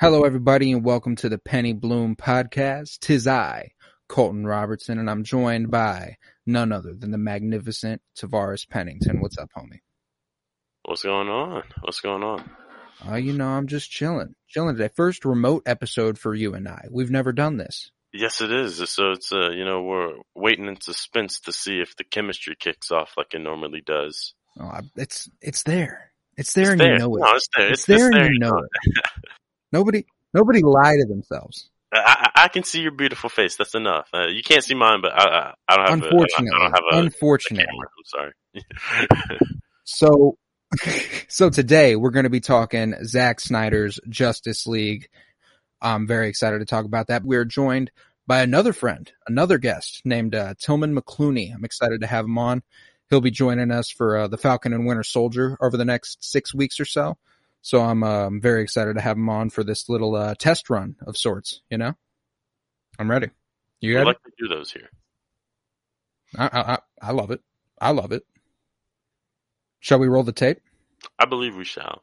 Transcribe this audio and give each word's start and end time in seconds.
Hello, 0.00 0.24
everybody, 0.24 0.70
and 0.72 0.84
welcome 0.84 1.16
to 1.16 1.28
the 1.28 1.38
Penny 1.38 1.72
Bloom 1.72 2.14
podcast. 2.14 3.00
Tis 3.00 3.26
I, 3.26 3.70
Colton 4.08 4.46
Robertson, 4.46 4.98
and 4.98 5.10
I'm 5.10 5.24
joined 5.24 5.70
by 5.70 6.16
none 6.46 6.70
other 6.72 6.94
than 6.94 7.10
the 7.10 7.18
magnificent 7.18 8.00
Tavares 8.16 8.68
Pennington. 8.68 9.20
What's 9.20 9.38
up, 9.38 9.50
homie? 9.56 9.80
What's 10.84 11.02
going 11.02 11.28
on? 11.28 11.64
What's 11.82 12.00
going 12.00 12.22
on? 12.22 12.48
Uh, 13.08 13.16
you 13.16 13.32
know, 13.32 13.48
I'm 13.48 13.66
just 13.66 13.90
chilling, 13.90 14.34
chilling 14.48 14.76
today. 14.76 14.90
First 14.94 15.24
remote 15.24 15.62
episode 15.66 16.18
for 16.18 16.34
you 16.34 16.54
and 16.54 16.68
I. 16.68 16.86
We've 16.90 17.10
never 17.10 17.32
done 17.32 17.56
this. 17.56 17.90
Yes, 18.12 18.40
it 18.40 18.50
is. 18.50 18.76
So 18.90 19.12
it's 19.12 19.32
uh, 19.32 19.50
you 19.50 19.64
know, 19.64 19.82
we're 19.82 20.14
waiting 20.34 20.66
in 20.66 20.80
suspense 20.80 21.40
to 21.40 21.52
see 21.52 21.80
if 21.80 21.94
the 21.96 22.04
chemistry 22.04 22.56
kicks 22.58 22.90
off 22.90 23.10
like 23.16 23.34
it 23.34 23.40
normally 23.40 23.82
does. 23.84 24.34
Oh, 24.58 24.64
I, 24.64 24.80
it's 24.96 25.28
it's 25.42 25.62
there. 25.64 26.12
It's 26.36 26.52
there, 26.54 26.62
It's 26.64 26.70
and 26.72 26.80
there. 26.80 26.92
you 26.94 26.98
know 27.00 27.16
it. 27.16 27.20
No, 27.20 27.32
it's 27.34 27.48
there. 27.56 27.68
It's 27.70 27.80
It's, 27.80 27.86
there, 27.86 28.06
it's 28.08 28.16
there. 28.16 28.24
and 28.24 28.34
you 28.34 28.38
know 28.40 28.58
it. 28.58 29.04
Nobody, 29.72 30.06
nobody 30.34 30.62
lie 30.62 30.96
to 30.96 31.06
themselves. 31.06 31.70
I, 31.92 32.30
I 32.34 32.48
can 32.48 32.64
see 32.64 32.82
your 32.82 32.92
beautiful 32.92 33.30
face. 33.30 33.56
That's 33.56 33.74
enough. 33.74 34.08
Uh, 34.12 34.26
you 34.26 34.42
can't 34.42 34.62
see 34.62 34.74
mine, 34.74 35.00
but 35.00 35.12
I, 35.12 35.24
I, 35.24 35.54
I 35.68 35.76
don't 35.76 35.88
have. 35.88 36.02
Unfortunately, 36.04 36.48
a, 36.52 36.54
I 36.54 36.58
don't 36.58 36.70
have 36.72 36.84
a, 36.92 36.96
a 36.96 37.00
unfortunately. 37.00 37.66
camera. 37.66 37.88
I'm 37.98 38.04
sorry. 39.34 39.48
So, 39.88 40.36
so 41.28 41.48
today 41.48 41.96
we're 41.96 42.10
going 42.10 42.24
to 42.24 42.30
be 42.30 42.40
talking 42.40 42.94
Zack 43.04 43.40
Snyder's 43.40 43.98
Justice 44.06 44.66
League. 44.66 45.08
I'm 45.80 46.06
very 46.06 46.28
excited 46.28 46.58
to 46.58 46.66
talk 46.66 46.84
about 46.84 47.06
that. 47.06 47.24
We're 47.24 47.46
joined 47.46 47.90
by 48.26 48.42
another 48.42 48.74
friend, 48.74 49.10
another 49.26 49.56
guest 49.56 50.02
named 50.04 50.34
uh, 50.34 50.52
Tillman 50.58 50.94
McClooney. 50.94 51.54
I'm 51.54 51.64
excited 51.64 52.02
to 52.02 52.06
have 52.06 52.26
him 52.26 52.36
on. 52.36 52.62
He'll 53.08 53.22
be 53.22 53.30
joining 53.30 53.70
us 53.70 53.88
for 53.88 54.18
uh, 54.18 54.28
the 54.28 54.36
Falcon 54.36 54.74
and 54.74 54.86
Winter 54.86 55.02
Soldier 55.02 55.56
over 55.62 55.78
the 55.78 55.86
next 55.86 56.22
six 56.22 56.54
weeks 56.54 56.78
or 56.78 56.84
so. 56.84 57.16
So 57.62 57.80
I'm 57.82 58.02
um, 58.02 58.40
very 58.40 58.62
excited 58.62 58.94
to 58.94 59.00
have 59.00 59.16
him 59.16 59.28
on 59.28 59.50
for 59.50 59.64
this 59.64 59.88
little 59.88 60.14
uh, 60.14 60.34
test 60.38 60.70
run 60.70 60.96
of 61.06 61.16
sorts. 61.16 61.62
You 61.70 61.78
know, 61.78 61.94
I'm 62.98 63.10
ready. 63.10 63.30
You 63.80 64.02
like 64.04 64.22
to 64.22 64.32
do 64.38 64.48
those 64.48 64.72
here. 64.72 64.90
I 66.36 66.48
I- 66.52 66.78
I 67.00 67.12
love 67.12 67.30
it. 67.30 67.40
I 67.80 67.90
love 67.92 68.10
it. 68.12 68.24
Shall 69.80 69.98
we 70.00 70.08
roll 70.08 70.24
the 70.24 70.32
tape? 70.32 70.58
I 71.18 71.26
believe 71.26 71.56
we 71.56 71.64
shall. 71.64 72.02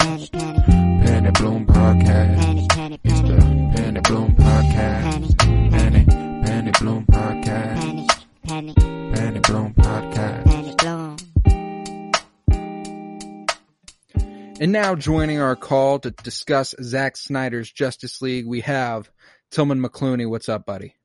And 14.71 14.81
now 14.81 14.95
joining 14.95 15.41
our 15.41 15.57
call 15.57 15.99
to 15.99 16.11
discuss 16.11 16.73
Zack 16.81 17.17
Snyder's 17.17 17.69
Justice 17.69 18.21
League, 18.21 18.47
we 18.47 18.61
have 18.61 19.11
Tillman 19.49 19.83
McClooney. 19.83 20.29
What's 20.29 20.47
up, 20.47 20.65
buddy? 20.65 20.95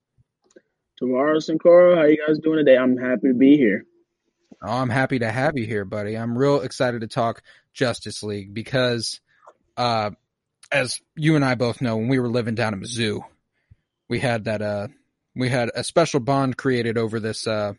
And 1.49 1.59
Cora, 1.59 1.97
how 1.97 2.05
you 2.05 2.25
guys 2.25 2.39
doing 2.39 2.65
today? 2.65 2.77
I'm 2.79 2.97
happy 2.97 3.27
to 3.27 3.35
be 3.35 3.57
here. 3.57 3.85
Oh, 4.63 4.71
I'm 4.71 4.89
happy 4.89 5.19
to 5.19 5.29
have 5.29 5.59
you 5.59 5.67
here, 5.67 5.85
buddy. 5.85 6.17
I'm 6.17 6.39
real 6.39 6.61
excited 6.61 7.01
to 7.01 7.09
talk 7.09 7.43
Justice 7.75 8.23
League 8.23 8.55
because, 8.55 9.21
uh, 9.77 10.13
as 10.71 11.01
you 11.17 11.35
and 11.35 11.45
I 11.45 11.57
both 11.57 11.81
know, 11.81 11.97
when 11.97 12.07
we 12.07 12.21
were 12.21 12.29
living 12.29 12.55
down 12.55 12.73
in 12.73 12.81
Mizzou, 12.81 13.23
we 14.09 14.21
had 14.21 14.45
that, 14.45 14.63
uh, 14.63 14.87
we 15.35 15.49
had 15.49 15.73
a 15.75 15.83
special 15.83 16.21
bond 16.21 16.57
created 16.57 16.97
over 16.97 17.19
this, 17.19 17.49
uh, 17.49 17.73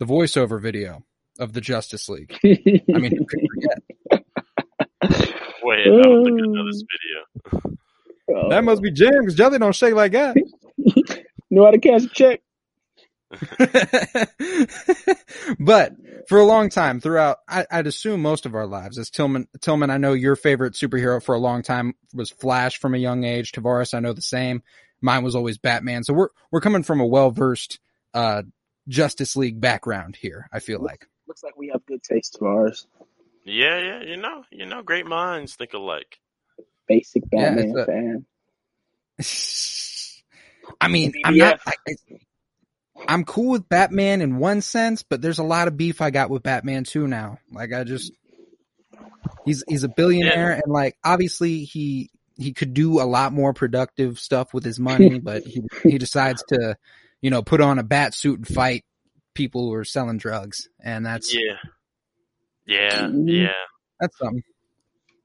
the 0.00 0.04
voiceover 0.04 0.60
video 0.60 1.04
of 1.38 1.52
the 1.52 1.60
Justice 1.60 2.08
League. 2.08 2.36
I 2.44 2.98
mean, 2.98 3.16
who 3.16 3.24
could 3.24 3.46
forget? 3.54 4.21
Wait, 5.62 5.86
I'm 5.86 5.92
looking 5.94 6.56
at 6.58 6.64
this 6.66 6.82
video. 6.82 7.76
Oh, 8.34 8.48
That 8.50 8.64
must 8.64 8.82
be 8.82 8.90
Jim 8.90 9.12
because 9.20 9.34
Jelly 9.34 9.58
don't 9.58 9.74
shake 9.74 9.94
like 9.94 10.12
that. 10.12 10.36
know 11.50 11.64
how 11.64 11.70
to 11.70 11.78
cash 11.78 12.04
a 12.04 12.08
check. 12.08 12.40
but 15.58 15.92
for 16.28 16.38
a 16.38 16.44
long 16.44 16.68
time 16.68 17.00
throughout, 17.00 17.38
I, 17.48 17.66
I'd 17.70 17.86
assume 17.86 18.22
most 18.22 18.46
of 18.46 18.54
our 18.54 18.66
lives, 18.66 18.98
as 18.98 19.10
Tillman, 19.10 19.48
Tillman, 19.60 19.90
I 19.90 19.98
know 19.98 20.12
your 20.12 20.36
favorite 20.36 20.74
superhero 20.74 21.22
for 21.22 21.34
a 21.34 21.38
long 21.38 21.62
time 21.62 21.94
was 22.12 22.30
Flash 22.30 22.78
from 22.78 22.94
a 22.94 22.98
young 22.98 23.24
age. 23.24 23.52
Tavares, 23.52 23.94
I 23.94 24.00
know 24.00 24.12
the 24.12 24.22
same. 24.22 24.62
Mine 25.00 25.24
was 25.24 25.34
always 25.34 25.58
Batman. 25.58 26.04
So 26.04 26.14
we're, 26.14 26.28
we're 26.50 26.60
coming 26.60 26.82
from 26.82 27.00
a 27.00 27.06
well-versed, 27.06 27.78
uh, 28.14 28.42
Justice 28.88 29.36
League 29.36 29.60
background 29.60 30.16
here, 30.16 30.48
I 30.52 30.58
feel 30.58 30.82
like. 30.82 31.06
Looks 31.26 31.42
like 31.42 31.56
we 31.56 31.68
have 31.68 31.84
good 31.86 32.02
taste, 32.02 32.38
Tavares. 32.40 32.86
Yeah, 33.44 33.78
yeah. 33.78 34.02
You 34.02 34.16
know, 34.16 34.44
you 34.50 34.66
know, 34.66 34.82
great 34.82 35.06
minds 35.06 35.54
think 35.56 35.72
alike. 35.72 36.18
Basic 36.88 37.28
Batman 37.30 37.68
it's 37.68 37.78
a- 37.78 37.86
fan. 37.86 38.26
I 40.80 40.88
mean, 40.88 41.12
I'm 41.24 41.36
not, 41.36 41.60
I, 41.66 41.72
I- 41.88 42.16
I'm 43.08 43.24
cool 43.24 43.50
with 43.50 43.68
Batman 43.68 44.20
in 44.20 44.36
one 44.38 44.60
sense, 44.60 45.02
but 45.02 45.20
there's 45.20 45.38
a 45.40 45.44
lot 45.44 45.66
of 45.66 45.76
beef 45.76 46.00
I 46.00 46.10
got 46.10 46.30
with 46.30 46.42
Batman 46.44 46.84
too 46.84 47.08
now. 47.08 47.38
Like 47.50 47.72
I 47.72 47.82
just, 47.84 48.12
he's, 49.44 49.64
he's 49.66 49.82
a 49.82 49.88
billionaire 49.88 50.52
and 50.52 50.72
like, 50.72 50.96
obviously 51.02 51.64
he, 51.64 52.10
he 52.36 52.52
could 52.52 52.74
do 52.74 53.00
a 53.00 53.04
lot 53.04 53.32
more 53.32 53.52
productive 53.52 54.18
stuff 54.20 54.54
with 54.54 54.64
his 54.64 54.78
money, 54.78 55.18
but 55.22 55.42
he, 55.42 55.62
he 55.82 55.98
decides 55.98 56.44
to, 56.48 56.76
you 57.20 57.30
know, 57.30 57.42
put 57.42 57.60
on 57.60 57.78
a 57.80 57.82
bat 57.82 58.14
suit 58.14 58.38
and 58.38 58.46
fight 58.48 58.84
people 59.34 59.66
who 59.68 59.74
are 59.74 59.84
selling 59.84 60.18
drugs. 60.18 60.68
And 60.80 61.04
that's, 61.04 61.34
Yeah. 61.34 61.56
Yeah, 62.66 63.08
Mhm. 63.08 63.26
yeah. 63.26 63.52
that's 64.00 64.16
something. 64.18 64.42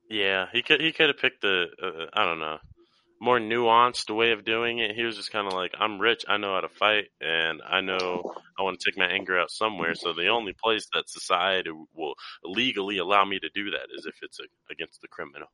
Yeah, 0.09 0.47
he 0.51 0.63
could 0.63 0.81
he 0.81 0.91
could 0.91 1.09
have 1.09 1.17
picked 1.19 1.43
a 1.43 1.63
uh, 1.83 2.05
I 2.13 2.25
don't 2.25 2.39
know 2.39 2.57
more 3.19 3.39
nuanced 3.39 4.15
way 4.15 4.31
of 4.31 4.45
doing 4.45 4.79
it. 4.79 4.95
He 4.95 5.03
was 5.03 5.15
just 5.17 5.31
kind 5.31 5.47
of 5.47 5.53
like, 5.53 5.71
I'm 5.79 5.99
rich, 5.99 6.23
I 6.27 6.37
know 6.37 6.53
how 6.53 6.61
to 6.61 6.69
fight, 6.69 7.05
and 7.19 7.61
I 7.65 7.81
know 7.81 8.23
I 8.59 8.63
want 8.63 8.79
to 8.79 8.91
take 8.91 8.97
my 8.97 9.07
anger 9.07 9.39
out 9.39 9.49
somewhere. 9.51 9.95
So 9.95 10.13
the 10.13 10.27
only 10.27 10.53
place 10.63 10.87
that 10.93 11.09
society 11.09 11.71
will 11.95 12.13
legally 12.43 12.97
allow 12.99 13.25
me 13.25 13.39
to 13.39 13.49
do 13.55 13.71
that 13.71 13.87
is 13.97 14.05
if 14.05 14.15
it's 14.21 14.39
a, 14.39 14.43
against 14.71 15.01
the 15.01 15.07
criminal. 15.07 15.47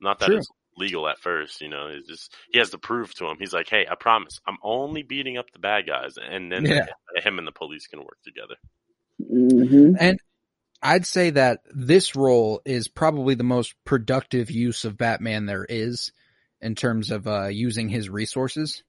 Not 0.00 0.18
that 0.20 0.26
True. 0.26 0.38
it's 0.38 0.48
legal 0.76 1.08
at 1.08 1.18
first, 1.20 1.60
you 1.60 1.68
know. 1.68 1.86
It's 1.88 2.08
just 2.08 2.34
he 2.52 2.58
has 2.58 2.70
to 2.70 2.78
prove 2.78 3.14
to 3.14 3.26
him. 3.26 3.36
He's 3.38 3.52
like, 3.52 3.68
hey, 3.68 3.86
I 3.90 3.94
promise, 3.94 4.40
I'm 4.46 4.58
only 4.62 5.02
beating 5.02 5.36
up 5.38 5.50
the 5.52 5.58
bad 5.58 5.86
guys, 5.86 6.14
and 6.16 6.50
then 6.50 6.64
Yeah. 6.64 6.86
him 7.22 7.38
and 7.38 7.46
the 7.46 7.52
police 7.52 7.86
can 7.86 8.00
work 8.00 8.18
together. 8.24 8.56
hmm 9.18 9.94
And 9.98 10.18
I'd 10.82 11.06
say 11.06 11.30
that 11.30 11.60
this 11.74 12.16
role 12.16 12.62
is 12.64 12.88
probably 12.88 13.34
the 13.34 13.44
most 13.44 13.74
productive 13.84 14.50
use 14.50 14.84
of 14.84 14.96
Batman 14.96 15.46
there 15.46 15.66
is 15.68 16.12
in 16.60 16.74
terms 16.74 17.10
of 17.10 17.26
uh, 17.26 17.46
using 17.48 17.88
his 17.88 18.08
resources 18.08 18.82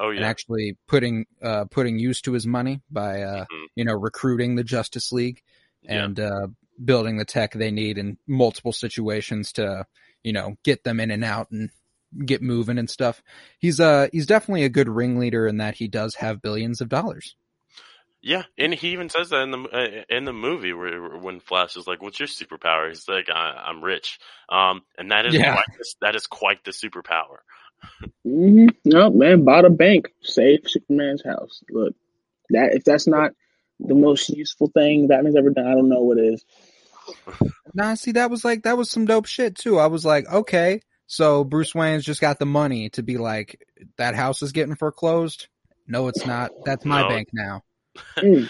Oh 0.00 0.10
yeah, 0.10 0.16
and 0.16 0.24
actually 0.24 0.76
putting 0.88 1.26
uh, 1.42 1.66
putting 1.70 1.98
use 1.98 2.20
to 2.22 2.32
his 2.32 2.46
money 2.46 2.80
by 2.90 3.22
uh, 3.22 3.44
Mhm. 3.44 3.66
you 3.76 3.84
know 3.84 3.92
recruiting 3.94 4.56
the 4.56 4.64
Justice 4.64 5.12
League 5.12 5.40
yeah. 5.82 6.04
and 6.04 6.18
uh, 6.18 6.46
building 6.84 7.16
the 7.16 7.24
tech 7.24 7.52
they 7.52 7.70
need 7.70 7.98
in 7.98 8.18
multiple 8.26 8.72
situations 8.72 9.52
to 9.52 9.86
you 10.24 10.32
know 10.32 10.56
get 10.64 10.82
them 10.82 10.98
in 10.98 11.10
and 11.12 11.24
out 11.24 11.50
and 11.52 11.70
get 12.26 12.42
moving 12.42 12.78
and 12.78 12.90
stuff. 12.90 13.22
He's 13.58 13.78
uh 13.80 14.08
he's 14.12 14.26
definitely 14.26 14.64
a 14.64 14.68
good 14.68 14.88
ringleader 14.88 15.46
in 15.46 15.58
that 15.58 15.76
he 15.76 15.88
does 15.88 16.16
have 16.16 16.42
billions 16.42 16.80
of 16.80 16.88
dollars. 16.88 17.36
Yeah, 18.26 18.44
and 18.56 18.72
he 18.72 18.92
even 18.92 19.10
says 19.10 19.28
that 19.28 19.42
in 19.42 19.50
the 19.50 19.58
uh, 19.58 20.04
in 20.08 20.24
the 20.24 20.32
movie 20.32 20.72
where 20.72 21.18
when 21.18 21.40
Flash 21.40 21.76
is 21.76 21.86
like, 21.86 22.00
"What's 22.00 22.18
your 22.18 22.26
superpower?" 22.26 22.88
He's 22.88 23.06
like, 23.06 23.28
I, 23.28 23.64
"I'm 23.66 23.84
rich," 23.84 24.18
um, 24.48 24.80
and 24.96 25.10
that 25.10 25.26
is 25.26 25.34
Yeah. 25.34 25.52
quite 25.52 25.66
the, 25.76 25.94
that 26.00 26.16
is 26.16 26.26
quite 26.26 26.64
the 26.64 26.70
superpower. 26.70 27.40
hmm 28.24 28.68
No, 28.86 29.10
man, 29.10 29.44
bought 29.44 29.66
a 29.66 29.70
bank, 29.70 30.08
saved 30.22 30.70
Superman's 30.70 31.22
house. 31.22 31.60
Look, 31.68 31.94
that 32.48 32.72
if 32.72 32.84
that's 32.84 33.06
not 33.06 33.32
the 33.78 33.94
most 33.94 34.30
useful 34.30 34.70
thing 34.72 35.06
Batman's 35.06 35.36
ever 35.36 35.50
done, 35.50 35.66
I 35.66 35.74
don't 35.74 35.90
know 35.90 36.00
what 36.00 36.18
is. 36.18 36.42
Nah, 37.74 37.92
see, 37.92 38.12
that 38.12 38.30
was 38.30 38.42
like, 38.42 38.62
that 38.62 38.78
was 38.78 38.90
some 38.90 39.04
dope 39.04 39.26
shit 39.26 39.54
too. 39.54 39.78
I 39.78 39.88
was 39.88 40.06
like, 40.06 40.26
okay, 40.32 40.80
so 41.06 41.44
Bruce 41.44 41.74
Wayne's 41.74 42.06
just 42.06 42.22
got 42.22 42.38
the 42.38 42.46
money 42.46 42.88
to 42.90 43.02
be 43.02 43.18
like, 43.18 43.60
that 43.98 44.14
house 44.14 44.40
is 44.40 44.52
getting 44.52 44.76
foreclosed. 44.76 45.48
No, 45.86 46.08
it's 46.08 46.24
not. 46.24 46.52
That's 46.64 46.86
my 46.86 47.02
No. 47.02 47.08
bank 47.08 47.28
now. 47.34 47.62
Mm. 48.18 48.48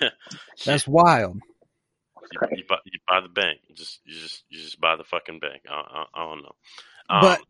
That's 0.66 0.86
wild. 0.86 1.40
you, 2.32 2.48
you, 2.58 2.64
buy, 2.68 2.76
you 2.84 2.98
buy 3.08 3.20
the 3.20 3.28
bank. 3.28 3.60
You 3.68 3.74
just 3.74 4.00
you 4.04 4.14
just 4.18 4.44
you 4.48 4.60
just 4.60 4.80
buy 4.80 4.96
the 4.96 5.04
fucking 5.04 5.38
bank. 5.40 5.62
I, 5.68 5.74
I, 5.74 6.04
I 6.14 6.24
don't 6.26 6.42
know. 6.42 6.52
Um, 7.10 7.20
But- 7.22 7.42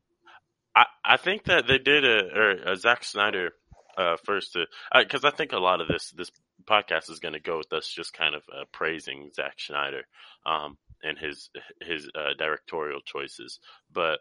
I 0.75 0.85
I 1.05 1.17
think 1.19 1.44
that 1.44 1.67
they 1.67 1.79
did 1.79 2.05
a 2.05 2.35
or 2.35 2.50
a 2.73 2.77
Zack 2.77 3.05
Snyder 3.05 3.50
uh, 3.99 4.17
first 4.25 4.55
to 4.55 4.65
because 4.99 5.25
I 5.25 5.31
think 5.31 5.53
a 5.53 5.59
lot 5.59 5.81
of 5.83 5.89
this 5.89 6.11
this 6.12 6.31
podcast 6.65 7.11
is 7.11 7.19
going 7.19 7.35
to 7.35 7.41
go 7.41 7.59
with 7.59 7.73
us 7.75 7.87
just 7.88 8.15
kind 8.15 8.35
of 8.35 8.43
uh, 8.50 8.65
praising 8.73 9.31
Zack 9.35 9.55
Snyder 9.59 10.03
um, 10.47 10.79
and 11.03 11.19
his 11.19 11.50
his 11.83 12.09
uh, 12.15 12.33
directorial 12.38 13.00
choices, 13.05 13.59
but 13.93 14.21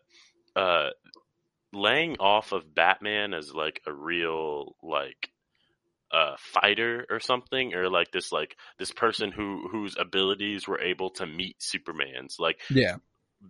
uh, 0.57 0.89
laying 1.71 2.17
off 2.17 2.51
of 2.51 2.75
Batman 2.75 3.33
as 3.33 3.53
like 3.53 3.81
a 3.87 3.93
real 3.93 4.75
like 4.83 5.29
uh 6.13 6.35
fighter 6.39 7.05
or 7.09 7.19
something 7.19 7.73
or 7.73 7.89
like 7.89 8.11
this 8.11 8.31
like 8.31 8.55
this 8.79 8.91
person 8.91 9.31
who 9.31 9.67
whose 9.71 9.95
abilities 9.99 10.67
were 10.67 10.81
able 10.81 11.09
to 11.09 11.25
meet 11.25 11.55
superman's 11.59 12.35
like 12.39 12.59
Yeah. 12.69 12.97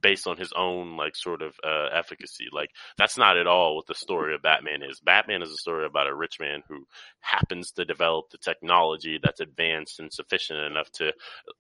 based 0.02 0.26
on 0.26 0.38
his 0.38 0.54
own 0.56 0.96
like 0.96 1.16
sort 1.18 1.42
of 1.42 1.54
uh 1.66 1.88
efficacy. 1.94 2.46
Like 2.52 2.70
that's 2.98 3.18
not 3.18 3.38
at 3.38 3.46
all 3.48 3.76
what 3.76 3.88
the 3.88 3.96
story 3.96 4.34
of 4.34 4.42
batman 4.42 4.84
is. 4.84 5.02
Batman 5.02 5.42
is 5.42 5.52
a 5.52 5.58
story 5.58 5.86
about 5.86 6.08
a 6.08 6.16
rich 6.16 6.38
man 6.40 6.64
who 6.70 6.88
happens 7.20 7.72
to 7.72 7.84
develop 7.84 8.30
the 8.30 8.38
technology 8.38 9.20
that's 9.22 9.42
advanced 9.42 10.00
and 10.00 10.12
sufficient 10.14 10.60
enough 10.60 10.90
to 10.94 11.12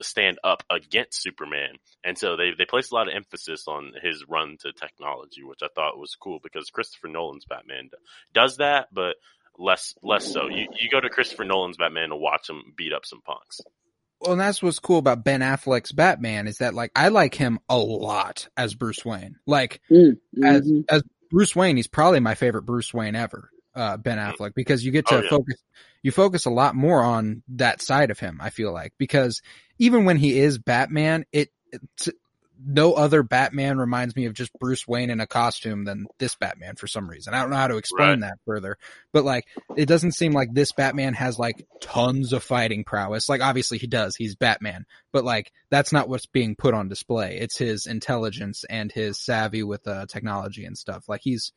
stand 0.01 0.39
up 0.45 0.63
against 0.69 1.21
superman. 1.21 1.75
And 2.05 2.17
so 2.17 2.37
they 2.37 2.51
they 2.57 2.65
place 2.65 2.91
a 2.91 2.95
lot 2.95 3.09
of 3.09 3.15
emphasis 3.15 3.65
on 3.67 3.91
his 4.01 4.23
run 4.29 4.57
to 4.61 4.71
technology 4.71 5.43
which 5.43 5.59
i 5.63 5.67
thought 5.75 5.97
was 5.97 6.15
cool 6.15 6.39
because 6.41 6.69
christopher 6.69 7.07
nolan's 7.07 7.45
batman 7.45 7.89
does 8.33 8.57
that 8.57 8.87
but 8.93 9.15
less 9.57 9.93
less 10.01 10.31
so. 10.31 10.47
You 10.47 10.67
you 10.79 10.89
go 10.89 10.99
to 10.99 11.09
Christopher 11.09 11.45
Nolan's 11.45 11.77
Batman 11.77 12.09
to 12.09 12.15
watch 12.15 12.49
him 12.49 12.61
beat 12.75 12.93
up 12.93 13.05
some 13.05 13.21
punks. 13.21 13.61
Well, 14.19 14.33
and 14.33 14.41
that's 14.41 14.61
what's 14.61 14.79
cool 14.79 14.99
about 14.99 15.23
Ben 15.23 15.41
Affleck's 15.41 15.91
Batman 15.91 16.47
is 16.47 16.57
that 16.59 16.73
like 16.75 16.91
I 16.95 17.07
like 17.09 17.33
him 17.33 17.59
a 17.69 17.77
lot 17.77 18.47
as 18.55 18.75
Bruce 18.75 19.03
Wayne. 19.03 19.37
Like 19.47 19.81
Mm, 19.89 20.17
as 20.43 20.61
mhm. 20.67 20.85
as 20.89 21.03
Bruce 21.31 21.55
Wayne, 21.55 21.75
he's 21.77 21.87
probably 21.87 22.19
my 22.19 22.35
favorite 22.35 22.63
Bruce 22.63 22.93
Wayne 22.93 23.15
ever. 23.15 23.49
Uh, 23.73 23.95
Ben 23.95 24.17
Affleck, 24.17 24.53
because 24.53 24.83
you 24.83 24.91
get 24.91 25.07
to 25.07 25.15
Oh, 25.15 25.21
yeah. 25.21 25.29
focus, 25.29 25.55
you 26.03 26.11
focus 26.11 26.45
a 26.45 26.49
lot 26.49 26.75
more 26.75 27.01
on 27.01 27.41
that 27.55 27.81
side 27.81 28.11
of 28.11 28.19
him. 28.19 28.39
I 28.41 28.49
feel 28.49 28.73
like 28.73 28.91
because 28.97 29.41
even 29.79 30.03
when 30.03 30.17
he 30.17 30.37
is 30.37 30.57
Batman, 30.57 31.25
it, 31.31 31.51
it's, 31.71 32.09
no 32.65 32.93
other 32.93 33.23
Batman 33.23 33.77
reminds 33.77 34.15
me 34.15 34.25
of 34.25 34.33
just 34.33 34.51
Bruce 34.59 34.87
Wayne 34.87 35.09
in 35.09 35.19
a 35.19 35.27
costume 35.27 35.85
than 35.85 36.07
this 36.19 36.35
Batman 36.35 36.75
for 36.75 36.87
some 36.87 37.09
reason. 37.09 37.33
I 37.33 37.41
don't 37.41 37.49
know 37.49 37.55
how 37.55 37.67
to 37.67 37.77
explain 37.77 38.21
that 38.21 38.39
further, 38.45 38.77
but 39.11 39.23
like 39.23 39.45
it 39.75 39.87
doesn't 39.87 40.13
seem 40.13 40.33
like 40.33 40.53
this 40.53 40.71
Batman 40.71 41.13
has 41.13 41.39
like 41.39 41.65
tons 41.79 42.33
of 42.33 42.43
fighting 42.43 42.83
prowess. 42.83 43.29
Like 43.29 43.41
obviously 43.41 43.77
he 43.77 43.87
does, 43.87 44.15
he's 44.15 44.35
Batman, 44.35 44.85
but 45.11 45.23
like 45.23 45.51
that's 45.69 45.91
not 45.91 46.09
what's 46.09 46.25
being 46.25 46.55
put 46.55 46.73
on 46.73 46.89
display. 46.89 47.37
It's 47.39 47.57
his 47.57 47.85
intelligence 47.85 48.63
and 48.69 48.91
his 48.91 49.19
savvy 49.19 49.63
with 49.63 49.87
uh, 49.87 50.05
technology 50.07 50.65
and 50.65 50.77
stuff. 50.77 51.07
Like 51.07 51.21
he's 51.23 51.53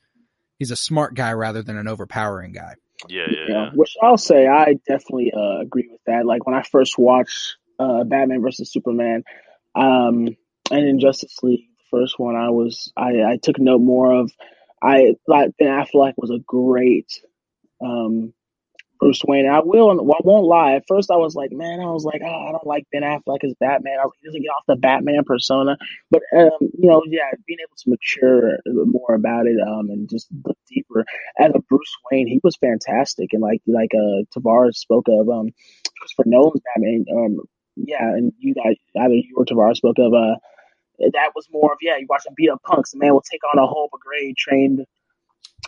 he's 0.59 0.71
a 0.71 0.77
smart 0.77 1.15
guy 1.15 1.33
rather 1.33 1.63
than 1.63 1.77
an 1.77 1.89
overpowering 1.89 2.53
guy. 2.53 2.75
Yeah, 3.09 3.25
yeah, 3.29 3.39
Yeah, 3.49 3.55
yeah. 3.55 3.71
which 3.75 3.95
I'll 4.03 4.17
say 4.17 4.47
I 4.47 4.75
definitely 4.87 5.33
uh, 5.37 5.61
agree 5.61 5.89
with 5.91 6.01
that. 6.07 6.25
Like 6.25 6.47
when 6.47 6.55
I 6.55 6.63
first 6.63 6.97
watched 6.97 7.57
uh, 7.79 8.05
Batman 8.05 8.41
versus 8.41 8.73
Superman, 8.73 9.25
um, 9.75 10.37
and 10.71 10.87
in 10.87 11.01
Justice 11.01 11.37
League, 11.43 11.67
the 11.79 11.99
first 11.99 12.19
one, 12.19 12.37
I 12.37 12.51
was 12.51 12.93
I, 12.97 13.23
I 13.23 13.39
took 13.43 13.59
note 13.59 13.81
more 13.81 14.13
of. 14.13 14.31
I 14.83 15.15
thought 15.27 15.57
Ben 15.59 15.69
Affleck 15.69 16.13
was 16.19 16.31
a 16.31 16.41
great 16.47 17.11
um, 17.83 18.35
Bruce 19.01 19.23
Wayne. 19.27 19.49
I 19.49 19.61
will, 19.61 19.91
I 19.91 20.21
won't 20.25 20.47
lie. 20.47 20.75
At 20.75 20.85
first, 20.89 21.11
I 21.11 21.17
was 21.17 21.35
like, 21.35 21.53
man, 21.53 21.81
I 21.81 21.87
was 21.87 22.05
like, 22.05 22.23
oh, 22.25 22.49
I 22.49 22.53
don't 22.53 22.67
like 22.67 22.87
Ben 22.93 23.03
Affleck 23.03 23.45
as 23.45 23.55
Batman. 23.61 23.99
I 23.99 24.07
he 24.21 24.27
doesn't 24.27 24.43
get 24.43 24.49
off 24.49 24.65
the 24.67 24.77
Batman 24.77 25.25
persona. 25.25 25.77
But 26.11 26.23
um, 26.37 26.51
you 26.61 26.89
know, 26.89 27.03
yeah, 27.07 27.31
being 27.47 27.59
able 27.61 27.77
to 27.77 27.91
mature 27.91 28.59
more 28.67 29.15
about 29.15 29.47
it 29.47 29.57
um, 29.61 29.91
and 29.91 30.09
just 30.09 30.29
look 30.45 30.59
deeper 30.69 31.05
as 31.39 31.53
a 31.55 31.61
Bruce 31.61 31.97
Wayne, 32.11 32.29
he 32.29 32.41
was 32.43 32.57
fantastic. 32.57 33.33
And 33.33 33.43
like 33.43 33.61
like 33.67 33.91
uh 33.95 34.25
Tavares 34.35 34.77
spoke 34.77 35.07
of 35.09 35.29
um 35.29 35.51
Christopher 35.99 36.25
Nolan's 36.27 36.63
Batman, 36.75 37.05
um 37.15 37.41
yeah, 37.77 38.09
and 38.09 38.33
you 38.39 38.55
guys 38.55 38.77
either 38.97 39.15
you 39.15 39.35
or 39.37 39.45
Tavares 39.45 39.77
spoke 39.77 39.99
of 39.99 40.15
uh 40.15 40.37
that 40.99 41.33
was 41.35 41.49
more 41.51 41.73
of 41.73 41.79
yeah, 41.81 41.97
you 41.97 42.07
watch 42.09 42.27
him 42.27 42.35
beat 42.37 42.51
up 42.51 42.63
punks, 42.63 42.93
the 42.93 42.99
man 42.99 43.13
will 43.13 43.23
take 43.23 43.43
on 43.45 43.63
a 43.63 43.67
whole 43.67 43.91
brigade 43.91 44.37
trained 44.37 44.87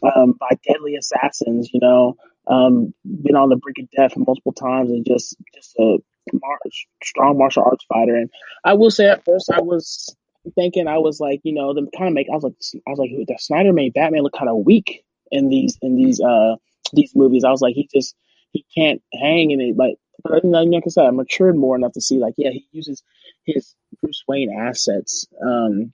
um 0.03 0.33
by 0.39 0.51
deadly 0.67 0.97
assassins, 0.97 1.71
you 1.73 1.81
know, 1.81 2.17
um 2.47 2.93
been 3.05 3.37
on 3.37 3.49
the 3.49 3.57
brink 3.57 3.79
of 3.81 3.91
death 3.97 4.17
multiple 4.17 4.53
times 4.53 4.91
and 4.91 5.07
just 5.07 5.37
just 5.55 5.75
a 5.79 5.99
mar- 6.33 6.59
strong 7.03 7.39
martial 7.39 7.65
arts 7.65 7.85
fighter. 7.89 8.17
And 8.17 8.31
I 8.65 8.75
will 8.75 8.91
say 8.91 9.07
at 9.07 9.25
first 9.25 9.51
I 9.51 9.61
was 9.61 10.15
thinking 10.55 10.87
I 10.87 10.99
was 10.99 11.19
like, 11.21 11.41
you 11.43 11.55
know, 11.55 11.75
the 11.75 11.89
kind 11.97 12.09
of 12.09 12.15
make 12.15 12.29
I 12.31 12.35
was 12.35 12.45
like 12.45 12.55
I 12.87 12.91
was 12.91 12.99
like 12.99 13.11
the 13.11 13.37
Snyder 13.39 13.73
made 13.73 13.95
Batman 13.95 14.23
look 14.23 14.37
kind 14.37 14.51
of 14.51 14.65
weak 14.65 15.05
in 15.31 15.49
these 15.49 15.79
in 15.83 15.97
these 15.97 16.21
uh 16.21 16.57
these 16.93 17.13
movies. 17.15 17.45
I 17.45 17.51
was 17.51 17.61
like 17.61 17.75
he 17.75 17.89
just 17.93 18.15
he 18.53 18.65
can't 18.77 19.03
hang 19.13 19.51
in 19.51 19.61
it 19.61 19.77
like 19.77 19.97
but 20.23 20.45
you 20.45 20.51
like 20.51 20.83
I 20.87 20.89
said, 20.89 21.07
I 21.07 21.11
matured 21.11 21.57
more 21.57 21.77
enough 21.77 21.93
to 21.93 22.01
see 22.01 22.19
like 22.19 22.35
yeah, 22.37 22.51
he 22.51 22.67
uses 22.73 23.03
his 23.45 23.75
Bruce 24.03 24.23
Wayne 24.29 24.53
assets 24.53 25.27
um 25.45 25.93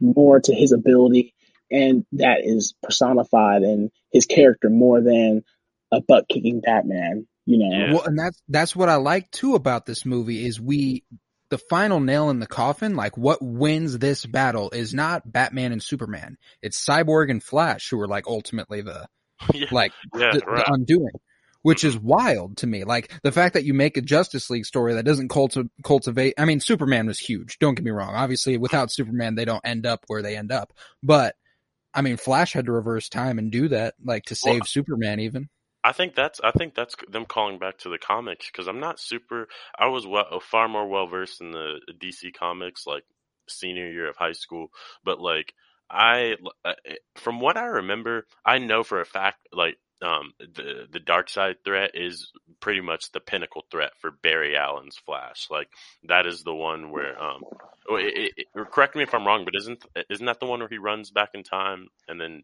more 0.00 0.40
to 0.40 0.54
his 0.54 0.72
ability 0.72 1.34
and 1.70 2.04
that 2.12 2.40
is 2.42 2.74
personified 2.82 3.62
in 3.62 3.90
his 4.12 4.26
character 4.26 4.68
more 4.68 5.00
than 5.00 5.44
a 5.92 6.00
butt 6.00 6.28
kicking 6.28 6.60
Batman, 6.60 7.26
you 7.46 7.58
know. 7.58 7.94
Well, 7.94 8.04
and 8.04 8.18
that's 8.18 8.40
that's 8.48 8.74
what 8.74 8.88
I 8.88 8.96
like 8.96 9.30
too 9.30 9.54
about 9.54 9.86
this 9.86 10.04
movie 10.04 10.44
is 10.44 10.60
we 10.60 11.04
the 11.50 11.58
final 11.58 12.00
nail 12.00 12.30
in 12.30 12.38
the 12.38 12.46
coffin, 12.46 12.94
like 12.96 13.16
what 13.16 13.42
wins 13.42 13.98
this 13.98 14.24
battle 14.24 14.70
is 14.70 14.94
not 14.94 15.30
Batman 15.30 15.72
and 15.72 15.82
Superman. 15.82 16.36
It's 16.62 16.84
Cyborg 16.84 17.30
and 17.30 17.42
Flash 17.42 17.88
who 17.90 18.00
are 18.00 18.08
like 18.08 18.26
ultimately 18.26 18.82
the 18.82 19.06
yeah, 19.54 19.66
like 19.70 19.92
yeah, 20.14 20.32
the, 20.32 20.42
right. 20.46 20.64
the 20.66 20.72
undoing. 20.72 21.12
Which 21.62 21.84
is 21.84 21.96
mm-hmm. 21.96 22.06
wild 22.06 22.56
to 22.58 22.66
me. 22.66 22.84
Like 22.84 23.12
the 23.22 23.32
fact 23.32 23.54
that 23.54 23.64
you 23.64 23.74
make 23.74 23.96
a 23.96 24.02
Justice 24.02 24.48
League 24.48 24.64
story 24.64 24.94
that 24.94 25.04
doesn't 25.04 25.28
culti- 25.28 25.68
cultivate. 25.84 26.34
I 26.38 26.46
mean, 26.46 26.60
Superman 26.60 27.06
was 27.06 27.18
huge. 27.18 27.58
Don't 27.58 27.74
get 27.74 27.84
me 27.84 27.90
wrong. 27.90 28.14
Obviously, 28.14 28.56
without 28.56 28.90
Superman, 28.90 29.34
they 29.34 29.44
don't 29.44 29.64
end 29.64 29.84
up 29.84 30.04
where 30.06 30.22
they 30.22 30.36
end 30.36 30.52
up. 30.52 30.72
But 31.02 31.36
I 31.92 32.02
mean, 32.02 32.16
Flash 32.16 32.52
had 32.52 32.66
to 32.66 32.72
reverse 32.72 33.08
time 33.08 33.38
and 33.38 33.50
do 33.50 33.68
that, 33.68 33.94
like 34.02 34.24
to 34.26 34.34
save 34.34 34.60
Well, 34.60 34.66
Superman. 34.66 35.20
Even 35.20 35.48
I 35.82 35.92
think 35.92 36.14
that's 36.14 36.40
I 36.42 36.50
think 36.50 36.74
that's 36.74 36.94
them 37.08 37.24
calling 37.24 37.58
back 37.58 37.78
to 37.78 37.88
the 37.88 37.98
comics 37.98 38.46
because 38.50 38.68
I'm 38.68 38.80
not 38.80 39.00
super. 39.00 39.48
I 39.78 39.88
was 39.88 40.06
well, 40.06 40.26
uh, 40.30 40.40
far 40.40 40.68
more 40.68 40.86
well 40.86 41.06
versed 41.06 41.40
in 41.40 41.52
the 41.52 41.80
DC 41.98 42.34
comics 42.34 42.86
like 42.86 43.04
senior 43.48 43.90
year 43.90 44.08
of 44.08 44.16
high 44.16 44.32
school, 44.32 44.68
but 45.04 45.20
like 45.20 45.54
I 45.90 46.36
uh, 46.64 46.72
eh, 46.86 46.96
from 47.16 47.40
what 47.40 47.56
I 47.56 47.64
remember, 47.64 48.26
I 48.44 48.58
know 48.58 48.82
for 48.82 49.00
a 49.00 49.06
fact 49.06 49.38
like 49.52 49.76
um 50.02 50.32
the 50.38 50.86
the 50.90 51.00
Darkseid 51.00 51.56
threat 51.64 51.92
is 51.94 52.30
pretty 52.60 52.80
much 52.80 53.12
the 53.12 53.20
pinnacle 53.20 53.64
threat 53.70 53.92
for 54.00 54.10
Barry 54.10 54.56
Allen's 54.56 54.96
Flash. 55.04 55.46
Like 55.50 55.68
that 56.04 56.26
is 56.26 56.42
the 56.42 56.54
one 56.54 56.90
where 56.90 57.20
um 57.22 57.42
oh, 57.88 57.96
it, 57.96 58.12
it, 58.16 58.32
it- 58.36 58.46
correct 58.72 58.96
me 58.96 59.02
if 59.02 59.14
I'm 59.14 59.26
wrong, 59.26 59.44
but 59.44 59.54
isn't 59.56 59.84
isn't 60.08 60.26
that 60.26 60.40
the 60.40 60.46
one 60.46 60.60
where 60.60 60.68
he 60.68 60.78
runs 60.78 61.10
back 61.10 61.30
in 61.34 61.42
time 61.42 61.88
and 62.08 62.20
then 62.20 62.42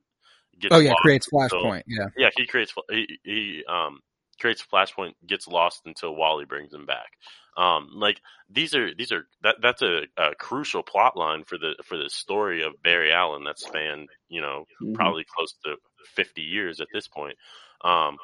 gets 0.61 0.75
oh 0.75 0.79
yeah, 0.79 0.95
creates 1.01 1.29
Flashpoint. 1.33 1.83
Yeah. 1.87 2.07
yeah, 2.17 2.31
he 2.37 2.47
creates 2.47 2.73
he, 2.91 3.19
he 3.25 3.65
um 3.69 4.01
creates 4.41 4.63
a 4.63 4.67
flashpoint, 4.75 5.13
gets 5.27 5.49
lost 5.49 5.83
until 5.87 6.15
Wally 6.15 6.45
brings 6.45 6.73
him 6.73 6.87
back. 6.87 7.11
Um, 7.57 7.89
like 7.95 8.21
these 8.51 8.75
are 8.75 8.95
these 8.95 9.13
are 9.13 9.27
that 9.43 9.57
that's 9.63 9.83
a, 9.83 10.03
a 10.19 10.35
crucial 10.39 10.83
plot 10.83 11.17
line 11.17 11.45
for 11.45 11.57
the 11.57 11.75
for 11.85 11.97
the 11.97 12.11
story 12.11 12.63
of 12.63 12.83
Barry 12.83 13.13
Allen 13.13 13.45
that 13.45 13.59
spanned 13.59 14.09
you 14.29 14.43
know 14.43 14.65
Mhm. 14.83 14.95
probably 14.95 15.25
close 15.35 15.55
to 15.65 15.77
fifty 16.15 16.43
years 16.43 16.81
at 16.81 16.89
this 16.93 17.09
point. 17.09 17.37
Um, 17.83 18.19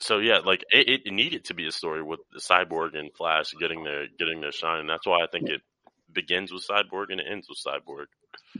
so 0.00 0.18
yeah, 0.18 0.38
like 0.38 0.64
it, 0.70 1.02
it 1.04 1.12
needed 1.12 1.44
to 1.46 1.54
be 1.54 1.66
a 1.66 1.72
story 1.72 2.02
with 2.02 2.20
the 2.32 2.40
Cyborg 2.40 2.96
and 2.96 3.12
Flash 3.14 3.52
getting 3.60 3.84
their 3.84 4.06
getting 4.18 4.40
their 4.40 4.52
shine. 4.52 4.86
That's 4.86 5.06
why 5.06 5.22
I 5.22 5.26
think 5.30 5.48
it 5.50 5.60
begins 6.12 6.52
with 6.52 6.66
Cyborg 6.66 7.06
and 7.10 7.20
it 7.20 7.26
ends 7.30 7.48
with 7.48 7.58
Cyborg. 7.58 8.06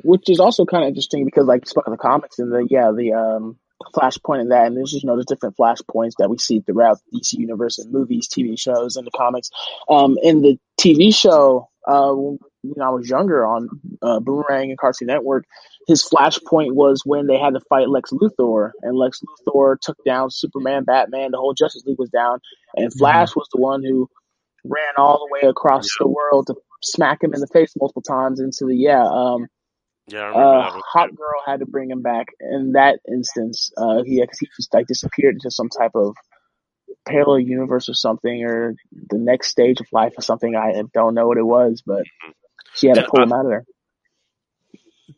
which 0.02 0.28
is 0.28 0.40
also 0.40 0.64
kind 0.64 0.84
of 0.84 0.88
interesting 0.88 1.24
because 1.24 1.46
like 1.46 1.62
you 1.66 1.82
the 1.86 1.96
comics 1.96 2.38
and 2.38 2.52
the 2.52 2.66
yeah 2.68 2.92
the 2.94 3.12
um 3.14 3.56
flashpoint 3.94 4.40
and 4.40 4.50
that 4.50 4.66
and 4.66 4.76
there's 4.76 4.92
just 4.92 5.02
you 5.02 5.06
know 5.08 5.16
there's 5.16 5.26
different 5.26 5.56
flashpoints 5.56 6.12
that 6.18 6.28
we 6.28 6.38
see 6.38 6.60
throughout 6.60 6.98
DC 7.14 7.34
universe 7.34 7.78
and 7.78 7.92
movies, 7.92 8.28
TV 8.28 8.58
shows, 8.58 8.96
and 8.96 9.06
the 9.06 9.10
comics. 9.10 9.50
Um, 9.88 10.16
in 10.22 10.42
the 10.42 10.58
TV 10.78 11.14
show, 11.14 11.68
uh, 11.86 12.12
when 12.12 12.38
you 12.62 12.74
know, 12.76 12.84
I 12.84 12.90
was 12.90 13.08
younger 13.08 13.46
on 13.46 13.68
uh, 14.02 14.20
Boomerang 14.20 14.70
and 14.70 14.78
Cartoon 14.78 15.08
Network, 15.08 15.46
his 15.86 16.06
flashpoint 16.06 16.74
was 16.74 17.02
when 17.04 17.26
they 17.26 17.38
had 17.38 17.54
to 17.54 17.60
fight 17.68 17.88
Lex 17.88 18.10
Luthor, 18.10 18.72
and 18.82 18.96
Lex 18.96 19.20
Luthor 19.46 19.76
took 19.80 19.96
down 20.04 20.30
Superman, 20.30 20.84
Batman, 20.84 21.30
the 21.30 21.38
whole 21.38 21.54
Justice 21.54 21.84
League 21.86 21.98
was 21.98 22.10
down, 22.10 22.38
and 22.76 22.92
Flash 22.92 23.34
was 23.34 23.48
the 23.52 23.60
one 23.60 23.82
who 23.82 24.08
ran 24.64 24.94
all 24.98 25.26
the 25.26 25.32
way 25.32 25.48
across 25.48 25.88
the 25.98 26.08
world 26.08 26.48
to 26.48 26.54
smack 26.82 27.22
him 27.22 27.32
in 27.34 27.40
the 27.40 27.46
face 27.46 27.72
multiple 27.78 28.02
times 28.02 28.40
into 28.40 28.66
the 28.66 28.76
yeah 28.76 29.04
um 29.04 29.46
Yeah, 30.10 30.22
I 30.22 30.30
uh, 30.30 30.72
that. 30.72 30.82
Hawkgirl 30.94 31.46
had 31.46 31.60
to 31.60 31.66
bring 31.66 31.90
him 31.90 32.02
back 32.02 32.28
in 32.40 32.72
that 32.72 33.00
instance. 33.08 33.70
Uh, 33.76 34.02
he, 34.04 34.16
he 34.16 34.48
just 34.56 34.72
like 34.74 34.86
disappeared 34.86 35.34
into 35.34 35.50
some 35.50 35.68
type 35.68 35.92
of 35.94 36.14
parallel 37.06 37.40
universe 37.40 37.88
or 37.88 37.94
something, 37.94 38.44
or 38.44 38.74
the 38.92 39.18
next 39.18 39.48
stage 39.48 39.80
of 39.80 39.86
life 39.92 40.14
or 40.16 40.22
something. 40.22 40.56
I 40.56 40.82
don't 40.92 41.14
know 41.14 41.26
what 41.26 41.38
it 41.38 41.46
was, 41.46 41.82
but 41.84 42.02
she 42.74 42.88
had 42.88 42.96
to 42.96 43.06
pull 43.08 43.22
him 43.22 43.32
out 43.32 43.44
of 43.44 43.50
there. 43.50 43.64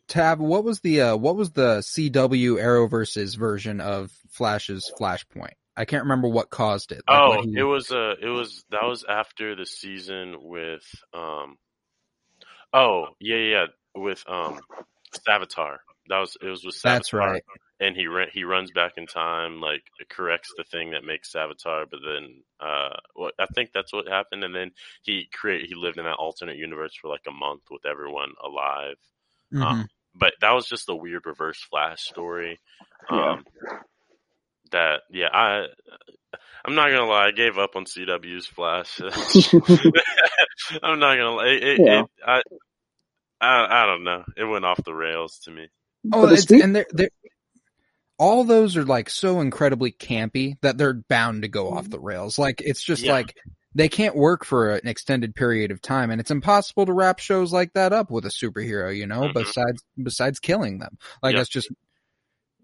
Tab, 0.07 0.39
what 0.39 0.63
was 0.63 0.79
the 0.81 1.01
uh, 1.01 1.15
what 1.15 1.35
was 1.35 1.51
the 1.51 1.79
CW 1.79 2.61
Arrowverse's 2.61 3.35
version 3.35 3.81
of 3.81 4.11
Flash's 4.29 4.91
Flashpoint? 4.99 5.53
I 5.75 5.85
can't 5.85 6.03
remember 6.03 6.27
what 6.27 6.49
caused 6.49 6.91
it. 6.91 7.01
Like 7.07 7.19
oh, 7.19 7.41
he... 7.41 7.57
it 7.57 7.63
was 7.63 7.91
uh 7.91 8.15
it 8.21 8.27
was 8.27 8.63
that 8.69 8.83
was 8.83 9.03
after 9.07 9.55
the 9.55 9.65
season 9.65 10.35
with 10.39 10.83
um 11.13 11.57
oh 12.73 13.07
yeah 13.19 13.37
yeah 13.37 13.65
with 13.95 14.23
um 14.27 14.59
Savitar. 15.27 15.77
That 16.09 16.19
was 16.19 16.37
it 16.41 16.47
was 16.47 16.63
with 16.63 16.75
Savitar. 16.75 16.83
That's 16.83 17.13
right. 17.13 17.43
And 17.79 17.95
he 17.95 18.07
he 18.31 18.43
runs 18.43 18.71
back 18.71 18.93
in 18.97 19.07
time, 19.07 19.59
like 19.59 19.83
corrects 20.09 20.53
the 20.57 20.63
thing 20.63 20.91
that 20.91 21.03
makes 21.03 21.33
Savitar, 21.33 21.85
but 21.89 21.99
then 22.05 22.43
uh, 22.59 22.97
well, 23.15 23.31
I 23.39 23.45
think 23.53 23.71
that's 23.73 23.93
what 23.93 24.07
happened. 24.07 24.43
And 24.43 24.55
then 24.55 24.71
he 25.03 25.27
create 25.33 25.67
he 25.67 25.75
lived 25.75 25.97
in 25.97 26.05
that 26.05 26.15
alternate 26.15 26.57
universe 26.57 26.93
for 26.99 27.09
like 27.09 27.25
a 27.27 27.31
month 27.31 27.63
with 27.71 27.85
everyone 27.85 28.31
alive. 28.43 28.97
Mm-hmm. 29.53 29.63
Um, 29.63 29.87
but 30.15 30.33
that 30.41 30.51
was 30.51 30.67
just 30.67 30.89
a 30.89 30.95
weird 30.95 31.25
reverse 31.25 31.61
Flash 31.69 32.01
story. 32.01 32.59
Um, 33.09 33.19
yeah. 33.19 33.77
That 34.71 35.01
yeah, 35.11 35.29
I 35.31 35.65
I'm 36.65 36.75
not 36.75 36.89
gonna 36.89 37.05
lie, 37.05 37.27
I 37.27 37.31
gave 37.31 37.57
up 37.57 37.75
on 37.75 37.85
CW's 37.85 38.47
Flash. 38.47 38.99
I'm 40.83 40.99
not 40.99 41.15
gonna 41.15 41.31
lie, 41.35 41.47
it, 41.47 41.79
yeah. 41.79 42.01
it, 42.01 42.05
I, 42.25 42.41
I 43.43 43.83
I 43.83 43.85
don't 43.85 44.03
know, 44.03 44.23
it 44.37 44.45
went 44.45 44.65
off 44.65 44.83
the 44.83 44.93
rails 44.93 45.39
to 45.45 45.51
me. 45.51 45.67
Oh, 46.11 46.27
and 46.27 46.75
they're, 46.75 46.85
they're 46.91 47.09
all 48.17 48.43
those 48.43 48.77
are 48.77 48.85
like 48.85 49.09
so 49.09 49.41
incredibly 49.41 49.91
campy 49.91 50.55
that 50.61 50.77
they're 50.77 50.93
bound 50.93 51.41
to 51.41 51.47
go 51.47 51.71
off 51.71 51.89
the 51.89 51.99
rails. 51.99 52.37
Like 52.37 52.61
it's 52.61 52.83
just 52.83 53.03
yeah. 53.03 53.13
like 53.13 53.35
they 53.75 53.89
can't 53.89 54.15
work 54.15 54.45
for 54.45 54.71
an 54.71 54.87
extended 54.87 55.35
period 55.35 55.71
of 55.71 55.81
time 55.81 56.11
and 56.11 56.21
it's 56.21 56.31
impossible 56.31 56.85
to 56.85 56.93
wrap 56.93 57.19
shows 57.19 57.51
like 57.51 57.73
that 57.73 57.91
up 57.91 58.11
with 58.11 58.25
a 58.25 58.29
superhero, 58.29 58.95
you 58.95 59.07
know, 59.07 59.21
mm-hmm. 59.21 59.39
besides 59.39 59.83
besides 60.01 60.39
killing 60.39 60.79
them. 60.79 60.97
Like 61.21 61.33
yep. 61.33 61.39
that's 61.39 61.49
just 61.49 61.69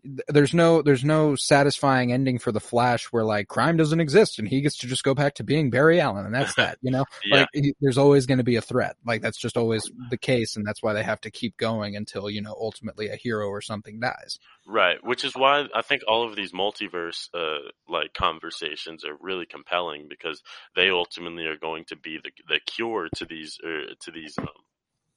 there's 0.04 0.54
no 0.54 0.82
there's 0.82 1.04
no 1.04 1.36
satisfying 1.36 2.12
ending 2.12 2.40
for 2.40 2.52
the 2.52 2.60
Flash 2.60 3.06
where 3.06 3.24
like 3.24 3.48
crime 3.48 3.78
doesn't 3.78 4.00
exist 4.00 4.40
and 4.40 4.48
he 4.48 4.62
gets 4.62 4.78
to 4.78 4.88
just 4.88 5.04
go 5.04 5.14
back 5.14 5.36
to 5.36 5.44
being 5.44 5.70
Barry 5.70 6.00
Allen 6.00 6.26
and 6.26 6.34
that's 6.34 6.54
that 6.56 6.78
you 6.82 6.92
know? 6.92 7.06
Yeah. 7.26 7.40
like 7.40 7.48
he, 7.54 7.74
there's 7.82 7.98
always 7.98 8.26
going 8.26 8.38
to 8.38 8.44
be 8.44 8.56
a 8.56 8.62
threat. 8.62 8.96
Like 9.06 9.22
that's 9.22 9.38
just 9.38 9.58
always 9.58 9.90
the 10.10 10.18
case 10.18 10.56
and 10.56 10.66
that's 10.66 10.82
why 10.82 10.94
they 10.94 11.04
have 11.04 11.22
to 11.22 11.32
keep 11.32 11.58
going 11.58 11.96
until 11.96 12.30
you 12.30 12.42
know 12.42 12.56
ultimately 12.60 13.10
a 13.10 13.16
hero 13.16 13.48
or 13.48 13.62
something 13.62 14.00
dies. 14.00 14.40
Right 14.66 15.04
which 15.04 15.24
is 15.24 15.36
why 15.36 15.68
I 15.74 15.82
think 15.82 16.04
all 16.08 16.28
of 16.28 16.36
these 16.36 16.52
multiverse 16.52 17.30
uh 17.34 17.70
like 17.88 18.14
conversations 18.14 19.04
are 19.06 19.18
really 19.20 19.46
compelling 19.46 20.08
because 20.10 20.42
they 20.76 20.90
ultimately 20.90 21.46
are 21.46 21.58
going 21.58 21.86
to 21.86 21.96
be 21.96 22.20
the 22.24 22.32
the 22.48 22.60
cure 22.66 23.10
to 23.16 23.26
these 23.26 23.58
uh, 23.64 23.94
to 24.02 24.12
these 24.12 24.38
um, 24.38 24.48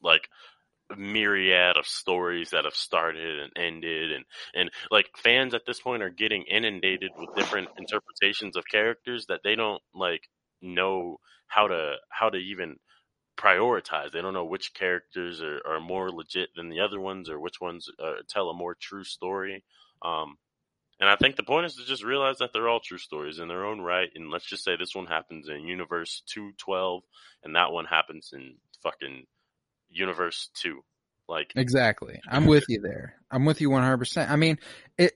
like 0.03 0.29
myriad 0.99 1.77
of 1.77 1.87
stories 1.87 2.51
that 2.51 2.65
have 2.65 2.75
started 2.75 3.41
and 3.41 3.53
ended 3.57 4.13
and 4.13 4.25
and 4.55 4.71
like 4.91 5.11
fans 5.17 5.55
at 5.55 5.67
this 5.67 5.81
point 5.81 6.03
are 6.03 6.11
getting 6.11 6.43
inundated 6.45 7.11
with 7.17 7.35
different 7.37 7.69
interpretations 7.79 8.57
of 8.57 8.65
characters 8.71 9.27
that 9.27 9.41
they 9.45 9.55
don't 9.55 9.83
like 9.95 10.29
know 10.61 11.19
how 11.47 11.67
to 11.67 11.95
how 12.09 12.29
to 12.29 12.39
even 12.39 12.77
prioritize 13.37 14.13
they 14.13 14.21
don't 14.21 14.35
know 14.35 14.45
which 14.45 14.75
characters 14.75 15.41
are, 15.41 15.61
are 15.67 15.81
more 15.81 16.11
legit 16.11 16.51
than 16.55 16.69
the 16.69 16.81
other 16.81 17.01
ones 17.01 17.29
or 17.29 17.41
which 17.41 17.61
ones 17.61 17.89
uh, 17.99 18.15
tell 18.29 18.51
a 18.51 18.55
more 18.55 18.77
true 18.79 19.05
story 19.05 19.65
um 20.03 20.37
and 21.01 21.11
I 21.11 21.17
think 21.17 21.35
the 21.35 21.43
point 21.43 21.67
is 21.67 21.75
to 21.75 21.85
just 21.85 22.05
realize 22.05 22.39
that 22.39 22.53
they're 22.53 22.69
all 22.69 22.79
true 22.79 22.97
stories 22.97 23.41
in 23.41 23.49
their 23.49 23.65
own 23.65 23.81
right. 23.81 24.09
And 24.15 24.31
let's 24.31 24.47
just 24.47 24.63
say 24.63 24.77
this 24.77 24.95
one 24.95 25.07
happens 25.07 25.49
in 25.49 25.67
Universe 25.67 26.23
212 26.27 27.03
and 27.43 27.57
that 27.57 27.73
one 27.73 27.87
happens 27.87 28.31
in 28.33 28.55
fucking 28.85 29.27
universe 29.93 30.51
two. 30.55 30.83
Like 31.29 31.53
exactly, 31.57 32.21
I'm 32.29 32.47
with 32.47 32.65
you 32.69 32.81
there. 32.83 33.15
I'm 33.31 33.45
with 33.45 33.61
you 33.61 33.71
100. 33.71 33.99
percent 33.99 34.31
I 34.31 34.37
mean, 34.37 34.59
it 34.99 35.13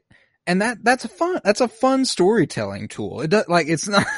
and 0.47 0.63
that 0.63 0.79
that's 0.83 1.05
a 1.05 1.09
fun 1.09 1.41
that's 1.43 1.61
a 1.61 1.69
fun 1.69 2.05
storytelling 2.05 2.89
tool. 2.89 3.21
It 3.21 3.31
does 3.31 3.49
like 3.49 3.67
it's 3.69 3.89
not. 3.89 4.07
Mm-hmm. 4.07 4.13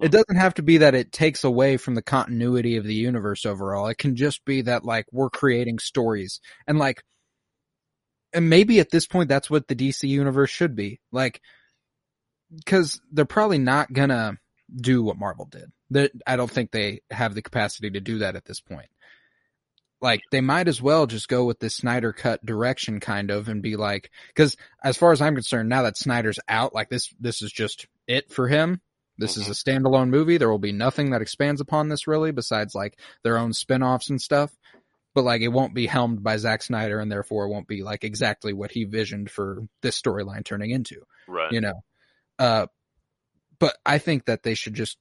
It 0.00 0.12
doesn't 0.12 0.36
have 0.36 0.54
to 0.54 0.62
be 0.62 0.78
that 0.78 0.94
it 0.94 1.12
takes 1.12 1.44
away 1.44 1.76
from 1.76 1.94
the 1.94 2.02
continuity 2.02 2.76
of 2.76 2.84
the 2.84 2.94
universe 2.94 3.46
overall. 3.46 3.88
It 3.88 3.98
can 3.98 4.16
just 4.16 4.44
be 4.44 4.62
that 4.62 4.84
like 4.84 5.06
we're 5.10 5.30
creating 5.30 5.78
stories 5.78 6.40
and 6.68 6.78
like, 6.78 7.02
and 8.32 8.48
maybe 8.48 8.80
at 8.80 8.90
this 8.90 9.06
point 9.06 9.28
that's 9.28 9.50
what 9.50 9.66
the 9.66 9.74
DC 9.74 10.08
universe 10.08 10.50
should 10.50 10.76
be 10.76 11.00
like, 11.10 11.40
because 12.54 13.00
they're 13.10 13.24
probably 13.24 13.58
not 13.58 13.92
gonna 13.92 14.38
do 14.74 15.02
what 15.02 15.18
Marvel 15.18 15.46
did. 15.46 15.72
That 15.90 16.12
I 16.26 16.36
don't 16.36 16.50
think 16.50 16.70
they 16.70 17.00
have 17.10 17.34
the 17.34 17.42
capacity 17.42 17.90
to 17.90 18.00
do 18.00 18.18
that 18.18 18.36
at 18.36 18.44
this 18.44 18.60
point 18.60 18.88
like 20.02 20.20
they 20.30 20.40
might 20.40 20.68
as 20.68 20.82
well 20.82 21.06
just 21.06 21.28
go 21.28 21.44
with 21.44 21.60
the 21.60 21.70
Snyder 21.70 22.12
cut 22.12 22.44
direction 22.44 23.00
kind 23.00 23.30
of 23.30 23.48
and 23.48 23.62
be 23.62 23.76
like 23.76 24.10
cuz 24.34 24.56
as 24.82 24.96
far 24.96 25.12
as 25.12 25.22
I'm 25.22 25.34
concerned 25.34 25.68
now 25.68 25.82
that 25.82 25.96
Snyder's 25.96 26.40
out 26.48 26.74
like 26.74 26.90
this 26.90 27.14
this 27.20 27.40
is 27.40 27.52
just 27.52 27.86
it 28.06 28.30
for 28.30 28.48
him. 28.48 28.80
This 29.18 29.36
is 29.36 29.46
a 29.46 29.52
mm-hmm. 29.52 29.86
standalone 29.86 30.08
movie. 30.08 30.36
There 30.36 30.50
will 30.50 30.58
be 30.58 30.72
nothing 30.72 31.10
that 31.10 31.22
expands 31.22 31.60
upon 31.60 31.88
this 31.88 32.06
really 32.06 32.32
besides 32.32 32.74
like 32.74 32.98
their 33.22 33.38
own 33.38 33.52
spin-offs 33.52 34.10
and 34.10 34.20
stuff. 34.20 34.50
But 35.14 35.24
like 35.24 35.42
it 35.42 35.48
won't 35.48 35.74
be 35.74 35.86
helmed 35.86 36.22
by 36.22 36.36
Zack 36.38 36.62
Snyder 36.62 36.98
and 36.98 37.12
therefore 37.12 37.44
it 37.44 37.50
won't 37.50 37.68
be 37.68 37.82
like 37.82 38.02
exactly 38.02 38.52
what 38.52 38.72
he 38.72 38.84
visioned 38.84 39.30
for 39.30 39.62
this 39.82 40.00
storyline 40.00 40.44
turning 40.44 40.70
into. 40.70 41.02
Right. 41.28 41.52
You 41.52 41.60
know. 41.60 41.84
Uh 42.38 42.66
but 43.58 43.76
I 43.86 43.98
think 43.98 44.24
that 44.24 44.42
they 44.42 44.54
should 44.54 44.74
just 44.74 44.98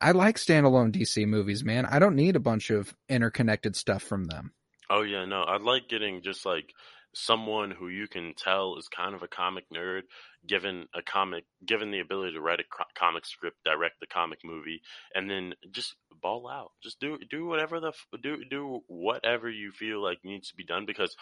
I 0.00 0.12
like 0.12 0.36
standalone 0.36 0.92
DC 0.92 1.26
movies, 1.26 1.64
man. 1.64 1.86
I 1.86 1.98
don't 1.98 2.16
need 2.16 2.36
a 2.36 2.40
bunch 2.40 2.70
of 2.70 2.94
interconnected 3.08 3.76
stuff 3.76 4.02
from 4.02 4.24
them. 4.24 4.52
Oh 4.90 5.02
yeah, 5.02 5.24
no. 5.24 5.42
I 5.42 5.56
like 5.56 5.88
getting 5.88 6.22
just 6.22 6.44
like 6.44 6.72
someone 7.14 7.70
who 7.70 7.88
you 7.88 8.08
can 8.08 8.34
tell 8.36 8.76
is 8.76 8.88
kind 8.88 9.14
of 9.14 9.22
a 9.22 9.28
comic 9.28 9.64
nerd, 9.74 10.02
given 10.46 10.86
a 10.94 11.02
comic, 11.02 11.44
given 11.64 11.90
the 11.90 12.00
ability 12.00 12.32
to 12.32 12.40
write 12.40 12.60
a 12.60 12.98
comic 12.98 13.24
script, 13.24 13.56
direct 13.64 14.00
the 14.00 14.06
comic 14.06 14.40
movie, 14.44 14.82
and 15.14 15.30
then 15.30 15.54
just 15.70 15.94
ball 16.20 16.48
out. 16.48 16.72
Just 16.82 17.00
do 17.00 17.18
do 17.30 17.46
whatever 17.46 17.80
the 17.80 17.92
do 18.22 18.44
do 18.48 18.80
whatever 18.88 19.48
you 19.48 19.72
feel 19.72 20.02
like 20.02 20.18
needs 20.24 20.50
to 20.50 20.56
be 20.56 20.64
done 20.64 20.86
because 20.86 21.16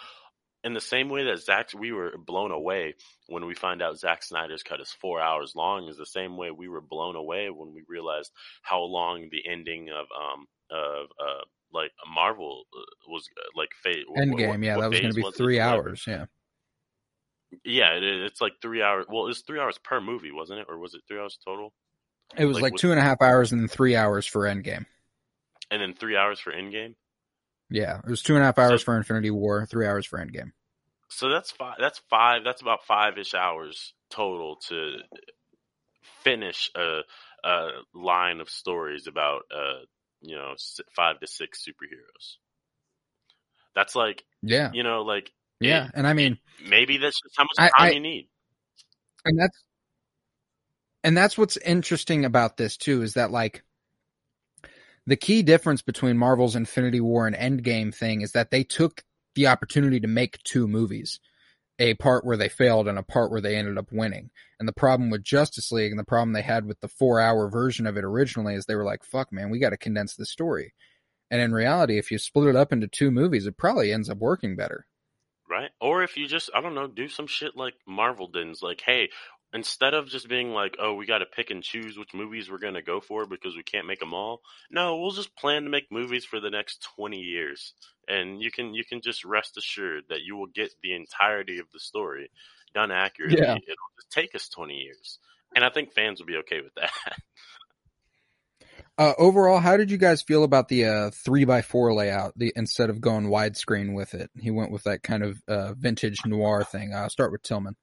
in 0.64 0.74
the 0.74 0.80
same 0.80 1.08
way 1.08 1.24
that 1.24 1.40
Zack, 1.40 1.70
we 1.74 1.92
were 1.92 2.14
blown 2.16 2.52
away 2.52 2.94
when 3.26 3.46
we 3.46 3.54
find 3.54 3.82
out 3.82 3.98
Zack 3.98 4.22
Snyder's 4.22 4.62
cut 4.62 4.80
is 4.80 4.92
four 4.92 5.20
hours 5.20 5.54
long, 5.56 5.88
is 5.88 5.96
the 5.96 6.06
same 6.06 6.36
way 6.36 6.50
we 6.50 6.68
were 6.68 6.80
blown 6.80 7.16
away 7.16 7.50
when 7.50 7.72
we 7.72 7.82
realized 7.88 8.30
how 8.62 8.80
long 8.82 9.28
the 9.30 9.42
ending 9.50 9.88
of 9.90 10.06
um 10.16 10.46
of 10.70 11.06
uh 11.20 11.44
like 11.72 11.90
Marvel 12.12 12.64
uh, 12.76 12.82
was 13.08 13.28
uh, 13.38 13.48
like 13.56 13.70
fate. 13.82 14.04
Endgame, 14.16 14.48
what, 14.48 14.60
yeah, 14.60 14.76
what 14.76 14.82
that 14.82 14.90
was 14.90 15.00
going 15.00 15.14
to 15.14 15.22
be 15.22 15.30
three 15.36 15.58
hours, 15.58 16.04
yeah. 16.06 16.26
Yeah, 17.64 17.94
it, 17.94 18.02
it's 18.02 18.40
like 18.40 18.52
three 18.62 18.82
hours. 18.82 19.06
Well, 19.08 19.26
it's 19.28 19.40
three 19.40 19.58
hours 19.58 19.78
per 19.78 20.00
movie, 20.00 20.32
wasn't 20.32 20.60
it, 20.60 20.66
or 20.68 20.78
was 20.78 20.94
it 20.94 21.02
three 21.08 21.18
hours 21.18 21.38
total? 21.44 21.72
It 22.36 22.46
was 22.46 22.56
like, 22.56 22.62
like 22.62 22.72
with, 22.74 22.80
two 22.80 22.90
and 22.90 23.00
a 23.00 23.02
half 23.02 23.20
hours 23.20 23.52
and 23.52 23.60
then 23.60 23.68
three 23.68 23.96
hours 23.96 24.26
for 24.26 24.42
Endgame. 24.42 24.86
And 25.70 25.82
then 25.82 25.94
three 25.94 26.16
hours 26.16 26.40
for 26.40 26.52
Endgame. 26.52 26.94
Yeah, 27.72 27.98
it 27.98 28.10
was 28.10 28.22
two 28.22 28.34
and 28.34 28.42
a 28.42 28.46
half 28.46 28.58
hours 28.58 28.82
so, 28.82 28.84
for 28.84 28.96
Infinity 28.96 29.30
War, 29.30 29.64
three 29.64 29.86
hours 29.86 30.04
for 30.06 30.18
Endgame. 30.18 30.52
So 31.08 31.30
that's 31.30 31.50
five. 31.50 31.76
That's 31.80 32.00
five. 32.10 32.44
That's 32.44 32.60
about 32.60 32.84
five 32.84 33.16
ish 33.18 33.34
hours 33.34 33.94
total 34.10 34.56
to 34.68 34.98
finish 36.22 36.70
a, 36.76 37.00
a 37.44 37.68
line 37.94 38.40
of 38.40 38.50
stories 38.50 39.06
about 39.06 39.42
uh 39.54 39.80
you 40.20 40.36
know 40.36 40.54
five 40.94 41.18
to 41.20 41.26
six 41.26 41.64
superheroes. 41.66 42.36
That's 43.74 43.96
like 43.96 44.22
yeah, 44.42 44.70
you 44.72 44.82
know, 44.82 45.02
like 45.02 45.32
yeah, 45.60 45.86
it, 45.86 45.92
and 45.94 46.06
I 46.06 46.12
mean 46.12 46.38
maybe 46.68 46.98
that's 46.98 47.20
just 47.22 47.34
how 47.36 47.44
much 47.44 47.56
time 47.56 47.70
I, 47.76 47.88
I, 47.88 47.90
you 47.92 48.00
need. 48.00 48.28
And 49.24 49.38
that's 49.38 49.62
and 51.04 51.16
that's 51.16 51.38
what's 51.38 51.56
interesting 51.56 52.26
about 52.26 52.58
this 52.58 52.76
too 52.76 53.02
is 53.02 53.14
that 53.14 53.30
like 53.30 53.62
the 55.06 55.16
key 55.16 55.42
difference 55.42 55.82
between 55.82 56.16
Marvel's 56.16 56.56
Infinity 56.56 57.00
War 57.00 57.26
and 57.26 57.36
Endgame 57.36 57.94
thing 57.94 58.20
is 58.20 58.32
that 58.32 58.50
they 58.50 58.64
took 58.64 59.02
the 59.34 59.46
opportunity 59.46 60.00
to 60.00 60.08
make 60.08 60.42
two 60.42 60.68
movies 60.68 61.18
a 61.78 61.94
part 61.94 62.24
where 62.24 62.36
they 62.36 62.48
failed 62.48 62.86
and 62.86 62.98
a 62.98 63.02
part 63.02 63.30
where 63.30 63.40
they 63.40 63.56
ended 63.56 63.78
up 63.78 63.90
winning. 63.90 64.30
And 64.60 64.68
the 64.68 64.72
problem 64.72 65.10
with 65.10 65.24
Justice 65.24 65.72
League 65.72 65.90
and 65.90 65.98
the 65.98 66.04
problem 66.04 66.32
they 66.32 66.42
had 66.42 66.66
with 66.66 66.80
the 66.80 66.88
four 66.88 67.18
hour 67.18 67.48
version 67.48 67.86
of 67.86 67.96
it 67.96 68.04
originally 68.04 68.54
is 68.54 68.66
they 68.66 68.76
were 68.76 68.84
like, 68.84 69.04
fuck, 69.04 69.32
man, 69.32 69.50
we 69.50 69.58
got 69.58 69.70
to 69.70 69.76
condense 69.76 70.14
the 70.14 70.26
story. 70.26 70.74
And 71.30 71.40
in 71.40 71.52
reality, 71.52 71.98
if 71.98 72.10
you 72.10 72.18
split 72.18 72.48
it 72.48 72.56
up 72.56 72.72
into 72.72 72.86
two 72.86 73.10
movies, 73.10 73.46
it 73.46 73.56
probably 73.56 73.90
ends 73.90 74.10
up 74.10 74.18
working 74.18 74.54
better. 74.54 74.86
Right. 75.48 75.70
Or 75.80 76.02
if 76.02 76.16
you 76.16 76.28
just, 76.28 76.50
I 76.54 76.60
don't 76.60 76.74
know, 76.74 76.86
do 76.86 77.08
some 77.08 77.26
shit 77.26 77.56
like 77.56 77.74
Marvel 77.86 78.28
did. 78.28 78.62
Like, 78.62 78.82
hey, 78.82 79.08
instead 79.52 79.94
of 79.94 80.08
just 80.08 80.28
being 80.28 80.50
like, 80.50 80.76
oh, 80.78 80.94
we 80.94 81.06
got 81.06 81.18
to 81.18 81.26
pick 81.26 81.50
and 81.50 81.62
choose 81.62 81.98
which 81.98 82.14
movies 82.14 82.50
we're 82.50 82.58
going 82.58 82.74
to 82.74 82.82
go 82.82 83.00
for 83.00 83.26
because 83.26 83.54
we 83.56 83.62
can't 83.62 83.86
make 83.86 84.00
them 84.00 84.14
all. 84.14 84.40
No, 84.70 84.98
we'll 84.98 85.10
just 85.10 85.36
plan 85.36 85.64
to 85.64 85.70
make 85.70 85.90
movies 85.90 86.24
for 86.24 86.40
the 86.40 86.50
next 86.50 86.86
20 86.96 87.18
years. 87.18 87.74
And 88.08 88.42
you 88.42 88.50
can, 88.50 88.74
you 88.74 88.84
can 88.84 89.00
just 89.00 89.24
rest 89.24 89.56
assured 89.56 90.04
that 90.08 90.22
you 90.24 90.36
will 90.36 90.48
get 90.48 90.72
the 90.82 90.94
entirety 90.94 91.58
of 91.58 91.66
the 91.72 91.80
story 91.80 92.30
done 92.74 92.90
accurately. 92.90 93.38
Yeah. 93.40 93.54
It'll 93.54 93.96
just 94.00 94.10
take 94.10 94.34
us 94.34 94.48
20 94.48 94.74
years. 94.74 95.18
and 95.54 95.64
I 95.64 95.70
think 95.70 95.92
fans 95.92 96.20
will 96.20 96.26
be 96.26 96.38
okay 96.38 96.60
with 96.60 96.74
that. 96.74 96.90
Uh, 98.98 99.14
overall, 99.16 99.58
how 99.58 99.76
did 99.78 99.90
you 99.90 99.96
guys 99.96 100.22
feel 100.22 100.44
about 100.44 100.68
the 100.68 100.84
uh, 100.84 101.10
three 101.10 101.44
by 101.46 101.62
four 101.62 101.94
layout? 101.94 102.32
The 102.36 102.52
instead 102.54 102.90
of 102.90 103.00
going 103.00 103.26
widescreen 103.26 103.94
with 103.94 104.12
it, 104.12 104.30
he 104.38 104.50
went 104.50 104.70
with 104.70 104.84
that 104.84 105.02
kind 105.02 105.22
of 105.22 105.42
uh, 105.48 105.72
vintage 105.72 106.18
noir 106.26 106.62
thing. 106.62 106.92
I'll 106.94 107.08
start 107.08 107.32
with 107.32 107.42
Tillman. 107.42 107.74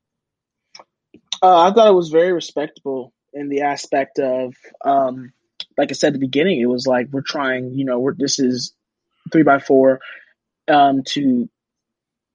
Uh, 1.42 1.62
I 1.62 1.72
thought 1.72 1.88
it 1.88 1.96
was 1.96 2.10
very 2.10 2.34
respectable 2.34 3.14
in 3.34 3.50
the 3.50 3.62
aspect 3.62 4.20
of, 4.20 4.56
um, 4.84 5.34
like 5.78 5.92
I 5.92 5.94
said 5.94 6.08
at 6.08 6.14
the 6.14 6.20
beginning, 6.20 6.60
it 6.60 6.66
was 6.66 6.86
like 6.88 7.08
we're 7.12 7.22
trying, 7.22 7.74
you 7.74 7.86
know, 7.86 8.00
we're 8.00 8.14
this 8.14 8.40
is 8.40 8.74
three 9.32 9.44
by 9.44 9.60
four 9.60 10.00
um, 10.68 11.04
to 11.04 11.50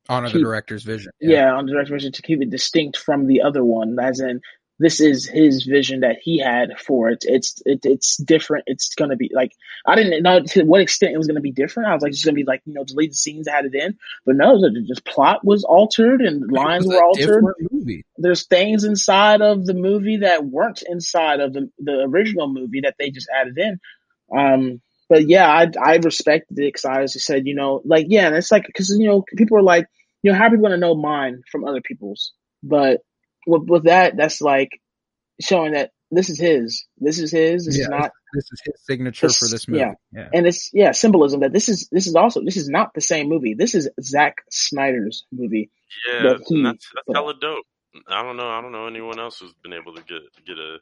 honor 0.09 0.29
keep, 0.29 0.35
the 0.35 0.41
director's 0.41 0.85
vision. 0.85 1.13
Yeah. 1.21 1.47
yeah, 1.47 1.55
on 1.55 1.67
the 1.67 1.73
director's 1.73 2.03
vision 2.03 2.13
to 2.13 2.23
keep 2.23 2.41
it 2.43 2.51
distinct 2.51 2.97
from 2.97 3.27
the 3.27 3.43
other 3.43 3.65
one, 3.65 3.99
as 3.99 4.21
in 4.21 4.41
this 4.79 5.01
is 5.01 5.27
his 5.27 5.65
vision 5.65 6.01
that 6.01 6.17
he 6.21 6.39
had 6.39 6.81
for 6.81 7.09
it. 7.11 7.25
It's 7.27 7.63
it, 7.65 7.81
it's 7.85 8.17
different. 8.17 8.65
It's 8.67 8.95
gonna 8.95 9.17
be 9.17 9.31
like 9.33 9.53
I 9.87 9.95
didn't 9.95 10.23
know 10.23 10.41
to 10.41 10.65
what 10.65 10.81
extent 10.81 11.15
it 11.15 11.19
was 11.19 11.29
gonna 11.29 11.41
be 11.41 11.53
different. 11.53 11.89
I 11.89 11.95
was 11.95 12.03
like, 12.03 12.11
it's 12.11 12.25
gonna 12.25 12.35
be 12.35 12.45
like 12.45 12.63
you 12.65 12.75
know 12.75 12.85
deleted 12.85 13.15
scenes 13.15 13.49
had 13.49 13.67
it 13.67 13.75
in, 13.75 13.97
but 14.27 14.37
no, 14.37 14.61
the 14.61 14.83
just 14.83 15.05
plot 15.05 15.45
was 15.45 15.65
altered 15.65 16.21
and 16.21 16.51
lines 16.51 16.87
were 16.87 17.03
altered. 17.03 17.45
There's 18.17 18.47
things 18.47 18.85
inside 18.85 19.43
of 19.43 19.65
the 19.65 19.75
movie 19.75 20.19
that 20.19 20.45
weren't 20.45 20.83
inside 20.83 21.41
of 21.41 21.53
the 21.53 21.71
the 21.79 22.01
original 22.01 22.49
movie 22.49 22.81
that 22.81 22.97
they 22.99 23.11
just 23.11 23.29
added 23.33 23.57
in. 23.57 23.81
Um, 24.37 24.81
but 25.09 25.29
yeah, 25.29 25.49
I 25.49 25.71
I 25.81 25.97
respected 25.97 26.59
it 26.59 26.73
because 26.73 26.85
I 26.85 27.03
as 27.03 27.25
said, 27.25 27.47
you 27.47 27.55
know, 27.55 27.81
like 27.85 28.07
yeah, 28.09 28.27
and 28.27 28.37
it's 28.37 28.51
like 28.51 28.67
because 28.67 28.91
you 28.91 29.07
know 29.07 29.25
people 29.37 29.57
are 29.57 29.63
like, 29.63 29.87
you 30.23 30.33
know, 30.33 30.39
how 30.39 30.47
are 30.47 30.51
people 30.51 30.65
gonna 30.65 30.79
know 30.79 30.97
mine 30.97 31.43
from 31.51 31.65
other 31.65 31.81
people's? 31.81 32.33
But 32.63 33.03
with, 33.47 33.69
with 33.69 33.85
that, 33.85 34.17
that's 34.17 34.41
like 34.41 34.71
showing 35.41 35.73
that 35.73 35.91
this 36.11 36.31
is 36.31 36.39
his. 36.39 36.87
This 36.99 37.19
is 37.19 37.31
his. 37.31 37.67
This 37.67 37.79
yeah, 37.79 37.85
is 37.85 37.89
not. 37.89 38.11
This 38.33 38.45
is 38.53 38.63
his 38.65 38.75
signature 38.85 39.29
for 39.29 39.49
this 39.49 39.69
movie. 39.69 39.81
Yeah. 39.81 39.95
yeah. 40.13 40.29
and 40.33 40.47
it's 40.47 40.71
yeah 40.73 40.93
symbolism 40.93 41.41
that 41.41 41.53
this 41.53 41.69
is 41.69 41.89
this 41.91 42.07
is 42.07 42.15
also 42.15 42.43
this 42.45 42.57
is 42.57 42.69
not 42.69 42.95
the 42.95 43.01
same 43.01 43.29
movie. 43.29 43.55
This 43.55 43.75
is 43.75 43.89
Zack 44.01 44.37
Snyder's 44.51 45.25
movie. 45.33 45.71
Yeah, 46.09 46.23
that 46.23 46.45
he, 46.47 46.63
that's 46.63 46.91
that's 46.95 47.17
hella 47.17 47.35
dope. 47.41 47.65
I 48.09 48.23
don't 48.23 48.37
know. 48.37 48.49
I 48.49 48.61
don't 48.61 48.73
know 48.73 48.87
anyone 48.87 49.21
else 49.21 49.39
who's 49.39 49.55
been 49.63 49.73
able 49.73 49.95
to 49.95 50.03
get 50.03 50.23
get 50.47 50.59
a 50.59 50.79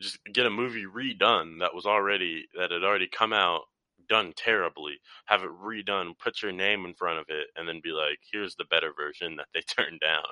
just 0.00 0.18
get 0.32 0.46
a 0.46 0.50
movie 0.50 0.84
redone 0.84 1.60
that 1.60 1.74
was 1.74 1.86
already 1.86 2.46
that 2.56 2.70
had 2.70 2.84
already 2.84 3.08
come 3.08 3.32
out 3.32 3.62
done 4.08 4.32
terribly, 4.36 5.00
have 5.26 5.42
it 5.42 5.50
redone, 5.50 6.18
put 6.18 6.42
your 6.42 6.52
name 6.52 6.84
in 6.84 6.94
front 6.94 7.18
of 7.18 7.26
it, 7.28 7.48
and 7.56 7.68
then 7.68 7.80
be 7.82 7.90
like, 7.90 8.18
"Here's 8.30 8.56
the 8.56 8.64
better 8.64 8.92
version 8.96 9.36
that 9.36 9.46
they 9.54 9.60
turned 9.62 10.00
down." 10.00 10.24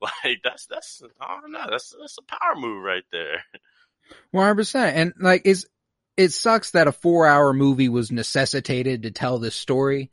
Like 0.00 0.40
that's 0.42 0.66
that's 0.66 1.02
I 1.20 1.40
don't 1.40 1.52
know, 1.52 1.66
that's 1.70 1.94
that's 1.98 2.18
a 2.18 2.22
power 2.22 2.56
move 2.56 2.82
right 2.82 3.04
there. 3.12 3.44
One 4.30 4.44
hundred 4.44 4.56
percent, 4.56 4.96
and 4.96 5.12
like 5.20 5.42
it's 5.44 5.66
it 6.16 6.32
sucks 6.32 6.72
that 6.72 6.88
a 6.88 6.92
four 6.92 7.26
hour 7.26 7.52
movie 7.52 7.88
was 7.88 8.12
necessitated 8.12 9.02
to 9.02 9.10
tell 9.10 9.38
this 9.38 9.54
story. 9.54 10.10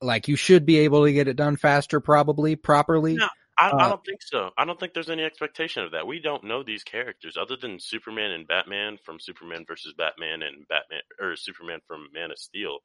Like 0.00 0.28
you 0.28 0.36
should 0.36 0.66
be 0.66 0.78
able 0.78 1.04
to 1.04 1.12
get 1.12 1.28
it 1.28 1.36
done 1.36 1.56
faster, 1.56 2.00
probably 2.00 2.56
properly. 2.56 3.14
No, 3.14 3.28
I, 3.58 3.68
uh, 3.68 3.76
I, 3.76 3.88
don't 3.88 4.04
think 4.04 4.22
so. 4.22 4.50
I 4.56 4.64
don't 4.64 4.78
think 4.80 4.94
there's 4.94 5.10
any 5.10 5.24
expectation 5.24 5.84
of 5.84 5.92
that. 5.92 6.06
We 6.06 6.20
don't 6.20 6.44
know 6.44 6.62
these 6.62 6.84
characters 6.84 7.36
other 7.36 7.56
than 7.56 7.78
Superman 7.78 8.30
and 8.30 8.48
Batman 8.48 8.98
from 9.04 9.20
Superman 9.20 9.64
versus 9.66 9.94
Batman 9.96 10.42
and 10.42 10.66
Batman 10.68 11.00
or 11.20 11.36
Superman 11.36 11.80
from 11.86 12.08
Man 12.12 12.30
of 12.30 12.38
Steel. 12.38 12.78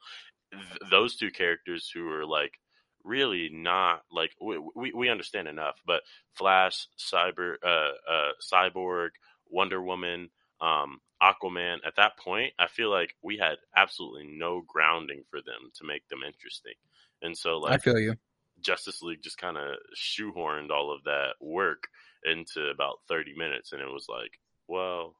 Th- 0.51 0.91
those 0.91 1.15
two 1.15 1.31
characters 1.31 1.89
who 1.93 2.09
are 2.09 2.25
like 2.25 2.59
really 3.03 3.49
not 3.51 4.01
like 4.11 4.31
we, 4.41 4.59
we, 4.75 4.91
we 4.93 5.09
understand 5.09 5.47
enough, 5.47 5.81
but 5.85 6.01
Flash, 6.33 6.87
Cyber, 6.99 7.55
uh, 7.65 8.11
uh, 8.11 8.31
Cyborg, 8.41 9.09
Wonder 9.49 9.81
Woman, 9.81 10.29
um, 10.59 10.99
Aquaman. 11.23 11.77
At 11.85 11.95
that 11.95 12.17
point, 12.17 12.53
I 12.59 12.67
feel 12.67 12.91
like 12.91 13.15
we 13.23 13.37
had 13.37 13.57
absolutely 13.75 14.27
no 14.27 14.63
grounding 14.67 15.23
for 15.29 15.39
them 15.39 15.71
to 15.75 15.85
make 15.85 16.07
them 16.09 16.19
interesting, 16.25 16.73
and 17.21 17.37
so 17.37 17.57
like 17.59 17.73
I 17.73 17.77
feel 17.77 17.99
you 17.99 18.15
Justice 18.61 19.01
League 19.01 19.21
just 19.21 19.37
kind 19.37 19.57
of 19.57 19.75
shoehorned 19.95 20.71
all 20.71 20.93
of 20.93 21.03
that 21.03 21.33
work 21.39 21.87
into 22.23 22.69
about 22.69 22.99
30 23.07 23.33
minutes. 23.37 23.73
And 23.73 23.81
it 23.81 23.91
was 23.91 24.07
like, 24.09 24.39
well, 24.67 25.15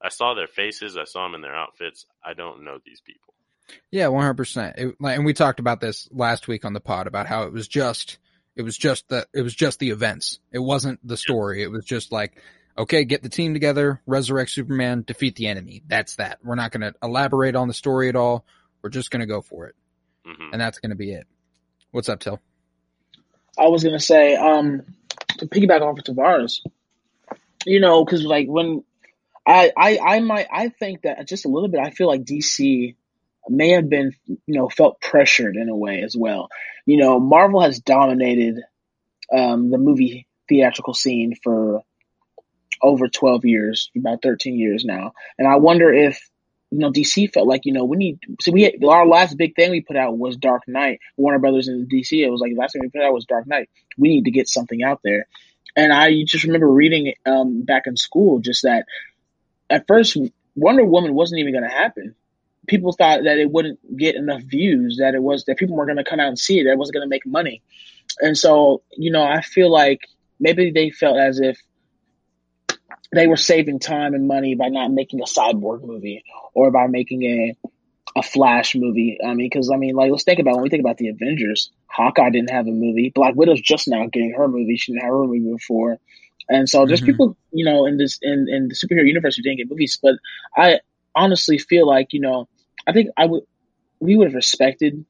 I 0.00 0.08
saw 0.08 0.34
their 0.34 0.48
faces, 0.48 0.96
I 0.96 1.04
saw 1.04 1.24
them 1.24 1.34
in 1.34 1.40
their 1.40 1.54
outfits. 1.54 2.06
I 2.24 2.34
don't 2.34 2.64
know 2.64 2.78
these 2.84 3.00
people. 3.00 3.34
Yeah, 3.90 4.06
100%. 4.06 4.74
It, 4.76 4.96
and 5.00 5.24
we 5.24 5.32
talked 5.32 5.60
about 5.60 5.80
this 5.80 6.08
last 6.10 6.48
week 6.48 6.64
on 6.64 6.72
the 6.72 6.80
pod 6.80 7.06
about 7.06 7.26
how 7.26 7.44
it 7.44 7.52
was 7.52 7.68
just, 7.68 8.18
it 8.56 8.62
was 8.62 8.76
just 8.76 9.08
the, 9.08 9.26
it 9.32 9.42
was 9.42 9.54
just 9.54 9.78
the 9.78 9.90
events. 9.90 10.40
It 10.52 10.58
wasn't 10.58 11.06
the 11.06 11.16
story. 11.16 11.62
It 11.62 11.70
was 11.70 11.84
just 11.84 12.12
like, 12.12 12.36
okay, 12.76 13.04
get 13.04 13.22
the 13.22 13.28
team 13.28 13.54
together, 13.54 14.00
resurrect 14.06 14.50
Superman, 14.50 15.04
defeat 15.06 15.36
the 15.36 15.46
enemy. 15.46 15.82
That's 15.86 16.16
that. 16.16 16.38
We're 16.42 16.56
not 16.56 16.72
going 16.72 16.80
to 16.80 16.94
elaborate 17.02 17.54
on 17.54 17.68
the 17.68 17.74
story 17.74 18.08
at 18.08 18.16
all. 18.16 18.44
We're 18.82 18.90
just 18.90 19.10
going 19.10 19.20
to 19.20 19.26
go 19.26 19.40
for 19.40 19.66
it. 19.66 19.76
Mm-hmm. 20.26 20.52
And 20.52 20.60
that's 20.60 20.78
going 20.78 20.90
to 20.90 20.96
be 20.96 21.12
it. 21.12 21.26
What's 21.90 22.08
up, 22.08 22.20
Till? 22.20 22.40
I 23.58 23.68
was 23.68 23.84
gonna 23.84 24.00
say, 24.00 24.34
um, 24.36 24.82
to 25.38 25.46
piggyback 25.46 25.82
off 25.82 25.98
of 25.98 26.04
Tavares, 26.04 26.60
you 27.66 27.80
know, 27.80 28.04
because 28.04 28.24
like 28.24 28.46
when 28.48 28.84
I, 29.46 29.72
I 29.76 29.98
I 29.98 30.20
might 30.20 30.46
I 30.52 30.68
think 30.68 31.02
that 31.02 31.26
just 31.28 31.44
a 31.44 31.48
little 31.48 31.68
bit 31.68 31.80
I 31.80 31.90
feel 31.90 32.06
like 32.06 32.22
DC 32.22 32.94
may 33.48 33.70
have 33.70 33.88
been 33.88 34.14
you 34.26 34.38
know 34.46 34.68
felt 34.68 35.00
pressured 35.00 35.56
in 35.56 35.68
a 35.68 35.76
way 35.76 36.02
as 36.02 36.16
well. 36.16 36.48
You 36.86 36.96
know, 36.96 37.20
Marvel 37.20 37.60
has 37.60 37.80
dominated 37.80 38.60
um, 39.32 39.70
the 39.70 39.78
movie 39.78 40.26
theatrical 40.48 40.94
scene 40.94 41.34
for 41.42 41.82
over 42.82 43.08
12 43.08 43.44
years, 43.44 43.90
about 43.96 44.22
13 44.22 44.58
years 44.58 44.84
now. 44.84 45.12
And 45.38 45.46
I 45.46 45.56
wonder 45.56 45.92
if 45.92 46.28
you 46.72 46.78
know, 46.78 46.90
DC 46.90 47.30
felt 47.34 47.46
like, 47.46 47.66
you 47.66 47.72
know, 47.72 47.84
we 47.84 47.98
need, 47.98 48.18
so 48.40 48.50
we 48.50 48.62
had, 48.62 48.82
our 48.82 49.06
last 49.06 49.36
big 49.36 49.54
thing 49.54 49.70
we 49.70 49.82
put 49.82 49.96
out 49.96 50.16
was 50.16 50.38
Dark 50.38 50.62
Knight. 50.66 51.00
Warner 51.18 51.38
Brothers 51.38 51.68
in 51.68 51.86
DC, 51.86 52.24
it 52.24 52.30
was 52.30 52.40
like, 52.40 52.52
last 52.56 52.72
thing 52.72 52.80
we 52.80 52.88
put 52.88 53.02
out 53.02 53.12
was 53.12 53.26
Dark 53.26 53.46
Knight. 53.46 53.68
We 53.98 54.08
need 54.08 54.24
to 54.24 54.30
get 54.30 54.48
something 54.48 54.82
out 54.82 55.00
there. 55.04 55.26
And 55.76 55.92
I 55.92 56.22
just 56.24 56.44
remember 56.44 56.68
reading, 56.68 57.12
um, 57.26 57.62
back 57.62 57.86
in 57.86 57.98
school, 57.98 58.38
just 58.38 58.62
that 58.62 58.86
at 59.68 59.86
first, 59.86 60.16
Wonder 60.56 60.84
Woman 60.84 61.14
wasn't 61.14 61.40
even 61.40 61.52
going 61.52 61.68
to 61.68 61.70
happen. 61.70 62.14
People 62.66 62.92
thought 62.92 63.24
that 63.24 63.36
it 63.36 63.50
wouldn't 63.50 63.78
get 63.94 64.14
enough 64.14 64.40
views, 64.40 64.96
that 64.98 65.14
it 65.14 65.22
was, 65.22 65.44
that 65.44 65.58
people 65.58 65.76
weren't 65.76 65.88
going 65.88 66.02
to 66.02 66.08
come 66.08 66.20
out 66.20 66.28
and 66.28 66.38
see 66.38 66.58
it, 66.58 66.64
that 66.64 66.72
it 66.72 66.78
wasn't 66.78 66.94
going 66.94 67.06
to 67.06 67.10
make 67.10 67.26
money. 67.26 67.60
And 68.20 68.36
so, 68.36 68.82
you 68.96 69.12
know, 69.12 69.24
I 69.24 69.42
feel 69.42 69.70
like 69.70 70.08
maybe 70.40 70.70
they 70.70 70.88
felt 70.88 71.18
as 71.18 71.38
if 71.38 71.58
they 73.12 73.26
were 73.26 73.36
saving 73.36 73.78
time 73.78 74.14
and 74.14 74.26
money 74.26 74.54
by 74.54 74.68
not 74.68 74.90
making 74.90 75.20
a 75.20 75.24
cyborg 75.24 75.82
movie 75.82 76.24
or 76.54 76.70
by 76.70 76.86
making 76.86 77.22
a 77.22 77.68
a 78.14 78.22
Flash 78.22 78.74
movie. 78.74 79.18
I 79.24 79.28
mean, 79.28 79.48
because 79.48 79.70
I 79.70 79.76
mean, 79.76 79.94
like, 79.94 80.10
let's 80.10 80.24
think 80.24 80.38
about 80.38 80.54
when 80.54 80.64
we 80.64 80.68
think 80.68 80.82
about 80.82 80.98
the 80.98 81.08
Avengers. 81.08 81.70
Hawkeye 81.86 82.30
didn't 82.30 82.50
have 82.50 82.66
a 82.66 82.70
movie. 82.70 83.10
Black 83.14 83.34
Widow's 83.34 83.60
just 83.60 83.88
now 83.88 84.06
getting 84.12 84.34
her 84.36 84.48
movie. 84.48 84.76
She 84.76 84.92
didn't 84.92 85.04
have 85.04 85.12
her 85.12 85.26
movie 85.26 85.52
before, 85.52 85.98
and 86.48 86.68
so 86.68 86.86
there's 86.86 87.00
mm-hmm. 87.00 87.06
people, 87.06 87.36
you 87.52 87.64
know, 87.64 87.86
in 87.86 87.96
this 87.96 88.18
in 88.20 88.46
in 88.48 88.68
the 88.68 88.74
superhero 88.74 89.06
universe 89.06 89.36
who 89.36 89.42
didn't 89.42 89.58
get 89.58 89.70
movies. 89.70 89.98
But 90.02 90.14
I 90.56 90.80
honestly 91.14 91.58
feel 91.58 91.86
like, 91.86 92.12
you 92.12 92.20
know, 92.20 92.48
I 92.86 92.92
think 92.92 93.10
I 93.16 93.26
would 93.26 93.44
we 94.00 94.16
would 94.16 94.28
have 94.28 94.34
respected. 94.34 95.04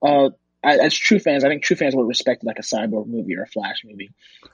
Uh, 0.00 0.30
as 0.64 0.94
true 0.94 1.18
fans, 1.18 1.44
I 1.44 1.48
think 1.48 1.62
true 1.62 1.76
fans 1.76 1.94
would 1.94 2.08
respect 2.08 2.44
like 2.44 2.58
a 2.58 2.62
cyborg 2.62 3.06
movie 3.06 3.36
or 3.36 3.42
a 3.42 3.46
Flash 3.46 3.82
movie. 3.84 4.10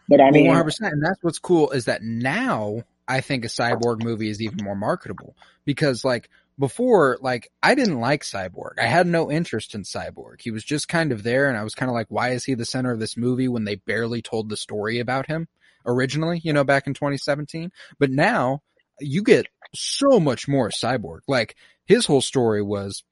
But 0.08 0.20
I 0.20 0.30
mean, 0.30 0.46
one 0.46 0.56
hundred 0.56 0.66
percent, 0.66 0.92
and 0.92 1.04
that's 1.04 1.22
what's 1.22 1.38
cool 1.38 1.70
is 1.70 1.86
that 1.86 2.02
now 2.02 2.82
I 3.08 3.20
think 3.20 3.44
a 3.44 3.48
cyborg 3.48 4.02
movie 4.02 4.28
is 4.28 4.40
even 4.40 4.64
more 4.64 4.76
marketable 4.76 5.36
because 5.64 6.04
like 6.04 6.28
before, 6.58 7.18
like 7.20 7.50
I 7.62 7.74
didn't 7.74 8.00
like 8.00 8.22
Cyborg. 8.22 8.78
I 8.78 8.86
had 8.86 9.06
no 9.06 9.30
interest 9.30 9.74
in 9.74 9.82
Cyborg. 9.82 10.40
He 10.40 10.50
was 10.50 10.64
just 10.64 10.88
kind 10.88 11.12
of 11.12 11.22
there, 11.22 11.48
and 11.48 11.58
I 11.58 11.64
was 11.64 11.74
kind 11.74 11.90
of 11.90 11.94
like, 11.94 12.06
why 12.08 12.30
is 12.30 12.44
he 12.44 12.54
the 12.54 12.64
center 12.64 12.92
of 12.92 13.00
this 13.00 13.16
movie 13.16 13.48
when 13.48 13.64
they 13.64 13.76
barely 13.76 14.22
told 14.22 14.48
the 14.48 14.56
story 14.56 15.00
about 15.00 15.26
him 15.26 15.48
originally? 15.84 16.40
You 16.42 16.52
know, 16.52 16.64
back 16.64 16.86
in 16.86 16.94
2017. 16.94 17.72
But 17.98 18.10
now 18.10 18.62
you 19.00 19.22
get 19.22 19.46
so 19.74 20.20
much 20.20 20.46
more 20.46 20.70
Cyborg. 20.70 21.20
Like 21.26 21.56
his 21.86 22.06
whole 22.06 22.22
story 22.22 22.62
was 22.62 23.02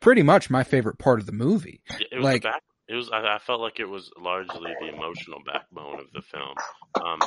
pretty 0.00 0.22
much 0.22 0.50
my 0.50 0.64
favorite 0.64 0.98
part 0.98 1.20
of 1.20 1.26
the 1.26 1.32
movie. 1.32 1.82
It 1.88 2.16
was 2.16 2.24
like 2.24 2.42
back, 2.42 2.62
it 2.88 2.94
was. 2.94 3.10
I, 3.10 3.36
I, 3.36 3.38
felt 3.38 3.60
like 3.60 3.80
it 3.80 3.88
was 3.88 4.10
largely 4.18 4.72
the 4.80 4.88
emotional 4.88 5.40
backbone 5.46 6.00
of 6.00 6.06
the 6.12 6.22
film. 6.22 6.54
Um, 7.00 7.20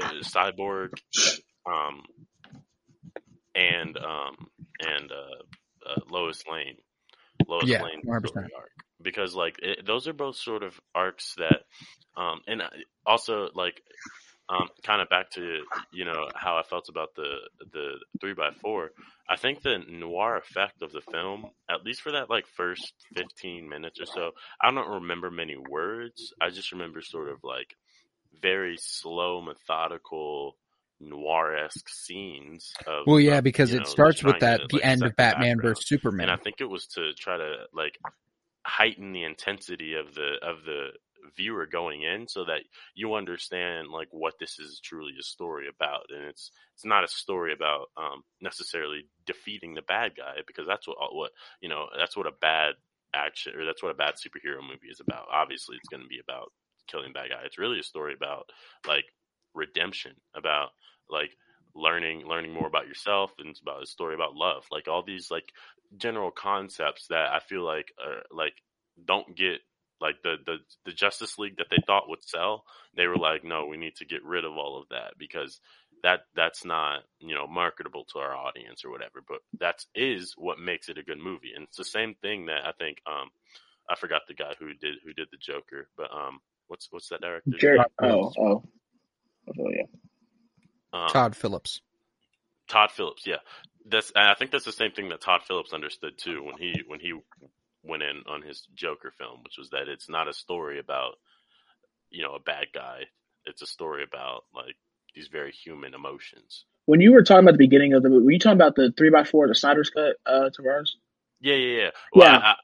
uh, 0.00 0.10
Cyborg, 0.22 0.90
um, 1.66 2.02
and 3.54 3.96
um, 3.96 4.48
and 4.86 5.10
uh, 5.10 5.90
uh, 5.90 6.00
Lois 6.10 6.42
Lane, 6.50 6.76
Lois 7.48 7.64
yeah, 7.66 7.82
Lane 7.82 8.02
arc 8.08 8.24
because 9.02 9.34
like 9.34 9.56
it, 9.62 9.86
those 9.86 10.06
are 10.06 10.12
both 10.12 10.36
sort 10.36 10.62
of 10.62 10.78
arcs 10.94 11.34
that, 11.38 11.62
um, 12.16 12.40
and 12.46 12.62
uh, 12.62 12.68
also 13.06 13.48
like 13.54 13.82
um, 14.50 14.68
kind 14.82 15.00
of 15.00 15.08
back 15.08 15.30
to 15.30 15.62
you 15.92 16.04
know 16.04 16.28
how 16.34 16.56
I 16.56 16.62
felt 16.62 16.88
about 16.88 17.14
the 17.14 17.36
the 17.72 17.98
three 18.20 18.34
by 18.34 18.50
four. 18.50 18.90
I 19.28 19.36
think 19.36 19.62
the 19.62 19.78
noir 19.78 20.36
effect 20.36 20.82
of 20.82 20.92
the 20.92 21.00
film, 21.00 21.46
at 21.70 21.84
least 21.84 22.02
for 22.02 22.12
that 22.12 22.28
like 22.28 22.46
first 22.46 22.92
fifteen 23.14 23.68
minutes 23.68 24.00
or 24.00 24.06
so, 24.06 24.30
I 24.60 24.70
don't 24.70 24.88
remember 24.88 25.30
many 25.30 25.56
words. 25.56 26.32
I 26.40 26.50
just 26.50 26.72
remember 26.72 27.00
sort 27.00 27.28
of 27.28 27.38
like 27.44 27.76
very 28.42 28.76
slow, 28.78 29.40
methodical 29.40 30.56
noir 31.00 31.56
esque 31.56 31.88
scenes. 31.88 32.72
Of, 32.86 33.06
Well, 33.06 33.20
yeah, 33.20 33.40
because 33.40 33.72
it 33.72 33.78
know, 33.78 33.84
starts 33.84 34.22
with 34.22 34.40
that 34.40 34.62
to, 34.62 34.66
the 34.68 34.76
like, 34.76 34.84
end 34.84 35.02
of 35.02 35.16
Batman 35.16 35.60
versus 35.60 35.86
Superman. 35.86 36.28
and 36.28 36.30
I 36.30 36.36
think 36.36 36.56
it 36.60 36.68
was 36.68 36.86
to 36.88 37.12
try 37.14 37.36
to 37.36 37.66
like 37.72 37.98
heighten 38.66 39.12
the 39.12 39.24
intensity 39.24 39.94
of 39.94 40.14
the 40.14 40.34
of 40.42 40.64
the 40.64 40.88
viewer 41.36 41.66
going 41.66 42.02
in 42.02 42.28
so 42.28 42.44
that 42.44 42.60
you 42.94 43.14
understand 43.14 43.88
like 43.88 44.08
what 44.10 44.34
this 44.38 44.58
is 44.58 44.80
truly 44.82 45.12
a 45.18 45.22
story 45.22 45.66
about. 45.68 46.06
And 46.14 46.26
it's 46.26 46.50
it's 46.74 46.84
not 46.84 47.04
a 47.04 47.08
story 47.08 47.52
about 47.52 47.86
um 47.96 48.22
necessarily 48.40 49.06
defeating 49.26 49.74
the 49.74 49.82
bad 49.82 50.12
guy 50.16 50.36
because 50.46 50.66
that's 50.66 50.86
what 50.86 50.96
what 51.12 51.32
you 51.60 51.68
know 51.68 51.86
that's 51.98 52.16
what 52.16 52.26
a 52.26 52.32
bad 52.40 52.74
action 53.14 53.54
or 53.56 53.64
that's 53.64 53.82
what 53.82 53.92
a 53.92 53.94
bad 53.94 54.14
superhero 54.14 54.60
movie 54.62 54.88
is 54.90 55.00
about. 55.00 55.26
Obviously 55.32 55.76
it's 55.76 55.88
going 55.88 56.02
to 56.02 56.08
be 56.08 56.20
about 56.22 56.52
killing 56.88 57.12
bad 57.12 57.30
guy. 57.30 57.42
It's 57.44 57.58
really 57.58 57.80
a 57.80 57.84
story 57.84 58.14
about 58.14 58.50
like 58.86 59.04
redemption 59.54 60.12
about 60.34 60.70
like 61.08 61.30
learning 61.74 62.24
learning 62.26 62.52
more 62.52 62.66
about 62.66 62.86
yourself 62.86 63.32
and 63.38 63.48
it's 63.48 63.60
about 63.60 63.82
a 63.82 63.86
story 63.86 64.14
about 64.14 64.34
love. 64.34 64.64
Like 64.70 64.88
all 64.88 65.02
these 65.02 65.30
like 65.30 65.52
general 65.96 66.30
concepts 66.30 67.06
that 67.08 67.32
i 67.32 67.40
feel 67.40 67.62
like 67.62 67.92
are 68.04 68.22
like 68.30 68.54
don't 69.04 69.36
get 69.36 69.60
like 70.00 70.16
the, 70.22 70.36
the 70.46 70.56
the 70.84 70.92
justice 70.92 71.38
league 71.38 71.56
that 71.58 71.66
they 71.70 71.82
thought 71.86 72.08
would 72.08 72.22
sell 72.22 72.64
they 72.96 73.06
were 73.06 73.16
like 73.16 73.44
no 73.44 73.66
we 73.66 73.76
need 73.76 73.94
to 73.96 74.04
get 74.04 74.24
rid 74.24 74.44
of 74.44 74.52
all 74.52 74.80
of 74.80 74.88
that 74.88 75.14
because 75.18 75.60
that 76.02 76.20
that's 76.34 76.64
not 76.64 77.00
you 77.18 77.34
know 77.34 77.46
marketable 77.46 78.04
to 78.04 78.18
our 78.18 78.34
audience 78.34 78.84
or 78.84 78.90
whatever 78.90 79.22
but 79.26 79.38
that 79.58 79.84
is 79.94 80.34
what 80.36 80.58
makes 80.58 80.88
it 80.88 80.98
a 80.98 81.02
good 81.02 81.18
movie 81.18 81.52
and 81.54 81.64
it's 81.64 81.76
the 81.76 81.84
same 81.84 82.14
thing 82.22 82.46
that 82.46 82.64
i 82.66 82.72
think 82.72 82.98
um 83.06 83.28
i 83.88 83.94
forgot 83.94 84.22
the 84.26 84.34
guy 84.34 84.54
who 84.58 84.68
did 84.74 84.96
who 85.04 85.12
did 85.12 85.28
the 85.30 85.38
joker 85.38 85.88
but 85.96 86.10
um 86.12 86.40
what's 86.70 86.88
what's 86.90 87.08
that 87.08 87.20
director 87.20 87.50
Jared, 87.58 87.80
Todd 87.80 87.90
oh, 88.00 88.08
Phillips. 88.08 88.36
oh, 88.38 88.62
oh, 89.58 89.70
yeah. 89.70 89.82
um, 90.92 91.08
Todd 91.08 91.36
Phillips. 91.36 91.80
Todd 92.68 92.90
Phillips, 92.92 93.26
yeah. 93.26 93.38
That's 93.84 94.12
I 94.14 94.34
think 94.34 94.52
that's 94.52 94.64
the 94.64 94.72
same 94.72 94.92
thing 94.92 95.08
that 95.08 95.20
Todd 95.20 95.42
Phillips 95.46 95.72
understood 95.72 96.16
too 96.16 96.44
when 96.44 96.56
he 96.58 96.82
when 96.86 97.00
he 97.00 97.14
went 97.82 98.02
in 98.02 98.22
on 98.28 98.42
his 98.42 98.66
Joker 98.74 99.12
film, 99.16 99.40
which 99.44 99.56
was 99.58 99.70
that 99.70 99.88
it's 99.88 100.08
not 100.08 100.28
a 100.28 100.32
story 100.34 100.78
about 100.78 101.14
you 102.10 102.22
know 102.22 102.34
a 102.34 102.40
bad 102.40 102.66
guy. 102.74 103.02
It's 103.46 103.62
a 103.62 103.66
story 103.66 104.04
about 104.04 104.44
like 104.54 104.76
these 105.14 105.28
very 105.28 105.52
human 105.52 105.94
emotions. 105.94 106.64
When 106.86 107.00
you 107.00 107.12
were 107.12 107.22
talking 107.22 107.44
about 107.44 107.52
the 107.52 107.58
beginning 107.66 107.94
of 107.94 108.02
the 108.02 108.08
movie, 108.10 108.24
were 108.24 108.30
you 108.32 108.38
talking 108.38 108.58
about 108.58 108.74
the 108.76 108.92
three 108.96 109.10
by 109.10 109.24
four, 109.24 109.46
the 109.48 109.54
Snyder's 109.54 109.90
cut, 109.90 110.16
uh, 110.26 110.50
Tavares? 110.58 110.90
Yeah, 111.40 111.54
yeah, 111.54 111.82
yeah. 111.82 111.90
Well, 112.12 112.26
Yeah. 112.26 112.38
I, 112.38 112.50
I, 112.50 112.54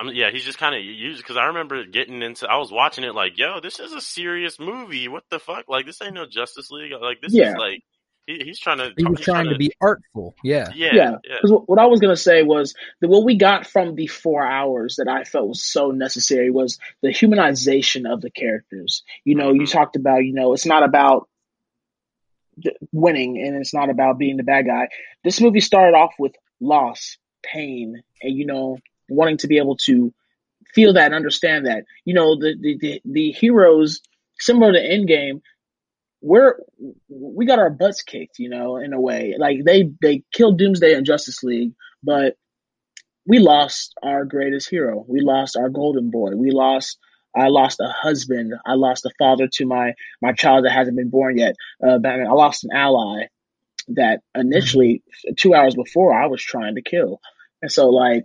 I'm, 0.00 0.08
yeah, 0.14 0.30
he's 0.30 0.44
just 0.44 0.58
kind 0.58 0.74
of 0.74 0.82
used 0.82 1.22
because 1.22 1.36
I 1.36 1.46
remember 1.46 1.84
getting 1.86 2.22
into. 2.22 2.48
I 2.48 2.56
was 2.58 2.70
watching 2.72 3.04
it 3.04 3.14
like, 3.14 3.38
yo, 3.38 3.60
this 3.60 3.80
is 3.80 3.92
a 3.92 4.00
serious 4.00 4.58
movie. 4.58 5.08
What 5.08 5.24
the 5.30 5.38
fuck? 5.38 5.66
Like, 5.68 5.86
this 5.86 6.02
ain't 6.02 6.14
no 6.14 6.26
Justice 6.26 6.70
League. 6.70 6.92
Like, 7.00 7.20
this 7.22 7.32
Yeah. 7.32 7.40
is 7.40 7.56
like 7.56 7.82
he, 8.26 8.38
he's 8.44 8.58
trying 8.58 8.78
to. 8.78 8.92
He 8.96 9.04
was 9.04 9.18
he's 9.18 9.24
trying 9.24 9.48
to 9.48 9.56
be 9.56 9.72
artful. 9.80 10.34
Yeah. 10.42 10.70
Yeah, 10.74 10.94
Yeah. 10.94 11.10
yeah. 11.24 11.36
Because 11.42 11.62
what 11.66 11.78
I 11.78 11.86
was 11.86 12.00
gonna 12.00 12.16
say 12.16 12.42
was 12.42 12.74
that 13.00 13.08
what 13.08 13.24
we 13.24 13.36
got 13.36 13.66
from 13.66 13.94
the 13.94 14.06
four 14.08 14.44
hours 14.44 14.96
that 14.96 15.08
I 15.08 15.24
felt 15.24 15.48
was 15.48 15.64
so 15.64 15.90
necessary 15.90 16.50
was 16.50 16.78
the 17.02 17.08
humanization 17.08 18.10
of 18.12 18.20
the 18.20 18.30
characters. 18.30 19.02
You 19.24 19.36
know, 19.36 19.52
you 19.52 19.62
Mhm. 19.62 19.70
talked 19.72 19.96
about, 19.96 20.24
you 20.24 20.32
know, 20.34 20.52
it's 20.54 20.66
not 20.66 20.82
about 20.82 21.28
winning 22.92 23.38
and 23.38 23.56
it's 23.56 23.74
not 23.74 23.90
about 23.90 24.18
being 24.18 24.36
the 24.36 24.42
bad 24.42 24.66
guy. 24.66 24.88
This 25.24 25.40
movie 25.40 25.60
started 25.60 25.96
off 25.96 26.14
with 26.18 26.34
loss, 26.60 27.18
pain, 27.42 28.02
and 28.22 28.36
you 28.36 28.46
know, 28.46 28.78
wanting 29.08 29.36
to 29.38 29.46
be 29.46 29.58
able 29.58 29.76
to 29.76 30.12
feel 30.74 30.94
that 30.94 31.06
and 31.06 31.14
understand 31.14 31.66
that. 31.66 31.84
You 32.04 32.14
know, 32.14 32.36
the 32.38 32.56
the 32.60 32.78
the, 32.78 33.02
the 33.04 33.32
heroes 33.32 34.00
similar 34.38 34.72
to 34.72 34.80
Endgame 34.80 35.42
we're 36.20 36.56
we 37.08 37.46
got 37.46 37.58
our 37.58 37.70
butts 37.70 38.02
kicked, 38.02 38.38
you 38.38 38.48
know, 38.48 38.76
in 38.76 38.92
a 38.92 39.00
way. 39.00 39.34
Like 39.38 39.58
they 39.64 39.90
they 40.00 40.22
killed 40.32 40.58
Doomsday 40.58 40.94
and 40.94 41.06
Justice 41.06 41.42
League, 41.42 41.72
but 42.02 42.36
we 43.26 43.38
lost 43.38 43.94
our 44.02 44.24
greatest 44.24 44.70
hero. 44.70 45.04
We 45.06 45.20
lost 45.20 45.56
our 45.56 45.68
golden 45.68 46.10
boy. 46.10 46.30
We 46.36 46.50
lost. 46.50 46.98
I 47.34 47.48
lost 47.48 47.80
a 47.80 47.88
husband. 47.88 48.54
I 48.64 48.74
lost 48.74 49.04
a 49.04 49.10
father 49.18 49.48
to 49.54 49.66
my 49.66 49.92
my 50.22 50.32
child 50.32 50.64
that 50.64 50.72
hasn't 50.72 50.96
been 50.96 51.10
born 51.10 51.36
yet. 51.36 51.54
Uh, 51.86 51.98
Batman. 51.98 52.28
I 52.28 52.32
lost 52.32 52.64
an 52.64 52.70
ally 52.72 53.26
that 53.88 54.20
initially 54.34 55.02
two 55.36 55.54
hours 55.54 55.74
before 55.74 56.14
I 56.14 56.26
was 56.26 56.42
trying 56.42 56.76
to 56.76 56.82
kill, 56.82 57.20
and 57.62 57.70
so 57.70 57.88
like. 57.88 58.22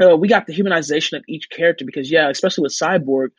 Uh, 0.00 0.16
we 0.16 0.28
got 0.28 0.46
the 0.46 0.54
humanization 0.54 1.16
of 1.16 1.24
each 1.28 1.50
character 1.50 1.84
because 1.84 2.08
yeah, 2.08 2.30
especially 2.30 2.62
with 2.62 2.70
Cyborg, 2.72 3.30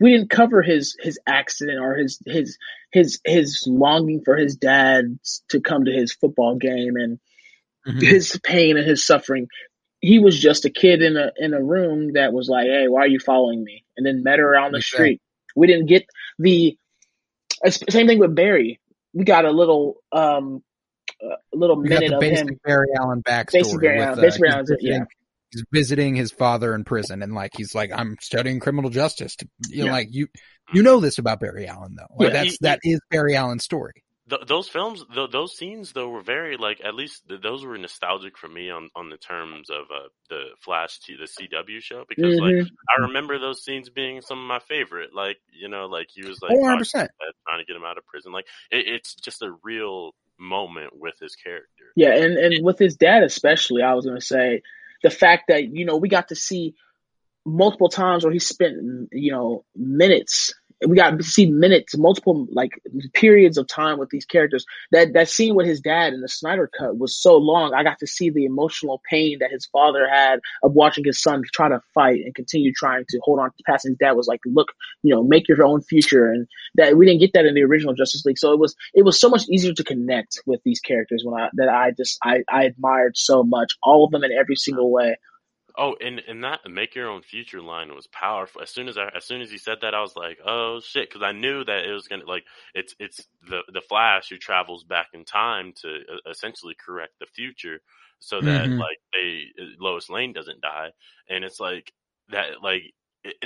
we 0.00 0.12
didn't 0.12 0.30
cover 0.30 0.62
his 0.62 0.96
his 1.00 1.18
accident 1.26 1.78
or 1.80 1.94
his 1.94 2.18
his 2.26 2.58
his 2.92 3.20
his 3.24 3.64
longing 3.66 4.22
for 4.24 4.36
his 4.36 4.56
dad 4.56 5.18
to 5.50 5.60
come 5.60 5.84
to 5.84 5.92
his 5.92 6.12
football 6.12 6.56
game 6.56 6.96
and 6.96 7.18
Mhm. 7.86 8.00
his 8.02 8.40
pain 8.42 8.76
and 8.78 8.86
his 8.86 9.06
suffering. 9.06 9.46
He 10.00 10.18
was 10.18 10.38
just 10.38 10.64
a 10.64 10.70
kid 10.70 11.02
in 11.02 11.16
a 11.16 11.32
in 11.36 11.52
a 11.54 11.62
room 11.62 12.14
that 12.14 12.32
was 12.32 12.48
like, 12.48 12.66
"Hey, 12.66 12.88
why 12.88 13.00
are 13.02 13.08
you 13.08 13.18
following 13.20 13.62
me?" 13.62 13.84
And 13.96 14.06
then 14.06 14.22
met 14.22 14.38
her 14.38 14.56
on 14.56 14.72
the 14.72 14.78
Exactly. 14.78 15.04
street. 15.06 15.22
We 15.56 15.66
didn't 15.66 15.86
get 15.86 16.06
the 16.38 16.78
same 17.90 18.06
thing 18.06 18.18
with 18.18 18.34
Barry. 18.34 18.80
We 19.12 19.24
got 19.24 19.44
a 19.44 19.50
little 19.50 20.02
um 20.12 20.62
a 21.22 21.36
little 21.56 21.76
We 21.76 21.88
minute 21.88 22.12
of 22.12 22.20
basic 22.20 22.48
him. 22.48 22.60
Barry 22.64 22.88
Allen 22.98 23.22
backstory. 23.22 23.52
Basic 23.52 23.80
Barry 23.80 23.98
with, 23.98 24.06
Allen- 24.08 24.18
uh, 24.18 24.22
basic 24.22 24.40
Barry 24.42 24.58
he's 24.60 24.76
yeah. 24.80 25.04
Visiting- 25.54 25.64
He's 25.72 25.80
visiting 25.88 26.14
his 26.16 26.32
father 26.32 26.74
in 26.74 26.84
prison, 26.84 27.22
and 27.22 27.32
like 27.34 27.52
he's 27.56 27.74
like, 27.74 27.90
I'm 27.94 28.16
studying 28.20 28.60
criminal 28.60 28.90
justice. 28.90 29.36
To, 29.36 29.48
you 29.68 29.78
know, 29.80 29.84
Yeah. 29.86 29.92
like 29.92 30.08
you, 30.10 30.28
you 30.72 30.82
know 30.82 31.00
this 31.00 31.18
about 31.18 31.40
Barry 31.40 31.66
Allen 31.66 31.94
though. 31.96 32.14
Like 32.16 32.32
Yeah, 32.32 32.42
that's 32.42 32.50
he- 32.52 32.58
that 32.62 32.80
is 32.82 33.00
Barry 33.10 33.36
Allen's 33.36 33.64
story. 33.64 33.92
Th- 34.30 34.40
those 34.46 34.70
films, 34.70 35.04
th- 35.14 35.30
those 35.32 35.54
scenes, 35.54 35.92
though, 35.92 36.08
were 36.08 36.22
very 36.22 36.56
like 36.56 36.80
at 36.82 36.94
least 36.94 37.28
th- 37.28 37.42
those 37.42 37.62
were 37.62 37.76
nostalgic 37.76 38.38
for 38.38 38.48
me 38.48 38.70
on 38.70 38.88
on 38.96 39.10
the 39.10 39.18
terms 39.18 39.68
of 39.68 39.84
uh, 39.94 40.08
the 40.30 40.44
Flash, 40.64 40.98
to 41.00 41.16
the 41.18 41.24
CW 41.26 41.80
show, 41.82 42.04
because 42.08 42.38
like 42.40 42.54
Mhm. 42.54 42.66
I 42.96 43.02
remember 43.02 43.38
those 43.38 43.62
scenes 43.62 43.90
being 43.90 44.22
some 44.22 44.38
of 44.38 44.46
my 44.46 44.60
favorite. 44.60 45.10
Like 45.14 45.36
you 45.52 45.68
know, 45.68 45.84
like 45.86 46.06
he 46.10 46.26
was 46.26 46.40
like 46.40 46.52
Oh, 46.52 46.54
talking 46.54 46.62
100 46.62 46.74
to 46.76 46.78
percent. 46.80 47.02
his 47.02 47.10
dad, 47.20 47.32
trying 47.46 47.58
to 47.60 47.66
get 47.66 47.76
him 47.76 47.84
out 47.84 47.98
of 47.98 48.06
prison. 48.06 48.32
Like 48.32 48.46
it, 48.70 48.86
it's 48.88 49.14
just 49.14 49.42
a 49.42 49.52
real 49.62 50.12
moment 50.38 50.98
with 50.98 51.14
his 51.20 51.36
character. 51.36 51.92
Yeah, 51.94 52.14
and, 52.16 52.38
and 52.38 52.64
with 52.64 52.78
his 52.78 52.96
dad 52.96 53.22
especially, 53.24 53.82
I 53.82 53.92
was 53.92 54.06
gonna 54.06 54.22
say 54.22 54.62
the 55.04 55.10
fact 55.10 55.44
that 55.48 55.68
you 55.68 55.84
know 55.84 55.98
we 55.98 56.08
got 56.08 56.28
to 56.28 56.34
see 56.34 56.74
multiple 57.46 57.90
times 57.90 58.24
where 58.24 58.32
he 58.32 58.40
spent 58.40 58.74
you 59.12 59.30
know 59.30 59.64
minutes. 59.76 60.52
We 60.86 60.96
got 60.96 61.16
to 61.16 61.24
see 61.24 61.50
minutes, 61.50 61.96
multiple 61.96 62.46
like 62.52 62.70
periods 63.14 63.56
of 63.56 63.66
time 63.68 63.98
with 63.98 64.10
these 64.10 64.24
characters. 64.24 64.66
That 64.92 65.12
that 65.14 65.28
scene 65.28 65.54
with 65.54 65.66
his 65.66 65.80
dad 65.80 66.12
in 66.12 66.20
the 66.20 66.28
Snyder 66.28 66.70
cut 66.78 66.98
was 66.98 67.16
so 67.16 67.36
long. 67.36 67.72
I 67.74 67.82
got 67.82 67.98
to 68.00 68.06
see 68.06 68.30
the 68.30 68.44
emotional 68.44 69.00
pain 69.08 69.38
that 69.40 69.50
his 69.50 69.66
father 69.66 70.08
had 70.08 70.40
of 70.62 70.72
watching 70.72 71.04
his 71.04 71.20
son 71.20 71.42
try 71.52 71.68
to 71.68 71.80
fight 71.94 72.20
and 72.24 72.34
continue 72.34 72.72
trying 72.74 73.04
to 73.08 73.20
hold 73.22 73.38
on 73.38 73.50
to 73.50 73.64
past 73.66 73.86
his 73.86 73.96
dad 73.96 74.12
was 74.12 74.26
like, 74.28 74.40
look, 74.46 74.68
you 75.02 75.14
know, 75.14 75.22
make 75.22 75.48
your 75.48 75.62
own 75.64 75.80
future, 75.82 76.30
and 76.30 76.46
that 76.74 76.96
we 76.96 77.06
didn't 77.06 77.20
get 77.20 77.32
that 77.34 77.46
in 77.46 77.54
the 77.54 77.62
original 77.62 77.94
Justice 77.94 78.24
League. 78.24 78.38
So 78.38 78.52
it 78.52 78.58
was 78.58 78.74
it 78.94 79.04
was 79.04 79.18
so 79.18 79.28
much 79.28 79.48
easier 79.48 79.72
to 79.72 79.84
connect 79.84 80.40
with 80.46 80.60
these 80.64 80.80
characters 80.80 81.22
when 81.24 81.40
I 81.40 81.48
that 81.54 81.68
I 81.68 81.92
just 81.92 82.18
I, 82.22 82.42
I 82.50 82.64
admired 82.64 83.16
so 83.16 83.42
much 83.42 83.72
all 83.82 84.04
of 84.04 84.10
them 84.10 84.24
in 84.24 84.32
every 84.32 84.56
single 84.56 84.90
way. 84.90 85.16
Oh, 85.76 85.96
and 86.00 86.20
and 86.20 86.44
that 86.44 86.60
make 86.70 86.94
your 86.94 87.08
own 87.10 87.22
future 87.22 87.60
line 87.60 87.92
was 87.94 88.06
powerful. 88.06 88.62
As 88.62 88.70
soon 88.70 88.88
as 88.88 88.96
I, 88.96 89.08
as 89.08 89.24
soon 89.24 89.40
as 89.40 89.50
he 89.50 89.58
said 89.58 89.78
that, 89.82 89.92
I 89.94 90.00
was 90.00 90.14
like, 90.14 90.38
oh 90.44 90.80
shit, 90.80 91.08
because 91.08 91.22
I 91.22 91.32
knew 91.32 91.64
that 91.64 91.84
it 91.84 91.92
was 91.92 92.06
gonna 92.06 92.24
like 92.26 92.44
it's 92.74 92.94
it's 93.00 93.26
the 93.42 93.62
the 93.72 93.80
Flash 93.80 94.28
who 94.28 94.36
travels 94.38 94.84
back 94.84 95.08
in 95.14 95.24
time 95.24 95.72
to 95.82 95.88
uh, 96.12 96.30
essentially 96.30 96.76
correct 96.78 97.14
the 97.18 97.26
future, 97.26 97.80
so 98.20 98.42
that 98.42 98.70
Mhm. 98.70 98.78
like 98.78 98.98
they 99.12 99.46
Lois 99.80 100.08
Lane 100.08 100.32
doesn't 100.32 100.60
die, 100.60 100.92
and 101.28 101.44
it's 101.44 101.58
like 101.58 101.92
that 102.28 102.62
like 102.62 102.92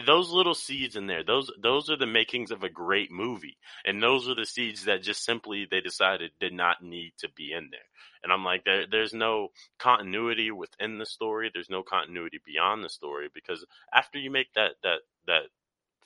those 0.07 0.31
little 0.31 0.55
seeds 0.55 0.97
in 0.97 1.07
there 1.07 1.23
those 1.23 1.51
those 1.62 1.88
are 1.88 1.97
the 1.97 2.07
makings 2.07 2.51
of 2.51 2.62
a 2.64 2.69
great 2.69 3.11
movie. 3.12 3.57
And 3.85 4.03
those 4.03 4.29
are 4.29 4.35
the 4.35 4.45
seeds 4.47 4.85
that 4.87 5.03
just 5.03 5.25
simply 5.25 5.67
they 5.71 5.81
decided 5.81 6.33
did 6.41 6.53
not 6.53 6.83
need 6.83 7.12
to 7.19 7.29
be 7.37 7.53
in 7.53 7.69
there. 7.71 7.81
And 8.23 8.33
i'm 8.33 8.45
like 8.45 8.64
there 8.64 8.87
there's 8.91 9.14
no 9.14 9.49
continuity 9.79 10.51
within 10.51 10.99
the 10.99 11.07
story. 11.07 11.51
There's 11.53 11.71
no 11.71 11.83
continuity 11.83 12.41
beyond 12.45 12.83
the 12.83 12.88
story 12.88 13.29
because 13.33 13.64
after 13.95 14.19
you 14.19 14.31
make 14.31 14.53
that 14.55 14.73
that 14.83 14.99
that 15.27 15.43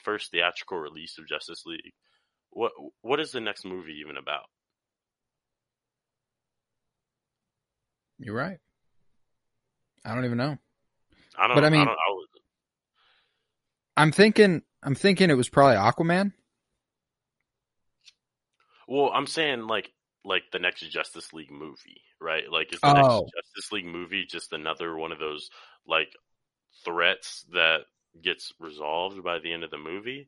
first 0.03 0.31
theatrical 0.31 0.77
release 0.77 1.17
of 1.17 1.27
justice 1.27 1.63
league 1.65 1.93
what 2.51 2.71
what 3.01 3.19
is 3.19 3.31
the 3.31 3.41
next 3.41 3.65
movie 3.65 3.99
even 4.01 4.17
about? 4.17 4.45
You're 8.19 8.35
right. 8.35 8.57
I 10.05 10.13
don't 10.13 10.25
even 10.25 10.37
know. 10.37 10.57
i 11.37 11.47
don't 11.47 11.55
But 11.55 11.63
I 11.65 11.69
mean- 11.69 11.81
I, 11.81 11.85
don't, 11.85 11.97
I'm 13.97 14.11
thinking. 14.11 14.61
I'm 14.81 14.95
thinking 14.95 15.29
it 15.29 15.35
was 15.37 15.49
probably 15.49 15.77
Aquaman. 15.77 16.33
well 18.87 19.11
i'm 19.13 19.27
saying 19.27 19.65
like 19.65 19.89
like 20.25 20.43
the 20.51 20.59
next 20.59 20.81
justice 20.89 21.31
league 21.33 21.51
movie 21.51 22.01
right 22.19 22.51
like 22.51 22.73
is 22.73 22.81
the 22.81 22.87
Oh. 22.87 23.21
next 23.21 23.33
justice 23.35 23.71
league 23.71 23.85
movie 23.85 24.25
just 24.25 24.51
another 24.53 24.95
one 24.97 25.11
of 25.13 25.19
those 25.19 25.49
like 25.87 26.09
threats 26.83 27.45
that 27.53 27.81
gets 28.21 28.51
resolved 28.59 29.23
by 29.23 29.39
the 29.39 29.53
end 29.53 29.63
of 29.63 29.71
the 29.71 29.77
movie 29.77 30.27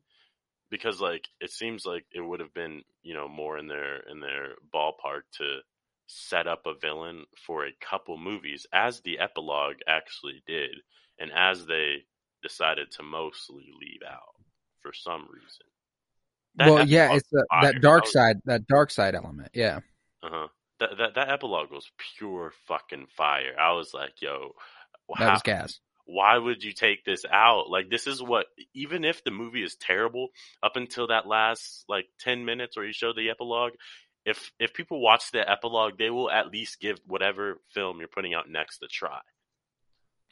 because 0.72 1.02
like 1.02 1.28
it 1.42 1.52
seems 1.52 1.86
like 1.86 2.06
it 2.14 2.22
would 2.22 2.40
have 2.40 2.54
been 2.54 2.82
you 3.04 3.14
know 3.14 3.28
more 3.28 3.58
in 3.58 3.68
their 3.68 3.98
in 4.10 4.20
their 4.22 4.54
ballpark 4.74 5.22
to 5.38 5.58
set 6.08 6.48
up 6.48 6.66
a 6.66 6.74
villain 6.80 7.26
for 7.46 7.66
a 7.66 7.76
couple 7.82 8.18
movies 8.18 8.66
as 8.72 9.02
the 9.02 9.20
epilogue 9.20 9.78
actually 9.88 10.42
did 10.48 10.72
and 11.20 11.30
as 11.36 11.66
they 11.66 12.06
decided 12.48 12.92
to 12.92 13.04
mostly 13.04 13.66
leave 13.82 14.02
out 14.08 14.36
for 14.82 14.94
some 14.94 15.28
reason 15.34 15.66
That 16.56 16.72
well, 16.72 16.88
yeah, 16.88 17.14
it's 17.14 17.30
the, 17.32 17.46
that 17.62 17.82
dark 17.82 18.06
side, 18.08 18.38
that 18.46 18.68
Darkseid 18.68 19.16
element. 19.16 19.50
Yeah. 19.54 19.80
uh-huh 20.24 20.48
that, 20.80 20.90
that 20.98 21.16
that 21.16 21.30
epilogue 21.30 21.72
was 21.72 21.90
pure 22.18 22.52
fucking 22.68 23.08
fire 23.16 23.56
i 23.60 23.72
was 23.72 23.94
like 23.94 24.22
yo 24.22 24.52
That 25.18 25.32
was 25.34 25.42
gas. 25.42 25.80
why 26.06 26.38
would 26.38 26.64
you 26.64 26.72
take 26.72 27.04
this 27.04 27.26
out? 27.32 27.70
Like 27.70 27.90
this 27.90 28.08
is 28.08 28.22
what 28.22 28.46
even 28.74 29.04
if 29.04 29.24
the 29.24 29.32
movie 29.32 29.64
is 29.64 29.76
terrible 29.76 30.30
up 30.62 30.76
until 30.76 31.08
that 31.08 31.28
last 31.28 31.86
like 31.90 32.06
10 32.20 32.46
minutes 32.46 32.78
where 32.78 32.86
you 32.86 32.94
show 32.94 33.14
the 33.14 33.30
epilogue, 33.30 33.74
if 34.26 34.52
if 34.60 34.74
people 34.74 35.02
watch 35.02 35.32
the 35.32 35.50
epilogue, 35.50 35.98
they 35.98 36.10
will 36.10 36.30
at 36.30 36.52
least 36.52 36.80
give 36.80 37.00
whatever 37.06 37.60
film 37.74 38.00
you're 38.00 38.08
putting 38.08 38.34
out 38.34 38.50
next 38.50 38.84
a 38.84 38.88
try. 38.88 39.20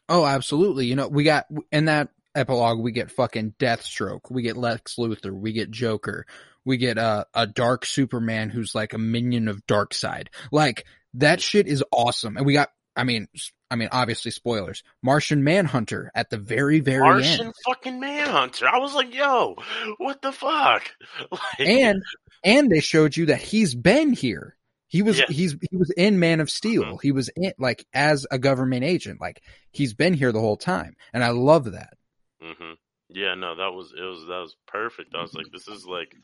Oh, 0.09 0.25
absolutely. 0.25 0.87
You 0.87 0.95
know, 0.95 1.07
we 1.07 1.23
got 1.23 1.45
in 1.71 1.85
that 1.85 2.09
epilogue, 2.35 2.79
we 2.79 2.91
get 2.91 3.11
fucking 3.11 3.55
Deathstroke, 3.59 4.29
we 4.29 4.41
get 4.41 4.57
Lex 4.57 4.95
Luthor, 4.95 5.31
we 5.31 5.53
get 5.53 5.71
Joker, 5.71 6.25
we 6.65 6.77
get 6.77 6.97
uh, 6.97 7.25
a 7.33 7.47
dark 7.47 7.85
Superman 7.85 8.49
who's 8.49 8.75
like 8.75 8.93
a 8.93 8.97
minion 8.97 9.47
of 9.47 9.65
Darkseid. 9.65 10.27
Like 10.51 10.85
that 11.15 11.41
shit 11.41 11.67
is 11.67 11.83
awesome. 11.91 12.37
And 12.37 12.45
we 12.45 12.53
got, 12.53 12.69
I 12.95 13.03
mean, 13.03 13.27
I 13.71 13.75
mean, 13.75 13.89
obviously 13.91 14.31
spoilers. 14.31 14.83
Martian 15.01 15.43
Manhunter 15.43 16.11
at 16.13 16.29
the 16.29 16.37
very, 16.37 16.79
very 16.79 16.99
Martian 16.99 17.47
end, 17.47 17.53
fucking 17.65 17.99
Manhunter. 17.99 18.67
I 18.67 18.79
was 18.79 18.93
like, 18.93 19.13
yo, 19.13 19.55
what 19.97 20.21
the 20.21 20.31
fuck? 20.31 20.83
Like, 21.31 21.67
and 21.67 22.03
and 22.43 22.69
they 22.69 22.81
showed 22.81 23.15
you 23.15 23.27
that 23.27 23.41
he's 23.41 23.73
been 23.73 24.13
here. 24.13 24.55
He 24.93 25.01
was 25.01 25.17
Yeah. 25.17 25.25
he's 25.27 25.53
he 25.71 25.75
was 25.75 25.89
in 25.97 26.19
Man 26.19 26.39
of 26.39 26.51
Steel. 26.51 26.83
Mhm. 26.83 27.01
He 27.01 27.11
was 27.11 27.27
in 27.35 27.51
like 27.57 27.83
as 27.95 28.27
a 28.29 28.37
government 28.37 28.83
agent. 28.83 29.19
Like 29.19 29.41
he's 29.71 29.95
been 29.95 30.13
here 30.13 30.31
the 30.31 30.39
whole 30.39 30.55
time, 30.55 30.95
and 31.11 31.23
I 31.23 31.29
love 31.29 31.71
that. 31.71 31.97
hmm 32.39 32.73
Yeah, 33.09 33.33
no, 33.33 33.55
that 33.55 33.73
was 33.73 33.91
it 33.97 34.03
was 34.03 34.21
that 34.27 34.37
was 34.37 34.55
perfect. 34.67 35.15
I 35.15 35.21
was 35.23 35.33
like, 35.33 35.47
this 35.51 35.67
is 35.67 35.87
like 35.87 36.15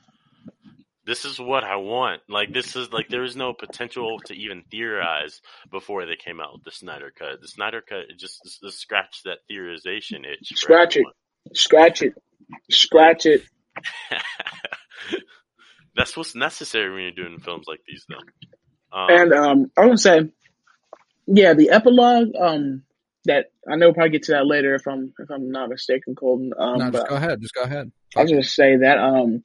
this 1.04 1.26
is 1.26 1.40
what 1.40 1.64
I 1.64 1.78
want. 1.78 2.22
Like 2.30 2.54
this 2.54 2.76
is 2.76 2.94
like 2.94 3.10
there 3.10 3.24
is 3.24 3.36
no 3.36 3.54
potential 3.54 4.20
to 4.28 4.36
even 4.36 4.62
theorize 4.70 5.42
before 5.72 6.06
they 6.06 6.16
came 6.16 6.40
out 6.40 6.54
with 6.54 6.64
the 6.64 6.72
Snyder 6.72 7.12
cut. 7.18 7.42
The 7.42 7.48
Snyder 7.48 7.82
cut 7.82 8.02
it 8.12 8.20
just, 8.20 8.60
just 8.62 8.78
scratched 8.78 9.24
that 9.24 9.40
theorization 9.50 10.28
itch. 10.32 10.50
Scratch 10.54 10.96
it. 10.96 11.08
Scratch 11.56 12.04
it. 12.04 12.14
Scratch 12.70 13.26
it. 13.26 13.42
That's 15.96 16.16
what's 16.16 16.36
necessary 16.36 16.92
when 16.94 17.02
you're 17.04 17.12
doing 17.12 17.40
films 17.40 17.66
like 17.68 17.82
these, 17.88 18.06
though. 18.10 18.98
Um, 18.98 19.08
And 19.10 19.34
um, 19.34 19.72
I 19.78 19.86
would 19.86 20.00
say, 20.00 20.30
yeah, 21.28 21.54
the 21.54 21.70
epilogue. 21.72 22.30
Um, 22.40 22.84
that 23.26 23.48
I 23.70 23.76
know 23.76 23.88
we'll 23.88 23.94
probably 23.96 24.12
get 24.12 24.24
to 24.24 24.32
that 24.32 24.48
later 24.48 24.76
if 24.76 24.88
I'm 24.88 25.14
if 25.20 25.30
I'm 25.30 25.52
not 25.52 25.70
mistaken, 25.70 26.16
Colton. 26.16 26.52
Um, 26.58 26.78
no, 26.78 26.86
but 26.92 27.00
just 27.00 27.10
go 27.10 27.16
ahead. 27.16 27.42
Just 27.42 27.54
go 27.54 27.62
ahead. 27.64 27.92
I'll 28.16 28.26
just 28.26 28.56
say 28.56 28.78
that 28.78 28.98
um, 28.98 29.44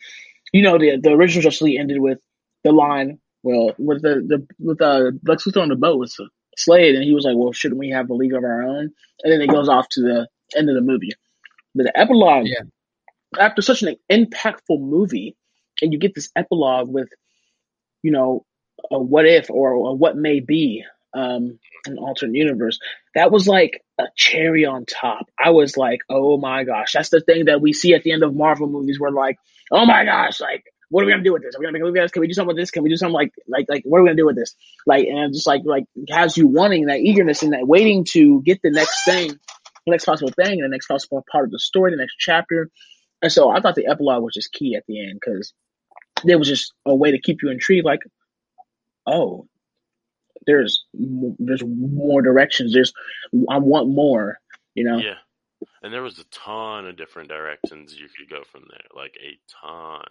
you 0.53 0.63
know, 0.63 0.79
the 0.79 0.99
the 1.03 1.11
original 1.11 1.43
Justice 1.43 1.63
League 1.63 1.81
ended 1.81 2.01
with 2.01 2.19
the 2.63 2.71
line, 2.73 3.19
well, 3.43 3.73
with 3.77 4.01
the 4.03 4.23
the 4.27 4.47
with 4.59 4.81
uh 4.81 5.11
Lex 5.27 5.45
Luthor 5.45 5.63
on 5.63 5.69
the 5.71 5.77
boat 5.77 5.99
with 5.99 6.15
Slade, 6.57 6.95
and 6.95 7.05
he 7.05 7.13
was 7.13 7.25
like, 7.25 7.35
well, 7.37 7.53
shouldn't 7.53 7.81
we 7.81 7.91
have 7.91 8.09
a 8.09 8.15
league 8.15 8.33
of 8.33 8.45
our 8.45 8.63
own? 8.63 8.91
And 9.23 9.33
then 9.33 9.41
it 9.41 9.51
goes 9.51 9.69
off 9.69 9.89
to 9.91 10.01
the 10.01 10.29
end 10.57 10.69
of 10.71 10.77
the 10.77 10.81
movie. 10.81 11.11
But 11.75 11.85
the 11.87 11.99
epilogue, 11.99 12.47
Yeah. 12.47 12.63
after 13.39 13.61
such 13.61 13.83
an 13.83 13.97
impactful 14.11 14.81
movie, 14.81 15.37
and 15.85 15.93
you 15.93 15.99
get 15.99 16.15
this 16.15 16.31
epilogue 16.35 16.89
with, 16.89 17.09
you 18.03 18.11
know, 18.11 18.45
a 18.91 18.99
what 18.99 19.27
if 19.27 19.51
or 19.51 19.73
a 19.73 19.93
what 19.93 20.17
may 20.17 20.41
be, 20.41 20.85
um, 21.15 21.59
an 21.87 21.99
alternate 21.99 22.35
universe. 22.35 22.79
That 23.15 23.31
was 23.31 23.47
like 23.47 23.83
a 24.01 24.05
cherry 24.17 24.65
on 24.65 24.85
top. 24.87 25.27
I 25.39 25.51
was 25.51 25.77
like, 25.77 26.01
oh 26.11 26.39
my 26.39 26.65
gosh, 26.65 26.93
that's 26.93 27.11
the 27.11 27.21
thing 27.21 27.45
that 27.47 27.61
we 27.61 27.73
see 27.73 27.95
at 27.95 28.03
the 28.03 28.13
end 28.13 28.23
of 28.23 28.35
Marvel 28.35 28.69
movies. 28.69 28.99
Where 28.99 29.13
like, 29.13 29.39
oh 29.71 29.87
my 29.87 30.05
gosh, 30.05 30.41
like, 30.41 30.65
what 30.91 31.03
are 31.03 31.07
we 31.07 31.13
gonna 31.13 31.25
do 31.25 31.33
with 31.33 31.43
this? 31.43 31.55
Are 31.55 31.61
we 31.61 31.67
gonna 31.67 31.73
make 31.73 31.83
a 31.83 31.85
movie? 31.85 32.01
this? 32.01 32.11
Can 32.11 32.21
we 32.21 32.29
do 32.29 32.35
something 32.35 32.49
with 32.49 32.57
this? 32.57 32.71
Can 32.71 32.83
we 32.83 32.91
do 32.91 32.97
something 32.97 33.15
like, 33.15 33.33
like, 33.49 33.67
like, 33.69 33.83
what 33.85 33.99
are 33.99 34.03
we 34.03 34.09
gonna 34.09 34.17
do 34.17 34.27
with 34.27 34.37
this? 34.37 34.55
Like, 34.87 35.07
and 35.07 35.33
just 35.33 35.47
like, 35.47 35.63
like, 35.65 35.85
has 36.11 36.37
you 36.37 36.47
wanting 36.47 36.87
that 36.87 37.01
eagerness 37.01 37.43
and 37.43 37.53
that 37.53 37.67
waiting 37.67 38.05
to 38.11 38.43
get 38.43 38.61
the 38.63 38.71
next 38.71 39.05
thing, 39.05 39.29
the 39.29 39.91
next 39.91 40.05
possible 40.05 40.33
thing, 40.33 40.61
and 40.61 40.65
the 40.65 40.69
next 40.69 40.87
possible 40.87 41.25
part 41.31 41.45
of 41.45 41.51
the 41.51 41.59
story, 41.59 41.91
the 41.91 41.97
next 41.97 42.17
chapter. 42.19 42.71
And 43.23 43.33
so 43.33 43.51
I 43.51 43.61
thought 43.61 43.75
the 43.75 43.87
epilogue 43.87 44.23
was 44.23 44.35
just 44.35 44.53
key 44.53 44.75
at 44.77 44.85
the 44.87 45.01
end 45.01 45.19
because 45.21 45.53
there 46.25 46.39
was 46.39 46.49
just 46.49 46.73
a 46.87 46.95
way 46.95 47.13
to 47.13 47.21
keep 47.21 47.43
you 47.43 47.51
intrigued. 47.51 47.85
Like, 47.85 48.01
oh, 49.07 49.47
there's 50.47 50.85
there's 50.93 51.63
more 51.65 52.23
directions. 52.23 52.73
There's 52.73 52.93
I 53.51 53.59
want 53.59 53.89
more. 53.89 54.39
You 54.75 54.85
know. 54.85 54.99
yeah, 54.99 55.15
and 55.83 55.93
there 55.93 56.03
was 56.03 56.19
a 56.19 56.25
ton 56.25 56.87
of 56.87 56.97
different 56.97 57.29
directions 57.29 57.95
you 57.95 58.09
could 58.09 58.29
go 58.29 58.43
from 58.51 58.65
there, 58.69 58.87
like 58.95 59.17
a 59.23 59.39
ton. 59.61 60.05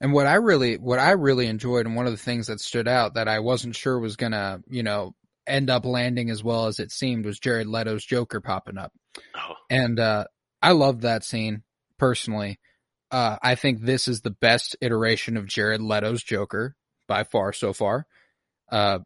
And 0.00 0.12
what 0.12 0.26
I 0.26 0.34
really, 0.34 0.78
what 0.78 0.98
I 0.98 1.12
really 1.12 1.46
enjoyed, 1.46 1.86
and 1.86 1.94
one 1.94 2.06
of 2.06 2.12
the 2.12 2.18
things 2.18 2.48
that 2.48 2.60
stood 2.60 2.88
out 2.88 3.14
that 3.14 3.28
I 3.28 3.38
wasn't 3.38 3.76
sure 3.76 3.98
was 3.98 4.16
gonna, 4.16 4.60
you 4.68 4.82
know, 4.82 5.14
end 5.46 5.70
up 5.70 5.84
landing 5.84 6.30
as 6.30 6.42
well 6.42 6.66
as 6.66 6.78
it 6.78 6.90
seemed 6.90 7.24
was 7.24 7.38
Jared 7.38 7.66
Leto's 7.66 8.04
Joker 8.04 8.40
popping 8.40 8.78
up. 8.78 8.92
Oh, 9.36 9.54
And 9.70 9.98
uh, 9.98 10.26
I 10.60 10.72
loved 10.72 11.02
that 11.02 11.24
scene 11.24 11.62
personally. 11.98 12.58
Uh, 13.12 13.36
I 13.42 13.54
think 13.56 13.82
this 13.82 14.08
is 14.08 14.22
the 14.22 14.30
best 14.30 14.74
iteration 14.80 15.36
of 15.36 15.46
Jared 15.46 15.80
Leto's 15.82 16.22
Joker 16.22 16.74
by 17.06 17.24
far 17.24 17.52
so 17.52 17.72
far. 17.74 18.06
Uh, 18.70 19.00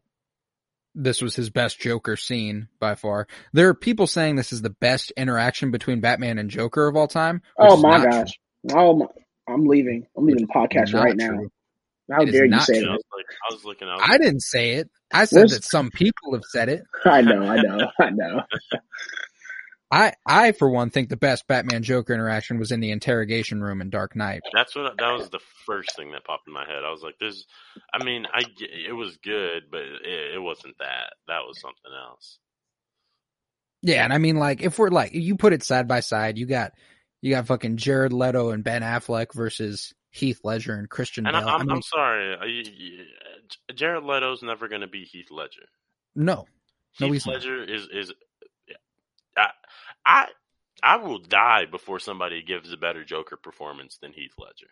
this 0.95 1.21
was 1.21 1.35
his 1.35 1.49
best 1.49 1.79
Joker 1.79 2.15
scene 2.15 2.69
by 2.79 2.95
far. 2.95 3.27
There 3.53 3.67
are 3.67 3.73
people 3.75 4.07
saying 4.07 4.35
this 4.37 4.53
is 4.53 4.61
the 4.61 4.69
best 4.71 5.11
interaction 5.17 5.71
between 5.71 5.99
Batman 5.99 6.39
and 6.39 6.49
Joker 6.49 6.87
of 6.87 6.95
all 6.95 7.07
time. 7.07 7.41
Oh 7.59 7.75
my 7.77 7.97
not 7.97 8.09
gosh. 8.11 8.39
Oh 8.73 8.95
my, 8.95 9.05
I'm 9.47 9.65
leaving. 9.65 10.07
I'm 10.17 10.25
leaving 10.25 10.47
the 10.47 10.53
podcast 10.53 10.93
Not 10.93 11.03
right 11.03 11.15
now. 11.17 11.39
How 12.09 12.21
It 12.21 12.29
is 12.29 12.33
dare 12.33 12.45
you 12.45 12.51
not 12.51 12.63
say 12.63 12.77
I 12.77 12.81
that? 12.83 12.91
was 12.91 13.03
like, 13.15 13.25
I 13.51 13.53
was 13.53 13.65
looking. 13.65 13.87
I, 13.89 13.95
was 13.95 14.03
I 14.07 14.17
didn't 14.17 14.39
say 14.39 14.71
it. 14.75 14.89
I 15.13 15.25
said 15.25 15.37
Where's- 15.39 15.51
that 15.51 15.63
some 15.65 15.91
people 15.91 16.33
have 16.33 16.43
said 16.49 16.69
it. 16.69 16.83
I 17.05 17.21
know, 17.21 17.43
I 17.43 17.61
know, 17.61 17.91
I 17.99 18.09
know. 18.09 18.41
I, 19.89 20.13
I 20.25 20.51
for 20.51 20.69
one 20.69 20.89
think 20.89 21.07
the 21.09 21.15
best 21.17 21.47
Batman 21.47 21.81
Joker 21.81 22.13
interaction 22.13 22.59
was 22.59 22.71
in 22.73 22.81
the 22.81 22.91
interrogation 22.91 23.61
room 23.61 23.79
in 23.79 23.89
Dark 23.89 24.15
Knight. 24.17 24.41
That's 24.53 24.75
what 24.75 24.97
that 24.97 25.11
was 25.11 25.29
the 25.29 25.39
first 25.65 25.95
thing 25.95 26.11
that 26.11 26.25
popped 26.25 26.47
in 26.47 26.53
my 26.53 26.65
head. 26.65 26.83
I 26.85 26.91
was 26.91 27.01
like, 27.03 27.17
"This." 27.19 27.45
I 27.93 28.03
mean, 28.03 28.25
I 28.33 28.43
it 28.59 28.91
was 28.91 29.15
good, 29.23 29.63
but 29.71 29.81
it, 29.81 30.35
it 30.35 30.41
wasn't 30.41 30.77
that. 30.79 31.13
That 31.29 31.43
was 31.47 31.59
something 31.61 31.91
else. 32.09 32.37
Yeah, 33.81 34.03
and 34.03 34.11
I 34.11 34.17
mean, 34.17 34.35
like, 34.37 34.61
if 34.61 34.77
we're 34.79 34.89
like, 34.89 35.13
you 35.13 35.37
put 35.37 35.53
it 35.53 35.63
side 35.63 35.87
by 35.87 35.99
side, 36.01 36.37
you 36.37 36.47
got, 36.47 36.73
you 37.21 37.29
got 37.29 37.45
fucking 37.47 37.77
Jared 37.77 38.11
Leto 38.11 38.49
and 38.49 38.63
Ben 38.63 38.81
Affleck 38.81 39.33
versus 39.33 39.93
Heath 40.09 40.41
Ledger 40.43 40.73
and 40.73 40.89
Christian 40.89 41.27
And 41.27 41.33
Bale. 41.33 41.47
I, 41.47 41.51
I 41.51 41.55
I'm, 41.57 41.67
mean, 41.67 41.75
I'm 41.75 41.81
sorry, 41.83 42.33
uh, 42.33 42.37
I- 43.69 43.73
Jared 43.73 44.03
Leto's 44.03 44.41
never 44.41 44.67
going 44.67 44.81
to 44.81 44.87
be 44.87 45.03
Heath 45.05 45.29
Ledger. 45.31 45.67
no, 46.15 46.45
No, 46.99 47.11
Heath 47.11 47.25
not. 47.27 47.35
Ledger 47.35 47.63
is 47.63 47.87
is. 47.93 48.11
I, 49.37 49.49
I 50.05 50.27
I 50.83 50.97
will 50.97 51.19
die 51.19 51.65
before 51.65 51.99
somebody 51.99 52.43
gives 52.43 52.71
a 52.71 52.77
better 52.77 53.03
Joker 53.03 53.37
performance 53.37 53.97
than 54.01 54.13
Heath 54.13 54.33
Ledger. 54.37 54.69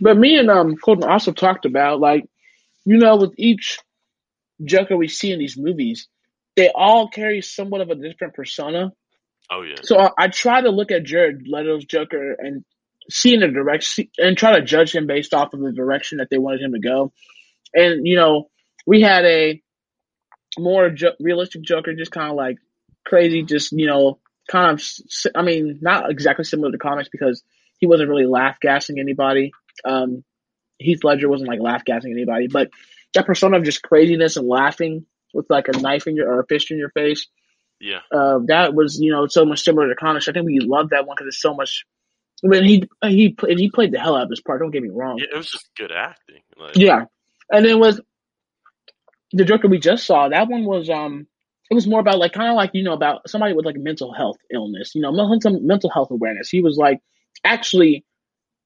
But 0.00 0.16
me 0.16 0.38
and 0.38 0.50
um 0.50 0.76
Colton 0.76 1.08
also 1.08 1.32
talked 1.32 1.64
about 1.66 2.00
like, 2.00 2.24
you 2.84 2.98
know, 2.98 3.16
with 3.16 3.34
each 3.38 3.78
Joker 4.64 4.96
we 4.96 5.08
see 5.08 5.32
in 5.32 5.38
these 5.38 5.56
movies, 5.56 6.08
they 6.56 6.70
all 6.74 7.08
carry 7.08 7.42
somewhat 7.42 7.80
of 7.80 7.90
a 7.90 7.94
different 7.94 8.34
persona. 8.34 8.92
Oh 9.50 9.62
yeah, 9.62 9.76
So 9.82 9.98
I, 9.98 10.10
I 10.18 10.28
try 10.28 10.60
to 10.60 10.70
look 10.70 10.90
at 10.90 11.04
Jared 11.04 11.46
Leto's 11.46 11.84
Joker 11.84 12.32
and 12.38 12.64
see 13.10 13.34
in 13.34 13.40
the 13.40 13.48
direction 13.48 14.08
and 14.18 14.36
try 14.36 14.58
to 14.58 14.64
judge 14.64 14.94
him 14.94 15.06
based 15.06 15.34
off 15.34 15.52
of 15.52 15.60
the 15.60 15.72
direction 15.72 16.18
that 16.18 16.28
they 16.30 16.38
wanted 16.38 16.62
him 16.62 16.72
to 16.72 16.80
go. 16.80 17.12
And 17.74 18.06
you 18.06 18.16
know, 18.16 18.48
we 18.86 19.00
had 19.00 19.24
a 19.24 19.62
more 20.58 20.90
jo- 20.90 21.16
realistic 21.20 21.62
Joker, 21.62 21.94
just 21.94 22.12
kind 22.12 22.30
of 22.30 22.36
like 22.36 22.56
crazy, 23.04 23.42
just 23.42 23.72
you 23.72 23.86
know, 23.86 24.18
kind 24.48 24.72
of. 24.72 24.84
I 25.34 25.42
mean, 25.42 25.78
not 25.80 26.10
exactly 26.10 26.44
similar 26.44 26.72
to 26.72 26.78
comics 26.78 27.08
because 27.10 27.42
he 27.78 27.86
wasn't 27.86 28.10
really 28.10 28.26
laugh 28.26 28.58
gassing 28.60 28.98
anybody. 28.98 29.52
Um, 29.84 30.24
Heath 30.78 31.04
Ledger 31.04 31.28
wasn't 31.28 31.48
like 31.48 31.60
laugh 31.60 31.84
gassing 31.84 32.12
anybody, 32.12 32.48
but 32.48 32.70
that 33.14 33.26
persona 33.26 33.58
of 33.58 33.64
just 33.64 33.82
craziness 33.82 34.36
and 34.36 34.48
laughing 34.48 35.06
with 35.32 35.46
like 35.48 35.68
a 35.68 35.78
knife 35.78 36.06
in 36.06 36.16
your 36.16 36.30
or 36.30 36.40
a 36.40 36.46
fist 36.46 36.70
in 36.70 36.78
your 36.78 36.90
face 36.90 37.28
yeah. 37.80 38.00
uh, 38.12 38.38
that 38.46 38.74
was 38.74 38.98
you 39.00 39.12
know 39.12 39.26
so 39.26 39.44
much 39.44 39.62
similar 39.62 39.88
to 39.88 39.94
comics. 39.94 40.28
I 40.28 40.32
think 40.32 40.46
we 40.46 40.60
love 40.60 40.90
that 40.90 41.06
one 41.06 41.16
because 41.16 41.28
it's 41.28 41.42
so 41.42 41.54
much. 41.54 41.84
I 42.44 42.48
mean, 42.48 42.64
he 42.64 42.88
he 43.02 43.28
pl- 43.30 43.56
he 43.56 43.70
played 43.70 43.92
the 43.92 43.98
hell 43.98 44.16
out 44.16 44.24
of 44.24 44.30
his 44.30 44.40
part. 44.40 44.60
Don't 44.60 44.70
get 44.70 44.82
me 44.82 44.90
wrong. 44.90 45.18
yeah, 45.18 45.34
it 45.34 45.36
was 45.36 45.50
just 45.50 45.68
good 45.76 45.92
acting. 45.92 46.40
Like, 46.58 46.76
Yeah, 46.76 47.04
and 47.50 47.64
then 47.64 47.80
with 47.80 48.00
the 49.32 49.44
Joker 49.44 49.68
we 49.68 49.78
just 49.78 50.06
saw, 50.06 50.28
that 50.28 50.48
one 50.48 50.64
was 50.64 50.88
um, 50.88 51.26
it 51.70 51.74
was 51.74 51.86
more 51.86 52.00
about 52.00 52.18
like 52.18 52.32
kind 52.32 52.50
of 52.50 52.56
like 52.56 52.70
you 52.74 52.82
know 52.82 52.92
about 52.92 53.28
somebody 53.28 53.54
with 53.54 53.64
like 53.64 53.76
mental 53.76 54.12
health 54.12 54.36
illness, 54.52 54.94
you 54.94 55.00
know, 55.00 55.12
mental 55.12 55.60
mental 55.60 55.90
health 55.90 56.10
awareness. 56.10 56.48
He 56.48 56.60
was 56.60 56.76
like 56.76 57.00
actually 57.44 58.04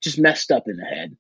just 0.03 0.19
messed 0.19 0.51
up 0.51 0.65
in 0.67 0.77
the 0.77 0.85
head. 0.85 1.17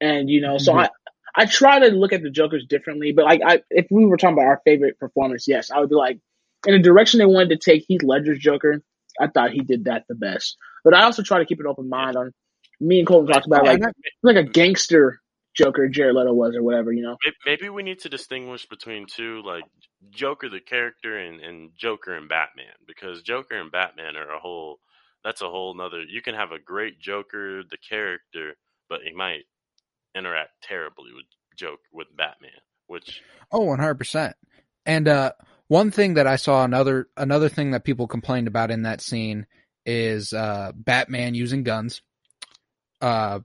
And 0.00 0.30
you 0.30 0.40
know, 0.40 0.58
so 0.58 0.72
Mhm. 0.72 0.84
I 0.84 0.90
I 1.34 1.46
try 1.46 1.78
to 1.78 1.88
look 1.94 2.12
at 2.12 2.22
the 2.22 2.30
Jokers 2.30 2.66
differently. 2.66 3.12
But 3.12 3.26
like, 3.26 3.40
I 3.44 3.62
if 3.70 3.86
we 3.90 4.06
were 4.06 4.16
talking 4.16 4.34
about 4.34 4.46
our 4.46 4.62
favorite 4.64 4.98
performance, 4.98 5.46
yes, 5.46 5.70
I 5.70 5.80
would 5.80 5.90
be 5.90 5.94
like, 5.94 6.18
in 6.66 6.72
the 6.72 6.80
direction 6.80 7.18
they 7.18 7.26
wanted 7.26 7.50
to 7.50 7.70
take 7.70 7.84
Heath 7.86 8.02
Ledger's 8.02 8.38
Joker, 8.38 8.82
I 9.20 9.28
thought 9.28 9.52
he 9.52 9.60
did 9.60 9.84
that 9.84 10.04
the 10.08 10.14
best. 10.14 10.56
But 10.84 10.94
I 10.94 11.04
also 11.04 11.22
try 11.22 11.38
to 11.38 11.44
keep 11.44 11.60
an 11.60 11.66
open 11.66 11.88
mind 11.88 12.16
on. 12.16 12.32
Me 12.80 12.98
and 12.98 13.08
Colton 13.08 13.32
talked 13.32 13.46
about 13.46 13.64
like 13.64 13.82
like 14.22 14.36
a 14.36 14.44
gangster 14.44 15.20
Joker 15.58 15.88
Jared 15.88 16.14
Leto 16.14 16.32
was 16.32 16.54
or 16.54 16.62
whatever, 16.62 16.92
you 16.92 17.02
know. 17.02 17.16
Maybe 17.44 17.68
we 17.68 17.82
need 17.82 17.98
to 18.00 18.08
distinguish 18.08 18.66
between 18.66 19.06
two, 19.06 19.42
like 19.44 19.64
Joker 20.10 20.48
the 20.48 20.60
character 20.60 21.18
and, 21.18 21.40
and 21.40 21.70
Joker 21.76 22.14
and 22.14 22.28
Batman, 22.28 22.66
because 22.86 23.22
Joker 23.22 23.60
and 23.60 23.72
Batman 23.72 24.16
are 24.16 24.32
a 24.32 24.38
whole. 24.38 24.78
That's 25.24 25.42
a 25.42 25.48
whole 25.48 25.74
nother. 25.74 26.02
You 26.02 26.22
can 26.22 26.36
have 26.36 26.52
a 26.52 26.60
great 26.60 27.00
Joker, 27.00 27.62
the 27.68 27.76
character, 27.76 28.54
but 28.88 29.00
he 29.04 29.12
might 29.12 29.42
interact 30.14 30.50
terribly 30.62 31.12
with 31.12 31.26
Joke 31.56 31.80
with 31.92 32.06
Batman, 32.16 32.50
which 32.86 33.20
Oh, 33.50 33.64
one 33.64 33.80
hundred 33.80 33.96
percent. 33.96 34.36
And 34.86 35.08
uh, 35.08 35.32
one 35.66 35.90
thing 35.90 36.14
that 36.14 36.28
I 36.28 36.36
saw 36.36 36.64
another 36.64 37.08
another 37.16 37.48
thing 37.48 37.72
that 37.72 37.84
people 37.84 38.06
complained 38.06 38.46
about 38.46 38.70
in 38.70 38.82
that 38.82 39.00
scene 39.00 39.46
is 39.84 40.32
uh, 40.32 40.70
Batman 40.74 41.34
using 41.34 41.64
guns. 41.64 42.00
Uh, 43.00 43.40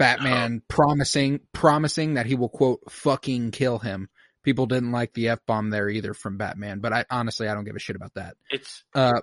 Batman 0.00 0.62
promising 0.66 1.40
promising 1.52 2.14
that 2.14 2.26
he 2.26 2.34
will 2.34 2.48
quote 2.48 2.80
fucking 2.90 3.50
kill 3.52 3.78
him. 3.78 4.08
People 4.42 4.66
didn't 4.66 4.92
like 4.92 5.12
the 5.12 5.28
f 5.28 5.38
bomb 5.46 5.70
there 5.70 5.88
either 5.88 6.14
from 6.14 6.38
Batman, 6.38 6.80
but 6.80 6.92
I 6.92 7.04
honestly 7.10 7.46
I 7.46 7.54
don't 7.54 7.64
give 7.64 7.76
a 7.76 7.78
shit 7.78 7.96
about 7.96 8.14
that. 8.14 8.36
it's 8.50 8.82
Uh, 8.94 9.20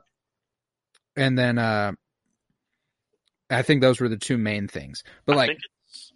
and 1.15 1.37
then 1.37 1.57
uh, 1.57 1.91
I 3.49 3.63
think 3.63 3.81
those 3.81 3.99
were 3.99 4.09
the 4.09 4.17
two 4.17 4.37
main 4.37 4.67
things. 4.67 5.03
But 5.25 5.33
I 5.33 5.35
like 5.35 5.47
think 5.49 5.59
it's, 5.87 6.13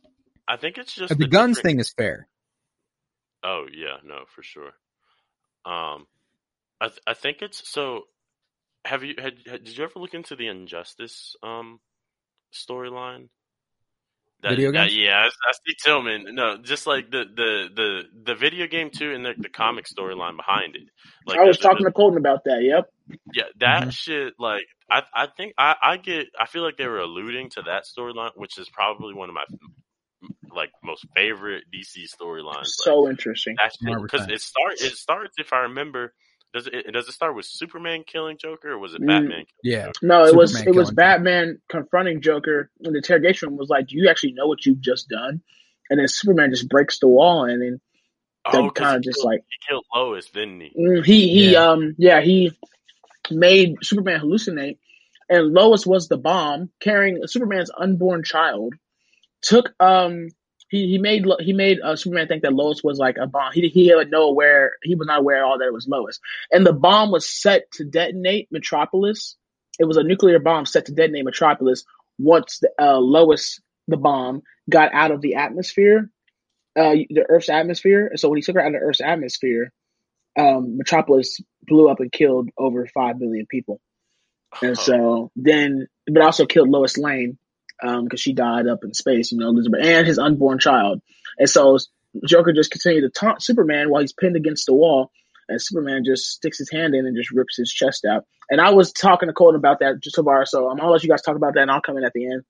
I 0.48 0.58
think 0.58 0.78
it's 0.78 0.94
just 0.94 1.18
the 1.18 1.28
guns 1.28 1.58
different- 1.58 1.64
thing 1.64 1.80
is 1.80 1.92
fair. 1.98 2.28
Oh 3.44 3.66
yeah, 3.74 3.98
no, 4.06 4.26
for 4.36 4.44
sure. 4.44 4.72
Um, 5.66 6.06
I 6.80 6.88
th- 6.90 7.02
I 7.08 7.14
think 7.16 7.42
it's 7.42 7.68
so. 7.68 8.04
Have 8.86 9.04
you 9.04 9.16
had, 9.18 9.34
had 9.48 9.64
did 9.64 9.78
you 9.78 9.84
ever 9.84 10.00
look 10.00 10.14
into 10.14 10.36
the 10.36 10.48
Injustice 10.48 11.36
um 11.42 11.80
storyline? 12.54 13.30
That, 14.44 14.50
Video 14.52 14.72
that- 14.72 14.86
games? 14.88 14.96
yeah, 14.98 15.18
I, 15.20 15.26
I 15.28 15.52
see 15.54 15.76
Tillman. 15.84 16.34
No, 16.34 16.58
just 16.58 16.88
like 16.88 17.12
the 17.12 17.26
the 17.36 17.70
the 17.76 18.02
the 18.24 18.36
video 18.36 18.66
game 18.68 18.90
too, 18.90 19.14
and 19.14 19.24
the, 19.26 19.34
the 19.38 19.50
comic 19.50 19.86
storyline 19.86 20.36
behind 20.36 20.76
it. 20.76 20.90
Like 21.28 21.38
I 21.40 21.44
was 21.44 21.58
the- 21.58 21.62
the- 21.64 21.68
talking 21.70 21.86
to 21.86 21.92
Colton 21.92 22.18
about 22.18 22.44
that. 22.46 22.62
Yep. 22.64 22.90
yeah, 23.34 23.44
that 23.60 23.84
Mhm. 23.90 23.92
shit. 23.94 24.34
Like, 24.40 24.64
I, 24.90 25.04
I 25.14 25.28
think 25.38 25.54
I, 25.60 25.76
I 25.84 25.98
get. 25.98 26.28
I 26.40 26.48
feel 26.48 26.64
like 26.64 26.78
they 26.78 26.88
were 26.88 27.00
alluding 27.00 27.52
to 27.52 27.62
that 27.64 27.84
storyline, 27.86 28.32
which 28.36 28.58
is 28.58 28.68
probably 28.70 29.14
one 29.14 29.30
of 29.30 29.36
my 29.36 29.44
like 30.54 30.72
most 30.84 31.06
favorite 31.16 31.64
DC 31.74 32.06
storylines. 32.20 32.56
Like, 32.56 32.66
So 32.66 33.10
interesting. 33.10 33.56
because 34.02 34.28
it 34.28 34.42
start. 34.42 34.74
It 34.82 34.94
starts 34.98 35.36
if 35.38 35.54
I 35.54 35.60
remember. 35.60 36.14
Does 36.54 36.68
it? 36.68 36.92
Does 36.92 37.08
it 37.08 37.14
start 37.14 37.36
with 37.36 37.46
Superman 37.46 38.04
killing 38.06 38.38
Joker, 38.38 38.72
or 38.74 38.78
was 38.80 38.94
it 38.94 39.02
Mm. 39.02 39.08
Batman? 39.08 39.30
killing 39.30 39.46
Yeah. 39.64 39.86
Joker? 39.88 40.00
No, 40.06 40.26
it 40.26 40.36
was 40.36 40.56
it 40.60 40.68
was 40.68 40.76
killing. 40.90 40.96
Batman 40.96 41.62
confronting 41.70 42.22
Joker 42.22 42.70
in 42.82 42.92
the 42.92 42.98
interrogation 42.98 43.50
room. 43.50 43.58
Was 43.58 43.70
like, 43.70 43.88
"Do 43.88 43.98
you 43.98 44.10
actually 44.10 44.34
know 44.34 44.48
what 44.48 44.66
you've 44.66 44.82
just 44.82 45.08
done?" 45.08 45.42
And 45.90 46.00
then 46.00 46.08
Superman 46.08 46.50
just 46.52 46.68
breaks 46.70 47.00
the 47.00 47.08
wall, 47.08 47.46
and 47.46 47.62
then 47.62 47.80
Oh, 48.46 48.70
kind 48.72 48.98
of 48.98 49.04
just 49.04 49.18
killed- 49.18 49.26
like 49.26 49.42
he 49.42 49.68
killed 49.70 49.86
Lois, 49.96 50.26
didn't 50.32 50.62
he? 50.62 50.72
mm, 50.78 51.06
he 51.06 51.28
he 51.30 51.52
Yeah. 51.54 51.70
um 51.70 51.96
yeah 51.98 52.22
he 52.22 52.52
made 53.30 53.76
Superman 53.84 54.20
hallucinate, 54.20 54.78
and 55.30 55.54
Lois 55.54 55.86
was 55.86 56.08
the 56.08 56.18
bomb 56.18 56.70
carrying 56.80 57.26
Superman's 57.28 57.72
unborn 57.78 58.24
child. 58.24 58.74
Took 59.42 59.74
um 59.80 60.30
he 60.72 60.88
he 60.88 60.98
made 60.98 61.26
he 61.42 61.52
made 61.52 61.80
uh, 61.82 61.98
Superman 61.98 62.28
think 62.28 62.44
that 62.44 62.54
Lois 62.54 62.82
was 62.82 62.98
like 62.98 63.18
a 63.22 63.28
bomb. 63.28 63.52
He 63.54 63.68
he 63.68 63.88
had 63.88 64.10
no 64.10 64.24
aware 64.24 64.72
he 64.82 64.96
was 64.96 65.06
not 65.06 65.20
aware 65.20 65.38
at 65.38 65.44
all 65.44 65.60
that 65.60 65.68
it 65.68 65.74
was 65.74 65.88
Lois, 65.88 66.20
and 66.50 66.66
the 66.66 66.74
bomb 66.74 67.12
was 67.12 67.30
set 67.30 67.70
to 67.74 67.84
detonate 67.84 68.48
Metropolis. 68.52 69.36
It 69.78 69.84
was 69.84 69.98
a 69.98 70.04
nuclear 70.04 70.40
bomb 70.40 70.66
set 70.66 70.86
to 70.86 70.94
detonate 70.94 71.26
Metropolis 71.26 71.84
once 72.18 72.60
the, 72.60 72.70
uh, 72.82 72.98
Lois 73.00 73.60
the 73.90 73.98
bomb 73.98 74.44
got 74.70 74.94
out 74.94 75.12
of 75.12 75.22
the 75.22 75.36
atmosphere, 75.36 76.10
uh, 76.78 76.96
the 77.10 77.26
Earth's 77.28 77.50
atmosphere. 77.50 78.08
And 78.08 78.20
so 78.20 78.30
when 78.30 78.38
he 78.38 78.42
took 78.42 78.56
her 78.56 78.62
out 78.62 78.68
of 78.68 78.74
the 78.74 78.80
Earth's 78.80 79.02
atmosphere, 79.02 79.74
um, 80.40 80.78
Metropolis 80.78 81.42
blew 81.64 81.90
up 81.90 82.00
and 82.00 82.12
killed 82.12 82.50
over 82.58 82.88
five 82.88 83.20
million 83.20 83.46
people. 83.46 83.82
And 84.62 84.78
so 84.78 85.32
then, 85.36 85.88
but 86.08 86.22
also 86.22 86.46
killed 86.46 86.70
Lois 86.70 86.98
Lane 86.98 87.38
Um, 87.84 88.04
because 88.04 88.20
she 88.20 88.34
died 88.34 88.68
up 88.68 88.84
in 88.84 88.94
space, 88.94 89.32
you 89.32 89.40
know, 89.40 89.50
Elizabeth 89.50 89.84
and 89.84 90.06
his 90.06 90.20
unborn 90.20 90.60
child. 90.60 91.02
And 91.40 91.50
so 91.50 91.80
Joker 92.28 92.54
just 92.54 92.72
continued 92.72 93.02
to 93.02 93.20
taunt 93.20 93.42
Superman 93.42 93.90
while 93.90 94.02
he's 94.02 94.14
pinned 94.14 94.36
against 94.36 94.66
the 94.66 94.74
wall, 94.74 95.12
and 95.48 95.62
Superman 95.62 96.04
just 96.06 96.26
sticks 96.26 96.58
his 96.58 96.70
hand 96.72 96.94
in 96.94 97.06
and 97.06 97.16
just 97.16 97.32
rips 97.32 97.58
his 97.58 97.72
chest 97.72 98.06
out. 98.06 98.26
And 98.50 98.60
I 98.62 98.72
was 98.72 98.92
talking 98.92 99.28
to 99.28 99.34
Colton 99.34 99.58
about 99.58 99.80
that 99.80 100.02
just 100.02 100.16
tomorrow, 100.16 100.46
so 100.46 100.70
I'm 100.70 100.78
gonna 100.78 100.92
let 100.92 101.04
you 101.04 101.10
guys 101.10 101.22
talk 101.22 101.36
about 101.36 101.54
that, 101.56 101.62
and 101.62 101.72
I'll 101.72 101.82
come 101.82 101.98
in 101.98 102.04
at 102.04 102.14
the 102.14 102.26
end. 102.26 102.44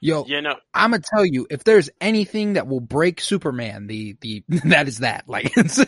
Yo, 0.00 0.24
yeah, 0.26 0.40
no, 0.40 0.56
I'm 0.72 0.90
gonna 0.92 1.02
tell 1.02 1.24
you, 1.24 1.46
if 1.50 1.64
there's 1.64 1.90
anything 2.00 2.52
that 2.54 2.68
will 2.68 2.80
break 2.80 3.20
Superman, 3.20 3.86
the 3.86 4.16
the 4.20 4.44
that 4.64 4.88
is 4.88 4.98
that. 4.98 5.28
Like, 5.28 5.52
it's, 5.56 5.78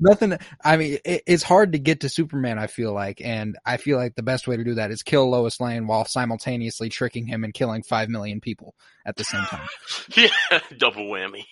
nothing. 0.00 0.38
I 0.64 0.76
mean, 0.76 0.98
it, 1.04 1.22
it's 1.26 1.42
hard 1.42 1.72
to 1.72 1.78
get 1.78 2.00
to 2.00 2.08
Superman. 2.08 2.58
I 2.58 2.66
feel 2.66 2.92
like, 2.92 3.20
and 3.22 3.56
I 3.64 3.76
feel 3.76 3.96
like 3.98 4.14
the 4.14 4.22
best 4.22 4.46
way 4.48 4.56
to 4.56 4.64
do 4.64 4.74
that 4.74 4.90
is 4.90 5.02
kill 5.02 5.28
Lois 5.30 5.60
Lane 5.60 5.86
while 5.86 6.04
simultaneously 6.04 6.88
tricking 6.88 7.26
him 7.26 7.44
and 7.44 7.52
killing 7.54 7.82
five 7.82 8.08
million 8.08 8.40
people 8.40 8.74
at 9.06 9.16
the 9.16 9.24
same 9.24 9.44
time. 9.44 9.68
yeah, 10.16 10.28
double 10.78 11.06
whammy. 11.08 11.44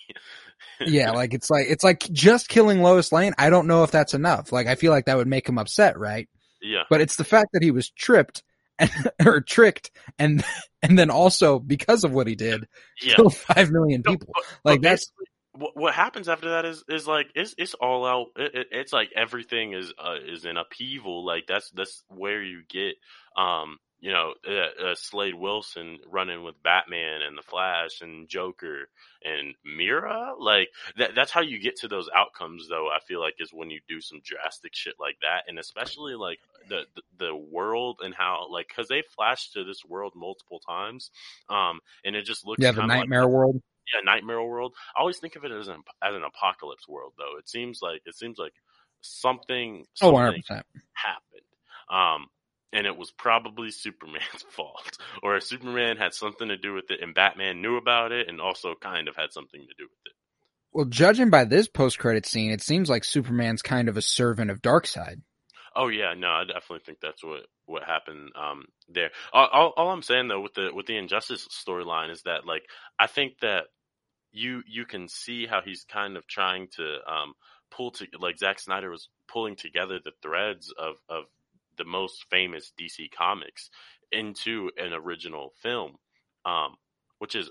yeah, 0.79 1.11
like 1.11 1.33
it's 1.33 1.49
like 1.49 1.67
it's 1.69 1.83
like 1.83 1.99
just 2.11 2.49
killing 2.49 2.81
Lois 2.81 3.11
Lane. 3.11 3.33
I 3.37 3.49
don't 3.49 3.67
know 3.67 3.83
if 3.83 3.91
that's 3.91 4.13
enough. 4.13 4.51
Like, 4.51 4.67
I 4.67 4.75
feel 4.75 4.91
like 4.91 5.05
that 5.05 5.17
would 5.17 5.27
make 5.27 5.47
him 5.47 5.57
upset, 5.57 5.97
right? 5.97 6.27
Yeah, 6.61 6.83
But 6.89 7.01
it's 7.01 7.15
the 7.17 7.23
fact 7.23 7.49
that 7.53 7.61
he 7.61 7.69
was 7.71 7.89
tripped 7.91 8.41
and, 8.79 8.89
or 9.25 9.41
tricked, 9.41 9.91
and 10.17 10.43
and 10.81 10.97
then 10.97 11.09
also 11.11 11.59
because 11.59 12.03
of 12.03 12.11
what 12.13 12.27
he 12.27 12.35
did, 12.35 12.67
yeah. 13.01 13.15
kill 13.15 13.29
five 13.29 13.69
million 13.71 14.01
No, 14.05 14.11
people. 14.13 14.29
but- 14.33 14.43
Like 14.63 14.81
but 14.81 14.89
that's 14.89 15.11
what, 15.57 15.75
what 15.75 15.93
happens 15.93 16.29
after 16.29 16.51
that 16.51 16.65
is 16.65 16.83
is 16.87 17.07
like 17.07 17.27
it's 17.35 17.55
it's 17.57 17.73
all 17.73 18.05
out. 18.05 18.27
It, 18.35 18.55
it, 18.55 18.67
it's 18.71 18.93
like 18.93 19.11
everything 19.15 19.73
is 19.73 19.93
uh, 19.97 20.15
is 20.25 20.45
in 20.45 20.57
upheaval. 20.57 21.25
Like 21.25 21.47
that's 21.47 21.69
that's 21.71 22.03
where 22.09 22.41
you 22.41 22.61
get 22.67 22.95
um 23.35 23.77
you 23.99 24.11
know 24.11 24.33
uh, 24.47 24.89
uh, 24.89 24.95
Slade 24.95 25.35
Wilson 25.35 25.97
running 26.07 26.43
with 26.43 26.61
Batman 26.63 27.21
and 27.27 27.37
the 27.37 27.41
Flash 27.41 28.01
and 28.01 28.29
Joker 28.29 28.89
and 29.23 29.55
Mera. 29.65 30.33
Like 30.39 30.69
that 30.97 31.15
that's 31.15 31.31
how 31.31 31.41
you 31.41 31.59
get 31.59 31.77
to 31.77 31.87
those 31.87 32.09
outcomes. 32.15 32.67
Though 32.69 32.87
I 32.87 32.99
feel 33.07 33.19
like 33.19 33.35
is 33.39 33.51
when 33.51 33.69
you 33.69 33.79
do 33.87 34.01
some 34.01 34.21
drastic 34.23 34.75
shit 34.75 34.95
like 34.99 35.17
that, 35.21 35.43
and 35.47 35.57
especially 35.57 36.15
like 36.15 36.39
the 36.69 36.83
the, 36.95 37.25
the 37.25 37.35
world 37.35 37.99
and 38.03 38.13
how 38.13 38.47
like 38.51 38.67
because 38.67 38.87
they 38.87 39.03
flashed 39.15 39.53
to 39.53 39.63
this 39.63 39.83
world 39.83 40.13
multiple 40.15 40.59
times. 40.59 41.09
Um, 41.49 41.79
and 42.05 42.15
it 42.15 42.25
just 42.25 42.45
looks 42.45 42.61
yeah, 42.61 42.71
the 42.71 42.81
kinda 42.81 42.93
like 42.93 43.01
nightmare 43.01 43.27
world. 43.27 43.61
Yeah, 43.93 44.01
nightmare 44.03 44.41
world. 44.41 44.73
I 44.95 45.01
always 45.01 45.17
think 45.17 45.35
of 45.35 45.43
it 45.43 45.51
as 45.51 45.67
an 45.67 45.81
as 46.03 46.15
an 46.15 46.23
apocalypse 46.23 46.87
world, 46.87 47.13
though. 47.17 47.37
It 47.39 47.49
seems 47.49 47.79
like 47.81 48.01
it 48.05 48.15
seems 48.15 48.37
like 48.37 48.53
something 49.01 49.85
Oh, 50.01 50.11
something 50.11 50.13
100 50.13 50.35
percent. 50.35 50.65
happened, 50.93 51.47
um, 51.89 52.27
and 52.73 52.87
it 52.87 52.97
was 52.97 53.11
probably 53.11 53.71
Superman's 53.71 54.43
fault, 54.49 54.97
or 55.23 55.39
Superman 55.39 55.97
had 55.97 56.13
something 56.13 56.47
to 56.49 56.57
do 56.57 56.73
with 56.73 56.91
it, 56.91 57.01
and 57.01 57.13
Batman 57.15 57.61
knew 57.61 57.77
about 57.77 58.11
it, 58.11 58.27
and 58.29 58.41
also 58.41 58.75
kind 58.79 59.07
of 59.07 59.15
had 59.15 59.31
something 59.31 59.61
to 59.61 59.73
do 59.77 59.83
with 59.83 59.99
it. 60.05 60.13
Well, 60.73 60.85
judging 60.85 61.29
by 61.29 61.45
this 61.45 61.67
post-credit 61.67 62.25
scene, 62.25 62.51
it 62.51 62.61
seems 62.61 62.89
like 62.89 63.03
Superman's 63.03 63.61
kind 63.61 63.89
of 63.89 63.97
a 63.97 64.01
servant 64.01 64.51
of 64.51 64.61
Darkseid. 64.61 65.21
Oh 65.75 65.89
yeah, 65.89 66.13
no, 66.17 66.29
I 66.29 66.43
definitely 66.43 66.79
think 66.85 66.99
that's 67.01 67.23
what 67.23 67.45
what 67.67 67.83
happened 67.83 68.31
um, 68.35 68.65
there. 68.89 69.11
All, 69.31 69.47
all, 69.47 69.73
all 69.77 69.89
I'm 69.91 70.01
saying 70.01 70.27
though 70.27 70.41
with 70.41 70.55
the 70.55 70.71
with 70.73 70.87
the 70.87 70.97
injustice 70.97 71.47
storyline 71.49 72.11
is 72.11 72.23
that 72.23 72.45
like 72.45 72.63
I 72.99 73.05
think 73.07 73.39
that 73.41 73.65
you 74.37 74.63
you 74.67 74.85
can 74.85 75.07
see 75.07 75.47
how 75.47 75.61
he's 75.61 75.83
kind 75.83 76.15
of 76.15 76.27
trying 76.27 76.67
to 76.75 76.97
um, 77.11 77.33
pull 77.71 77.91
to 77.91 78.07
like 78.19 78.37
Zack 78.37 78.59
Snyder 78.59 78.89
was 78.89 79.09
pulling 79.27 79.55
together 79.55 79.99
the 80.03 80.11
threads 80.21 80.73
of 80.77 80.95
of 81.09 81.25
the 81.77 81.85
most 81.85 82.25
famous 82.29 82.71
DC 82.79 83.11
comics 83.11 83.69
into 84.11 84.71
an 84.77 84.93
original 84.93 85.53
film, 85.61 85.95
um, 86.45 86.75
which 87.19 87.35
is 87.35 87.49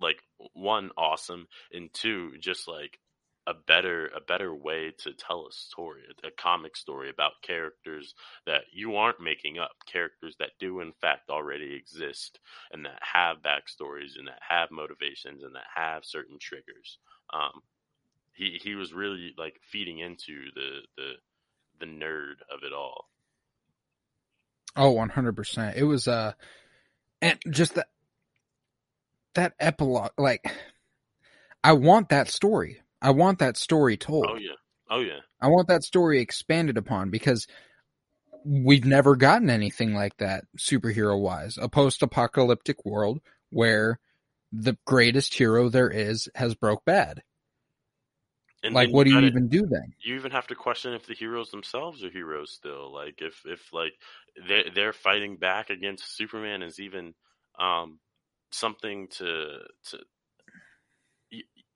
like 0.00 0.22
one 0.52 0.90
awesome 0.96 1.46
and 1.72 1.92
two 1.92 2.32
just 2.38 2.68
like 2.68 2.98
a 3.46 3.54
better 3.54 4.08
a 4.16 4.20
better 4.20 4.54
way 4.54 4.92
to 4.98 5.12
tell 5.12 5.46
a 5.46 5.52
story 5.52 6.02
a, 6.24 6.30
comic 6.30 6.76
story 6.76 7.10
about 7.10 7.32
characters 7.42 8.14
that 8.46 8.62
you 8.72 8.96
aren't 8.96 9.20
making 9.20 9.58
up 9.58 9.72
characters 9.90 10.34
that 10.38 10.50
do 10.58 10.80
in 10.80 10.92
fact 11.00 11.30
already 11.30 11.74
exist 11.74 12.38
and 12.72 12.84
that 12.84 13.00
have 13.00 13.36
backstories 13.38 14.18
and 14.18 14.26
that 14.26 14.40
have 14.48 14.70
motivations 14.70 15.42
and 15.42 15.54
that 15.54 15.66
have 15.74 16.04
certain 16.04 16.38
triggers. 16.40 16.98
Um 17.32 17.62
he 18.32 18.58
he 18.62 18.74
was 18.74 18.92
really 18.92 19.32
like 19.38 19.60
feeding 19.70 19.98
into 19.98 20.50
the 20.54 20.80
the 20.96 21.12
the 21.80 21.86
nerd 21.86 22.36
of 22.52 22.62
it 22.64 22.72
all. 22.72 23.08
Oh, 24.78 24.94
100%. 24.94 25.74
It 25.74 25.84
was, 25.84 26.06
uh, 26.06 26.34
and 27.22 27.38
just 27.50 27.74
that 27.74 27.88
that 29.34 29.54
epilogue 29.60 30.12
like 30.16 30.44
i 31.62 31.72
want 31.72 32.08
that 32.08 32.28
story 32.28 32.80
i 33.02 33.10
want 33.10 33.38
that 33.38 33.56
story 33.56 33.96
told 33.96 34.26
Oh 34.28 34.36
yeah. 34.36 34.54
Oh 34.90 35.00
yeah. 35.00 35.20
i 35.40 35.48
want 35.48 35.68
that 35.68 35.82
story 35.82 36.20
expanded 36.20 36.76
upon 36.76 37.10
because 37.10 37.46
we've 38.44 38.84
never 38.84 39.16
gotten 39.16 39.50
anything 39.50 39.94
like 39.94 40.16
that 40.18 40.44
superhero 40.58 41.20
wise 41.20 41.58
a 41.60 41.68
post-apocalyptic 41.68 42.84
world 42.84 43.20
where 43.50 43.98
the 44.52 44.76
greatest 44.86 45.34
hero 45.34 45.68
there 45.68 45.90
is 45.90 46.28
has 46.34 46.54
broke 46.54 46.84
bad 46.84 47.22
And 48.62 48.74
like 48.74 48.90
what 48.90 49.04
do 49.04 49.10
you 49.10 49.20
even 49.20 49.48
do 49.48 49.62
then 49.68 49.94
you 50.06 50.14
even 50.14 50.30
have 50.32 50.46
to 50.48 50.54
question 50.54 50.94
if 50.94 51.06
the 51.06 51.14
heroes 51.14 51.50
themselves 51.50 52.04
are 52.04 52.10
heroes 52.10 52.52
still. 52.52 52.92
Like 52.92 53.20
if 53.20 53.42
if 53.44 53.72
like 53.72 53.92
they 54.48 54.70
they're 54.74 54.92
fighting 54.92 55.36
back 55.36 55.70
against 55.70 56.16
Superman 56.16 56.62
is 56.62 56.78
even 56.78 57.14
um 57.58 57.98
something 58.52 59.08
to 59.18 59.58
to 59.90 59.98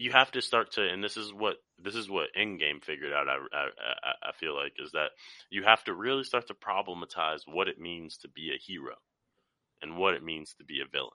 you, 0.05 0.13
have 0.13 0.31
to 0.33 0.43
start 0.43 0.73
to 0.73 0.83
and 0.83 1.03
this 1.03 1.17
is 1.17 1.33
what 1.33 1.57
this 1.83 1.95
is 1.95 2.09
what 2.09 2.29
Endgame 2.39 2.83
figured 2.83 3.13
out 3.13 3.29
I, 3.29 3.37
I 3.57 3.65
I 3.65 4.29
I 4.31 4.33
feel 4.39 4.55
like 4.57 4.73
is 4.79 4.93
that 4.93 5.11
you 5.51 5.63
have 5.65 5.85
to 5.85 5.95
really 5.95 6.25
start 6.25 6.49
to 6.49 6.55
problematize 6.55 7.41
what 7.47 7.69
it 7.69 7.79
means 7.79 8.17
to 8.19 8.29
be 8.29 8.51
a 8.55 8.59
hero 8.59 8.95
and 9.83 9.97
what 9.97 10.15
it 10.15 10.23
means 10.23 10.55
to 10.55 10.65
be 10.65 10.81
a 10.81 10.91
villain. 10.91 11.11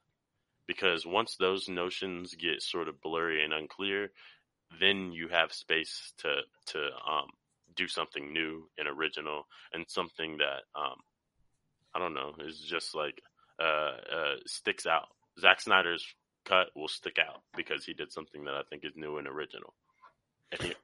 Because 0.67 1.05
once 1.05 1.35
those 1.35 1.69
notions 1.69 2.33
get 2.33 2.61
sort 2.61 2.87
of 2.87 3.01
blurry 3.01 3.43
and 3.43 3.53
unclear, 3.53 4.09
then 4.79 5.11
you 5.11 5.27
have 5.27 5.53
space 5.53 6.13
to 6.19 6.41
to 6.67 6.79
um, 6.79 7.29
do 7.75 7.87
something 7.87 8.33
new 8.33 8.67
and 8.77 8.87
original 8.87 9.43
and 9.73 9.85
something 9.87 10.37
that 10.37 10.63
um, 10.79 10.97
I 11.93 11.99
don't 11.99 12.13
know 12.13 12.33
is 12.39 12.59
just 12.59 12.95
like 12.95 13.21
uh, 13.61 13.97
uh, 14.15 14.35
sticks 14.45 14.85
out. 14.85 15.07
Zack 15.39 15.61
Snyder's 15.61 16.05
cut 16.45 16.67
will 16.75 16.87
stick 16.87 17.17
out 17.19 17.41
because 17.55 17.83
he 17.83 17.93
did 17.93 18.11
something 18.11 18.45
that 18.45 18.53
I 18.53 18.61
think 18.69 18.85
is 18.85 18.93
new 18.95 19.17
and 19.17 19.27
original. 19.27 19.73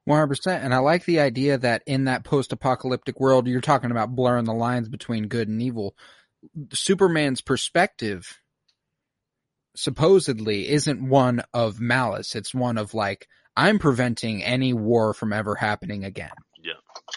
One 0.05 0.17
hundred 0.17 0.27
percent, 0.27 0.63
and 0.63 0.73
I 0.73 0.79
like 0.79 1.05
the 1.05 1.19
idea 1.19 1.57
that 1.59 1.83
in 1.85 2.05
that 2.05 2.23
post-apocalyptic 2.23 3.19
world, 3.19 3.47
you're 3.47 3.61
talking 3.61 3.91
about 3.91 4.15
blurring 4.15 4.45
the 4.45 4.53
lines 4.53 4.89
between 4.89 5.27
good 5.27 5.47
and 5.47 5.61
evil. 5.61 5.95
Superman's 6.73 7.41
perspective 7.41 8.39
supposedly 9.75 10.67
isn't 10.69 11.07
one 11.07 11.43
of 11.53 11.79
malice; 11.79 12.35
it's 12.35 12.53
one 12.53 12.77
of 12.77 12.93
like 12.93 13.27
I'm 13.55 13.79
preventing 13.79 14.43
any 14.43 14.73
war 14.73 15.13
from 15.13 15.31
ever 15.31 15.55
happening 15.55 16.03
again. 16.03 16.31
Yeah, 16.63 16.73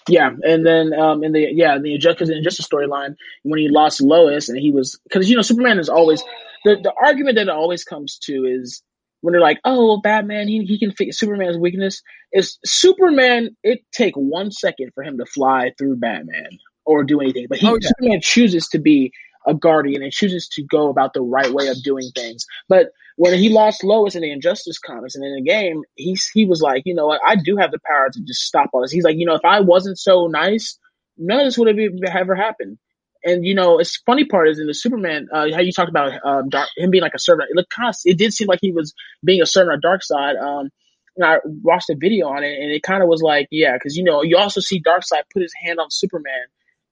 yeah, 0.08 0.30
and 0.42 0.64
then 0.64 0.92
um, 0.92 1.24
in 1.24 1.32
the 1.32 1.48
yeah 1.50 1.78
the 1.78 1.94
Injustice 1.94 2.28
Injustice 2.28 2.68
storyline 2.68 3.16
when 3.42 3.58
he 3.58 3.68
lost 3.68 4.00
Lois 4.00 4.48
and 4.48 4.58
he 4.58 4.70
was 4.70 5.00
because 5.04 5.28
you 5.28 5.36
know 5.36 5.42
Superman 5.42 5.78
is 5.78 5.88
always 5.88 6.22
the 6.64 6.76
the 6.76 6.92
argument 7.04 7.36
that 7.36 7.42
it 7.42 7.48
always 7.48 7.84
comes 7.84 8.18
to 8.24 8.44
is 8.44 8.82
when 9.20 9.32
they're 9.32 9.40
like 9.40 9.60
oh 9.64 9.86
well, 9.86 10.00
Batman 10.00 10.48
he 10.48 10.64
he 10.64 10.78
can 10.78 10.92
fix 10.92 11.18
Superman's 11.18 11.58
weakness 11.58 12.02
is 12.32 12.58
Superman 12.64 13.56
it 13.62 13.80
take 13.92 14.14
one 14.14 14.50
second 14.50 14.90
for 14.94 15.02
him 15.02 15.18
to 15.18 15.26
fly 15.26 15.72
through 15.78 15.96
Batman 15.96 16.48
or 16.84 17.04
do 17.04 17.20
anything 17.20 17.46
but 17.48 17.58
he 17.58 17.68
Oh, 17.68 17.78
yeah. 17.80 17.88
Superman 17.88 18.20
chooses 18.20 18.68
to 18.68 18.78
be 18.78 19.12
a 19.46 19.54
guardian 19.54 20.02
and 20.02 20.10
chooses 20.10 20.48
to 20.48 20.62
go 20.62 20.88
about 20.88 21.12
the 21.12 21.20
right 21.20 21.52
way 21.52 21.68
of 21.68 21.82
doing 21.82 22.10
things 22.14 22.46
but 22.68 22.88
when 23.16 23.38
he 23.38 23.48
lost 23.48 23.84
Lois 23.84 24.14
in 24.14 24.22
the 24.22 24.32
Injustice 24.32 24.78
comics 24.78 25.14
and 25.14 25.24
in 25.24 25.36
the 25.36 25.42
game, 25.42 25.82
he's 25.94 26.28
he 26.32 26.46
was 26.46 26.60
like, 26.60 26.82
you 26.84 26.94
know 26.94 27.06
what, 27.06 27.20
I 27.24 27.36
do 27.36 27.56
have 27.56 27.70
the 27.70 27.78
power 27.86 28.10
to 28.12 28.20
just 28.22 28.42
stop 28.42 28.70
all 28.72 28.82
this. 28.82 28.90
He's 28.90 29.04
like, 29.04 29.16
you 29.16 29.26
know, 29.26 29.34
if 29.34 29.44
I 29.44 29.60
wasn't 29.60 29.98
so 29.98 30.26
nice, 30.26 30.78
none 31.16 31.40
of 31.40 31.46
this 31.46 31.58
would 31.58 31.68
have 31.68 31.78
ever 32.12 32.34
happened. 32.34 32.78
And 33.24 33.44
you 33.44 33.54
know, 33.54 33.78
it's 33.78 33.96
funny 34.04 34.24
part 34.26 34.48
is 34.48 34.58
in 34.58 34.66
the 34.66 34.74
Superman, 34.74 35.28
uh, 35.32 35.46
how 35.54 35.60
you 35.60 35.72
talked 35.72 35.88
about 35.88 36.12
um, 36.24 36.48
dark, 36.50 36.68
him 36.76 36.90
being 36.90 37.02
like 37.02 37.14
a 37.14 37.18
servant. 37.18 37.48
It 37.50 37.56
looked 37.56 37.70
kind 37.70 37.88
of, 37.88 37.96
it 38.04 38.18
did 38.18 38.32
seem 38.34 38.48
like 38.48 38.58
he 38.60 38.72
was 38.72 38.92
being 39.24 39.40
a 39.42 39.46
servant 39.46 39.76
of 39.76 39.80
Darkseid. 39.82 40.40
Um, 40.40 40.68
and 41.16 41.24
I 41.24 41.36
watched 41.44 41.88
a 41.90 41.96
video 41.98 42.26
on 42.28 42.42
it, 42.44 42.52
and 42.60 42.70
it 42.72 42.82
kind 42.82 43.02
of 43.02 43.08
was 43.08 43.22
like, 43.22 43.46
yeah, 43.50 43.72
because 43.74 43.96
you 43.96 44.04
know, 44.04 44.22
you 44.22 44.36
also 44.36 44.60
see 44.60 44.82
Darkseid 44.82 45.22
put 45.32 45.42
his 45.42 45.52
hand 45.64 45.78
on 45.80 45.86
Superman 45.90 46.34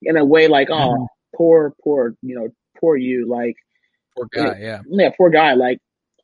in 0.02 0.16
a 0.16 0.24
way 0.24 0.48
like, 0.48 0.68
oh, 0.70 0.74
Mhm. 0.96 1.06
poor, 1.36 1.74
poor, 1.82 2.14
you 2.22 2.34
know, 2.36 2.48
poor 2.80 2.96
you, 2.96 3.26
like 3.28 3.56
Poor 4.16 4.26
guy, 4.32 4.58
yeah. 4.60 4.80
yeah, 4.88 5.10
poor 5.16 5.30
guy. 5.30 5.54
Like, 5.54 5.78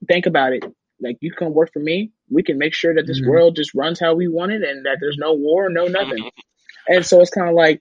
think 0.06 0.26
about 0.26 0.52
it. 0.52 0.62
Like, 1.00 1.16
you 1.20 1.32
can 1.32 1.54
work 1.54 1.72
for 1.72 1.78
me. 1.80 2.12
We 2.30 2.42
can 2.42 2.59
make 2.59 2.74
sure 2.74 2.94
that 2.94 3.06
this 3.06 3.20
Mhm. 3.20 3.28
world 3.28 3.56
just 3.56 3.74
runs 3.74 3.98
how 4.00 4.14
we 4.14 4.28
want 4.28 4.52
it, 4.52 4.62
and 4.62 4.84
that 4.86 4.98
there's 5.00 5.16
no 5.18 5.34
war, 5.34 5.68
no 5.70 5.86
nothing. 5.86 6.30
and 6.88 7.04
so 7.04 7.20
it's 7.20 7.30
kind 7.30 7.48
of 7.48 7.54
like, 7.54 7.80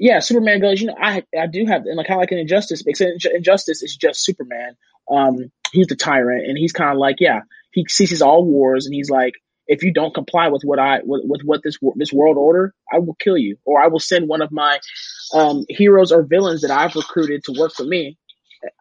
yeah, 0.00 0.20
Superman 0.20 0.60
goes. 0.60 0.80
You 0.80 0.86
know, 0.88 0.96
I 0.98 1.24
I 1.38 1.46
do 1.46 1.66
have, 1.66 1.84
and 1.84 1.96
like 1.96 2.06
kind 2.06 2.18
of 2.18 2.22
like 2.22 2.32
an 2.32 2.38
Injustice, 2.38 2.82
because 2.82 3.22
Injustice 3.34 3.82
is 3.82 3.94
just 3.94 4.24
Superman. 4.24 4.74
Um, 5.10 5.52
he's 5.72 5.88
the 5.88 5.94
tyrant, 5.94 6.46
and 6.46 6.56
he's 6.56 6.72
kind 6.72 6.90
of 6.90 6.96
like, 6.96 7.16
yeah, 7.20 7.42
he 7.70 7.84
ceases 7.86 8.22
all 8.22 8.42
wars, 8.42 8.86
and 8.86 8.94
he's 8.94 9.10
like, 9.10 9.34
if 9.66 9.82
you 9.82 9.92
don't 9.92 10.14
comply 10.14 10.48
with 10.48 10.62
what 10.64 10.78
I 10.78 11.00
with, 11.04 11.22
with 11.26 11.42
what 11.44 11.62
this 11.62 11.76
this 11.96 12.14
world 12.14 12.38
order, 12.38 12.74
I 12.90 12.98
will 12.98 13.14
kill 13.14 13.36
you, 13.36 13.58
or 13.66 13.78
I 13.78 13.88
will 13.88 14.00
send 14.00 14.26
one 14.26 14.40
of 14.40 14.50
my 14.50 14.80
um, 15.34 15.66
heroes 15.68 16.12
or 16.12 16.22
villains 16.22 16.62
that 16.62 16.70
I've 16.70 16.96
recruited 16.96 17.44
to 17.44 17.60
work 17.60 17.72
for 17.74 17.84
me, 17.84 18.16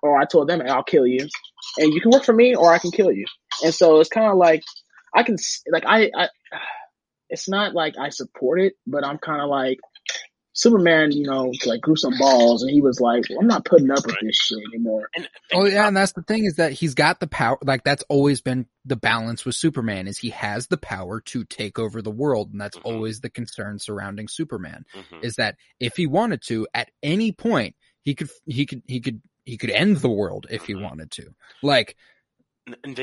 or 0.02 0.18
I 0.18 0.24
told 0.24 0.48
them 0.48 0.62
I'll 0.66 0.84
kill 0.84 1.06
you, 1.06 1.28
and 1.78 1.94
you 1.94 2.00
can 2.00 2.12
work 2.12 2.24
for 2.24 2.34
me, 2.34 2.56
or 2.56 2.74
I 2.74 2.80
can 2.80 2.92
kill 2.92 3.12
you. 3.12 3.26
And 3.62 3.74
so 3.74 4.00
it's 4.00 4.10
kind 4.10 4.32
of 4.32 4.38
like 4.38 4.64
I 5.14 5.24
can 5.24 5.36
like 5.70 5.84
I, 5.86 6.12
I 6.16 6.30
it's 7.30 7.50
not 7.50 7.76
like 7.76 7.96
I 8.00 8.08
support 8.08 8.62
it, 8.62 8.76
but 8.88 9.06
I'm 9.06 9.18
kind 9.18 9.42
of 9.42 9.50
like 9.50 9.80
Superman, 10.60 11.14
you 11.14 11.24
know, 11.24 11.54
like 11.66 11.80
grew 11.80 11.96
some 11.96 12.18
balls, 12.20 12.64
and 12.64 12.70
he 12.72 12.82
was 12.82 13.00
like, 13.00 13.24
I'm 13.40 13.48
not 13.48 13.64
putting 13.64 13.90
up 13.90 14.06
with 14.06 14.18
this 14.22 14.36
shit 14.36 14.58
anymore. 14.74 15.10
and 15.16 15.30
Oh 15.54 15.66
yeah, 15.66 15.88
and 15.88 15.96
that's 15.96 16.12
the 16.12 16.22
thing 16.22 16.44
is 16.44 16.56
that 16.56 16.74
he's 16.74 16.96
got 16.96 17.22
the 17.22 17.28
power. 17.28 17.58
Like 17.64 17.86
that's 17.86 18.04
always 18.10 18.42
been 18.42 18.66
the 18.84 18.98
balance 18.98 19.46
with 19.46 19.56
Superman 19.56 20.10
is 20.10 20.18
he 20.18 20.32
has 20.32 20.68
the 20.68 20.76
power 20.78 21.22
to 21.22 21.46
take 21.46 21.80
over 21.80 22.02
the 22.02 22.12
world, 22.12 22.52
and 22.52 22.60
that's 22.60 22.78
Mhm. 22.78 22.82
always 22.84 23.22
the 23.22 23.30
concern 23.30 23.80
surrounding 23.80 24.28
Superman. 24.28 24.84
Mhm. 24.94 25.24
Is 25.24 25.36
that 25.36 25.56
if 25.80 25.96
he 25.96 26.08
wanted 26.08 26.42
to, 26.48 26.68
at 26.74 26.92
any 27.02 27.32
point, 27.32 27.78
he 28.02 28.14
could 28.14 28.30
he 28.46 28.66
could 28.66 28.82
he 28.86 29.00
could 29.00 29.22
he 29.46 29.56
could 29.56 29.70
end 29.72 29.98
the 29.98 30.10
world 30.10 30.46
if 30.50 30.66
he 30.66 30.74
Mhm. 30.74 30.82
wanted 30.82 31.12
to. 31.12 31.34
Like 31.64 31.96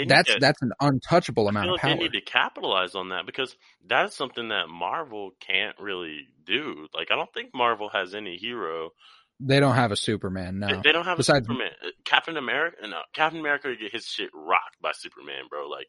that's 0.09 0.33
to- 0.35 0.39
that's 0.41 0.63
an 0.63 0.73
untouchable 0.81 1.49
amount 1.49 1.71
of 1.71 1.77
power. 1.79 1.91
they 1.95 1.99
need 1.99 2.13
to 2.13 2.21
capitalize 2.21 2.95
on 2.95 3.11
that 3.11 3.27
because 3.27 3.57
that's 3.87 4.17
something 4.17 4.49
that 4.49 4.69
Marvel 4.69 5.33
can't 5.41 5.77
really 5.81 6.27
do. 6.45 6.87
Like, 6.95 7.11
I 7.11 7.17
don't 7.17 7.33
think 7.33 7.51
Marvel 7.55 7.89
has 7.91 8.15
any 8.15 8.37
hero. 8.37 8.91
They 9.39 9.61
don't 9.61 9.75
have 9.75 9.93
a 9.93 9.97
Superman, 9.97 10.59
no. 10.61 10.69
They, 10.69 10.81
they 10.85 10.93
don't 10.93 11.05
have 11.05 11.19
Besides- 11.19 11.47
a 11.47 11.49
Superman. 11.53 11.73
Uh, 11.85 11.89
Captain 12.05 12.37
America, 12.37 12.77
no, 12.89 13.01
Captain 13.13 13.41
America 13.41 13.69
would 13.69 13.79
get 13.81 13.93
his 13.93 14.07
shit 14.07 14.31
rocked 14.35 14.81
by 14.81 14.93
Superman, 14.95 15.45
bro. 15.51 15.69
Like, 15.69 15.89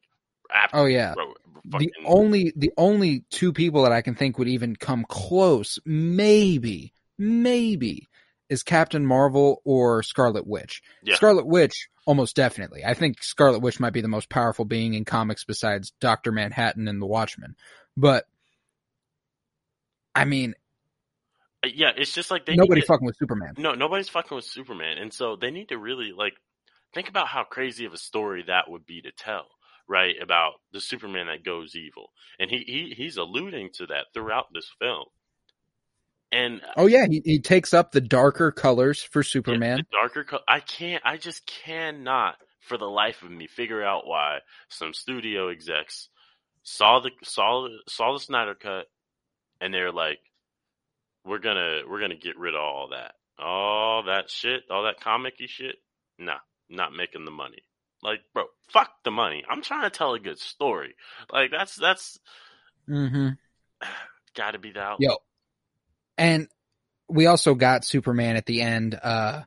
after, 0.54 0.78
Oh 0.78 0.86
yeah. 0.86 1.14
bro, 1.14 1.34
The 1.80 1.92
only 2.06 2.54
the 2.56 2.72
only 2.78 3.26
two 3.30 3.52
people 3.54 3.84
that 3.84 3.92
I 3.92 4.02
can 4.02 4.16
think 4.16 4.38
would 4.38 4.48
even 4.50 4.76
come 4.76 5.06
close, 5.08 5.80
maybe, 5.86 6.94
maybe, 7.18 8.08
is 8.50 8.64
Captain 8.64 9.06
Marvel 9.06 9.62
or 9.66 10.04
Scarlet 10.04 10.48
Witch. 10.48 10.82
Yeah. 11.04 11.16
Scarlet 11.16 11.46
Witch, 11.46 11.90
almost 12.06 12.36
definitely. 12.36 12.84
I 12.86 12.94
think 12.94 13.22
Scarlet 13.24 13.60
Witch 13.60 13.80
might 13.80 13.94
be 13.94 14.02
the 14.02 14.08
most 14.08 14.30
powerful 14.30 14.66
being 14.66 14.94
in 14.94 15.06
comics 15.06 15.44
besides 15.44 15.92
Doctor 16.00 16.32
Manhattan 16.32 16.88
and 16.88 17.02
the 17.02 17.06
Watchmen. 17.06 17.56
But 17.96 18.26
I 20.16 20.26
mean, 20.26 20.56
Uh, 21.64 21.70
yeah, 21.74 21.92
it's 21.96 22.14
just 22.14 22.32
like 22.32 22.46
they 22.46 22.56
nobody 22.56 22.82
to- 22.82 22.88
fucking 22.88 23.06
with 23.06 23.18
Superman. 23.18 23.54
No, 23.58 23.74
nobody's 23.74 24.10
fucking 24.10 24.36
with 24.36 24.46
Superman, 24.46 24.98
and 24.98 25.14
so 25.14 25.36
they 25.36 25.52
need 25.52 25.70
to 25.70 25.78
really 25.78 26.12
like 26.12 26.34
think 26.94 27.10
about 27.10 27.28
how 27.28 27.44
crazy 27.44 27.86
of 27.86 27.94
a 27.94 27.98
story 27.98 28.44
that 28.48 28.70
would 28.70 28.86
be 28.86 29.02
to 29.02 29.12
tell, 29.12 29.48
right? 29.88 30.16
About 30.22 30.54
the 30.72 30.80
Superman 30.82 31.28
that 31.28 31.44
goes 31.44 31.76
evil, 31.76 32.12
and 32.40 32.50
he, 32.50 32.60
he 32.60 32.94
he's 32.96 33.18
alluding 33.18 33.72
to 33.74 33.88
that 33.88 34.06
throughout 34.14 34.48
this 34.54 34.70
film. 34.80 35.06
And 36.32 36.62
Oh 36.76 36.88
yeah, 36.88 37.08
he, 37.08 37.22
he 37.24 37.40
takes 37.40 37.74
up 37.74 37.92
the 37.92 38.02
darker 38.02 38.52
colors 38.52 39.02
for 39.02 39.22
yeah, 39.22 39.30
Superman. 39.30 39.78
the 39.78 39.84
darker, 39.92 40.24
co- 40.24 40.44
I 40.48 40.60
can't, 40.60 41.02
I 41.06 41.18
just 41.18 41.46
cannot, 41.46 42.36
for 42.62 42.78
the 42.78 42.86
life 42.86 43.24
of 43.24 43.32
me, 43.32 43.48
figure 43.48 43.84
out 43.84 44.06
why 44.06 44.40
some 44.70 44.94
studio 44.94 45.50
execs 45.50 46.10
saw 46.64 47.00
the 47.00 47.12
saw 47.24 47.68
saw 47.88 48.14
the 48.14 48.20
Snyder 48.20 48.56
cut, 48.56 48.88
and 49.62 49.74
they're 49.74 49.92
like, 49.92 50.20
we're 51.26 51.40
gonna 51.40 51.82
we're 51.90 52.02
gonna 52.02 52.16
get 52.16 52.38
rid 52.38 52.56
of 52.56 52.62
all 52.62 52.90
that, 52.90 53.14
all 53.40 54.04
that 54.04 54.30
shit, 54.30 54.64
all 54.70 54.84
that 54.84 55.00
comic-y 55.00 55.46
shit. 55.48 55.78
Nah, 56.20 56.40
not 56.70 56.94
making 56.94 57.24
the 57.26 57.32
money. 57.32 57.62
Like, 58.04 58.20
bro, 58.34 58.46
fuck 58.70 58.90
the 59.04 59.12
money. 59.12 59.44
I'm 59.50 59.62
trying 59.62 59.84
to 59.84 59.90
tell 59.90 60.14
a 60.14 60.20
good 60.20 60.40
story. 60.40 60.96
Like, 61.32 61.52
that's 61.52 61.76
that's 61.76 62.20
Mm-hmm. 62.90 63.30
got 64.36 64.52
to 64.52 64.60
be 64.60 64.72
the 64.72 64.82
out. 64.82 65.02
Yo, 65.02 65.18
and 66.18 66.48
we 67.10 67.26
also 67.26 67.56
got 67.56 67.86
Superman 67.86 68.36
at 68.36 68.46
the 68.46 68.62
end, 68.62 69.00
uh, 69.02 69.44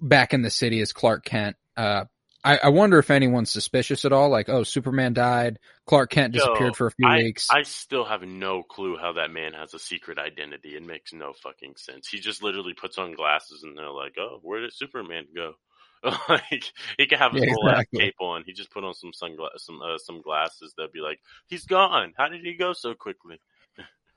back 0.00 0.34
in 0.34 0.42
the 0.42 0.50
city 0.50 0.80
as 0.80 0.92
Clark 0.92 1.24
Kent. 1.24 1.56
Uh, 1.76 2.04
I, 2.44 2.58
I 2.64 2.68
wonder 2.68 2.98
if 2.98 3.10
anyone's 3.10 3.50
suspicious 3.50 4.04
at 4.04 4.12
all. 4.12 4.30
Like, 4.30 4.48
oh, 4.48 4.62
Superman 4.62 5.12
died. 5.12 5.58
Clark 5.86 6.10
Kent 6.10 6.34
Yo, 6.34 6.40
disappeared 6.40 6.76
for 6.76 6.86
a 6.86 6.90
few 6.92 7.06
I, 7.06 7.16
weeks. 7.18 7.48
I 7.50 7.62
still 7.62 8.04
have 8.04 8.22
no 8.22 8.62
clue 8.62 8.96
how 8.96 9.14
that 9.14 9.30
man 9.30 9.54
has 9.54 9.74
a 9.74 9.78
secret 9.78 10.18
identity. 10.18 10.76
It 10.76 10.84
makes 10.84 11.12
no 11.12 11.32
fucking 11.32 11.74
sense. 11.76 12.08
He 12.08 12.18
just 12.20 12.42
literally 12.42 12.74
puts 12.74 12.96
on 12.98 13.14
glasses 13.14 13.64
and 13.64 13.76
they're 13.76 13.90
like, 13.90 14.14
"Oh, 14.18 14.38
where 14.42 14.60
did 14.60 14.72
Superman 14.72 15.26
go?" 15.34 15.54
like 16.28 16.64
he 16.96 17.06
could 17.06 17.18
have 17.18 17.32
his 17.32 17.42
Yeah, 17.42 17.50
ass 17.50 17.58
exactly. 17.72 18.00
cape 18.00 18.20
on. 18.20 18.44
He 18.46 18.52
just 18.52 18.70
put 18.70 18.84
on 18.84 18.94
some 18.94 19.12
sunglasses, 19.12 19.64
some 19.64 19.82
uh, 19.82 19.98
some 19.98 20.22
glasses. 20.22 20.74
They'd 20.76 20.92
be 20.92 21.00
like, 21.00 21.18
"He's 21.48 21.66
gone. 21.66 22.14
How 22.16 22.28
did 22.28 22.42
he 22.44 22.54
go 22.54 22.72
so 22.72 22.94
quickly?" 22.94 23.40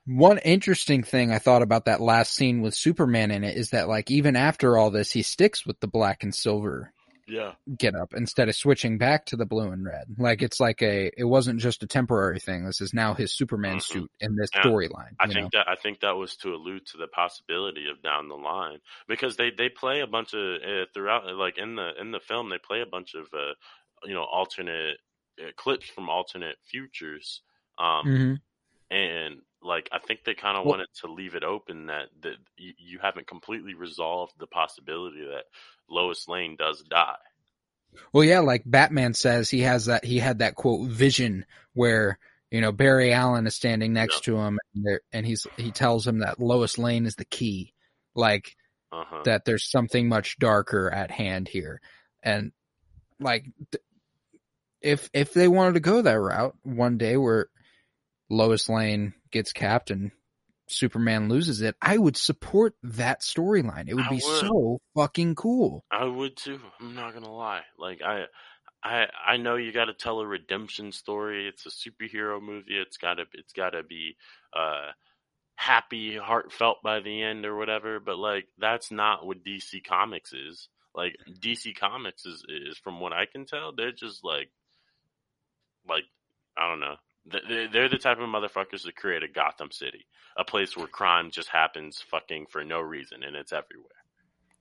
One 0.04 0.38
interesting 0.38 1.02
thing 1.04 1.30
I 1.30 1.38
thought 1.38 1.62
about 1.62 1.84
that 1.84 2.00
last 2.00 2.32
scene 2.34 2.60
with 2.60 2.74
Superman 2.74 3.30
in 3.30 3.44
it 3.44 3.56
is 3.56 3.70
that 3.70 3.88
like 3.88 4.10
even 4.10 4.34
after 4.34 4.76
all 4.76 4.90
this, 4.90 5.12
he 5.12 5.22
sticks 5.22 5.64
with 5.64 5.78
the 5.80 5.86
black 5.86 6.22
and 6.24 6.34
silver 6.34 6.92
Yeah, 7.26 7.54
get 7.78 7.94
up 7.94 8.14
instead 8.14 8.48
of 8.48 8.56
switching 8.56 8.98
back 8.98 9.26
to 9.26 9.36
the 9.36 9.46
blue 9.46 9.70
and 9.70 9.84
red. 9.84 10.06
Like 10.18 10.42
it's 10.42 10.60
like 10.60 10.82
a, 10.82 11.10
it 11.16 11.24
wasn't 11.24 11.60
just 11.60 11.82
a 11.84 11.88
temporary 11.88 12.40
thing. 12.40 12.64
This 12.66 12.80
is 12.80 12.94
now 12.94 13.14
his 13.14 13.34
Superman 13.34 13.80
Mhm. 13.80 13.80
suit 13.80 14.10
in 14.20 14.36
this 14.36 14.50
storyline. 14.64 15.16
I 15.20 15.26
think 15.28 15.34
know? 15.42 15.50
that 15.52 15.68
I 15.68 15.76
think 15.76 16.00
that 16.00 16.16
was 16.16 16.36
to 16.38 16.54
allude 16.54 16.86
to 16.86 16.96
the 16.98 17.06
possibility 17.06 17.88
of 17.88 18.02
down 18.02 18.28
the 18.28 18.36
line 18.36 18.80
because 19.06 19.36
they 19.36 19.50
they 19.50 19.68
play 19.68 20.00
a 20.00 20.06
bunch 20.06 20.34
of 20.34 20.62
uh, 20.62 20.86
throughout 20.92 21.26
like 21.36 21.58
in 21.58 21.76
the 21.76 21.92
in 22.00 22.10
the 22.10 22.20
film 22.20 22.48
they 22.48 22.58
play 22.58 22.80
a 22.80 22.86
bunch 22.86 23.14
of 23.14 23.26
uh, 23.32 23.54
you 24.04 24.14
know 24.14 24.24
alternate 24.24 24.98
uh, 25.40 25.52
clips 25.56 25.88
from 25.88 26.10
alternate 26.10 26.56
futures. 26.64 27.42
Um, 27.78 28.06
Mhm. 28.06 28.42
and 28.90 29.42
like 29.62 29.88
I 29.92 29.98
think 29.98 30.20
they 30.24 30.34
kind 30.34 30.56
of 30.56 30.64
Well- 30.64 30.72
wanted 30.74 30.88
to 31.02 31.12
leave 31.12 31.34
it 31.34 31.44
open 31.44 31.86
that 31.86 32.08
that 32.22 32.36
you, 32.56 32.72
you 32.78 32.98
haven't 33.00 33.26
completely 33.26 33.74
resolved 33.74 34.32
the 34.38 34.46
possibility 34.46 35.24
that 35.24 35.44
Lois 35.88 36.26
Lane 36.28 36.56
does 36.58 36.82
die. 36.82 37.16
Well, 38.12 38.24
yeah, 38.24 38.40
like 38.40 38.62
Batman 38.64 39.12
says, 39.14 39.50
he 39.50 39.60
has 39.60 39.86
that, 39.86 40.02
he 40.04 40.18
had 40.18 40.38
that 40.38 40.54
quote 40.54 40.88
vision 40.88 41.44
where, 41.74 42.18
you 42.50 42.62
know, 42.62 42.72
Barry 42.72 43.12
Allen 43.12 43.46
is 43.46 43.54
standing 43.54 43.92
next 43.92 44.24
to 44.24 44.36
him 44.38 44.58
and, 44.74 44.98
and 45.12 45.26
he's, 45.26 45.46
he 45.58 45.72
tells 45.72 46.06
him 46.06 46.20
that 46.20 46.40
Lois 46.40 46.78
Lane 46.78 47.04
is 47.04 47.16
the 47.16 47.26
key. 47.26 47.74
Like, 48.14 48.56
Uh 48.90 49.04
huh. 49.06 49.22
that 49.24 49.44
there's 49.44 49.70
something 49.70 50.08
much 50.08 50.38
darker 50.38 50.90
at 50.90 51.10
hand 51.10 51.48
here. 51.48 51.82
And 52.22 52.52
like 53.20 53.44
if 54.80 55.08
if 55.12 55.32
they 55.34 55.46
wanted 55.48 55.74
to 55.74 55.80
go 55.80 56.00
that 56.02 56.18
route 56.18 56.56
one 56.62 56.96
day 56.98 57.16
where 57.16 57.48
Lois 58.30 58.68
Lane 58.68 59.12
gets 59.32 59.52
capped 59.52 59.90
and 59.90 60.12
Superman 60.68 61.28
loses 61.28 61.60
it, 61.60 61.76
I 61.82 61.98
would 61.98 62.16
support 62.16 62.74
that 62.82 63.20
storyline. 63.20 63.88
It 63.88 63.94
would 63.94 64.06
I 64.06 64.10
be 64.10 64.22
would. 64.24 64.40
so 64.40 64.80
fucking 64.94 65.34
cool. 65.34 65.84
I 65.90 66.04
would 66.04 66.36
too. 66.36 66.60
I'm 66.80 66.94
not 66.94 67.14
gonna 67.14 67.32
lie. 67.32 67.62
Like 67.78 68.00
I, 68.02 68.24
I, 68.82 69.06
I 69.26 69.36
know 69.36 69.56
you 69.56 69.72
got 69.72 69.84
to 69.86 69.94
tell 69.94 70.20
a 70.20 70.26
redemption 70.26 70.92
story. 70.92 71.46
It's 71.46 71.66
a 71.66 71.70
superhero 71.70 72.42
movie. 72.42 72.76
It's 72.76 72.96
gotta, 72.96 73.24
it's 73.32 73.52
gotta 73.52 73.82
be, 73.82 74.16
uh, 74.56 74.90
happy, 75.54 76.16
heartfelt 76.16 76.78
by 76.82 77.00
the 77.00 77.22
end 77.22 77.44
or 77.46 77.56
whatever. 77.56 78.00
But 78.00 78.18
like, 78.18 78.46
that's 78.58 78.90
not 78.90 79.24
what 79.24 79.44
DC 79.44 79.84
Comics 79.84 80.32
is. 80.32 80.68
Like 80.94 81.16
DC 81.40 81.76
Comics 81.78 82.26
is, 82.26 82.44
is 82.48 82.76
from 82.78 83.00
what 83.00 83.12
I 83.12 83.26
can 83.26 83.46
tell, 83.46 83.72
they're 83.72 83.92
just 83.92 84.24
like, 84.24 84.50
like, 85.88 86.04
I 86.56 86.68
don't 86.68 86.80
know. 86.80 86.96
Th- 87.30 87.44
They're 87.48 87.68
they're 87.68 87.88
the 87.88 87.98
type 87.98 88.18
of 88.18 88.28
motherfuckers 88.28 88.84
that 88.84 88.96
create 88.96 89.22
a 89.22 89.28
Gotham 89.28 89.70
City, 89.70 90.06
a 90.36 90.44
place 90.44 90.76
where 90.76 90.86
crime 90.86 91.30
just 91.30 91.48
happens 91.48 92.02
fucking 92.10 92.46
for 92.50 92.64
no 92.64 92.80
reason 92.80 93.22
and 93.22 93.36
it's 93.36 93.52
everywhere. 93.52 93.88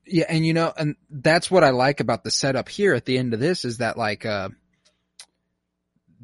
Yeah, 0.05 0.26
and 0.30 0.45
you 0.45 0.53
know, 0.53 0.74
and 0.76 0.95
that's 1.09 1.51
what 1.51 1.64
I 1.64 1.70
like 1.70 1.99
about 1.99 2.24
the 2.24 2.32
setup 2.32 2.70
here 2.70 2.93
at 2.93 3.05
the 3.05 3.18
end 3.18 3.34
of 3.34 3.39
this 3.39 3.66
is 3.66 3.78
that 3.78 3.97
like 3.97 4.26
uh 4.26 4.49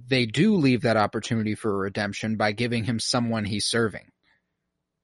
they 0.07 0.25
do 0.25 0.55
leave 0.55 0.81
that 0.81 0.97
opportunity 0.97 1.55
for 1.55 1.75
redemption 1.75 2.37
by 2.37 2.51
giving 2.51 2.83
him 2.83 2.99
someone 2.99 3.45
he's 3.45 3.65
serving. 3.65 4.11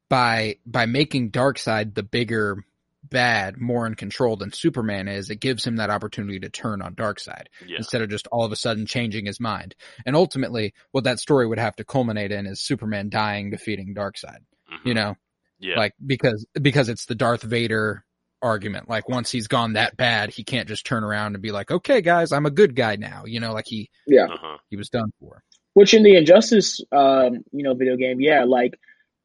By 0.10 0.58
by 0.66 0.86
making 0.86 1.32
Darkseid 1.32 1.96
the 1.96 2.04
bigger 2.04 2.64
bad, 3.04 3.58
more 3.58 3.86
in 3.88 3.96
control 3.96 4.36
than 4.36 4.52
Superman 4.52 5.08
is, 5.08 5.30
it 5.30 5.40
gives 5.40 5.66
him 5.66 5.76
that 5.78 5.90
opportunity 5.90 6.40
to 6.40 6.50
turn 6.50 6.82
on 6.82 6.96
Darkseid 6.96 7.46
Yeah. 7.66 7.78
instead 7.78 8.02
of 8.02 8.10
just 8.10 8.28
all 8.28 8.46
of 8.46 8.52
a 8.52 8.56
sudden 8.56 8.86
changing 8.86 9.26
his 9.26 9.40
mind. 9.40 9.76
And 10.06 10.16
ultimately, 10.16 10.74
what 10.92 11.04
that 11.06 11.20
story 11.20 11.48
would 11.48 11.60
have 11.60 11.76
to 11.78 11.84
culminate 11.84 12.32
in 12.32 12.46
is 12.46 12.62
Superman 12.62 13.10
dying 13.10 13.50
defeating 13.52 13.94
Darkseid. 13.96 14.40
Mhm. 14.72 14.86
You 14.86 14.94
know, 14.94 15.16
Yeah. 15.60 15.78
like 15.78 15.94
because 16.06 16.46
because 16.62 16.90
it's 16.90 17.06
the 17.06 17.16
Darth 17.16 17.44
Vader 17.44 18.04
argument. 18.42 18.90
Like 18.90 19.08
once 19.08 19.32
he's 19.32 19.48
gone 19.48 19.74
that 19.74 19.96
bad, 19.96 20.30
he 20.30 20.44
can't 20.44 20.68
just 20.68 20.86
turn 20.86 21.04
around 21.06 21.36
and 21.36 21.42
be 21.42 21.52
like, 21.52 21.72
"Okay, 21.72 22.02
guys, 22.02 22.32
I'm 22.34 22.46
a 22.46 22.52
good 22.52 22.76
guy 22.76 22.98
now." 22.98 23.24
You 23.26 23.40
know, 23.40 23.54
like 23.54 23.66
he 23.68 23.90
Yeah. 24.06 24.26
uh-huh. 24.26 24.58
he 24.70 24.76
was 24.76 24.90
done 24.90 25.12
for. 25.20 25.44
Which 25.76 25.94
in 25.94 26.04
the 26.04 26.16
Injustice, 26.18 26.82
um, 26.92 27.44
you 27.52 27.64
know, 27.64 27.74
video 27.74 27.96
game, 27.96 28.20
yeah, 28.22 28.44
like 28.44 28.78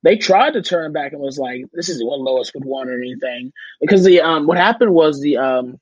they 0.03 0.17
tried 0.17 0.53
to 0.53 0.63
turn 0.63 0.93
back 0.93 1.13
and 1.13 1.21
was 1.21 1.39
like, 1.39 1.65
"This 1.73 1.89
is 1.89 2.03
what 2.03 2.21
Lois 2.21 2.53
would 2.55 2.65
want" 2.65 2.91
or 2.91 2.99
anything, 3.01 3.53
because 3.81 4.05
the 4.05 4.21
um, 4.21 4.47
what 4.47 4.57
happened 4.57 4.93
was 4.93 5.21
the 5.21 5.39
um, 5.39 5.79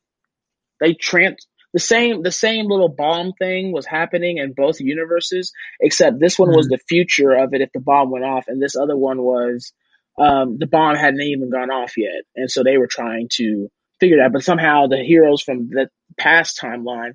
they 0.81 0.95
trans 0.95 1.47
the 1.73 1.81
same 1.81 2.23
the 2.23 2.33
same 2.33 2.67
little 2.67 2.89
bomb 2.89 3.33
thing 3.35 3.73
was 3.73 3.87
happening 3.87 4.39
in 4.39 4.55
both 4.55 4.81
universes, 4.81 5.53
except 5.81 6.19
this 6.19 6.39
one 6.39 6.51
was 6.51 6.69
the 6.69 6.81
future 6.89 7.33
of 7.33 7.53
it 7.53 7.61
if 7.61 7.71
the 7.73 7.81
bomb 7.81 8.11
went 8.11 8.25
off, 8.25 8.49
and 8.49 8.63
this 8.63 8.77
other 8.77 8.97
one 8.97 9.23
was 9.23 9.73
um, 10.19 10.57
the 10.59 10.67
bomb 10.67 10.97
hadn't 10.97 11.21
even 11.21 11.51
gone 11.51 11.71
off 11.71 11.97
yet, 11.99 12.23
and 12.35 12.51
so 12.51 12.63
they 12.63 12.79
were 12.79 12.89
trying 12.91 13.29
to 13.33 13.69
figure 14.01 14.19
that, 14.19 14.33
but 14.33 14.45
somehow 14.45 14.87
the 14.87 15.03
heroes 15.03 15.43
from 15.43 15.69
the 15.69 15.89
past 16.19 16.59
timeline 16.63 17.13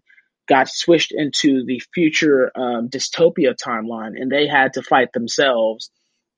got 0.47 0.68
switched 0.68 1.14
into 1.16 1.64
the 1.66 1.82
future 1.93 2.52
um, 2.56 2.89
dystopia 2.89 3.56
timeline, 3.56 4.20
and 4.20 4.32
they 4.32 4.47
had 4.47 4.74
to 4.74 4.84
fight 4.84 5.14
themselves 5.14 5.89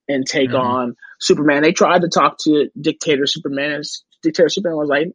and 0.07 0.25
take 0.25 0.51
Mhm. 0.51 0.59
on 0.59 0.95
Superman. 1.19 1.63
They 1.63 1.71
tried 1.71 2.01
to 2.01 2.09
talk 2.09 2.37
to 2.45 2.69
Dictator 2.79 3.25
Superman. 3.25 3.71
and 3.71 3.83
Dictator 4.21 4.49
Superman 4.49 4.77
was 4.77 4.89
like, 4.89 5.07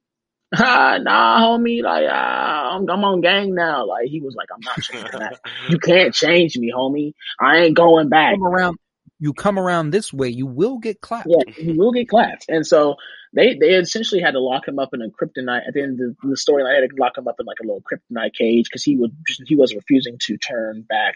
ah, 0.57 0.99
"Nah, 1.01 1.41
homie, 1.41 1.83
like 1.83 2.07
ah, 2.11 2.77
I'm, 2.77 2.89
I'm 2.89 3.05
on 3.05 3.21
gang 3.21 3.55
now." 3.55 3.87
Like 3.87 4.07
he 4.09 4.21
was 4.21 4.35
like, 4.35 4.49
"I'm 4.53 4.61
not 4.65 4.79
changing 4.81 5.21
that. 5.21 5.41
You 5.69 5.79
can't 5.83 6.15
change 6.15 6.57
me, 6.57 6.73
homie. 6.75 7.13
I 7.41 7.59
ain't 7.59 7.77
going 7.77 8.09
back." 8.09 8.35
Come 8.35 8.47
around, 8.47 8.77
you 9.21 9.33
come 9.35 9.59
around 9.59 9.91
this 9.91 10.13
way, 10.13 10.29
you 10.29 10.47
will 10.47 10.79
get 10.79 11.01
clapped. 11.01 11.29
Yeah, 11.29 11.53
you 11.59 11.77
will 11.77 11.93
get 11.93 12.09
clapped. 12.09 12.47
And 12.49 12.67
so 12.67 12.97
they 13.35 13.55
they 13.55 13.75
essentially 13.75 14.21
had 14.23 14.31
to 14.33 14.41
lock 14.41 14.67
him 14.67 14.79
up 14.79 14.91
in 14.95 15.03
a 15.03 15.09
kryptonite 15.09 15.67
at 15.67 15.75
the 15.75 15.83
end 15.83 16.01
of 16.01 16.17
the, 16.23 16.29
the 16.29 16.35
storyline. 16.37 16.75
They 16.77 16.83
had 16.83 16.91
to 16.91 16.97
lock 16.99 17.19
him 17.19 17.29
up 17.29 17.37
in 17.39 17.47
like 17.47 17.59
a 17.61 17.67
little 17.67 17.83
kryptonite 17.83 18.33
cage 18.35 18.67
because 18.67 18.83
he 18.85 18.97
would 18.97 19.15
he 19.47 19.55
was 19.55 19.75
refusing 19.75 20.17
to 20.27 20.37
turn 20.39 20.83
back 20.89 21.15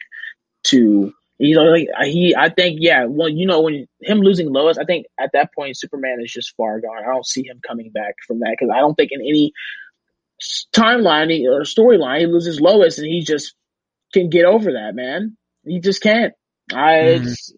to 0.64 1.12
you 1.44 1.54
know 1.56 1.64
like 1.64 1.88
he 2.04 2.34
I 2.36 2.48
think 2.50 2.78
yeah 2.80 3.04
well 3.08 3.28
you 3.28 3.46
know 3.46 3.60
when 3.62 3.86
him 4.00 4.18
losing 4.20 4.52
Lois 4.52 4.78
I 4.78 4.84
think 4.84 5.06
at 5.18 5.30
that 5.34 5.50
point 5.54 5.76
Superman 5.78 6.18
is 6.22 6.32
just 6.32 6.54
far 6.56 6.80
gone. 6.80 7.02
I 7.04 7.12
don't 7.12 7.26
see 7.26 7.44
him 7.46 7.60
coming 7.66 7.90
back 7.90 8.14
from 8.26 8.40
that 8.40 8.54
because 8.58 8.72
I 8.74 8.80
don't 8.80 8.94
think 8.94 9.10
in 9.12 9.20
any 9.20 9.52
timeline 10.74 11.30
or 11.48 11.62
storyline 11.62 12.20
he 12.20 12.26
loses 12.26 12.60
Lois 12.60 12.98
and 12.98 13.06
he 13.06 13.22
just 13.22 13.54
can 14.12 14.28
get 14.28 14.44
over 14.44 14.72
that 14.72 14.94
man. 14.94 15.36
He 15.64 15.80
just 15.80 16.02
can't. 16.02 16.32
I 16.72 16.92
Mhm. 16.94 17.26
it's, 17.26 17.52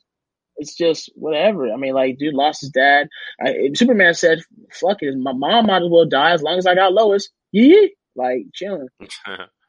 it's 0.57 0.75
just 0.77 1.11
whatever. 1.17 1.73
I 1.73 1.77
mean, 1.77 1.95
like, 1.95 2.19
dude 2.19 2.35
lost 2.35 2.61
his 2.61 2.71
dad. 2.71 3.09
I, 3.41 3.71
Superman 3.75 4.15
said, 4.15 4.39
"Fuck 4.73 4.99
it, 5.03 5.17
my 5.17 5.33
mom 5.33 5.67
might 5.67 5.83
as 5.83 5.89
well 5.91 6.07
die 6.07 6.33
as 6.33 6.43
long 6.43 6.59
as 6.59 6.67
I 6.67 6.75
got 6.75 6.93
Lois." 6.93 7.29
Yeah, 7.53 7.87
like 8.17 8.47
chilling. 8.55 8.89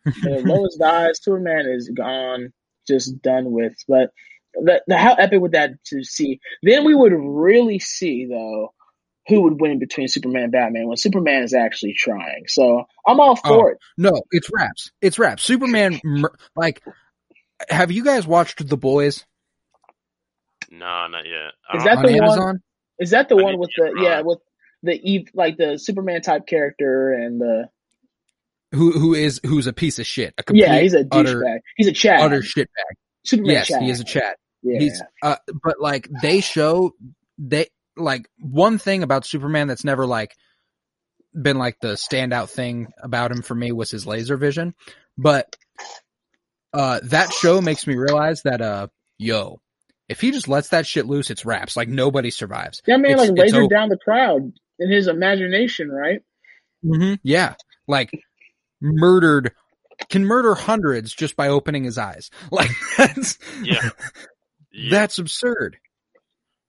If 0.08 0.46
Lois 0.46 0.76
dies, 0.80 1.20
Superman 1.24 1.66
is 1.68 1.90
gone, 1.90 2.54
just 2.88 3.22
done 3.22 3.52
with. 3.52 3.74
But 3.88 4.12
the, 4.54 4.82
the 4.88 4.98
how 4.98 5.16
epic 5.16 5.42
would 5.42 5.54
that 5.54 5.72
to 5.88 6.04
see? 6.04 6.40
Then 6.64 6.86
we 6.86 6.96
would 6.96 7.14
really 7.14 7.80
see 7.80 8.26
though 8.26 8.74
who 9.28 9.42
would 9.42 9.60
win 9.60 9.80
between 9.80 10.08
Superman 10.08 10.44
and 10.44 10.52
Batman 10.52 10.88
when 10.88 10.98
Superman 10.98 11.44
is 11.44 11.54
actually 11.54 11.96
trying. 11.98 12.44
So 12.48 12.84
I'm 13.08 13.20
all 13.20 13.40
oh, 13.44 13.48
for 13.48 13.72
it. 13.72 13.80
No, 13.98 14.22
it's 14.32 14.50
raps. 14.54 14.92
It's 15.02 15.18
raps. 15.18 15.42
Superman, 15.42 16.00
like, 16.56 16.84
have 17.70 17.92
you 17.92 18.04
guys 18.04 18.28
watched 18.28 18.68
The 18.68 18.78
Boys 18.78 19.26
no, 20.72 21.08
not 21.08 21.26
yet. 21.26 21.54
Is 21.76 21.84
that 21.84 21.98
on 21.98 22.06
the 22.06 22.14
one- 22.14 22.24
Amazon? 22.24 22.62
Is 22.98 23.10
that 23.12 23.30
the 23.30 23.36
I 23.36 23.42
one 23.42 23.52
didn't 23.54 23.60
with 23.60 23.72
the 23.76 24.02
yeah 24.02 24.22
with 24.22 24.40
the 24.84 25.28
like 25.34 25.58
the 25.58 25.78
Superman 25.78 26.22
type 26.22 26.48
character 26.48 27.12
and 27.12 27.42
the 27.42 27.70
Who 28.76 28.92
who 28.92 29.14
is 29.14 29.40
who's 29.46 29.68
a 29.68 29.74
piece 29.74 30.00
of 30.00 30.06
shit? 30.06 30.34
A 30.38 30.44
complete, 30.44 30.64
yeah 30.68 30.80
he's 30.80 30.94
a 30.94 31.06
utter, 31.12 31.42
douchebag. 31.42 31.60
He's 31.78 31.88
a 31.88 31.92
chat. 31.94 32.20
utter 32.22 32.42
shitbag. 32.42 32.68
Superman 33.26 33.52
Yes, 33.54 33.68
Chad. 33.68 33.82
he 33.82 33.90
is 33.90 34.00
a 34.00 34.04
chat. 34.04 34.38
Yeah. 34.64 34.80
He's 34.80 35.02
uh, 35.22 35.38
but 35.64 35.80
like 35.80 36.08
they 36.22 36.42
show 36.42 36.92
they 37.38 37.68
like 37.98 38.28
one 38.40 38.78
thing 38.78 39.04
about 39.04 39.26
Superman 39.26 39.68
that's 39.68 39.84
never 39.84 40.06
like 40.06 40.36
been 41.40 41.58
like 41.58 41.78
the 41.82 41.94
standout 41.94 42.50
thing 42.50 42.88
about 43.02 43.32
him 43.32 43.42
for 43.42 43.56
me 43.56 43.72
was 43.72 43.92
his 43.92 44.06
laser 44.06 44.38
vision, 44.38 44.74
but 45.18 45.56
uh 46.74 47.00
that 47.04 47.32
show 47.34 47.62
makes 47.62 47.88
me 47.88 47.96
realize 47.96 48.42
that 48.44 48.62
uh 48.62 48.88
yo 49.18 49.60
if 50.08 50.22
he 50.22 50.32
just 50.32 50.48
lets 50.48 50.70
that 50.70 50.86
shit 50.86 51.06
loose, 51.08 51.30
it's 51.32 51.46
raps. 51.46 51.76
Like 51.76 51.88
nobody 51.88 52.30
survives. 52.30 52.82
Yeah, 52.86 52.98
man 52.98 53.12
it's- 53.12 53.30
like 53.32 53.54
over. 53.54 53.68
down 53.68 53.90
the 53.90 53.98
crowd 53.98 54.52
in 54.78 54.92
his 54.92 55.08
imagination, 55.08 55.90
right? 55.90 56.22
Mm-hmm. 56.86 57.16
Yeah, 57.24 57.56
like 57.88 58.12
murdered 58.86 59.52
can 60.10 60.26
murder 60.26 60.54
hundreds 60.56 61.14
just 61.14 61.36
by 61.36 61.48
opening 61.48 61.84
his 61.84 61.98
eyes. 61.98 62.30
Like 62.52 62.72
that's 62.98 63.38
Yeah. 63.64 63.90
Yeah. 64.72 64.90
that's 64.92 65.20
absurd. 65.20 65.78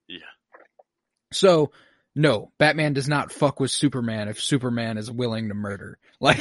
Yeah. 0.07 0.19
So 1.31 1.71
no, 2.15 2.51
Batman 2.57 2.93
does 2.93 3.07
not 3.07 3.31
fuck 3.31 3.59
with 3.59 3.69
Superman 3.69 4.27
if 4.27 4.41
Superman 4.41 4.97
is 4.97 5.11
willing 5.11 5.49
to 5.49 5.53
murder. 5.53 5.97
Like, 6.19 6.39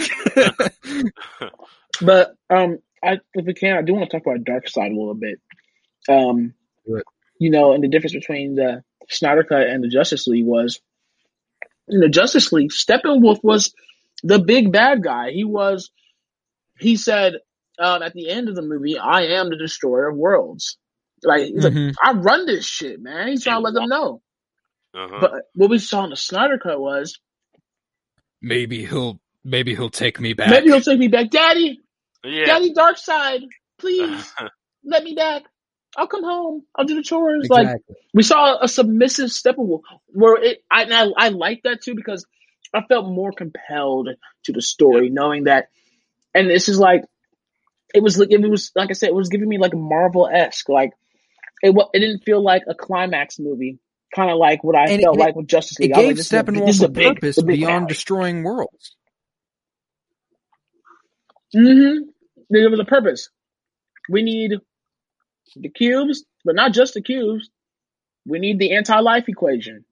But 2.01 2.35
um, 2.49 2.79
I, 3.03 3.19
if 3.35 3.45
we 3.45 3.53
can, 3.53 3.77
I 3.77 3.83
do 3.83 3.93
want 3.93 4.11
to 4.11 4.17
talk 4.17 4.27
about 4.27 4.45
Darkseid 4.45 4.91
a 4.91 4.99
little 4.99 5.15
bit. 5.15 5.39
Um, 6.09 6.55
Do 6.87 7.03
you 7.39 7.51
know, 7.51 7.75
and 7.75 7.85
the 7.85 7.89
difference 7.89 8.15
between 8.15 8.55
the 8.55 8.83
Snyder 9.11 9.45
Cut 9.45 9.67
and 9.67 9.85
the 9.85 9.89
Justice 9.89 10.27
League 10.27 10.47
was, 10.47 10.81
in 11.89 12.01
the 12.01 12.09
Justice 12.09 12.53
League, 12.53 12.71
Steppenwolf 12.71 13.45
was 13.45 13.75
the 14.23 14.39
big 14.39 14.73
bad 14.73 15.03
guy. 15.03 15.31
He 15.33 15.45
was, 15.45 15.91
he 16.79 16.97
said 16.97 17.35
um, 17.79 18.03
at 18.03 18.13
the 18.15 18.29
end 18.31 18.49
of 18.49 18.55
the 18.55 18.63
movie, 18.63 18.99
"I 18.99 19.23
am 19.39 19.51
the 19.51 19.57
destroyer 19.57 20.09
of 20.09 20.17
worlds." 20.17 20.79
Like, 21.23 21.43
he's 21.45 21.65
Mhm. 21.65 21.87
like, 21.89 21.95
I 22.03 22.13
run 22.13 22.47
this 22.47 22.67
shit, 22.67 23.01
man. 23.01 23.29
He's 23.29 23.43
trying 23.45 23.57
to 23.57 23.63
let 23.63 23.75
them 23.75 23.89
know. 23.89 24.23
Uh-huh. 24.95 25.19
But 25.21 25.33
what 25.55 25.71
we 25.71 25.79
saw 25.79 26.05
in 26.05 26.11
the 26.11 26.17
Snyder 26.17 26.59
Cut 26.59 26.79
was 26.81 27.19
maybe 28.43 28.85
he'll, 28.87 29.21
maybe 29.45 29.75
he'll 29.75 29.91
take 29.91 30.21
me 30.21 30.33
back. 30.33 30.51
maybe 30.51 30.67
he'll 30.69 30.81
take 30.81 30.99
me 30.99 31.09
back, 31.09 31.31
Daddy. 31.31 31.81
yeah. 32.25 32.45
Daddy, 32.47 32.73
Darkseid, 32.73 33.41
please 33.79 34.33
let 34.85 35.03
me 35.05 35.15
back. 35.15 35.43
I'll 35.97 36.07
come 36.07 36.25
home. 36.25 36.63
I'll 36.75 36.85
do 36.85 36.95
the 36.95 37.03
chores. 37.03 37.47
Like 37.49 37.69
we 38.13 38.23
saw 38.23 38.59
a 38.63 38.69
submissive 38.69 39.31
Steppenwolf 39.31 39.81
where 40.09 40.43
it. 40.43 40.63
I 40.71 40.85
I, 40.85 41.13
I 41.17 41.29
like 41.31 41.63
that 41.65 41.81
too 41.83 41.95
because 41.95 42.27
I 42.77 42.83
felt 42.87 43.07
more 43.07 43.33
compelled 43.33 44.09
to 44.45 44.53
the 44.53 44.61
story, 44.63 45.09
knowing 45.11 45.45
that. 45.45 45.69
And 46.35 46.51
this 46.51 46.69
is 46.69 46.79
like, 46.79 47.03
it 47.95 48.03
was 48.03 48.19
like 48.19 48.31
it 48.31 48.41
was 48.41 48.71
like 48.75 48.91
I 48.91 48.93
said, 48.93 49.09
it 49.09 49.15
was 49.15 49.31
giving 49.31 49.49
me 49.49 49.57
like 49.59 49.73
Marvel 49.75 50.29
esque. 50.29 50.69
Like 50.69 50.91
it 51.63 51.75
it 51.95 51.99
didn't 52.01 52.25
feel 52.25 52.43
like 52.45 52.63
a 52.69 52.75
climax 52.75 53.39
movie, 53.39 53.79
kind 54.15 54.31
of 54.31 54.37
like 54.37 54.63
what 54.63 54.77
I 54.77 54.91
And 54.91 55.01
felt 55.03 55.17
it- 55.17 55.21
like 55.21 55.35
with 55.37 55.47
Justice 55.49 55.79
League. 55.79 55.93
I 55.95 55.97
was 55.99 56.03
gave 56.03 56.09
like, 56.09 56.17
this 56.17 56.27
is 56.27 56.33
a- 56.33 56.43
Steppenwolf 56.43 56.85
a 56.85 56.89
big- 56.91 57.15
purpose 57.15 57.37
the 57.37 57.43
big 57.45 57.61
beyond 57.61 57.89
destroying 57.89 58.43
worlds. 58.45 58.95
Mm-hmm. 61.55 62.03
There 62.51 62.71
was 62.71 62.81
a 62.81 62.85
purpose. 62.85 63.31
We 64.09 64.23
need 64.23 64.53
the 65.57 65.69
cubes, 65.71 66.25
but 66.45 66.55
not 66.55 66.73
just 66.73 66.95
the 66.95 67.03
cubes. 67.03 67.49
We 68.27 68.39
need 68.39 68.59
the 68.59 68.75
anti-life 68.77 69.25
equation. 69.29 69.85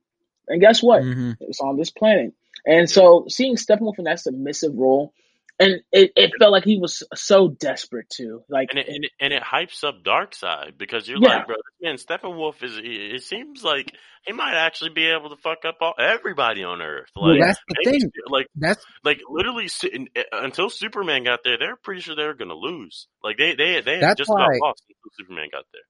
And 0.49 0.61
guess 0.61 0.83
what? 0.83 1.03
Mhm. 1.03 1.37
It's 1.41 1.61
on 1.61 1.77
this 1.77 1.91
planet. 1.91 2.35
And 2.67 2.89
so 2.89 3.27
seeing 3.29 3.57
Steppenwolf 3.57 3.99
in 3.99 4.05
that 4.05 4.21
submissive 4.21 4.73
role, 4.75 5.13
and 5.61 5.83
it, 5.93 6.11
it 6.17 6.33
felt 6.41 6.51
like 6.51 6.65
he 6.65 6.79
was 6.81 7.05
so 7.15 7.47
desperate 7.49 8.11
too. 8.11 8.43
Like 8.49 8.69
and 8.71 8.79
it, 8.81 8.89
and 8.89 9.05
it 9.05 9.11
and 9.21 9.33
it 9.33 9.43
hypes 9.43 9.85
up 9.85 10.03
Darkseid 10.03 10.77
because 10.77 11.07
you're 11.07 11.19
Yeah. 11.23 11.29
like, 11.37 11.47
bro, 11.47 11.57
man, 11.81 11.95
Steppenwolf 11.97 12.61
is. 12.65 12.73
It 12.83 13.23
seems 13.23 13.63
like 13.63 13.93
he 14.27 14.33
might 14.33 14.55
actually 14.55 14.91
be 14.91 15.07
able 15.07 15.29
to 15.31 15.37
fuck 15.37 15.65
up 15.65 15.77
all 15.81 15.95
everybody 15.97 16.65
on 16.65 16.83
Earth. 16.83 17.11
Well, 17.15 17.33
Like, 17.33 17.41
that's 17.43 17.61
the 17.69 17.75
maybe- 17.85 17.99
thing. 18.01 18.11
like, 18.31 18.47
That's 18.57 18.85
like 19.05 19.21
literally 19.29 19.69
eh, 20.17 20.23
until 20.33 20.71
Superman 20.71 21.23
got 21.23 21.41
there, 21.45 21.57
they're 21.57 21.77
pretty 21.77 22.01
sure 22.01 22.17
they 22.17 22.25
were 22.27 22.35
gonna 22.35 22.55
lose. 22.57 23.07
Like 23.23 23.37
they 23.37 23.55
they 23.55 23.81
they 23.81 23.93
had 23.95 24.03
That's 24.03 24.19
just 24.19 24.31
about 24.31 24.49
why- 24.49 24.59
lost 24.61 24.83
until 24.89 25.11
Superman 25.19 25.51
got 25.53 25.67
there. 25.73 25.83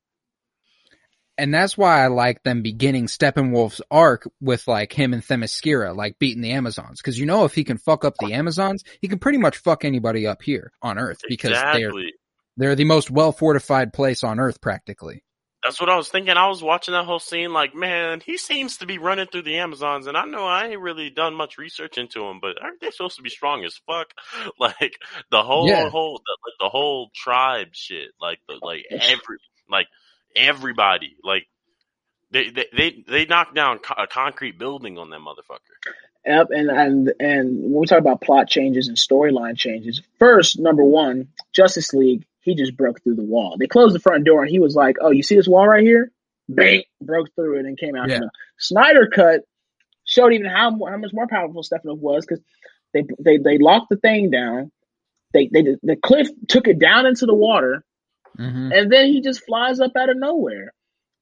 And 1.37 1.53
that's 1.53 1.77
why 1.77 2.05
I 2.05 2.09
like 2.09 2.43
them 2.43 2.63
beginning 2.63 3.07
Steppenwolf's 3.07 3.83
arc 3.91 4.29
with 4.41 4.67
like 4.69 4.93
him 4.93 5.13
and 5.13 5.23
Themyscira, 5.23 5.97
like 5.97 6.19
beating 6.19 6.43
the 6.43 6.53
Amazons. 6.53 7.03
Cause 7.03 7.19
you 7.19 7.27
know, 7.27 7.45
if 7.45 7.55
he 7.55 7.65
can 7.65 7.79
fuck 7.79 8.05
up 8.05 8.15
the 8.19 8.33
Amazons, 8.35 8.85
he 9.01 9.09
can 9.09 9.19
pretty 9.19 9.39
much 9.39 9.57
fuck 9.59 9.85
anybody 9.85 10.27
up 10.27 10.43
here 10.43 10.73
on 10.83 10.99
Earth 10.99 11.23
because 11.29 11.51
they're, 11.51 11.89
exactly. 11.89 12.13
they're 12.57 12.77
the 12.77 12.85
most 12.85 13.11
well 13.11 13.33
fortified 13.33 13.93
place 13.93 14.23
on 14.23 14.39
Earth 14.39 14.61
practically. 14.61 15.25
That's 15.65 15.81
what 15.81 15.89
I 15.89 15.97
was 15.97 16.11
thinking. 16.11 16.37
I 16.37 16.49
was 16.49 16.63
watching 16.63 16.93
that 16.93 17.07
whole 17.07 17.19
scene, 17.19 17.55
like, 17.55 17.75
man, 17.75 18.21
he 18.21 18.37
seems 18.37 18.77
to 18.77 18.87
be 18.87 18.99
running 18.99 19.27
through 19.27 19.45
the 19.45 19.57
Amazons, 19.57 20.07
and 20.07 20.15
I 20.15 20.27
know 20.27 20.45
I 20.45 20.67
ain't 20.67 20.81
really 20.81 21.09
done 21.09 21.35
much 21.35 21.57
research 21.57 21.97
into 21.97 22.23
him, 22.23 22.39
but 22.39 22.63
aren't 22.63 22.83
they 22.83 22.91
supposed 22.91 23.17
to 23.17 23.23
be 23.23 23.31
strong 23.31 23.65
as 23.65 23.81
fuck? 23.87 24.09
Like 24.61 24.99
the 25.31 25.43
whole 25.43 25.67
Yeah. 25.67 25.89
whole 25.89 26.19
the, 26.19 26.37
like 26.47 26.55
the 26.61 26.69
whole 26.69 27.09
tribe 27.15 27.69
shit, 27.73 28.11
like 28.21 28.41
the 28.47 28.59
like 28.63 28.85
every 28.91 29.39
like 29.71 29.87
everybody, 30.37 31.17
like 31.23 31.47
they 32.31 32.51
they 32.51 32.67
they, 32.77 33.05
they 33.07 33.25
knocked 33.27 33.55
down 33.55 33.79
co- 33.79 34.03
a 34.03 34.07
concrete 34.07 34.59
building 34.59 34.99
on 34.99 35.11
that 35.11 35.21
motherfucker. 35.21 35.95
Yep, 36.27 36.49
and 36.51 36.71
and 36.71 37.13
and 37.21 37.63
when 37.63 37.81
we 37.81 37.87
talk 37.87 37.99
about 37.99 38.21
plot 38.21 38.49
changes 38.49 38.89
and 38.89 38.97
storyline 38.97 39.57
changes, 39.57 40.03
first 40.19 40.59
number 40.59 40.83
one, 40.83 41.29
Justice 41.53 41.93
League, 41.93 42.25
he 42.41 42.55
just 42.55 42.77
broke 42.77 43.03
through 43.03 43.17
the 43.17 43.25
wall. 43.25 43.57
They 43.59 43.67
closed 43.67 43.95
the 43.95 44.01
front 44.01 44.25
door, 44.25 44.43
and 44.43 44.51
he 44.51 44.59
was 44.59 44.75
like, 44.75 44.97
"Oh, 45.01 45.11
you 45.11 45.23
see 45.23 45.37
this 45.37 45.49
wall 45.49 45.69
right 45.69 45.83
here? 45.83 46.11
Bang!" 46.49 46.85
Broke 47.01 47.35
through 47.35 47.59
it 47.59 47.67
and 47.67 47.79
came 47.79 47.95
out. 47.95 48.09
Yeah. 48.09 48.17
Uh, 48.17 48.29
Snyder 48.59 49.09
cut 49.15 49.43
showed 50.05 50.33
even 50.33 50.47
how 50.47 50.71
how 50.71 50.97
much 50.97 51.13
more 51.13 51.27
powerful 51.27 51.63
Steppenwolf 51.63 51.99
was 51.99 52.27
because 52.27 52.43
they 52.93 53.05
they 53.19 53.39
they 53.39 53.59
locked 53.59 53.91
the 53.91 53.97
thing 53.97 54.31
down. 54.31 54.71
They 55.33 55.49
they 55.53 55.63
the 55.83 55.97
cliff 55.97 56.29
took 56.49 56.69
it 56.69 56.79
down 56.79 57.07
into 57.07 57.27
the 57.27 57.35
water, 57.35 57.85
hmm 58.37 58.71
and 58.73 58.91
then 58.91 59.07
he 59.07 59.21
just 59.21 59.45
flies 59.45 59.81
up 59.81 59.93
out 59.97 60.11
of 60.11 60.17
nowhere. 60.17 60.73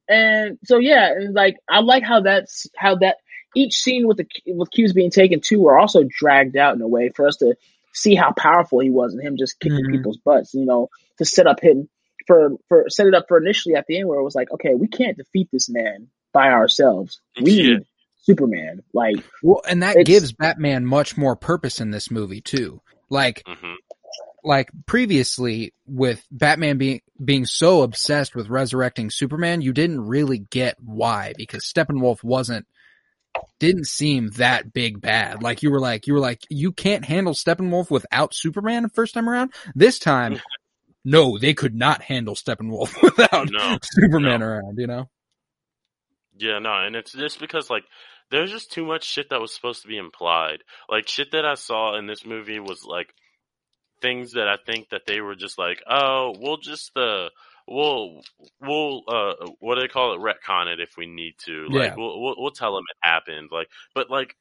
And 0.08 0.58
so 0.64 0.78
yeah, 0.78 1.12
and 1.12 1.34
like 1.34 1.56
I 1.68 1.80
like 1.80 2.02
how 2.02 2.20
that's 2.20 2.66
how 2.76 2.96
that 2.96 3.16
each 3.54 3.74
scene 3.74 4.06
with 4.06 4.18
the 4.18 4.26
with 4.46 4.70
cues 4.70 4.92
being 4.92 5.10
taken 5.10 5.40
too 5.40 5.60
were 5.60 5.78
also 5.78 6.04
dragged 6.04 6.56
out 6.56 6.74
in 6.74 6.82
a 6.82 6.88
way 6.88 7.10
for 7.14 7.26
us 7.26 7.36
to 7.36 7.54
see 7.92 8.14
how 8.14 8.32
powerful 8.32 8.80
he 8.80 8.90
was 8.90 9.12
and 9.12 9.22
him 9.22 9.36
just 9.36 9.60
kicking 9.60 9.84
Mhm. 9.84 9.92
people's 9.92 10.18
butts. 10.18 10.54
You 10.54 10.64
know, 10.64 10.88
to 11.18 11.24
set 11.24 11.46
up 11.46 11.60
him 11.60 11.88
for 12.26 12.56
for 12.68 12.86
set 12.88 13.06
it 13.06 13.14
up 13.14 13.26
for 13.28 13.38
initially 13.38 13.74
at 13.74 13.86
the 13.86 13.98
end 13.98 14.08
where 14.08 14.18
it 14.18 14.24
was 14.24 14.34
like, 14.34 14.50
okay, 14.52 14.74
we 14.74 14.88
can't 14.88 15.16
defeat 15.16 15.48
this 15.52 15.68
man 15.68 16.08
by 16.32 16.48
ourselves. 16.48 17.20
We 17.40 17.52
Yeah. 17.52 17.62
need 17.74 17.86
Superman. 18.22 18.82
Like 18.92 19.16
Well, 19.42 19.62
and 19.68 19.82
that 19.82 20.04
gives 20.06 20.32
Batman 20.32 20.86
much 20.86 21.16
more 21.16 21.36
purpose 21.36 21.80
in 21.80 21.90
this 21.90 22.10
movie 22.10 22.40
too. 22.40 22.80
Like, 23.08 23.42
hmm 23.46 23.74
like 24.44 24.70
previously 24.86 25.72
with 25.86 26.24
Batman 26.30 26.78
being 26.78 27.00
being 27.22 27.44
so 27.44 27.82
obsessed 27.82 28.34
with 28.34 28.48
resurrecting 28.48 29.10
Superman, 29.10 29.60
you 29.60 29.72
didn't 29.72 30.00
really 30.00 30.38
get 30.38 30.76
why 30.80 31.34
because 31.36 31.64
Steppenwolf 31.64 32.22
wasn't 32.24 32.66
didn't 33.58 33.86
seem 33.86 34.30
that 34.36 34.72
big 34.72 35.00
bad. 35.00 35.42
Like 35.42 35.62
you 35.62 35.70
were 35.70 35.80
like 35.80 36.06
you 36.06 36.14
were 36.14 36.20
like 36.20 36.40
you 36.50 36.72
can't 36.72 37.04
handle 37.04 37.34
Steppenwolf 37.34 37.90
without 37.90 38.34
Superman 38.34 38.82
the 38.82 38.88
first 38.88 39.14
time 39.14 39.28
around. 39.28 39.52
This 39.74 39.98
time, 39.98 40.40
no, 41.04 41.38
they 41.38 41.54
could 41.54 41.74
not 41.74 42.02
handle 42.02 42.34
Steppenwolf 42.34 43.00
without 43.02 43.50
No, 43.50 43.78
Superman 43.82 44.40
no. 44.40 44.46
around. 44.46 44.78
You 44.78 44.86
know? 44.86 45.08
Yeah, 46.38 46.58
no, 46.58 46.72
and 46.72 46.96
it's 46.96 47.12
just 47.12 47.38
because 47.40 47.70
like 47.70 47.84
there's 48.30 48.50
just 48.50 48.72
too 48.72 48.84
much 48.84 49.04
shit 49.04 49.30
that 49.30 49.40
was 49.40 49.54
supposed 49.54 49.82
to 49.82 49.88
be 49.88 49.98
implied. 49.98 50.62
Like 50.88 51.08
shit 51.08 51.32
that 51.32 51.44
I 51.44 51.54
saw 51.54 51.96
in 51.96 52.06
this 52.06 52.24
movie 52.24 52.60
was 52.60 52.84
like 52.84 53.14
things 54.02 54.32
that 54.32 54.48
I 54.48 54.56
think 54.66 54.90
that 54.90 55.06
they 55.06 55.20
were 55.20 55.36
just 55.36 55.58
like, 55.58 55.82
oh, 55.88 56.34
we'll 56.38 56.58
just 56.58 56.90
uh 56.96 57.28
we'll 57.68 58.20
we'll 58.60 59.02
uh 59.08 59.34
what 59.60 59.76
do 59.76 59.82
they 59.82 59.88
call 59.88 60.14
it 60.14 60.20
retcon 60.20 60.66
it 60.72 60.80
if 60.80 60.96
we 60.98 61.06
need 61.06 61.34
to. 61.46 61.68
Like 61.72 61.92
Yeah. 61.92 61.96
we'll, 61.96 62.20
we'll 62.20 62.34
we'll 62.38 62.50
tell 62.50 62.74
them 62.74 62.84
it 62.90 63.08
happened. 63.08 63.50
Like 63.52 63.68
but 63.94 64.10
like 64.10 64.36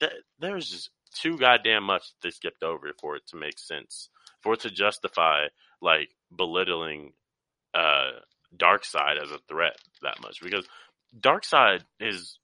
that 0.00 0.12
there's 0.40 0.68
just 0.68 0.90
too 1.14 1.38
goddamn 1.38 1.84
much 1.84 2.02
that 2.02 2.26
they 2.26 2.30
skipped 2.30 2.62
over 2.62 2.90
for 3.00 3.16
it 3.16 3.26
to 3.28 3.36
make 3.36 3.58
sense. 3.58 4.08
For 4.42 4.54
it 4.54 4.60
to 4.60 4.70
justify 4.70 5.46
like 5.80 6.08
belittling 6.36 7.12
uh 7.74 8.12
Darkseid 8.56 9.22
as 9.22 9.30
a 9.30 9.38
threat 9.48 9.76
that 10.02 10.20
much 10.20 10.42
because 10.42 10.66
Darkseid 11.18 11.82
is 12.00 12.38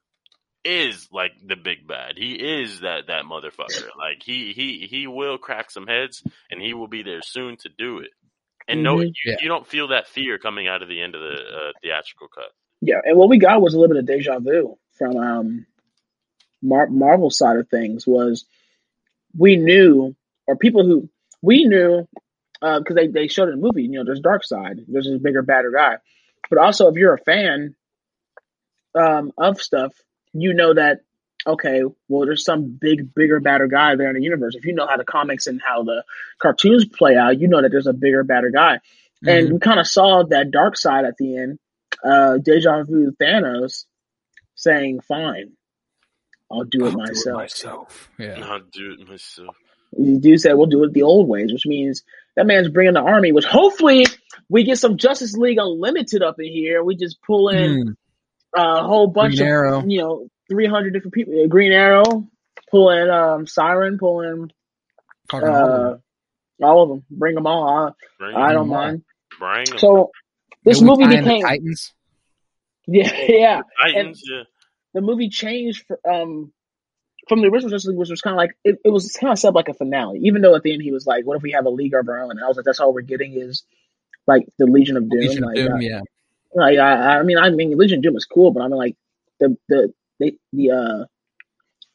is 0.64 1.09
like 1.12 1.32
the 1.46 1.56
big 1.56 1.86
bad. 1.86 2.16
He 2.16 2.32
is 2.34 2.80
that 2.80 3.06
that 3.09 3.24
motherfucker. 3.24 3.88
Like 3.96 4.22
he 4.24 4.52
he 4.54 4.86
he 4.90 5.06
will 5.06 5.38
crack 5.38 5.70
some 5.70 5.86
heads, 5.86 6.22
and 6.50 6.61
he 6.61 6.74
will 6.74 6.88
be 6.88 7.02
there 7.02 7.22
soon 7.22 7.56
to 7.59 7.68
do 7.76 7.98
it. 8.00 8.11
And 8.66 8.82
no, 8.82 8.96
Mhm. 8.96 9.06
you, 9.06 9.12
Yeah. 9.24 9.36
you 9.40 9.48
don't 9.48 9.66
feel 9.66 9.88
that 9.88 10.09
fear 10.09 10.38
coming 10.38 10.68
out 10.68 10.82
of 10.82 10.88
the 10.88 11.00
end 11.00 11.14
of 11.14 11.20
the 11.22 11.34
uh, 11.34 11.72
theatrical 11.82 12.28
cut. 12.28 12.50
Yeah, 12.80 13.00
and 13.04 13.16
what 13.16 13.28
we 13.28 13.38
got 13.38 13.62
was 13.62 13.74
a 13.74 13.78
little 13.80 13.94
bit 13.94 14.00
of 14.02 14.06
deja 14.06 14.38
vu 14.40 14.76
from 14.98 15.16
um, 15.16 15.66
Mar- 16.62 16.88
Marvel 16.90 17.30
side 17.30 17.56
of 17.56 17.68
things. 17.68 18.06
Was 18.06 18.44
we 19.36 19.56
knew, 19.56 20.14
or 20.46 20.56
people 20.56 20.84
who 20.84 21.09
we 21.40 21.64
knew, 21.64 22.06
because 22.61 22.94
they 22.94 23.06
they 23.06 23.28
showed 23.28 23.48
it 23.48 23.52
in 23.52 23.61
the 23.61 23.66
movie. 23.66 23.84
You 23.84 23.90
know, 23.98 24.04
there's 24.04 24.20
Darkseid, 24.20 24.84
there's 24.88 25.06
this 25.06 25.20
bigger, 25.22 25.42
badder 25.42 25.70
guy. 25.70 25.96
But 26.50 26.59
also, 26.59 26.88
if 26.88 26.96
you're 26.96 27.14
a 27.14 27.18
fan 27.18 27.74
um, 28.94 29.32
of 29.38 29.61
stuff, 29.61 29.92
you 30.32 30.54
know 30.54 30.74
that 30.74 31.00
okay, 31.46 31.82
well, 32.08 32.26
there's 32.26 32.44
some 32.44 32.76
big, 32.80 33.14
bigger, 33.14 33.40
badder 33.40 33.68
guy 33.68 33.96
there 33.96 34.08
in 34.08 34.16
the 34.16 34.22
universe. 34.22 34.54
If 34.54 34.66
you 34.66 34.74
know 34.74 34.86
how 34.86 34.96
the 34.96 35.04
comics 35.04 35.46
and 35.46 35.60
how 35.64 35.82
the 35.82 36.04
cartoons 36.40 36.86
play 36.86 37.16
out, 37.16 37.38
you 37.40 37.48
know 37.48 37.62
that 37.62 37.70
there's 37.70 37.86
a 37.86 37.92
bigger, 37.92 38.24
badder 38.24 38.50
guy. 38.50 38.80
And 39.26 39.52
we 39.52 39.58
kind 39.58 39.80
of 39.80 39.86
saw 39.86 40.24
that 40.30 40.50
Darkseid 40.50 41.06
at 41.06 41.16
the 41.16 41.36
end. 41.38 41.58
Uh, 42.04 42.38
deja 42.38 42.84
vu 42.84 43.12
Thanos 43.20 43.84
saying, 44.54 45.00
"Fine, 45.00 45.52
I'll 46.50 46.64
do 46.64 46.86
it 46.86 46.90
I'll 46.90 46.98
myself." 46.98 47.36
myself. 47.36 48.10
Yeah. 48.18 48.44
I'll 48.44 48.60
do 48.60 48.96
it 48.98 49.08
myself. 49.08 49.56
The 49.92 50.20
dude 50.20 50.40
said, 50.40 50.54
"We'll 50.54 50.66
do 50.66 50.84
it 50.84 50.92
the 50.92 51.02
old 51.02 51.28
ways," 51.28 51.52
which 51.52 51.66
means 51.66 52.04
that 52.36 52.46
man's 52.46 52.68
bringing 52.68 52.94
the 52.94 53.00
army. 53.00 53.32
Which 53.32 53.46
hopefully 53.46 54.06
we 54.48 54.62
get 54.62 54.78
some 54.78 54.96
Justice 54.96 55.34
League 55.36 55.58
Unlimited 55.58 56.22
up 56.22 56.36
in 56.38 56.52
here. 56.52 56.84
We 56.84 56.94
just 56.94 57.20
pull 57.22 57.48
in 57.48 57.70
Mm, 57.70 57.96
a 58.55 58.82
whole 58.82 59.07
bunch 59.07 59.36
Green 59.36 59.49
Arrow. 59.49 59.78
of 59.78 59.90
you 59.90 59.99
know 60.01 60.28
300 60.51 60.92
different 60.92 61.14
people. 61.14 61.46
Green 61.49 61.72
Arrow, 61.72 62.28
pulling 62.70 63.09
um, 63.11 63.46
Siren, 63.46 63.99
pulling 63.99 64.51
Fucking 65.30 65.49
all 65.49 65.55
of 65.57 65.70
uh, 65.70 65.90
them. 65.90 66.03
all 66.62 66.82
of 66.82 66.88
them. 66.88 67.05
Bring 67.11 67.34
them 67.34 67.46
all. 67.46 67.68
I, 67.68 67.90
Bring 68.18 68.36
I 68.36 68.53
don't 68.53 68.70
all. 68.70 68.76
mind. 68.76 69.03
Bring 69.38 69.64
them. 69.64 69.78
So 69.78 70.11
this 70.64 70.80
movie 70.80 71.05
tie 71.05 71.20
became 71.20 71.42
Titans. 71.42 71.92
yeah 72.86 73.12
yeah. 73.28 73.62
Titans, 73.82 74.22
yeah. 74.24 74.44
The 74.94 75.03
movie 75.03 75.28
changed 75.28 75.84
for, 75.86 75.99
um 76.11 76.53
from 77.28 77.42
the 77.42 77.49
original 77.49 77.70
Justice 77.70 77.88
League, 77.88 77.99
which 77.99 78.09
was 78.09 78.22
kind 78.22 78.32
of 78.32 78.38
like 78.38 78.53
it, 78.64 78.78
it 78.84 78.88
was 78.88 79.12
kind 79.20 79.30
of 79.30 79.38
set 79.38 79.49
up 79.49 79.55
like 79.55 79.68
a 79.68 79.74
finale. 79.74 80.20
Even 80.22 80.40
though 80.40 80.55
at 80.55 80.62
the 80.62 80.72
end 80.72 80.82
he 80.82 80.92
was 80.92 81.07
like, 81.07 81.26
"What 81.26 81.36
if 81.36 81.42
we 81.42 81.53
have 81.53 81.66
a 81.66 81.70
league 81.70 81.92
of 81.92 82.09
our 82.09 82.22
own?" 82.22 82.30
And 82.30 82.40
I 82.42 82.49
was 82.49 82.57
like, 82.57 82.64
"That's 82.64 82.80
all 82.80 82.94
we're 82.94 83.03
getting 83.03 83.34
is 83.34 83.64
like 84.26 84.49
the 84.59 84.64
Legion 84.64 84.96
of 84.96 85.11
Doom." 85.11 85.20
Legion 85.20 85.44
of 85.44 85.55
Doom, 85.55 85.72
uh, 85.74 85.78
yeah. 85.80 86.01
Like 86.55 86.78
I, 86.78 87.18
I 87.18 87.22
mean, 87.22 87.38
I 87.38 87.51
mean, 87.51 87.76
Legion 87.76 88.01
Doom 88.01 88.16
is 88.16 88.24
cool, 88.24 88.51
but 88.51 88.62
I 88.62 88.68
mean, 88.68 88.76
like 88.76 88.96
the 89.40 89.57
the 89.68 89.92
they, 90.18 90.36
the 90.53 90.70
uh 90.70 91.05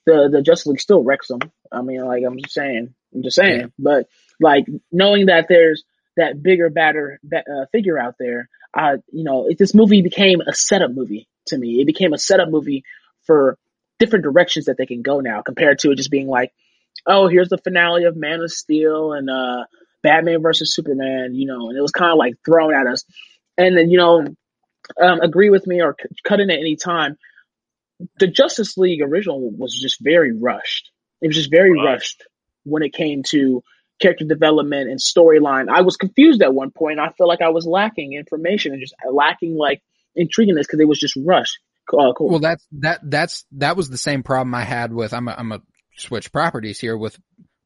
the 0.06 0.30
the 0.32 0.42
Justice 0.42 0.68
League 0.68 0.82
still 0.82 1.04
wrecks 1.04 1.28
them. 1.28 1.40
I 1.72 1.82
mean, 1.82 2.06
like 2.06 2.24
I'm 2.26 2.38
just 2.38 2.54
saying, 2.54 2.94
I'm 3.14 3.24
just 3.24 3.36
saying. 3.36 3.60
Yeah. 3.60 3.68
But 3.80 4.08
like 4.40 4.66
knowing 4.92 5.28
that 5.28 5.48
there's 5.50 5.84
that 6.18 6.42
bigger, 6.42 6.70
badder 6.70 7.20
uh, 7.36 7.66
figure 7.72 7.98
out 7.98 8.16
there, 8.20 8.50
uh, 8.74 8.98
you 9.12 9.24
know, 9.24 9.48
it, 9.50 9.58
this 9.58 9.74
movie 9.74 10.02
became 10.02 10.42
a 10.42 10.54
setup 10.54 10.92
movie 10.92 11.28
to 11.48 11.58
me. 11.58 11.82
It 11.82 11.86
became 11.86 12.14
a 12.14 12.20
setup 12.20 12.50
movie 12.50 12.84
for 13.26 13.58
different 14.00 14.24
directions 14.24 14.66
that 14.66 14.78
they 14.78 14.86
can 14.86 15.02
go 15.02 15.20
now, 15.22 15.42
compared 15.42 15.80
to 15.80 15.92
it 15.92 15.96
just 15.96 16.12
being 16.12 16.28
like, 16.28 16.52
oh, 17.08 17.28
here's 17.28 17.50
the 17.50 17.58
finale 17.58 18.06
of 18.06 18.16
Man 18.16 18.42
of 18.42 18.52
Steel 18.52 19.14
and 19.14 19.30
uh 19.30 19.64
Batman 20.04 20.42
versus 20.42 20.76
Superman, 20.76 21.34
you 21.34 21.48
know, 21.48 21.70
and 21.70 21.78
it 21.78 21.82
was 21.82 21.92
kind 21.92 22.12
of 22.12 22.18
like 22.18 22.36
thrown 22.46 22.76
at 22.76 22.88
us. 22.88 23.06
And 23.58 23.78
then, 23.78 23.90
you 23.90 23.98
know, 23.98 24.26
um, 25.02 25.22
agree 25.22 25.50
with 25.50 25.66
me 25.68 25.82
or 25.82 25.96
c- 26.02 26.10
cut 26.24 26.40
in 26.40 26.50
at 26.50 26.60
any 26.60 26.76
time. 26.76 27.18
The 28.20 28.28
Justice 28.28 28.78
League 28.78 29.02
original 29.02 29.52
was 29.52 29.74
just 29.80 29.98
very 30.02 30.36
rushed. 30.38 30.92
It 31.22 31.28
was 31.28 31.36
just 31.36 31.52
very 31.52 31.72
Right. 31.72 31.94
rushed 31.94 32.24
when 32.64 32.84
it 32.84 32.94
came 32.94 33.24
to 33.30 33.64
character 34.02 34.26
development 34.26 34.90
and 34.90 35.00
storyline. 35.00 35.70
I 35.70 35.82
was 35.82 35.96
confused 35.96 36.42
at 36.42 36.54
one 36.54 36.72
point. 36.72 37.00
I 37.00 37.10
felt 37.18 37.30
like 37.30 37.42
I 37.42 37.50
was 37.50 37.66
lacking 37.66 38.14
information 38.14 38.74
and 38.74 38.82
just 38.82 38.94
lacking 39.10 39.56
like 39.56 39.82
intriguingness 40.18 40.64
because 40.64 40.80
it 40.80 40.88
was 40.88 41.00
just 41.00 41.18
rushed. 41.24 41.58
Uh, 41.92 42.14
cool. 42.18 42.30
Well, 42.30 42.40
that's 42.40 42.66
that 42.80 43.00
that's 43.04 43.46
that 43.54 43.78
was 43.78 43.90
the 43.90 43.98
same 43.98 44.24
problem 44.24 44.56
I 44.56 44.64
had 44.64 44.94
with 44.94 45.14
I'm 45.14 45.28
a, 45.28 45.36
I'm 45.38 45.52
a 45.52 45.62
switch 45.98 46.32
properties 46.32 46.80
here 46.80 46.98
with, 46.98 47.18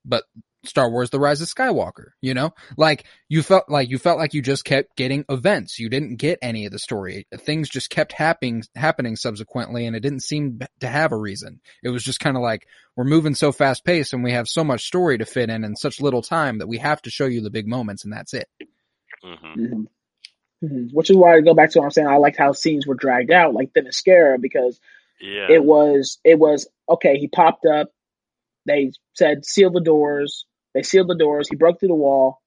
but 0.05 0.23
Star 0.67 0.89
Wars: 0.89 1.09
The 1.09 1.19
Rise 1.19 1.41
of 1.41 1.47
Skywalker. 1.47 2.11
You 2.21 2.33
know, 2.33 2.53
like 2.77 3.05
you 3.29 3.43
felt 3.43 3.69
like 3.69 3.89
you 3.89 3.97
felt 3.97 4.17
like 4.17 4.33
you 4.33 4.41
just 4.41 4.65
kept 4.65 4.95
getting 4.95 5.25
events. 5.29 5.79
You 5.79 5.89
didn't 5.89 6.15
get 6.17 6.39
any 6.41 6.65
of 6.65 6.71
the 6.71 6.79
story. 6.79 7.27
Things 7.39 7.69
just 7.69 7.89
kept 7.89 8.13
happening 8.13 8.63
happening 8.75 9.15
subsequently, 9.15 9.85
and 9.85 9.95
it 9.95 10.01
didn't 10.01 10.23
seem 10.23 10.59
to 10.79 10.87
have 10.87 11.11
a 11.11 11.17
reason. 11.17 11.61
It 11.83 11.89
was 11.89 12.03
just 12.03 12.19
kind 12.19 12.35
of 12.37 12.43
like 12.43 12.67
we're 12.95 13.03
moving 13.03 13.35
so 13.35 13.51
fast 13.51 13.85
paced, 13.85 14.13
and 14.13 14.23
we 14.23 14.31
have 14.31 14.47
so 14.47 14.63
much 14.63 14.85
story 14.87 15.17
to 15.19 15.25
fit 15.25 15.49
in 15.49 15.63
in 15.63 15.75
such 15.75 16.01
little 16.01 16.21
time 16.21 16.57
that 16.59 16.67
we 16.67 16.77
have 16.79 17.01
to 17.03 17.09
show 17.09 17.25
you 17.25 17.41
the 17.41 17.49
big 17.51 17.67
moments, 17.67 18.03
and 18.03 18.11
that's 18.13 18.33
it. 18.33 18.47
hmm 19.23 19.35
hmm 19.53 19.83
hmm 20.61 20.85
Which 20.91 21.11
is 21.11 21.15
why 21.15 21.35
I 21.35 21.41
go 21.41 21.53
back 21.53 21.69
to 21.71 21.79
what 21.79 21.85
I'm 21.85 21.91
saying. 21.91 22.07
I 22.07 22.17
liked 22.17 22.37
how 22.37 22.51
scenes 22.53 22.87
were 22.87 22.95
dragged 22.95 23.31
out, 23.31 23.53
like 23.53 23.73
Themyscira, 23.73 24.41
because 24.41 24.79
Yeah. 25.21 25.47
it 25.51 25.63
was 25.63 26.17
it 26.23 26.39
was 26.39 26.67
okay. 26.89 27.17
He 27.17 27.27
popped 27.27 27.65
up. 27.65 27.91
They 28.65 28.91
said 29.13 29.45
seal 29.45 29.69
the 29.69 29.81
doors. 29.81 30.46
They 30.77 30.83
sealed 30.83 31.07
the 31.09 31.15
doors. 31.15 31.49
He 31.49 31.55
broke 31.55 31.79
through 31.79 31.87
the 31.89 31.95
wall, 31.95 32.39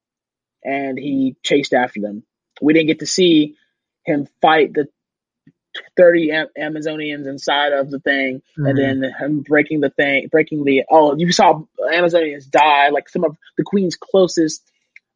and 0.63 0.97
he 0.97 1.35
chased 1.43 1.73
after 1.73 1.99
them. 1.99 2.23
We 2.61 2.71
didn't 2.71 2.87
get 2.87 2.99
to 2.99 3.05
see 3.05 3.57
him 4.05 4.25
fight 4.41 4.73
the 4.73 4.87
thirty 5.97 6.31
Am- 6.31 6.47
Amazonians 6.57 7.27
inside 7.27 7.73
of 7.73 7.91
the 7.91 7.99
thing, 7.99 8.41
and 8.55 8.77
then 8.77 9.03
him 9.19 9.41
breaking 9.41 9.81
the 9.81 9.89
thing, 9.89 10.29
breaking 10.31 10.63
the. 10.63 10.83
Oh, 10.89 11.15
you 11.17 11.29
saw 11.33 11.63
Amazonians 11.93 12.49
die. 12.49 12.89
Like 12.89 13.09
some 13.09 13.25
of 13.25 13.35
the 13.57 13.63
Queen's 13.65 13.97
closest 13.97 14.63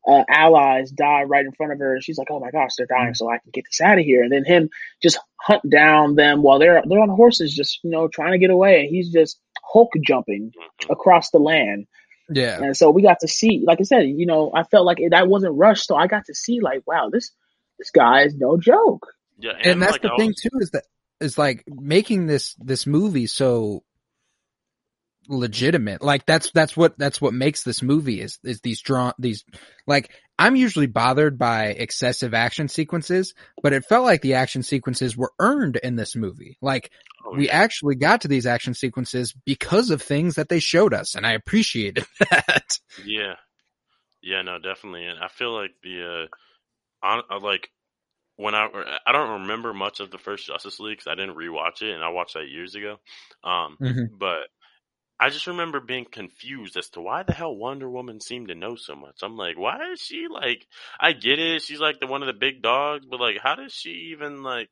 uh, 0.07 0.23
allies 0.29 0.91
die 0.91 1.23
right 1.23 1.45
in 1.45 1.51
front 1.53 1.71
of 1.71 1.79
her. 1.79 1.93
And 1.93 2.03
she's 2.03 2.17
like, 2.17 2.27
"Oh 2.29 2.41
my 2.41 2.51
gosh, 2.51 2.71
they're 2.77 2.85
dying, 2.87 3.13
so 3.13 3.29
I 3.29 3.37
can 3.37 3.51
get 3.53 3.63
this 3.65 3.79
out 3.79 3.97
of 3.97 4.03
here." 4.03 4.23
And 4.23 4.31
then 4.31 4.43
him 4.43 4.69
just 5.01 5.19
hunt 5.39 5.69
down 5.69 6.15
them 6.15 6.41
while 6.41 6.59
they're 6.59 6.83
they're 6.85 6.99
on 6.99 7.09
horses, 7.09 7.55
just 7.55 7.79
you 7.83 7.91
know 7.91 8.09
trying 8.09 8.33
to 8.33 8.39
get 8.39 8.49
away. 8.49 8.81
And 8.81 8.89
he's 8.89 9.09
just 9.11 9.39
Hulk 9.63 9.91
jumping 10.05 10.51
Mhm. 10.83 10.89
across 10.91 11.31
the 11.31 11.39
land. 11.39 11.87
Yeah, 12.29 12.59
And 12.61 12.75
so 12.75 12.89
we 12.89 13.01
got 13.03 13.19
to 13.21 13.27
see, 13.27 13.63
like 13.65 13.79
I 13.79 13.83
said, 13.83 14.03
you 14.07 14.25
know, 14.25 14.51
I 14.53 14.63
felt 14.63 14.85
like 14.85 14.99
it, 14.99 15.11
that 15.11 15.27
wasn't 15.27 15.55
rushed, 15.55 15.87
so 15.87 15.95
I 15.95 16.07
got 16.07 16.25
to 16.25 16.33
see, 16.33 16.59
like, 16.59 16.81
wow, 16.87 17.09
this 17.11 17.31
this 17.77 17.91
guy 17.91 18.23
is 18.23 18.35
no 18.35 18.57
joke. 18.57 19.07
Yeah, 19.37 19.51
and 19.61 19.81
that's 19.81 19.93
like, 19.93 20.01
the 20.01 20.13
I 20.13 20.17
thing 20.17 20.29
was- 20.29 20.41
too 20.41 20.49
is 20.59 20.71
that 20.71 20.83
is 21.21 21.37
like 21.37 21.63
making 21.67 22.25
this 22.27 22.55
this 22.55 22.85
movie 22.87 23.27
so 23.27 23.83
legitimate 25.27 26.01
like 26.01 26.25
that's 26.25 26.51
that's 26.51 26.75
what 26.77 26.97
that's 26.97 27.19
what 27.21 27.33
makes 27.33 27.63
this 27.63 27.81
movie 27.81 28.21
is 28.21 28.39
is 28.43 28.61
these 28.61 28.81
drawn 28.81 29.13
these 29.17 29.43
like 29.87 30.11
i'm 30.37 30.55
usually 30.55 30.87
bothered 30.87 31.37
by 31.37 31.67
excessive 31.67 32.33
action 32.33 32.67
sequences 32.67 33.33
but 33.61 33.73
it 33.73 33.85
felt 33.85 34.05
like 34.05 34.21
the 34.21 34.35
action 34.35 34.63
sequences 34.63 35.17
were 35.17 35.31
earned 35.39 35.77
in 35.77 35.95
this 35.95 36.15
movie 36.15 36.57
like 36.61 36.91
oh, 37.25 37.35
we 37.35 37.47
yeah. 37.47 37.53
actually 37.53 37.95
got 37.95 38.21
to 38.21 38.27
these 38.27 38.45
action 38.45 38.73
sequences 38.73 39.33
because 39.45 39.89
of 39.89 40.01
things 40.01 40.35
that 40.35 40.49
they 40.49 40.59
showed 40.59 40.93
us 40.93 41.15
and 41.15 41.25
i 41.25 41.33
appreciated 41.33 42.05
that 42.31 42.79
Yeah, 42.97 43.35
yeah, 44.21 44.41
no, 44.41 44.59
definitely, 44.59 45.05
and 45.05 45.19
I 45.19 45.27
feel 45.27 45.53
like 45.53 45.71
the 45.83 46.27
uh, 47.03 47.05
on 47.05 47.23
uh, 47.29 47.39
like 47.39 47.69
when 48.37 48.55
I 48.55 48.67
I 49.05 49.11
don't 49.11 49.41
remember 49.41 49.73
much 49.73 49.99
of 49.99 50.11
the 50.11 50.17
first 50.17 50.47
Justice 50.47 50.79
League 50.79 50.99
'cause 50.99 51.07
I 51.07 51.15
didn't 51.15 51.37
rewatch 51.37 51.81
it, 51.81 51.93
and 51.93 52.03
I 52.03 52.09
watched 52.09 52.35
that 52.35 52.49
years 52.49 52.75
ago. 52.75 52.99
Um, 53.43 53.79
Mhm. 53.81 54.09
but 54.11 54.49
I 55.19 55.29
just 55.29 55.47
remember 55.47 55.79
being 55.79 56.05
confused 56.05 56.75
as 56.77 56.89
to 56.89 57.01
why 57.01 57.23
the 57.23 57.33
hell 57.33 57.55
Wonder 57.55 57.89
Woman 57.89 58.19
seemed 58.19 58.49
to 58.49 58.55
know 58.55 58.75
so 58.75 58.95
much. 58.95 59.19
I'm 59.23 59.37
like, 59.37 59.57
why 59.57 59.91
is 59.93 60.01
she 60.01 60.27
like? 60.29 60.67
I 60.99 61.13
get 61.13 61.39
it, 61.39 61.61
she's 61.61 61.79
like 61.79 61.99
the 61.99 62.07
one 62.07 62.21
of 62.21 62.27
the 62.27 62.33
big 62.33 62.61
dogs, 62.61 63.05
but 63.09 63.19
like, 63.21 63.37
how 63.41 63.55
does 63.55 63.73
she 63.73 64.09
even 64.11 64.43
like? 64.43 64.69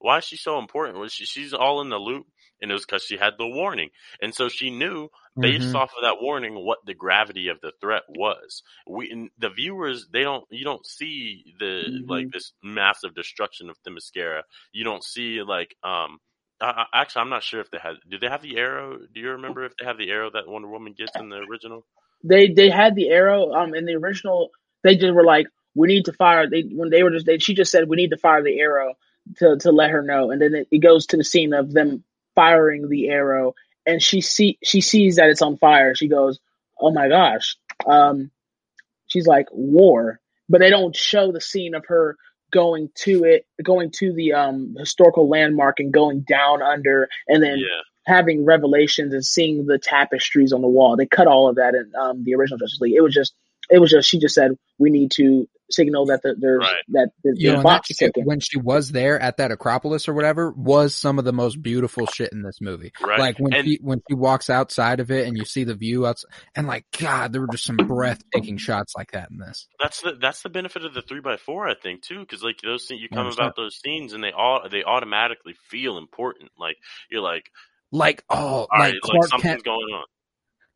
Why 0.00 0.18
is 0.18 0.24
she 0.24 0.36
so 0.36 0.58
important? 0.58 0.98
Was 0.98 1.12
she? 1.12 1.24
She's 1.24 1.54
all 1.54 1.80
in 1.80 1.88
the 1.90 1.96
loop, 1.98 2.26
and 2.60 2.70
it 2.70 2.74
was 2.74 2.84
because 2.84 3.04
she 3.04 3.16
had 3.16 3.34
the 3.38 3.46
warning, 3.46 3.90
and 4.20 4.34
so 4.34 4.48
she 4.48 4.70
knew 4.70 5.08
based 5.40 5.74
Mhm. 5.74 5.74
off 5.74 5.90
of 5.96 6.02
that 6.02 6.20
warning 6.20 6.54
what 6.54 6.78
the 6.86 6.94
gravity 6.94 7.48
of 7.48 7.60
the 7.60 7.72
threat 7.80 8.02
was. 8.08 8.62
We 8.86 9.30
the 9.38 9.50
viewers 9.50 10.08
they 10.12 10.22
don't 10.22 10.44
you 10.50 10.64
don't 10.64 10.84
see 10.86 11.44
the 11.58 11.88
Mhm. 11.88 12.04
like 12.08 12.28
this 12.32 12.52
massive 12.62 13.14
destruction 13.14 13.70
of 13.70 13.76
Themyscira. 13.82 14.42
You 14.72 14.84
don't 14.84 15.04
see 15.04 15.42
like 15.42 15.74
um 15.82 16.18
I- 16.60 16.86
actually 16.92 17.22
I'm 17.22 17.30
not 17.30 17.42
sure 17.42 17.60
if 17.60 17.70
they 17.70 17.78
had 17.78 17.96
do 18.08 18.18
they 18.18 18.28
have 18.28 18.42
the 18.42 18.56
arrow? 18.56 18.98
Do 18.98 19.20
you 19.20 19.30
remember 19.30 19.64
if 19.64 19.76
they 19.76 19.84
have 19.86 19.98
the 19.98 20.10
arrow 20.10 20.30
that 20.30 20.48
Wonder 20.48 20.68
Woman 20.68 20.94
gets 20.96 21.12
in 21.16 21.28
the 21.28 21.36
original? 21.36 21.84
They 22.22 22.48
they 22.48 22.70
had 22.70 22.94
the 22.94 23.08
arrow 23.08 23.52
um 23.52 23.74
in 23.74 23.84
the 23.84 23.94
original. 23.94 24.50
They 24.82 24.96
just 24.96 25.14
were 25.14 25.24
like, 25.24 25.46
we 25.74 25.88
need 25.88 26.06
to 26.06 26.12
fire. 26.12 26.48
They 26.48 26.62
when 26.62 26.90
they 26.90 27.02
were 27.02 27.10
just 27.10 27.26
they, 27.26 27.38
she 27.38 27.54
just 27.54 27.70
said 27.70 27.88
we 27.88 27.96
need 27.96 28.10
to 28.10 28.16
fire 28.16 28.42
the 28.42 28.58
arrow 28.58 28.94
to 29.38 29.56
to 29.60 29.72
let 29.72 29.90
her 29.90 30.02
know, 30.02 30.30
and 30.30 30.40
then 30.40 30.54
it, 30.54 30.68
it 30.70 30.78
goes 30.78 31.06
to 31.06 31.16
the 31.16 31.24
scene 31.24 31.52
of 31.54 31.72
them 31.72 32.04
firing 32.34 32.88
the 32.88 33.08
arrow, 33.08 33.54
and 33.86 34.02
she 34.02 34.20
see 34.20 34.58
she 34.62 34.80
sees 34.80 35.16
that 35.16 35.30
it's 35.30 35.42
on 35.42 35.56
fire. 35.56 35.94
She 35.94 36.08
goes, 36.08 36.38
oh 36.80 36.92
my 36.92 37.08
gosh. 37.08 37.56
Um, 37.86 38.30
she's 39.06 39.26
like 39.26 39.46
war, 39.50 40.20
but 40.48 40.60
they 40.60 40.70
don't 40.70 40.94
show 40.96 41.32
the 41.32 41.40
scene 41.40 41.74
of 41.74 41.84
her 41.86 42.16
going 42.52 42.88
to 42.96 43.24
it, 43.24 43.46
going 43.62 43.90
to 43.98 44.12
the 44.12 44.32
um 44.32 44.74
historical 44.78 45.28
landmark 45.28 45.80
and 45.80 45.92
going 45.92 46.20
down 46.20 46.62
under, 46.62 47.08
and 47.28 47.42
then 47.42 47.58
yeah. 47.58 47.66
having 48.06 48.44
revelations 48.44 49.12
and 49.12 49.24
seeing 49.24 49.66
the 49.66 49.78
tapestries 49.78 50.52
on 50.52 50.62
the 50.62 50.68
wall. 50.68 50.96
They 50.96 51.06
cut 51.06 51.26
all 51.26 51.48
of 51.48 51.56
that 51.56 51.74
in 51.74 51.90
um, 52.00 52.24
the 52.24 52.34
original 52.34 52.58
Justice 52.58 52.80
League. 52.80 52.94
It 52.96 53.02
was 53.02 53.14
just, 53.14 53.34
it 53.70 53.78
was 53.78 53.90
just, 53.90 54.08
she 54.08 54.18
just 54.18 54.34
said, 54.34 54.52
we 54.78 54.90
need 54.90 55.10
to 55.16 55.48
signal 55.70 56.04
that 56.06 56.20
the, 56.22 56.34
there's 56.38 56.60
Right. 56.60 56.74
that 56.88 57.08
the, 57.22 57.34
you 57.36 57.48
the 57.50 57.54
and 57.54 57.62
box 57.62 57.88
that 57.88 57.94
is 58.04 58.12
shit, 58.16 58.26
when 58.26 58.38
she 58.38 58.58
was 58.58 58.92
there 58.92 59.18
at 59.18 59.38
that 59.38 59.50
Acropolis 59.50 60.06
or 60.08 60.12
whatever 60.12 60.50
was 60.52 60.94
some 60.94 61.18
of 61.18 61.24
the 61.24 61.32
most 61.32 61.60
beautiful 61.62 62.06
shit 62.06 62.32
in 62.32 62.42
this 62.42 62.60
movie. 62.60 62.92
Right. 63.00 63.18
Like 63.18 63.38
when 63.38 63.54
And- 63.54 63.66
she 63.66 63.78
when 63.80 64.02
she 64.08 64.14
walks 64.14 64.50
outside 64.50 65.00
of 65.00 65.10
it 65.10 65.26
and 65.26 65.36
you 65.38 65.44
see 65.46 65.64
the 65.64 65.74
view 65.74 66.06
outside, 66.06 66.30
and 66.54 66.66
like 66.66 66.84
God, 67.00 67.32
there 67.32 67.40
were 67.40 67.48
just 67.48 67.64
some 67.64 67.76
breathtaking 67.78 68.58
shots 68.58 68.92
like 68.96 69.12
that 69.12 69.30
in 69.30 69.38
this. 69.38 69.66
That's 69.80 70.02
the 70.02 70.12
that's 70.20 70.42
the 70.42 70.50
benefit 70.50 70.84
of 70.84 70.92
the 70.92 71.02
three 71.02 71.20
by 71.20 71.38
four, 71.38 71.66
I 71.66 71.74
think, 71.74 72.02
too, 72.02 72.20
because 72.20 72.42
like 72.42 72.60
those 72.62 72.84
things 72.84 73.00
you 73.00 73.08
come 73.08 73.26
100%. 73.26 73.32
about 73.34 73.56
those 73.56 73.76
scenes 73.80 74.12
and 74.12 74.22
they 74.22 74.32
all 74.32 74.68
they 74.70 74.84
automatically 74.84 75.54
feel 75.70 75.96
important. 75.96 76.50
Like 76.58 76.76
you're 77.10 77.22
like, 77.22 77.50
Like 77.90 78.22
oh, 78.28 78.36
all 78.36 78.68
like 78.70 78.78
right, 78.80 78.92
like 78.94 79.02
Clark 79.02 79.28
something's 79.28 79.52
Kent, 79.54 79.64
going 79.64 79.94
on. 79.94 80.04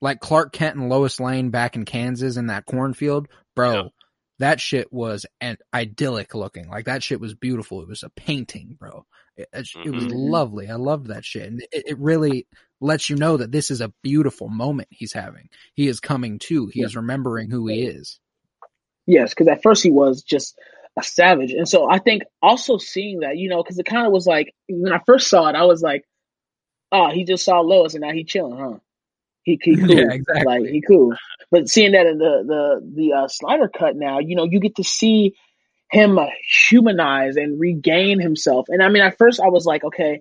Like 0.01 0.21
Clark 0.21 0.53
Kent 0.53 0.77
and 0.77 0.89
Lois 0.89 1.21
Lane 1.21 1.51
back 1.51 1.77
in 1.77 1.85
Kansas 1.85 2.37
in 2.37 2.47
that 2.47 2.67
cornfield, 2.67 3.29
bro. 3.57 3.73
Yeah. 3.73 3.83
That 4.41 4.61
shit 4.61 4.93
was 4.93 5.27
an 5.41 5.59
idyllic 5.75 6.35
looking. 6.35 6.69
Like 6.69 6.85
that 6.85 7.03
shit 7.03 7.21
was 7.21 7.35
beautiful. 7.35 7.83
It 7.83 7.89
was 7.89 8.05
a 8.05 8.11
painting, 8.11 8.77
bro. 8.79 9.05
It, 9.37 9.49
it, 9.53 9.69
it 9.85 9.91
was 9.91 10.05
mm-hmm. 10.05 10.17
lovely. 10.17 10.69
I 10.69 10.77
loved 10.77 11.09
that 11.09 11.25
shit, 11.25 11.49
and 11.49 11.61
it, 11.73 11.85
it 11.89 11.99
really 11.99 12.47
lets 12.81 13.11
you 13.11 13.17
know 13.17 13.37
that 13.37 13.51
this 13.51 13.71
is 13.71 13.81
a 13.81 13.93
beautiful 14.03 14.49
moment 14.49 14.89
he's 14.91 15.13
having. 15.13 15.49
He 15.75 15.89
is 15.89 15.99
coming 15.99 16.39
to. 16.41 16.69
He 16.69 16.81
Yeah. 16.81 16.87
is 16.87 16.97
remembering 16.97 17.51
who 17.51 17.67
he 17.67 17.83
is. 17.83 18.21
Yes, 19.07 19.31
because 19.31 19.49
at 19.49 19.63
first 19.63 19.83
he 19.83 19.91
was 19.91 20.23
just 20.23 20.57
a 20.99 21.03
savage. 21.03 21.53
And 21.53 21.69
so 21.69 21.91
I 21.91 21.99
think 21.99 22.23
also 22.43 22.77
seeing 22.77 23.21
that, 23.21 23.37
you 23.37 23.49
know, 23.49 23.63
because 23.63 23.79
it 23.79 23.87
kind 23.87 24.07
of 24.07 24.13
was 24.13 24.27
like, 24.27 24.55
when 24.69 24.93
I 24.93 25.01
first 25.07 25.29
saw 25.29 25.49
it, 25.49 25.57
I 25.57 25.65
was 25.65 25.83
like, 25.83 26.05
oh, 26.93 27.11
he 27.11 27.25
just 27.25 27.45
saw 27.45 27.61
Lois 27.61 27.95
and 27.95 28.03
now 28.03 28.13
he 28.13 28.25
chilling, 28.25 28.59
huh? 28.59 28.79
He, 29.49 29.59
he 29.63 29.77
cool. 29.81 29.91
Yeah, 29.91 30.13
exactly. 30.13 30.45
Like 30.45 30.67
he 30.69 30.83
cool. 30.87 31.15
But 31.51 31.69
seeing 31.69 31.93
that 31.93 32.07
in 32.07 32.19
the 32.19 32.45
the 32.47 32.93
the 32.95 33.13
uh, 33.15 33.29
Snyder 33.29 33.69
cut 33.69 33.97
now, 33.97 34.19
you 34.19 34.37
know, 34.37 34.45
you 34.45 34.61
get 34.61 34.77
to 34.77 34.85
see 34.85 35.35
him 35.91 36.19
uh, 36.19 36.27
humanize 36.69 37.37
and 37.37 37.59
regain 37.59 38.21
himself. 38.21 38.67
And 38.69 38.83
I 38.83 38.89
mean, 38.89 39.03
at 39.03 39.17
first 39.17 39.41
I 39.41 39.49
was 39.49 39.65
like, 39.65 39.85
okay. 39.85 40.21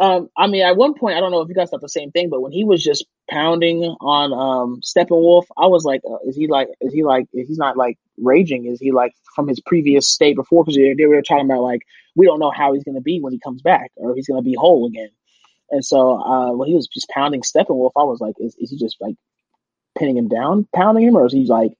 Um, 0.00 0.28
I 0.36 0.46
mean, 0.46 0.62
at 0.62 0.76
one 0.76 0.94
point, 0.94 1.16
I 1.16 1.20
don't 1.20 1.32
know 1.32 1.40
if 1.40 1.48
you 1.48 1.56
guys 1.56 1.70
thought 1.70 1.80
the 1.80 1.88
same 1.88 2.12
thing, 2.12 2.30
but 2.30 2.40
when 2.40 2.52
he 2.52 2.62
was 2.62 2.84
just 2.84 3.04
pounding 3.28 3.82
on 4.00 4.32
um 4.32 4.80
Steppenwolf, 4.80 5.46
I 5.56 5.66
was 5.66 5.84
like, 5.84 6.02
uh, 6.08 6.18
is 6.24 6.36
he 6.36 6.46
like, 6.46 6.68
is 6.80 6.92
he 6.92 7.02
like, 7.02 7.26
is 7.32 7.48
he's 7.48 7.58
not 7.58 7.76
like 7.76 7.98
raging? 8.16 8.66
Is 8.66 8.78
he 8.78 8.92
like 8.92 9.12
from 9.34 9.48
his 9.48 9.58
previous 9.58 10.08
state 10.08 10.36
before? 10.36 10.62
Because 10.62 10.76
they, 10.76 10.94
they 10.94 11.06
were 11.06 11.20
talking 11.22 11.46
about 11.46 11.62
like, 11.62 11.82
we 12.14 12.26
don't 12.26 12.38
know 12.38 12.52
how 12.52 12.74
he's 12.74 12.84
going 12.84 12.94
to 12.94 13.00
be 13.00 13.18
when 13.20 13.32
he 13.32 13.40
comes 13.40 13.60
back, 13.60 13.90
or 13.96 14.14
he's 14.14 14.28
going 14.28 14.40
to 14.40 14.48
be 14.48 14.54
whole 14.54 14.86
again. 14.86 15.10
And 15.70 15.84
so 15.84 16.18
uh, 16.18 16.52
when 16.52 16.68
he 16.68 16.74
was 16.74 16.86
just 16.86 17.08
pounding 17.08 17.42
Steppenwolf, 17.42 17.92
I 17.96 18.04
was 18.04 18.20
like, 18.20 18.34
is, 18.38 18.56
is 18.58 18.70
he 18.70 18.78
just 18.78 18.96
like 19.00 19.16
pinning 19.98 20.16
him 20.16 20.28
down, 20.28 20.66
pounding 20.74 21.04
him, 21.04 21.16
or 21.16 21.26
is 21.26 21.32
he 21.32 21.44
like 21.44 21.72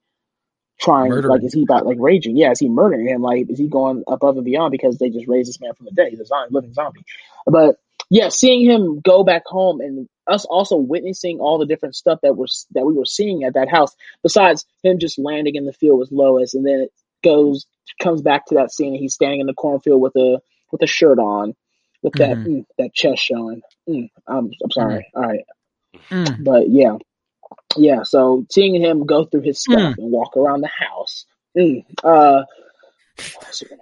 trying, 0.80 1.10
Murdering. 1.10 1.30
like, 1.30 1.44
is 1.44 1.54
he 1.54 1.62
about 1.62 1.86
like 1.86 1.96
raging? 2.00 2.36
Yeah, 2.36 2.50
is 2.50 2.58
he 2.58 2.68
murdering 2.68 3.08
him? 3.08 3.22
Like, 3.22 3.50
is 3.50 3.58
he 3.58 3.68
going 3.68 4.04
above 4.06 4.36
and 4.36 4.44
beyond 4.44 4.72
because 4.72 4.98
they 4.98 5.10
just 5.10 5.28
raised 5.28 5.48
this 5.48 5.60
man 5.60 5.74
from 5.74 5.86
the 5.86 5.92
dead? 5.92 6.08
He's 6.10 6.20
a 6.20 6.26
zombie, 6.26 6.54
living 6.54 6.74
zombie. 6.74 7.04
But 7.46 7.76
yeah, 8.10 8.28
seeing 8.28 8.64
him 8.64 9.00
go 9.00 9.24
back 9.24 9.42
home 9.46 9.80
and 9.80 10.08
us 10.26 10.44
also 10.44 10.76
witnessing 10.76 11.38
all 11.40 11.58
the 11.58 11.66
different 11.66 11.96
stuff 11.96 12.20
that 12.22 12.36
we're 12.36 12.46
that 12.72 12.86
we 12.86 12.94
were 12.94 13.04
seeing 13.04 13.44
at 13.44 13.54
that 13.54 13.68
house, 13.68 13.94
besides 14.22 14.66
him 14.82 14.98
just 14.98 15.18
landing 15.18 15.56
in 15.56 15.64
the 15.64 15.72
field 15.72 15.98
with 15.98 16.12
Lois, 16.12 16.54
and 16.54 16.66
then 16.66 16.80
it 16.80 16.92
goes 17.24 17.66
comes 18.00 18.22
back 18.22 18.46
to 18.46 18.54
that 18.56 18.72
scene 18.72 18.92
and 18.92 19.00
he's 19.00 19.14
standing 19.14 19.40
in 19.40 19.46
the 19.46 19.54
cornfield 19.54 20.00
with 20.00 20.14
a 20.16 20.40
with 20.70 20.82
a 20.82 20.86
shirt 20.86 21.18
on, 21.18 21.54
with 22.02 22.12
that 22.14 22.36
Mhm. 22.38 22.46
mm, 22.46 22.64
that 22.78 22.94
chest 22.94 23.22
showing. 23.22 23.62
Mm, 23.88 24.10
I'm 24.26 24.50
I'm 24.62 24.70
sorry. 24.70 25.10
All 25.14 25.22
right, 25.22 25.44
Mm. 26.10 26.44
but 26.44 26.68
yeah, 26.68 26.96
yeah. 27.76 28.02
So 28.04 28.46
seeing 28.50 28.74
him 28.80 29.04
go 29.06 29.24
through 29.24 29.42
his 29.42 29.60
stuff 29.60 29.94
and 29.98 30.10
walk 30.12 30.36
around 30.36 30.60
the 30.62 30.68
house, 30.68 31.26
mm, 31.56 31.84
uh, 32.04 32.44
Superman. 33.50 33.80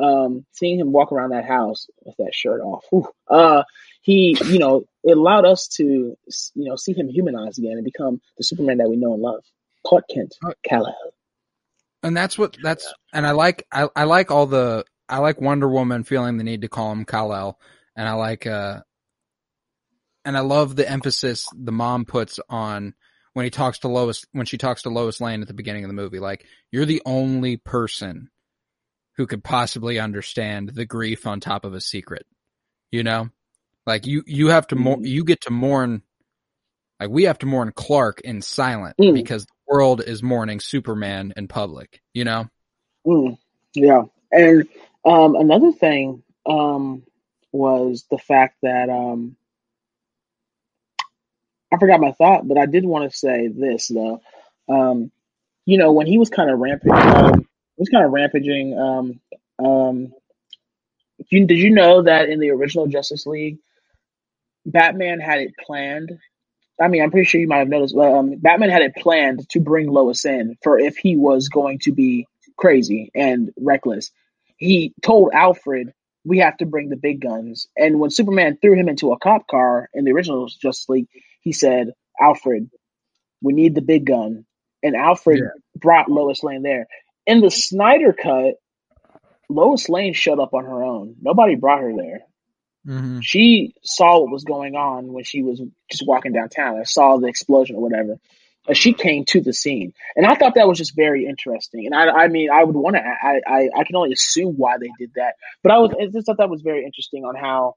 Um, 0.00 0.46
seeing 0.52 0.78
him 0.80 0.90
walk 0.92 1.12
around 1.12 1.30
that 1.30 1.44
house 1.44 1.86
with 2.04 2.16
that 2.16 2.34
shirt 2.34 2.62
off, 2.62 2.84
whew, 2.90 3.06
uh, 3.28 3.62
he, 4.00 4.34
you 4.46 4.58
know, 4.58 4.84
it 5.04 5.16
allowed 5.16 5.44
us 5.44 5.68
to, 5.76 5.84
you 5.84 6.16
know, 6.64 6.76
see 6.76 6.94
him 6.94 7.08
humanized 7.08 7.58
again 7.58 7.72
and 7.72 7.84
become 7.84 8.20
the 8.38 8.42
Superman 8.44 8.78
that 8.78 8.88
we 8.88 8.96
know 8.96 9.12
and 9.12 9.20
love, 9.22 9.44
Clark 9.86 10.06
Kent, 10.08 10.34
Kal-El. 10.64 10.96
and 12.02 12.16
that's 12.16 12.38
what 12.38 12.56
that's 12.62 12.92
and 13.12 13.26
I 13.26 13.32
like 13.32 13.66
I, 13.70 13.88
I 13.94 14.04
like 14.04 14.30
all 14.30 14.46
the 14.46 14.84
I 15.12 15.18
like 15.18 15.40
Wonder 15.40 15.68
Woman 15.68 16.04
feeling 16.04 16.38
the 16.38 16.44
need 16.44 16.62
to 16.62 16.68
call 16.68 16.90
him 16.90 17.04
Kal 17.04 17.32
El, 17.34 17.58
and 17.96 18.08
I 18.08 18.12
like 18.14 18.46
uh 18.46 18.80
and 20.24 20.36
I 20.36 20.40
love 20.40 20.76
the 20.76 20.88
emphasis 20.88 21.46
the 21.54 21.72
mom 21.72 22.04
puts 22.04 22.38
on 22.48 22.94
when 23.34 23.44
he 23.44 23.50
talks 23.50 23.80
to 23.80 23.88
Lois 23.88 24.24
when 24.32 24.46
she 24.46 24.58
talks 24.58 24.82
to 24.82 24.90
Lois 24.90 25.20
Lane 25.20 25.42
at 25.42 25.48
the 25.48 25.54
beginning 25.54 25.84
of 25.84 25.88
the 25.88 25.94
movie. 25.94 26.18
Like 26.18 26.46
you're 26.70 26.86
the 26.86 27.02
only 27.04 27.56
person 27.58 28.30
who 29.16 29.26
could 29.26 29.44
possibly 29.44 29.98
understand 29.98 30.70
the 30.70 30.86
grief 30.86 31.26
on 31.26 31.40
top 31.40 31.64
of 31.64 31.74
a 31.74 31.80
secret. 31.80 32.24
You 32.90 33.02
know, 33.02 33.28
like 33.86 34.06
you 34.06 34.22
you 34.26 34.48
have 34.48 34.66
to 34.68 34.76
mourn 34.76 35.02
Mhm. 35.02 35.08
you 35.08 35.24
get 35.24 35.42
to 35.42 35.50
mourn. 35.50 36.02
Like 37.00 37.10
we 37.10 37.24
have 37.24 37.38
to 37.40 37.46
mourn 37.46 37.72
Clark 37.74 38.20
in 38.22 38.40
silent 38.42 38.96
Mm. 38.98 39.12
because 39.14 39.44
the 39.44 39.52
world 39.66 40.02
is 40.02 40.22
mourning 40.22 40.60
Superman 40.60 41.32
in 41.36 41.48
public. 41.48 42.00
You 42.14 42.24
know. 42.24 42.48
Mm, 43.06 43.36
yeah, 43.74 44.02
and 44.30 44.68
um, 45.04 45.36
another 45.36 45.72
thing 45.72 46.22
um, 46.46 47.02
was 47.52 48.04
the 48.10 48.18
fact 48.18 48.56
that 48.62 48.88
um, 48.88 49.36
I 51.72 51.78
forgot 51.78 52.00
my 52.00 52.12
thought, 52.12 52.46
but 52.46 52.58
I 52.58 52.66
did 52.66 52.84
want 52.84 53.10
to 53.10 53.16
say 53.16 53.48
this 53.48 53.88
though. 53.88 54.20
Um, 54.68 55.10
you 55.66 55.78
know, 55.78 55.92
when 55.92 56.06
he 56.06 56.18
was 56.18 56.30
kind 56.30 56.50
of 56.50 56.58
rampant, 56.58 56.92
um, 56.92 57.48
was 57.76 57.88
kind 57.88 58.04
of 58.04 58.12
rampaging. 58.12 58.78
You, 61.32 61.46
did 61.46 61.58
you 61.58 61.70
know 61.70 62.02
that 62.02 62.28
in 62.28 62.40
the 62.40 62.50
original 62.50 62.86
Justice 62.86 63.26
League, 63.26 63.58
Batman 64.66 65.20
had 65.20 65.40
it 65.40 65.54
planned? 65.58 66.18
I 66.80 66.88
mean, 66.88 67.02
I'm 67.02 67.10
pretty 67.10 67.26
sure 67.26 67.40
you 67.40 67.48
might 67.48 67.58
have 67.58 67.68
noticed. 67.68 67.96
Um, 67.96 68.36
Batman 68.36 68.70
had 68.70 68.82
it 68.82 68.96
planned 68.96 69.48
to 69.50 69.60
bring 69.60 69.90
Lois 69.90 70.24
in 70.24 70.56
for 70.62 70.78
if 70.78 70.96
he 70.96 71.16
was 71.16 71.48
going 71.48 71.78
to 71.80 71.92
be 71.92 72.26
crazy 72.56 73.10
and 73.14 73.52
reckless. 73.58 74.10
He 74.62 74.94
told 75.02 75.32
Alfred, 75.32 75.92
"We 76.24 76.38
have 76.38 76.56
to 76.58 76.66
bring 76.66 76.88
the 76.88 76.96
big 76.96 77.20
guns." 77.20 77.66
And 77.76 77.98
when 77.98 78.10
Superman 78.10 78.58
threw 78.62 78.74
him 78.74 78.88
into 78.88 79.12
a 79.12 79.18
cop 79.18 79.48
car 79.48 79.88
in 79.92 80.04
the 80.04 80.12
original 80.12 80.46
Justice 80.46 80.88
League, 80.88 81.08
he 81.40 81.52
said, 81.52 81.92
"Alfred, 82.20 82.70
we 83.42 83.52
need 83.52 83.74
the 83.74 83.82
big 83.82 84.06
gun." 84.06 84.46
And 84.82 84.94
Alfred 84.94 85.38
Yeah. 85.38 85.60
brought 85.76 86.10
Lois 86.10 86.44
Lane 86.44 86.62
there. 86.62 86.86
In 87.26 87.40
the 87.40 87.50
Snyder 87.50 88.12
cut, 88.12 88.54
Lois 89.48 89.88
Lane 89.88 90.14
showed 90.14 90.38
up 90.38 90.54
on 90.54 90.64
her 90.64 90.82
own. 90.84 91.16
Nobody 91.20 91.56
brought 91.56 91.80
her 91.80 91.94
there. 91.96 92.22
Mm-hmm. 92.86 93.20
She 93.20 93.74
saw 93.82 94.20
what 94.20 94.30
was 94.30 94.44
going 94.44 94.74
on 94.74 95.12
when 95.12 95.24
she 95.24 95.42
was 95.42 95.60
just 95.90 96.06
walking 96.06 96.32
downtown. 96.32 96.78
I 96.78 96.84
saw 96.84 97.18
the 97.18 97.28
explosion 97.28 97.76
or 97.76 97.82
whatever. 97.82 98.18
And 98.68 98.76
she 98.76 98.92
came 98.92 99.24
to 99.26 99.40
the 99.40 99.52
scene, 99.52 99.92
and 100.14 100.24
I 100.24 100.36
thought 100.36 100.54
that 100.54 100.68
was 100.68 100.78
just 100.78 100.94
very 100.94 101.26
interesting. 101.26 101.84
And 101.86 101.94
I, 101.96 102.24
I 102.24 102.28
mean, 102.28 102.48
I 102.48 102.62
would 102.62 102.76
want 102.76 102.94
to, 102.94 103.02
I, 103.02 103.40
I, 103.44 103.68
I 103.76 103.84
can 103.84 103.96
only 103.96 104.12
assume 104.12 104.54
why 104.56 104.78
they 104.78 104.88
did 104.98 105.10
that, 105.16 105.34
but 105.64 105.72
I 105.72 105.78
was, 105.78 105.90
I 106.00 106.06
just 106.06 106.26
thought 106.26 106.38
that 106.38 106.48
was 106.48 106.62
very 106.62 106.84
interesting 106.84 107.24
on 107.24 107.34
how. 107.34 107.74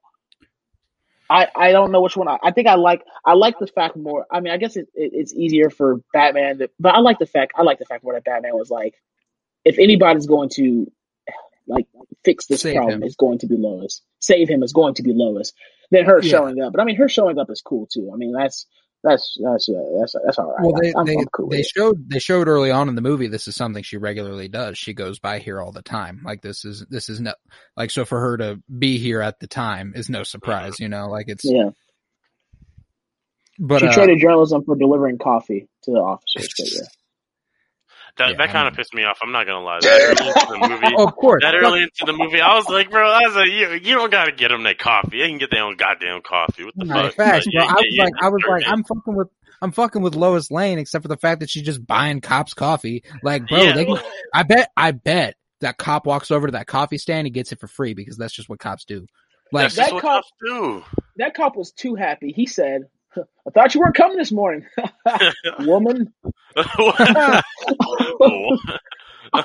I, 1.28 1.48
I 1.56 1.72
don't 1.72 1.90
know 1.90 2.02
which 2.02 2.16
one. 2.16 2.28
I, 2.28 2.38
I 2.40 2.52
think 2.52 2.68
I 2.68 2.76
like 2.76 3.02
I 3.24 3.32
like 3.34 3.58
the 3.58 3.66
fact 3.66 3.96
more. 3.96 4.26
I 4.30 4.38
mean, 4.38 4.52
I 4.52 4.58
guess 4.58 4.76
it, 4.76 4.86
it, 4.94 5.10
it's 5.12 5.34
easier 5.34 5.70
for 5.70 6.00
Batman, 6.12 6.58
to, 6.58 6.70
but 6.78 6.94
I 6.94 7.00
like 7.00 7.18
the 7.18 7.26
fact 7.26 7.52
I 7.56 7.62
like 7.62 7.80
the 7.80 7.84
fact 7.84 8.04
where 8.04 8.14
that 8.14 8.24
Batman 8.24 8.56
was 8.56 8.70
like, 8.70 8.94
if 9.64 9.80
anybody's 9.80 10.26
going 10.26 10.50
to 10.50 10.86
like 11.66 11.86
fix 12.24 12.46
this 12.46 12.60
Save 12.60 12.76
problem, 12.76 12.94
him. 12.98 13.02
it's 13.02 13.16
going 13.16 13.38
to 13.40 13.48
be 13.48 13.56
Lois. 13.56 14.02
Save 14.20 14.48
him 14.48 14.62
is 14.62 14.72
going 14.72 14.94
to 14.94 15.02
be 15.02 15.12
Lois. 15.12 15.52
Than 15.90 16.04
her 16.04 16.20
Yeah. 16.22 16.30
showing 16.30 16.60
up, 16.62 16.72
but 16.72 16.80
I 16.80 16.84
mean, 16.84 16.94
her 16.94 17.08
showing 17.08 17.38
up 17.40 17.50
is 17.50 17.60
cool 17.60 17.88
too. 17.92 18.10
I 18.14 18.16
mean, 18.16 18.32
that's 18.32 18.66
that's 19.06 19.38
that's 19.42 19.68
uh, 19.68 19.72
that's 20.00 20.14
that's 20.24 20.38
all 20.38 20.52
right. 20.52 20.64
Well, 20.64 20.74
they 20.80 20.92
I'm, 20.96 21.06
they, 21.06 21.14
I'm 21.14 21.26
cool 21.32 21.48
they 21.48 21.62
showed 21.62 22.10
they 22.10 22.18
showed 22.18 22.48
early 22.48 22.70
on 22.70 22.88
in 22.88 22.94
the 22.94 23.02
movie 23.02 23.28
this 23.28 23.46
is 23.48 23.54
something 23.54 23.82
she 23.82 23.96
regularly 23.96 24.48
does. 24.48 24.76
She 24.78 24.94
goes 24.94 25.18
by 25.18 25.38
here 25.38 25.60
all 25.60 25.72
the 25.72 25.82
time. 25.82 26.22
Like 26.24 26.42
this 26.42 26.64
is 26.64 26.84
this 26.90 27.08
is 27.08 27.20
no 27.20 27.34
like 27.76 27.90
so 27.90 28.04
for 28.04 28.20
her 28.20 28.36
to 28.38 28.60
be 28.78 28.98
here 28.98 29.20
at 29.20 29.38
the 29.40 29.46
time 29.46 29.92
is 29.94 30.10
no 30.10 30.22
surprise. 30.22 30.80
You 30.80 30.88
know, 30.88 31.08
like 31.08 31.26
it's 31.28 31.44
Yeah, 31.44 31.70
but 33.58 33.80
she 33.80 33.86
uh, 33.86 33.92
traded 33.92 34.20
journalism 34.20 34.64
for 34.64 34.76
delivering 34.76 35.18
coffee 35.18 35.68
to 35.84 35.90
the 35.90 35.98
officers. 35.98 36.52
Yeah. 36.58 36.86
That 38.18 38.30
Yeah, 38.30 38.36
that 38.38 38.50
kind 38.50 38.66
of 38.68 38.74
pissed 38.74 38.94
me 38.94 39.04
off. 39.04 39.18
I'm 39.22 39.32
not 39.32 39.46
gonna 39.46 39.64
lie. 39.64 39.78
That 39.82 40.00
early 40.00 40.28
into 40.28 40.46
the 40.48 40.68
movie, 40.68 40.94
oh, 40.96 41.06
of 41.08 41.14
course 41.16 41.42
that 41.42 41.54
early 41.54 41.82
into 41.82 42.04
the 42.06 42.12
movie, 42.12 42.40
I 42.40 42.54
was 42.56 42.68
like, 42.68 42.90
bro, 42.90 43.08
I 43.08 43.20
was 43.26 43.34
like, 43.36 43.48
you, 43.48 43.70
you 43.90 43.94
don't 43.94 44.10
gotta 44.10 44.32
get 44.32 44.48
them 44.48 44.62
that 44.64 44.78
coffee. 44.78 45.18
They 45.20 45.28
can 45.28 45.38
get 45.38 45.50
their 45.50 45.62
own 45.64 45.76
goddamn 45.76 46.22
coffee. 46.22 46.64
What 46.64 46.74
the 46.76 46.84
No, 46.86 46.94
fuck? 46.94 47.14
facts, 47.14 47.46
Like, 47.46 47.54
bro. 47.54 47.62
yeah, 47.64 47.70
I 47.70 47.74
was 47.74 47.84
yeah, 47.90 48.04
like, 48.04 48.12
yeah, 48.20 48.26
I 48.26 48.28
was 48.30 48.42
like. 48.48 48.62
I'm 48.66 48.84
fucking 48.84 49.14
with, 49.16 49.28
I'm 49.62 49.72
fucking 49.72 50.02
with 50.02 50.14
Lois 50.14 50.50
Lane, 50.50 50.78
except 50.78 51.02
for 51.02 51.08
the 51.08 51.16
fact 51.16 51.40
that 51.40 51.50
she's 51.50 51.62
just 51.64 51.86
buying 51.86 52.20
cops 52.20 52.54
coffee. 52.54 53.02
Like, 53.22 53.46
bro, 53.48 53.62
Yeah. 53.62 53.72
they, 53.72 53.84
can- 53.84 53.98
I 54.34 54.42
bet, 54.44 54.70
I 54.76 54.92
bet 54.92 55.34
that 55.60 55.76
cop 55.78 56.06
walks 56.06 56.30
over 56.30 56.46
to 56.48 56.52
that 56.52 56.66
coffee 56.66 56.98
stand, 56.98 57.26
he 57.26 57.30
gets 57.30 57.52
it 57.52 57.60
for 57.60 57.66
free 57.66 57.94
because 57.94 58.16
that's 58.16 58.34
just 58.34 58.48
what 58.48 58.58
cops 58.58 58.84
do. 58.84 59.06
Like, 59.52 59.64
That's 59.72 59.76
that 59.76 59.92
what 59.94 60.02
cop- 60.02 60.24
cops 60.24 60.32
do. 60.44 60.84
that 61.18 61.34
cop 61.34 61.54
was 61.56 61.70
too 61.72 61.94
happy. 61.94 62.32
He 62.34 62.46
said, 62.46 62.82
"I 63.16 63.50
thought 63.50 63.74
you 63.74 63.80
weren't 63.80 63.94
coming 63.94 64.16
this 64.16 64.32
morning, 64.32 64.66
woman." 65.60 66.12
I 66.56 67.42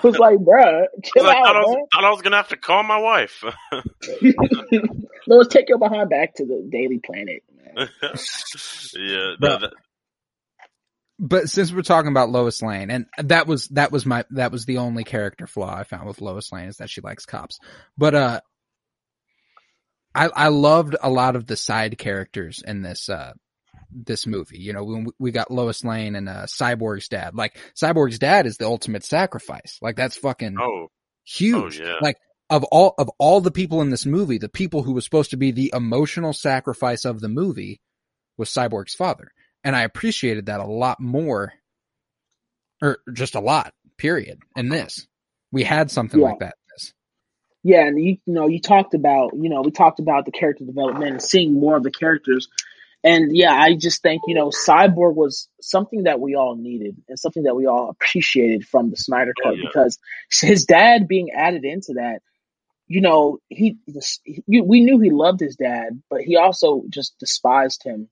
was 0.03 0.17
like, 0.19 0.37
"Bruh, 0.37 0.85
chill 1.03 1.25
I, 1.25 1.33
thought 1.33 1.55
I, 1.55 1.59
out, 1.59 1.67
was, 1.67 1.87
thought 1.93 2.03
I 2.03 2.09
was 2.11 2.21
gonna 2.21 2.37
have 2.37 2.49
to 2.49 2.57
call 2.57 2.83
my 2.83 2.97
wife. 2.97 3.43
man." 4.21 5.07
Let's 5.27 5.53
take 5.53 5.69
your 5.69 5.77
behind 5.77 6.09
back 6.09 6.35
to 6.35 6.45
the 6.45 6.67
Daily 6.69 6.99
Planet. 6.99 7.43
Man. 7.75 7.87
yeah, 8.95 9.35
Bro. 9.39 9.49
no, 9.49 9.59
that, 9.59 9.73
but 11.19 11.49
since 11.49 11.71
we're 11.71 11.83
talking 11.83 12.09
about 12.09 12.31
Lois 12.31 12.63
Lane, 12.63 12.89
and 12.89 13.05
that 13.19 13.45
was 13.45 13.67
that 13.69 13.91
was 13.91 14.05
my 14.07 14.25
that 14.31 14.51
was 14.51 14.65
the 14.65 14.79
only 14.79 15.03
character 15.03 15.45
flaw 15.45 15.75
I 15.75 15.83
found 15.83 16.07
with 16.07 16.19
Lois 16.19 16.51
Lane 16.51 16.67
is 16.67 16.77
that 16.77 16.89
she 16.89 17.01
likes 17.01 17.25
cops. 17.25 17.59
But 17.95 18.15
uh, 18.15 18.41
I 20.15 20.29
I 20.35 20.47
loved 20.47 20.95
a 21.01 21.11
lot 21.11 21.35
of 21.35 21.45
the 21.45 21.55
side 21.55 21.97
characters 21.99 22.63
in 22.65 22.81
this 22.81 23.07
uh 23.07 23.33
this 23.93 24.25
movie. 24.27 24.59
You 24.59 24.73
know, 24.73 24.83
when 24.83 25.03
we- 25.05 25.11
we 25.19 25.31
got 25.31 25.51
Lois 25.51 25.83
Lane 25.83 26.15
and 26.15 26.27
uh, 26.29 26.45
Cyborg's 26.45 27.07
dad. 27.07 27.35
Like 27.35 27.57
Cyborg's 27.75 28.19
dad 28.19 28.45
is 28.45 28.57
the 28.57 28.65
ultimate 28.65 29.03
sacrifice. 29.03 29.77
Like 29.81 29.95
that's 29.95 30.17
fucking 30.17 30.57
oh, 30.59 30.87
huge. 31.23 31.79
oh 31.81 31.83
yeah. 31.85 31.95
Like 32.01 32.17
of 32.49 32.63
all 32.65 32.93
of 32.97 33.09
all 33.19 33.41
the 33.41 33.51
people 33.51 33.81
in 33.81 33.89
this 33.89 34.05
movie, 34.05 34.37
the 34.37 34.49
people 34.49 34.83
who 34.83 34.93
was 34.93 35.03
supposed 35.05 35.31
to 35.31 35.37
be 35.37 35.51
the 35.51 35.71
emotional 35.75 36.33
sacrifice 36.33 37.05
of 37.05 37.19
the 37.21 37.29
movie 37.29 37.81
was 38.37 38.49
Cyborg's 38.49 38.95
father. 38.95 39.31
And 39.63 39.75
I 39.75 39.83
appreciated 39.83 40.47
that 40.47 40.59
a 40.59 40.65
lot 40.65 40.99
more 40.99 41.53
or 42.81 42.97
just 43.13 43.35
a 43.35 43.39
lot, 43.39 43.73
period, 43.97 44.39
in 44.55 44.69
this. 44.69 45.07
We 45.51 45.63
had 45.63 45.91
something 45.91 46.19
Yeah. 46.19 46.27
like 46.29 46.39
that. 46.39 46.55
Yeah, 47.63 47.85
and 47.85 48.03
you, 48.03 48.17
you 48.25 48.33
know, 48.33 48.47
you 48.47 48.59
talked 48.59 48.95
about, 48.95 49.33
you 49.35 49.47
know, 49.47 49.61
we 49.61 49.69
talked 49.69 49.99
about 49.99 50.25
the 50.25 50.31
character 50.31 50.65
development 50.65 51.11
and 51.11 51.21
seeing 51.21 51.53
more 51.53 51.77
of 51.77 51.83
the 51.83 51.91
characters. 51.91 52.47
And 53.03 53.35
yeah, 53.35 53.53
I 53.53 53.75
just 53.75 54.01
think, 54.01 54.21
you 54.27 54.35
know, 54.35 54.49
Cyborg 54.49 55.15
was 55.15 55.47
something 55.59 56.03
that 56.03 56.19
we 56.19 56.35
all 56.35 56.55
needed 56.55 56.97
and 57.09 57.17
something 57.17 57.43
that 57.43 57.55
we 57.55 57.65
all 57.65 57.89
appreciated 57.89 58.65
from 58.65 58.91
the 58.91 58.97
Snyder 58.97 59.33
Oh, 59.39 59.49
Cut 59.49 59.57
yeah. 59.57 59.63
because 59.65 59.97
his 60.31 60.65
dad 60.65 61.07
being 61.07 61.31
added 61.35 61.65
into 61.65 61.93
that, 61.93 62.19
you 62.87 63.01
know, 63.01 63.39
he, 63.47 63.77
he 64.23 64.61
we 64.61 64.81
knew 64.81 64.99
he 64.99 65.09
loved 65.09 65.39
his 65.39 65.55
dad, 65.55 66.01
but 66.09 66.21
he 66.21 66.35
also 66.35 66.83
just 66.89 67.17
despised 67.19 67.83
him. 67.83 68.09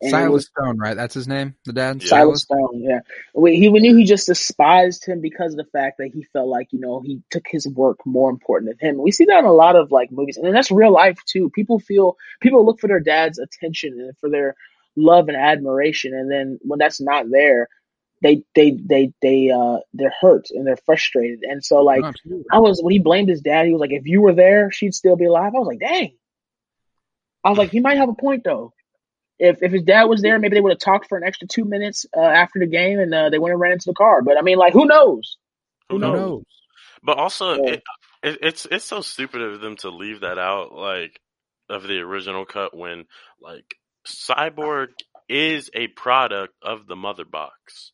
And 0.00 0.10
Silas 0.10 0.32
was 0.32 0.46
Stone, 0.46 0.78
right? 0.78 0.96
That's 0.96 1.14
his 1.14 1.28
name. 1.28 1.54
The 1.64 1.72
dad, 1.72 2.02
Yeah. 2.02 2.08
Silas 2.08 2.42
Stone, 2.42 2.82
yeah. 2.82 3.00
We, 3.34 3.56
he 3.56 3.68
we 3.68 3.80
knew 3.80 3.96
he 3.96 4.04
just 4.04 4.26
despised 4.26 5.06
him 5.06 5.20
because 5.20 5.52
of 5.52 5.58
the 5.58 5.70
fact 5.70 5.98
that 5.98 6.10
he 6.12 6.24
felt 6.32 6.48
like 6.48 6.68
you 6.72 6.80
know 6.80 7.00
he 7.00 7.22
took 7.30 7.44
his 7.48 7.66
work 7.66 8.04
more 8.04 8.30
important 8.30 8.78
than 8.78 8.90
him. 8.90 9.02
We 9.02 9.12
see 9.12 9.26
that 9.26 9.38
in 9.38 9.44
a 9.44 9.52
lot 9.52 9.76
of 9.76 9.92
like 9.92 10.10
movies, 10.10 10.36
and 10.36 10.54
that's 10.54 10.70
real 10.70 10.92
life 10.92 11.18
too. 11.26 11.50
People 11.50 11.78
feel 11.78 12.16
people 12.40 12.66
look 12.66 12.80
for 12.80 12.88
their 12.88 13.00
dad's 13.00 13.38
attention 13.38 14.00
and 14.00 14.18
for 14.18 14.28
their 14.28 14.56
love 14.96 15.28
and 15.28 15.36
admiration, 15.36 16.12
and 16.14 16.30
then 16.30 16.58
when 16.62 16.78
that's 16.78 17.00
not 17.00 17.30
there, 17.30 17.68
they 18.24 18.42
they 18.54 18.72
they 18.72 19.12
they 19.22 19.50
uh 19.50 19.78
they're 19.92 20.14
hurt 20.20 20.48
and 20.50 20.66
they're 20.66 20.78
frustrated. 20.84 21.40
And 21.42 21.64
so 21.64 21.82
like 21.82 22.02
absolutely. 22.02 22.46
I 22.50 22.58
was 22.58 22.80
when 22.82 22.92
he 22.92 22.98
blamed 22.98 23.28
his 23.28 23.42
dad, 23.42 23.66
he 23.66 23.72
was 23.72 23.80
like, 23.80 23.92
if 23.92 24.06
you 24.06 24.22
were 24.22 24.34
there, 24.34 24.70
she'd 24.72 24.94
still 24.94 25.16
be 25.16 25.26
alive. 25.26 25.52
I 25.54 25.58
was 25.58 25.68
like, 25.68 25.80
dang. 25.80 26.16
I 27.44 27.50
was 27.50 27.58
like, 27.58 27.70
he 27.70 27.80
might 27.80 27.98
have 27.98 28.08
a 28.08 28.14
point 28.14 28.42
though. 28.44 28.72
If 29.38 29.62
if 29.62 29.72
his 29.72 29.82
dad 29.82 30.04
was 30.04 30.22
there, 30.22 30.38
maybe 30.38 30.54
they 30.54 30.60
would 30.60 30.72
have 30.72 30.78
talked 30.78 31.08
for 31.08 31.18
an 31.18 31.24
extra 31.24 31.48
two 31.48 31.64
minutes 31.64 32.06
uh, 32.16 32.20
after 32.20 32.60
the 32.60 32.66
game, 32.66 32.98
and 32.98 33.12
uh, 33.12 33.30
they 33.30 33.38
went 33.38 33.52
and 33.52 33.60
ran 33.60 33.72
into 33.72 33.86
the 33.86 33.94
car. 33.94 34.22
But 34.22 34.38
I 34.38 34.42
mean, 34.42 34.58
like, 34.58 34.72
who 34.72 34.86
knows? 34.86 35.36
Who 35.88 35.96
Who 35.96 36.00
knows? 36.00 36.14
knows? 36.14 36.42
But 37.02 37.18
also, 37.18 37.54
Yeah. 37.54 37.72
it, 37.72 37.82
it, 38.22 38.38
it's 38.42 38.66
it's 38.70 38.84
so 38.84 39.00
stupid 39.00 39.42
of 39.42 39.60
them 39.60 39.76
to 39.78 39.90
leave 39.90 40.20
that 40.20 40.38
out, 40.38 40.72
like 40.72 41.20
of 41.68 41.82
the 41.82 41.98
original 41.98 42.44
cut 42.44 42.76
when 42.76 43.04
like 43.40 43.64
Cyborg 44.06 44.88
is 45.28 45.70
a 45.74 45.88
product 45.88 46.54
of 46.62 46.86
the 46.86 46.96
mother 46.96 47.24
box. 47.24 47.92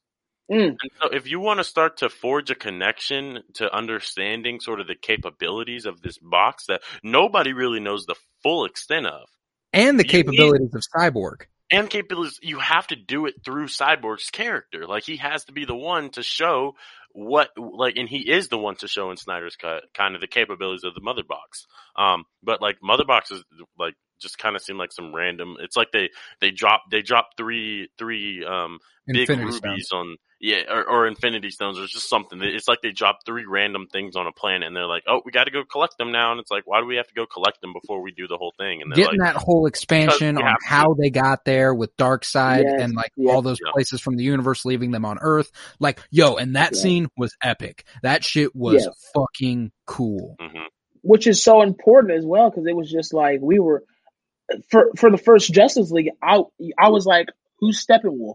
Mm. 0.51 0.71
And 0.83 0.91
so, 1.01 1.09
if 1.11 1.29
you 1.31 1.39
want 1.39 1.59
to 1.59 1.65
start 1.65 1.99
to 1.99 2.09
forge 2.09 2.51
a 2.51 2.57
connection 2.57 3.43
to 3.55 3.73
understanding 3.75 4.59
sort 4.61 4.81
of 4.81 4.89
the 4.89 4.97
capabilities 4.97 5.87
of 5.87 6.03
this 6.03 6.19
box 6.19 6.67
that 6.67 6.83
nobody 7.05 7.53
really 7.53 7.79
knows 7.81 8.05
the 8.05 8.17
full 8.43 8.65
extent 8.65 9.07
of, 9.07 9.29
And 9.73 9.99
the 9.99 10.05
You 10.07 10.13
need- 10.13 10.25
capabilities 10.27 10.75
of 10.75 10.83
Cyborg. 10.97 11.43
and 11.71 11.89
capabilities, 11.89 12.39
you 12.43 12.59
have 12.59 12.87
to 12.89 12.97
do 12.97 13.27
it 13.27 13.35
through 13.45 13.67
Cyborg's 13.67 14.31
character. 14.31 14.87
Like 14.87 15.05
he 15.05 15.17
has 15.19 15.45
to 15.45 15.53
be 15.53 15.65
the 15.65 15.77
one 15.77 16.11
to 16.11 16.23
show 16.23 16.75
what, 17.13 17.51
like, 17.57 17.97
and 17.97 18.09
he 18.09 18.31
is 18.31 18.49
the 18.49 18.59
one 18.59 18.77
to 18.77 18.89
show 18.89 19.11
in 19.11 19.17
Snyder's 19.17 19.57
cut 19.57 19.83
kind 19.95 20.15
of 20.15 20.21
the 20.21 20.27
capabilities 20.29 20.85
of 20.85 20.95
the 20.95 21.01
Mother 21.01 21.23
Box. 21.29 21.67
Um, 21.97 22.25
but 22.43 22.61
like 22.61 22.79
Mother 22.83 23.05
Box 23.05 23.31
is 23.31 23.43
like 23.79 23.95
just 24.21 24.39
kind 24.39 24.55
of 24.57 24.63
seem 24.63 24.79
like 24.79 24.93
some 24.93 25.15
random. 25.15 25.57
It's 25.61 25.77
like 25.77 25.93
they 25.93 26.11
they 26.41 26.51
drop 26.51 26.83
they 26.91 27.03
drop 27.03 27.31
three 27.37 27.89
three 27.99 28.45
um 28.45 28.79
big 29.07 29.29
rubies 29.29 29.57
Stones. 29.57 29.89
on 29.93 30.17
yeah 30.41 30.63
or, 30.71 30.85
or 30.89 31.07
Infinity 31.07 31.51
Stones 31.51 31.79
or 31.79 31.87
just 31.87 32.09
something. 32.09 32.41
It's 32.43 32.67
like 32.67 32.81
they 32.83 32.93
drop 32.93 33.21
three 33.27 33.45
random 33.47 33.87
things 33.93 34.17
on 34.17 34.27
a 34.27 34.33
planet 34.33 34.67
and 34.67 34.75
they're 34.75 34.87
like, 34.87 35.03
oh, 35.07 35.21
we 35.25 35.33
got 35.33 35.45
to 35.45 35.51
go 35.51 35.65
collect 35.65 35.99
them 35.99 36.13
now. 36.13 36.33
And 36.33 36.41
it's 36.41 36.51
like, 36.51 36.67
why 36.67 36.81
do 36.81 36.87
we 36.87 36.97
have 36.97 37.07
to 37.09 37.15
go 37.15 37.27
collect 37.27 37.61
them 37.61 37.73
before 37.75 38.01
we 38.03 38.11
do 38.13 38.27
the 38.27 38.37
whole 38.39 38.55
thing? 38.59 38.81
And 38.83 38.93
Getting 38.95 39.21
like, 39.21 39.35
that 39.35 39.41
whole 39.41 39.67
expansion 39.67 40.39
on 40.39 40.45
have 40.45 40.59
to. 40.61 40.67
how 40.67 40.95
they 40.95 41.11
got 41.11 41.45
there 41.45 41.75
with 41.75 41.95
Darkseid 41.97 42.65
Yes, 42.65 42.83
and 42.83 42.95
like 42.95 43.13
yeah. 43.17 43.33
all 43.33 43.43
those 43.43 43.59
Yeah. 43.65 43.71
places 43.73 44.01
from 44.01 44.17
the 44.17 44.25
universe 44.25 44.65
leaving 44.65 44.91
them 44.93 45.05
on 45.05 45.19
Earth. 45.21 45.51
Like, 45.79 46.01
yo, 46.11 46.37
and 46.37 46.57
that 46.57 46.73
Yeah. 46.75 46.81
scene 46.81 47.09
was 47.19 47.37
epic. 47.43 47.85
That 48.03 48.25
shit 48.25 48.57
was 48.57 48.85
Yeah. 48.85 48.91
fucking 49.15 49.73
cool. 49.87 50.37
mhm. 50.41 50.65
Which 51.03 51.27
is 51.27 51.43
so 51.43 51.63
important 51.63 52.15
as 52.15 52.25
well 52.27 52.49
because 52.51 52.67
it 52.67 52.75
was 52.77 52.91
just 52.91 53.13
like 53.15 53.41
we 53.43 53.59
were 53.59 53.85
for 54.71 54.91
for 54.97 55.11
the 55.11 55.19
first 55.19 55.53
Justice 55.53 55.91
League. 55.91 56.11
I 56.23 56.41
I 56.79 56.89
was 56.91 57.07
like, 57.07 57.27
who's 57.59 57.85
Steppenwolf? 57.85 58.35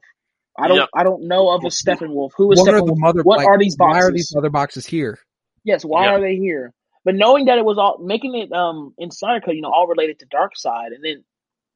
I 0.57 0.67
don't 0.67 0.77
Yep. 0.77 0.89
I 0.93 1.03
don't 1.03 1.27
know 1.27 1.49
of 1.49 1.63
a 1.63 1.67
Steppenwolf. 1.67 2.31
Who 2.37 2.51
is 2.51 2.59
What 2.59 2.73
are 2.73 2.81
Steppenwolf? 2.81 2.85
the 2.87 2.95
mother? 2.95 3.23
what 3.23 3.37
like, 3.37 3.47
are 3.47 3.57
these 3.59 3.75
boxes? 3.75 3.93
Why 3.93 3.99
are 3.99 4.07
boxes? 4.09 4.13
these 4.13 4.35
other 4.37 4.49
boxes 4.49 4.85
here? 4.85 5.19
Yes, 5.63 5.83
why 5.83 6.05
Yeah. 6.05 6.11
are 6.11 6.21
they 6.21 6.35
here? 6.35 6.73
But 7.03 7.15
knowing 7.15 7.45
that 7.45 7.57
it 7.57 7.65
was 7.65 7.77
all 7.77 7.99
making 8.03 8.35
it 8.35 8.51
um 8.51 8.93
in 8.97 9.11
Snyder 9.11 9.41
Cut, 9.45 9.55
you 9.55 9.61
know, 9.61 9.71
all 9.71 9.87
related 9.87 10.19
to 10.19 10.25
Darkseid, 10.27 10.87
and 10.95 11.03
then 11.03 11.23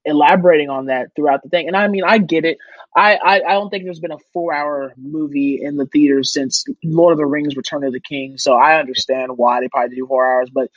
elaborating 0.05 0.69
on 0.69 0.85
that 0.85 1.09
throughout 1.15 1.43
the 1.43 1.49
thing. 1.49 1.67
And 1.67 1.75
I 1.75 1.87
mean, 1.87 2.03
I 2.05 2.17
get 2.17 2.45
it. 2.45 2.57
I 2.95 3.15
I, 3.15 3.35
I 3.35 3.53
don't 3.53 3.69
think 3.69 3.83
there's 3.83 3.99
been 3.99 4.11
a 4.11 4.17
four 4.33 4.53
hour 4.53 4.93
movie 4.97 5.59
in 5.61 5.77
the 5.77 5.85
theaters 5.85 6.33
since 6.33 6.63
Lord 6.83 7.11
of 7.13 7.17
the 7.17 7.25
Rings: 7.25 7.55
Return 7.55 7.83
of 7.83 7.93
the 7.93 7.99
King, 7.99 8.37
so 8.37 8.53
I 8.53 8.79
understand 8.79 9.37
why 9.37 9.59
they 9.59 9.67
probably 9.67 9.95
do 9.95 10.07
four 10.07 10.25
hours, 10.25 10.49
but 10.51 10.69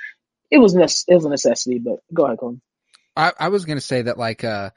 it 0.51 0.59
was 0.59 0.75
nece- 0.75 1.05
it 1.09 1.15
was 1.15 1.25
a 1.25 1.31
necessity. 1.31 1.79
But 1.79 2.01
go 2.13 2.27
ahead, 2.27 2.39
Colin. 2.39 2.61
I, 3.17 3.33
I 3.39 3.49
was 3.49 3.65
gonna 3.65 3.81
say 3.81 4.03
that 4.03 4.19
like 4.19 4.45
uh 4.45 4.71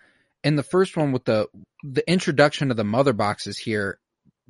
in 0.43 0.55
the 0.55 0.63
first 0.63 0.95
one 0.95 1.11
with 1.11 1.25
the 1.25 1.47
the 1.91 2.09
introduction 2.09 2.71
of 2.71 2.77
the 2.77 2.83
mother 2.83 3.13
boxes 3.13 3.57
here 3.57 3.99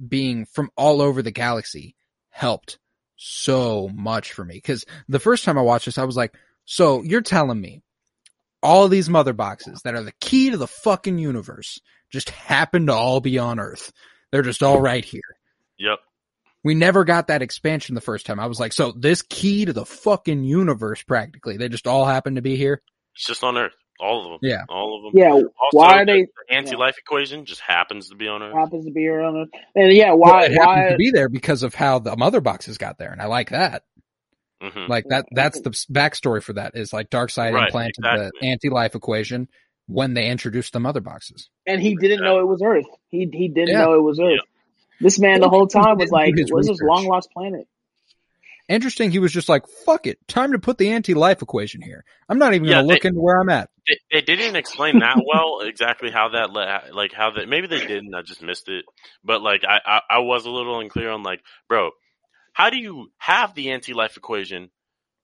being 0.08 0.46
from 0.46 0.70
all 0.78 1.02
over 1.02 1.22
the 1.22 1.32
galaxy 1.32 1.96
helped 2.30 2.80
so 3.18 3.90
much 3.94 4.34
for 4.34 4.44
me 4.44 4.56
because 4.56 4.86
the 5.08 5.20
first 5.20 5.44
time 5.46 5.58
I 5.58 5.62
watched 5.62 5.86
this 5.86 5.98
I 5.98 6.04
was 6.04 6.18
like, 6.18 6.34
so 6.66 7.02
you're 7.04 7.22
telling 7.22 7.60
me 7.60 7.82
all 8.62 8.88
these 8.88 9.10
mother 9.10 9.34
boxes 9.34 9.82
that 9.84 9.96
are 9.96 10.04
the 10.04 10.14
key 10.20 10.50
to 10.50 10.58
the 10.58 10.68
fucking 10.68 11.18
universe 11.20 11.80
just 12.10 12.30
happen 12.30 12.88
to 12.88 12.94
all 12.94 13.20
be 13.20 13.38
on 13.38 13.60
Earth. 13.60 13.92
They're 14.32 14.42
just 14.42 14.64
all 14.64 14.82
right 14.82 15.06
here. 15.06 15.22
Yep. 15.78 16.00
We 16.64 16.74
never 16.74 17.04
got 17.04 17.28
that 17.28 17.42
expansion 17.42 17.94
the 17.94 18.02
first 18.02 18.26
time. 18.26 18.40
I 18.40 18.48
was 18.48 18.60
like, 18.60 18.74
so 18.74 18.92
this 18.92 19.22
key 19.22 19.66
to 19.66 19.74
the 19.74 19.86
fucking 19.86 20.44
universe 20.44 21.04
practically, 21.04 21.58
they 21.58 21.70
just 21.70 21.88
all 21.88 22.06
happen 22.06 22.36
to 22.36 22.42
be 22.42 22.56
here. 22.56 22.82
It's 23.14 23.28
just 23.28 23.44
on 23.44 23.58
Earth. 23.58 23.76
All 24.00 24.26
of 24.26 24.42
them. 24.42 24.50
Yeah. 24.50 24.64
All 24.68 24.98
of 24.98 25.04
them. 25.14 25.20
Yeah, 25.22 25.32
Also, 25.32 25.50
why 25.72 26.02
are 26.02 26.06
they 26.06 26.24
the 26.50 26.54
anti-life 26.56 26.98
equation 26.98 27.46
just 27.46 27.62
happens 27.62 28.10
to 28.10 28.16
be 28.16 28.28
on 28.28 28.42
Earth. 28.44 28.54
happens 28.54 28.86
to 28.86 28.92
be 28.92 29.08
on 29.10 29.38
it? 29.38 29.50
And 29.76 29.94
yeah, 29.94 30.12
Well, 30.12 30.34
why 30.34 30.46
it 30.46 30.52
happens 30.52 30.68
why 30.68 30.90
to 30.92 30.98
be 30.98 31.12
there 31.12 31.30
because 31.30 31.64
of 31.64 31.74
how 31.74 32.00
the 32.00 32.16
mother 32.18 32.42
boxes 32.42 32.78
got 32.78 32.98
there, 32.98 33.12
and 33.12 33.22
I 33.22 33.26
like 33.28 33.52
that. 33.52 33.84
hmm 34.62 34.88
Like 34.90 35.06
that. 35.10 35.26
That's 35.32 35.62
the 35.62 35.70
backstory 35.92 36.44
for 36.44 36.54
that. 36.54 36.76
Is 36.76 36.92
like 36.94 37.10
Darkseid 37.10 37.54
Right, 37.54 37.68
implanted 37.68 37.96
exactly. 38.00 38.32
the 38.42 38.48
anti-life 38.50 38.96
equation 38.96 39.48
when 39.88 40.14
they 40.14 40.28
introduced 40.30 40.74
the 40.74 40.80
mother 40.80 41.02
boxes. 41.02 41.50
and 41.68 41.82
he 41.82 41.96
didn't 41.96 42.24
know 42.24 42.40
it 42.40 42.48
was 42.48 42.62
Earth. 42.64 42.86
He 43.10 43.30
he 43.32 43.48
didn't 43.50 43.70
Yeah. 43.70 43.84
know 43.86 43.94
it 43.94 44.02
was 44.02 44.20
Earth. 44.20 44.32
Yeah. 44.34 45.00
This 45.02 45.20
man 45.20 45.40
the 45.42 45.50
whole 45.50 45.68
time 45.68 45.98
was 45.98 46.10
He 46.10 46.14
like, 46.16 46.36
did 46.36 46.44
his 46.44 46.52
"What's 46.52 46.68
this 46.68 46.82
long 46.82 47.06
lost 47.06 47.30
planet?" 47.32 47.68
Interesting. 48.68 49.12
He 49.12 49.20
was 49.20 49.32
just 49.32 49.48
like, 49.50 49.64
"Fuck 49.86 50.08
it, 50.08 50.18
time 50.28 50.52
to 50.54 50.60
put 50.60 50.78
the 50.78 50.90
anti-life 50.90 51.42
equation 51.42 51.82
here. 51.82 52.04
I'm 52.30 52.40
not 52.40 52.54
even 52.56 52.68
Yeah, 52.68 52.76
gonna 52.76 52.88
look 52.88 53.02
they- 53.04 53.10
into 53.10 53.22
where 53.22 53.40
I'm 53.40 53.50
at." 53.50 53.70
They, 53.88 54.22
they 54.22 54.36
didn't 54.36 54.56
explain 54.56 54.98
that 55.00 55.22
well 55.24 55.60
exactly 55.64 56.10
how 56.10 56.30
that 56.30 56.50
le- 56.52 56.82
like 56.94 57.14
how 57.14 57.30
that 57.32 57.48
maybe 57.48 57.68
they 57.68 57.86
didn't. 57.86 58.16
I 58.16 58.24
just 58.24 58.42
missed 58.42 58.68
it. 58.68 58.84
But 59.24 59.42
like 59.44 59.64
I, 59.68 59.80
I 59.86 60.02
I 60.10 60.20
was 60.20 60.46
a 60.46 60.50
little 60.50 60.80
unclear 60.80 61.12
on 61.12 61.22
like, 61.22 61.42
bro, 61.70 61.92
how 62.54 62.72
do 62.72 62.78
you 62.78 63.12
have 63.20 63.54
the 63.54 63.70
anti-life 63.72 64.18
equation 64.18 64.72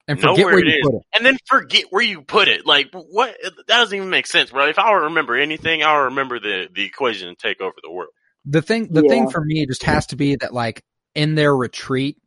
And 0.07 0.21
know 0.21 0.33
forget 0.35 0.45
where 0.45 0.53
where 0.55 0.63
it 0.63 0.67
you 0.67 0.73
is, 0.77 0.81
put 0.85 0.95
it. 0.95 1.01
and 1.15 1.25
then 1.25 1.37
forget 1.47 1.85
where 1.89 2.03
you 2.03 2.21
put 2.21 2.47
it? 2.47 2.67
Like 2.67 2.89
what? 2.93 3.35
That 3.41 3.65
doesn't 3.67 3.95
even 3.97 4.11
make 4.11 4.27
sense, 4.27 4.51
bro. 4.51 4.67
If 4.67 4.77
I 4.77 4.91
remember 4.91 5.35
anything, 5.35 5.81
I'll 5.81 6.03
remember 6.05 6.39
the 6.39 6.67
the 6.71 6.83
equation 6.85 7.27
and 7.29 7.39
take 7.39 7.59
over 7.61 7.73
the 7.81 7.91
world. 7.91 8.11
The 8.45 8.61
thing, 8.61 8.89
the 8.91 9.01
thing 9.01 9.29
for 9.31 9.43
me 9.43 9.65
just 9.65 9.83
has 9.83 10.05
to 10.07 10.15
be 10.15 10.35
that 10.35 10.53
like 10.53 10.83
in 11.15 11.33
their 11.35 11.55
retreat, 11.55 12.17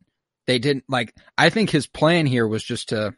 they 0.47 0.59
didn't 0.59 0.85
like. 0.87 1.15
I 1.37 1.49
think 1.49 1.69
his 1.69 1.87
plan 1.87 2.25
here 2.25 2.47
was 2.47 2.63
just 2.63 2.89
to 2.89 3.13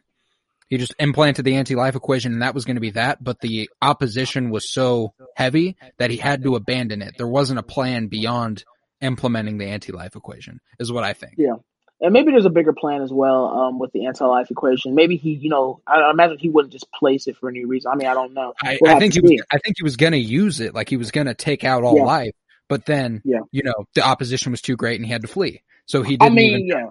he 0.68 0.76
just 0.76 0.94
implanted 0.98 1.44
the 1.44 1.56
anti-life 1.56 1.96
equation, 1.96 2.32
and 2.32 2.42
that 2.42 2.54
was 2.54 2.64
going 2.64 2.76
to 2.76 2.80
be 2.80 2.90
that. 2.90 3.22
But 3.22 3.40
the 3.40 3.70
opposition 3.80 4.50
was 4.50 4.70
so 4.70 5.14
heavy 5.34 5.76
that 5.98 6.10
he 6.10 6.16
had 6.18 6.42
to 6.42 6.56
abandon 6.56 7.00
it. 7.02 7.14
There 7.16 7.28
wasn't 7.28 7.58
a 7.58 7.62
plan 7.62 8.08
beyond 8.08 8.64
implementing 9.00 9.58
the 9.58 9.66
anti-life 9.66 10.14
equation, 10.16 10.60
is 10.78 10.92
what 10.92 11.04
I 11.04 11.12
think. 11.14 11.34
Yeah. 11.38 11.54
And 12.00 12.12
maybe 12.12 12.30
there's 12.30 12.44
a 12.44 12.50
bigger 12.50 12.72
plan 12.72 13.02
as 13.02 13.12
well 13.12 13.46
um, 13.46 13.78
with 13.80 13.90
the 13.92 14.06
anti-life 14.06 14.50
equation. 14.52 14.94
Maybe 14.94 15.16
he, 15.16 15.30
you 15.32 15.48
know, 15.50 15.80
I, 15.86 15.94
I 16.00 16.10
imagine 16.10 16.38
he 16.38 16.48
wouldn't 16.48 16.72
just 16.72 16.86
place 16.92 17.26
it 17.26 17.36
for 17.36 17.48
any 17.48 17.64
reason. 17.64 17.90
I 17.90 17.96
mean, 17.96 18.06
I 18.06 18.14
don't 18.14 18.34
know. 18.34 18.52
I, 18.62 18.78
We'll 18.80 18.94
I 18.94 18.98
think 19.00 19.14
he 19.14 19.20
was. 19.20 19.42
I 19.50 19.58
think 19.58 19.76
he 19.78 19.82
was 19.82 19.96
going 19.96 20.12
to 20.12 20.18
use 20.18 20.60
it, 20.60 20.74
like 20.74 20.88
he 20.88 20.96
was 20.96 21.10
going 21.10 21.26
to 21.26 21.34
take 21.34 21.64
out 21.64 21.82
all 21.82 21.96
Yeah. 21.96 22.04
life. 22.04 22.34
But 22.68 22.84
then, 22.86 23.22
Yeah. 23.24 23.40
you 23.50 23.62
know, 23.64 23.86
the 23.94 24.06
opposition 24.06 24.52
was 24.52 24.60
too 24.60 24.76
great, 24.76 24.96
and 25.00 25.06
he 25.06 25.10
had 25.10 25.22
to 25.22 25.28
flee. 25.28 25.62
So 25.86 26.02
he 26.02 26.16
didn't 26.18 26.34
mean, 26.34 26.50
even. 26.60 26.66
yeah. 26.66 26.90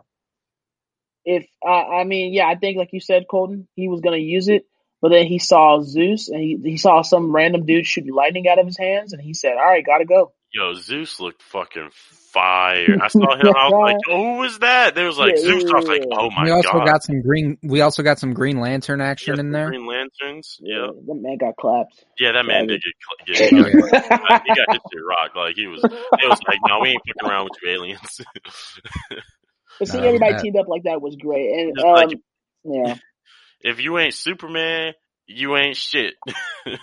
If 1.29 1.45
uh, 1.61 1.69
I 1.69 2.03
mean, 2.05 2.31
yeah, 2.33 2.47
I 2.47 2.55
think 2.55 2.77
like 2.77 2.93
you 2.93 3.01
said, 3.01 3.25
Colton, 3.29 3.67
he 3.75 3.89
was 3.89 3.99
gonna 3.99 4.15
use 4.15 4.47
it, 4.47 4.65
but 5.01 5.09
then 5.09 5.25
he 5.25 5.39
saw 5.39 5.81
Zeus 5.81 6.29
and 6.29 6.39
he 6.41 6.57
he 6.63 6.77
saw 6.77 7.01
some 7.01 7.35
random 7.35 7.65
dude 7.65 7.85
shooting 7.85 8.13
lightning 8.13 8.47
out 8.47 8.59
of 8.59 8.65
his 8.65 8.77
hands, 8.77 9.11
and 9.11 9.21
he 9.21 9.33
said, 9.33 9.57
"All 9.57 9.65
right, 9.65 9.85
gotta 9.85 10.05
go." 10.05 10.31
Yo, 10.53 10.73
Zeus 10.75 11.19
looked 11.19 11.43
fucking 11.43 11.89
fire. 11.91 12.97
I 13.03 13.09
saw 13.09 13.35
him. 13.35 13.47
I 13.47 13.67
was 13.67 13.73
like, 13.83 13.97
"Oh, 14.09 14.35
who 14.35 14.39
was 14.39 14.59
that?" 14.59 14.95
There 14.95 15.05
was 15.05 15.17
like 15.17 15.35
Yeah, 15.35 15.41
Zeus. 15.41 15.65
I 15.69 15.75
was 15.75 15.87
like, 15.89 16.03
"Oh 16.09 16.29
my 16.29 16.35
god!" 16.35 16.43
we 16.45 16.51
also 16.51 16.71
god!" 16.71 16.85
got 16.85 17.03
some 17.03 17.21
green. 17.21 17.57
We 17.61 17.81
also 17.81 18.03
got 18.03 18.19
some 18.19 18.33
Green 18.33 18.61
Lantern 18.61 18.99
Yeah, 19.01 19.07
action 19.07 19.37
in 19.41 19.51
there. 19.51 19.67
Green 19.67 19.85
Lanterns. 19.85 20.57
Yeah, 20.61 20.87
that 21.07 21.13
man 21.13 21.37
got 21.37 21.57
clapped. 21.57 22.05
yeah, 22.17 22.31
that 22.31 22.45
man 22.45 22.67
did 22.67 22.81
get. 22.81 22.93
Cl- 23.03 23.51
yeah, 23.51 23.65
he 23.65 23.71
got, 23.81 23.91
yeah. 23.91 24.39
he 24.45 24.55
got 24.55 24.73
his 24.73 24.81
shit 24.89 25.01
rocked. 25.05 25.35
Like 25.35 25.55
he 25.57 25.67
was. 25.67 25.83
It 25.83 26.29
was 26.29 26.39
like, 26.47 26.59
no, 26.65 26.79
we 26.79 26.89
ain't 26.91 27.01
fucking 27.05 27.29
around 27.29 27.43
with 27.43 27.53
you 27.61 27.69
aliens. 27.71 28.21
But 29.79 29.87
seeing 29.87 30.03
everybody 30.03 30.33
that- 30.33 30.41
teamed 30.41 30.57
up 30.57 30.67
like 30.67 30.83
that 30.83 31.01
was 31.01 31.15
great, 31.15 31.51
and 31.51 31.79
um, 31.79 31.93
like- 31.93 32.19
yeah, 32.63 32.95
if 33.61 33.79
you 33.79 33.97
ain't 33.97 34.13
Superman, 34.13 34.93
you 35.27 35.55
ain't 35.57 35.77
shit. 35.77 36.15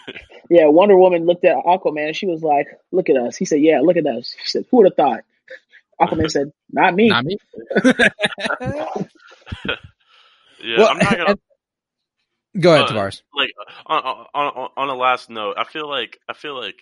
Yeah, 0.50 0.66
Wonder 0.66 0.96
Woman 0.96 1.24
looked 1.24 1.44
at 1.46 1.56
Aquaman 1.56 2.08
and 2.08 2.16
she 2.16 2.26
was 2.26 2.42
like, 2.42 2.66
"Look 2.92 3.08
at 3.08 3.16
us." 3.16 3.36
He 3.36 3.44
said, 3.46 3.60
"Yeah, 3.60 3.80
look 3.82 3.96
at 3.96 4.06
us." 4.06 4.34
She 4.42 4.48
said, 4.50 4.64
"Who 4.70 4.76
would 4.78 4.86
have 4.86 4.94
thought?" 4.96 5.20
Aquaman 6.00 6.30
said, 6.30 6.52
"Not 6.70 6.94
me." 6.94 7.08
Not 7.08 7.24
me. 7.24 7.38
yeah, 7.84 8.08
Well, 10.78 10.88
I'm 10.88 10.98
not 10.98 11.10
gonna 11.16 11.24
and- 11.30 11.40
Go 12.62 12.74
ahead, 12.74 12.90
Uh, 12.90 12.92
Tavares. 12.92 13.22
like 13.34 13.50
on, 13.86 14.02
on 14.04 14.26
on 14.34 14.68
on 14.76 14.88
a 14.90 14.94
last 14.94 15.28
note. 15.28 15.56
I 15.58 15.64
feel 15.64 15.88
like 15.88 16.18
I 16.28 16.34
feel 16.34 16.56
like 16.60 16.76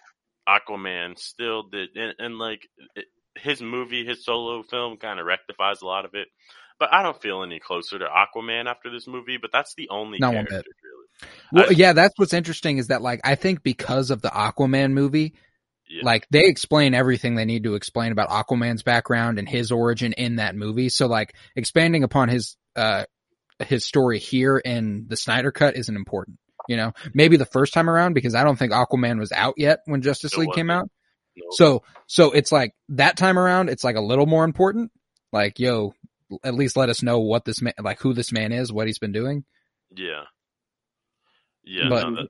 Aquaman 0.49 1.19
still 1.19 1.63
did, 1.63 1.91
and, 1.97 2.15
and 2.19 2.39
like 2.39 2.69
it, 2.97 3.07
his 3.37 3.61
movie, 3.62 4.05
his 4.05 4.24
solo 4.24 4.62
film, 4.62 4.97
kind 4.97 5.18
of 5.20 5.26
rectifies 5.26 5.83
a 5.83 5.87
lot 5.87 6.05
of 6.05 6.12
it. 6.14 6.28
But 6.78 6.93
I 6.93 7.03
don't 7.03 7.20
feel 7.20 7.43
any 7.43 7.61
closer 7.61 7.99
to 7.99 8.07
Aquaman 8.07 8.66
after 8.68 8.91
this 8.91 9.07
movie. 9.07 9.37
But 9.37 9.51
that's 9.53 9.74
the 9.76 9.89
only 9.91 10.18
Not 10.18 10.35
one 10.35 10.45
bit. 10.45 10.53
really. 10.53 11.33
Well, 11.53 11.66
I- 11.70 11.74
yeah, 11.74 11.93
that's 11.93 12.14
what's 12.16 12.33
interesting 12.33 12.78
is 12.78 12.89
that 12.89 13.03
like 13.03 13.20
I 13.24 13.35
think 13.37 13.62
because 13.62 14.11
of 14.11 14.20
the 14.22 14.30
Aquaman 14.30 14.93
movie, 14.93 15.35
Yeah. 15.89 16.03
like 16.05 16.26
they 16.30 16.47
explain 16.47 16.95
everything 16.95 17.35
they 17.37 17.45
need 17.45 17.64
to 17.64 17.74
explain 17.74 18.11
about 18.12 18.30
Aquaman's 18.30 18.83
background 18.83 19.39
and 19.39 19.49
his 19.49 19.70
origin 19.70 20.12
in 20.14 20.37
that 20.37 20.57
movie. 20.57 20.89
So 20.89 21.07
like 21.07 21.35
expanding 21.55 22.03
upon 22.05 22.28
his 22.28 22.57
uh 22.74 23.05
his 23.66 23.85
story 23.85 24.18
here 24.18 24.59
in 24.59 25.05
the 25.09 25.16
Snyder 25.16 25.53
cut 25.53 25.76
isn't 25.76 25.95
important. 25.95 26.39
You 26.68 26.76
know, 26.76 26.93
maybe 27.14 27.37
the 27.37 27.47
first 27.47 27.74
time 27.74 27.89
around 27.91 28.14
because 28.14 28.35
I 28.35 28.43
don't 28.45 28.57
think 28.59 28.72
Aquaman 28.72 29.18
was 29.20 29.30
out 29.33 29.55
yet 29.57 29.80
when 29.85 30.03
Justice 30.03 30.37
League 30.37 30.53
came 30.53 30.70
out. 30.70 30.89
Nope. 31.37 31.49
So 31.53 31.83
so 32.07 32.30
it's 32.33 32.53
like 32.53 32.74
that 32.91 33.16
time 33.16 33.39
around 33.39 33.68
it's 33.70 33.85
like 33.85 33.97
a 33.97 34.01
little 34.01 34.26
more 34.26 34.45
important. 34.45 34.91
Like, 35.33 35.59
yo, 35.59 35.95
at 36.45 36.55
least 36.55 36.76
let 36.76 36.89
us 36.91 37.03
know 37.03 37.20
what 37.20 37.45
this 37.45 37.62
man 37.62 37.72
like 37.80 38.01
who 38.01 38.12
this 38.14 38.33
man 38.33 38.53
is, 38.53 38.72
what 38.72 38.87
he's 38.87 38.99
been 38.99 39.12
doing. 39.12 39.45
yeah, 39.95 40.24
yeah. 41.64 41.89
But- 41.89 42.09
no, 42.11 42.16
that, 42.16 42.28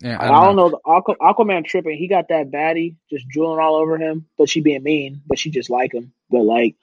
Yeah, 0.00 0.18
I 0.20 0.26
don't, 0.44 0.56
know. 0.56 0.68
The 0.70 0.78
Aqu- 0.84 1.16
Aquaman 1.20 1.64
tripping. 1.64 1.96
He 1.96 2.06
got 2.08 2.28
that 2.28 2.50
baddie 2.50 2.96
just 3.08 3.26
drooling 3.28 3.60
all 3.60 3.76
over 3.76 3.96
him, 3.96 4.26
but 4.36 4.48
she 4.50 4.60
being 4.60 4.82
mean, 4.82 5.22
but 5.26 5.38
she 5.38 5.50
just 5.50 5.70
like 5.70 5.94
him. 5.94 6.12
But 6.30 6.42
like, 6.42 6.76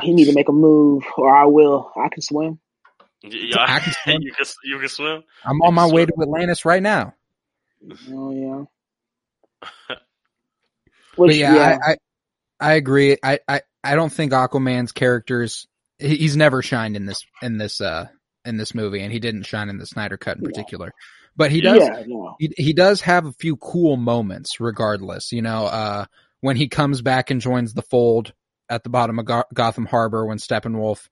he 0.00 0.12
need 0.12 0.26
to 0.26 0.34
make 0.34 0.48
a 0.48 0.52
move, 0.52 1.04
or 1.16 1.34
I 1.34 1.46
will. 1.46 1.90
I 1.96 2.08
can 2.08 2.20
swim. 2.22 2.58
yeah, 3.22 3.56
I 3.66 3.78
can 3.80 3.92
swim. 4.04 4.22
you 4.22 4.32
can 4.32 4.46
you 4.64 4.78
can 4.78 4.88
swim. 4.88 5.22
I'm 5.44 5.62
on 5.62 5.74
my 5.74 5.86
way 5.86 6.04
to 6.06 6.12
Atlantis 6.20 6.64
right 6.64 6.82
now. 6.82 7.14
Oh 8.12 8.30
yeah. 8.32 8.64
But 9.88 9.98
Which, 11.16 11.36
yeah, 11.36 11.54
yeah, 11.54 11.78
I, 11.82 11.90
I 11.92 11.96
I 12.60 12.72
agree. 12.74 13.16
I, 13.22 13.40
I 13.48 13.62
I 13.82 13.94
don't 13.96 14.12
think 14.12 14.32
Aquaman's 14.32 14.92
characters 14.92 15.66
he's 15.98 16.36
never 16.36 16.62
shined 16.62 16.94
in 16.96 17.06
this 17.06 17.24
in 17.42 17.58
this 17.58 17.80
uh 17.80 18.06
in 18.44 18.56
this 18.56 18.74
movie, 18.74 19.02
and 19.02 19.12
he 19.12 19.18
didn't 19.18 19.42
shine 19.44 19.68
in 19.68 19.78
the 19.78 19.86
Snyder 19.86 20.16
cut 20.16 20.36
in 20.36 20.44
Yeah. 20.44 20.48
particular. 20.50 20.92
But 21.36 21.50
he 21.50 21.60
does 21.60 21.82
yeah, 21.82 22.04
no. 22.06 22.36
he 22.38 22.52
he 22.56 22.72
does 22.72 23.00
have 23.02 23.26
a 23.26 23.32
few 23.32 23.56
cool 23.56 23.96
moments, 23.96 24.60
regardless. 24.60 25.32
You 25.32 25.42
know, 25.42 25.66
uh, 25.66 26.04
when 26.40 26.56
he 26.56 26.68
comes 26.68 27.02
back 27.02 27.30
and 27.30 27.40
joins 27.40 27.74
the 27.74 27.82
fold 27.82 28.32
at 28.68 28.84
the 28.84 28.90
bottom 28.90 29.18
of 29.18 29.24
Go- 29.24 29.44
Gotham 29.54 29.86
Harbor 29.86 30.24
when 30.26 30.38
Steppenwolf 30.38 31.08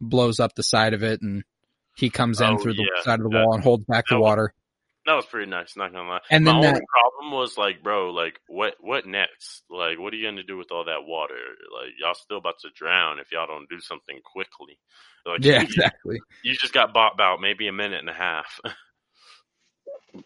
blows 0.00 0.40
up 0.40 0.54
the 0.54 0.62
side 0.62 0.94
of 0.94 1.02
it, 1.02 1.20
and 1.20 1.44
he 1.96 2.08
comes 2.10 2.40
in 2.40 2.46
Oh, 2.54 2.56
through 2.58 2.74
the 2.74 2.88
side 3.02 3.20
of 3.20 3.24
the 3.24 3.30
That- 3.30 3.44
wall 3.44 3.54
and 3.54 3.62
holds 3.62 3.84
back 3.84 4.06
the 4.08 4.16
was- 4.16 4.22
water. 4.22 4.54
That 5.04 5.14
was 5.14 5.26
pretty 5.26 5.50
nice, 5.50 5.76
not 5.76 5.92
gonna 5.92 6.08
lie. 6.08 6.20
And 6.30 6.44
My 6.44 6.52
only 6.52 6.68
that- 6.68 6.82
problem 6.88 7.32
was 7.32 7.58
like, 7.58 7.82
bro, 7.82 8.10
like 8.10 8.38
what 8.46 8.74
what 8.80 9.04
next? 9.06 9.64
Like 9.68 9.98
what 9.98 10.12
are 10.12 10.16
you 10.16 10.26
gonna 10.28 10.42
do 10.44 10.56
with 10.56 10.70
all 10.70 10.84
that 10.84 11.04
water? 11.04 11.34
Like 11.74 11.90
y'all 11.98 12.14
still 12.14 12.38
about 12.38 12.60
to 12.60 12.68
drown 12.74 13.18
if 13.18 13.32
y'all 13.32 13.46
don't 13.48 13.68
do 13.68 13.80
something 13.80 14.20
quickly. 14.24 14.78
Like 15.26 15.44
Yeah, 15.44 15.54
you, 15.60 15.62
exactly. 15.64 16.20
you 16.44 16.54
just 16.54 16.72
got 16.72 16.94
bought 16.94 17.14
about 17.14 17.40
maybe 17.40 17.66
a 17.68 17.72
minute 17.72 18.00
and 18.00 18.10
a 18.10 18.14
half. 18.14 18.60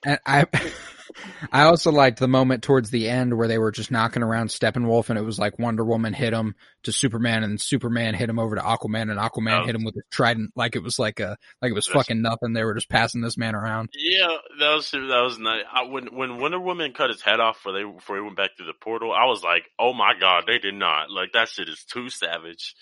And 0.04 0.18
I, 0.26 0.46
I 1.52 1.62
also 1.62 1.92
liked 1.92 2.18
the 2.18 2.28
moment 2.28 2.62
towards 2.62 2.90
the 2.90 3.08
end 3.08 3.36
where 3.36 3.48
they 3.48 3.58
were 3.58 3.70
just 3.70 3.90
knocking 3.90 4.22
around 4.22 4.48
Steppenwolf, 4.48 5.08
and 5.08 5.18
it 5.18 5.22
was 5.22 5.38
like 5.38 5.58
Wonder 5.58 5.84
Woman 5.84 6.12
hit 6.12 6.32
him 6.32 6.54
to 6.82 6.92
Superman, 6.92 7.44
and 7.44 7.60
Superman 7.60 8.14
hit 8.14 8.28
him 8.28 8.38
over 8.38 8.56
to 8.56 8.60
Aquaman, 8.62 9.10
and 9.10 9.18
Aquaman 9.18 9.62
Oh. 9.62 9.64
hit 9.64 9.74
him 9.74 9.84
with 9.84 9.94
a 9.96 10.02
trident, 10.10 10.50
like 10.56 10.76
it 10.76 10.82
was 10.82 10.98
like 10.98 11.20
a, 11.20 11.36
like 11.62 11.70
it 11.70 11.74
was 11.74 11.86
That's- 11.86 12.04
fucking 12.06 12.20
nothing. 12.22 12.52
They 12.52 12.64
were 12.64 12.74
just 12.74 12.88
passing 12.90 13.20
this 13.20 13.38
man 13.38 13.54
around. 13.54 13.88
yeah, 13.94 14.28
that 14.58 14.74
was 14.74 14.90
that 14.90 15.00
was 15.22 15.38
nice. 15.38 15.62
I, 15.72 15.84
when 15.84 16.14
when 16.14 16.38
Wonder 16.40 16.60
Woman 16.60 16.92
cut 16.92 17.10
his 17.10 17.22
head 17.22 17.40
off 17.40 17.56
before 17.58 17.72
they 17.72 17.84
before 17.84 18.16
he 18.16 18.22
went 18.22 18.36
back 18.36 18.50
through 18.56 18.66
the 18.66 18.74
portal, 18.80 19.12
I 19.12 19.26
was 19.26 19.42
like, 19.42 19.64
oh 19.78 19.92
my 19.92 20.12
god, 20.18 20.44
they 20.46 20.58
did 20.58 20.74
not 20.74 21.10
like 21.10 21.32
that 21.32 21.48
shit 21.48 21.68
is 21.68 21.84
too 21.84 22.10
savage. 22.10 22.74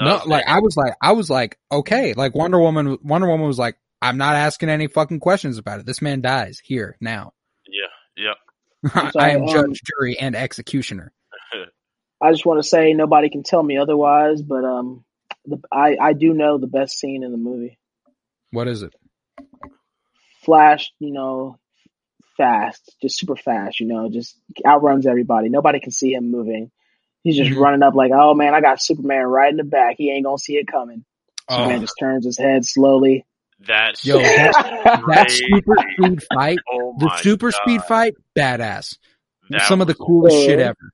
No, 0.00 0.16
was 0.16 0.26
like 0.26 0.44
I 0.46 0.60
was 0.60 0.76
like, 0.76 0.94
I 1.00 1.12
was 1.12 1.30
like, 1.30 1.58
okay, 1.72 2.12
like 2.12 2.34
Wonder 2.34 2.58
Woman, 2.60 2.98
Wonder 3.02 3.26
Woman 3.28 3.46
was 3.46 3.58
like, 3.58 3.76
I'm 4.00 4.16
not 4.16 4.36
asking 4.36 4.68
any 4.68 4.86
fucking 4.86 5.20
questions 5.20 5.58
about 5.58 5.80
it. 5.80 5.86
This 5.86 6.00
man 6.02 6.20
dies 6.20 6.60
here 6.62 6.96
now. 7.00 7.32
yeah, 7.68 7.86
yeah. 8.16 8.34
So, 9.12 9.18
I 9.18 9.30
am 9.30 9.42
um, 9.42 9.48
judge, 9.48 9.82
jury, 9.84 10.18
and 10.18 10.36
executioner. 10.36 11.12
I 12.22 12.30
just 12.32 12.46
want 12.46 12.62
to 12.62 12.68
say 12.68 12.92
nobody 12.94 13.28
can 13.28 13.42
tell 13.42 13.62
me 13.62 13.76
otherwise, 13.78 14.40
but 14.42 14.64
um, 14.64 15.04
the, 15.44 15.60
I 15.72 15.96
I 16.00 16.12
do 16.12 16.32
know 16.32 16.58
the 16.58 16.66
best 16.68 16.98
scene 16.98 17.22
in 17.24 17.32
the 17.32 17.38
movie. 17.38 17.78
What 18.50 18.68
is 18.68 18.82
it? 18.82 18.94
Flash, 20.44 20.92
you 20.98 21.12
know, 21.12 21.58
fast, 22.36 22.94
just 23.02 23.18
super 23.18 23.36
fast, 23.36 23.80
you 23.80 23.86
know, 23.86 24.08
just 24.10 24.36
outruns 24.66 25.06
everybody. 25.06 25.48
Nobody 25.48 25.80
can 25.80 25.90
see 25.90 26.12
him 26.14 26.30
moving. 26.30 26.70
He's 27.24 27.36
just 27.36 27.50
Mhm. 27.50 27.60
running 27.60 27.82
up 27.82 27.94
like, 27.94 28.12
oh 28.14 28.34
man, 28.34 28.54
I 28.54 28.60
got 28.60 28.80
Superman 28.80 29.24
right 29.26 29.50
in 29.50 29.56
the 29.56 29.64
back. 29.64 29.96
He 29.98 30.10
ain't 30.10 30.24
gonna 30.24 30.38
see 30.38 30.56
it 30.56 30.66
coming. 30.68 31.04
Superman 31.50 31.78
Oh, 31.78 31.80
just 31.80 31.94
turns 31.98 32.24
his 32.24 32.38
head 32.38 32.64
slowly. 32.64 33.26
That 33.66 34.02
Yo, 34.04 34.18
shit 34.20 34.52
that 34.52 35.26
super 35.30 35.74
speed 35.92 36.22
fight, 36.32 36.58
Oh 36.72 36.94
the 36.98 37.16
super 37.18 37.50
God. 37.50 37.60
speed 37.62 37.82
fight, 37.82 38.14
badass. 38.36 38.96
That 39.50 39.62
Some 39.62 39.80
of 39.80 39.86
the 39.88 39.94
was- 39.98 40.06
coolest 40.06 40.36
shit 40.44 40.60
Uh, 40.60 40.62
ever. 40.64 40.92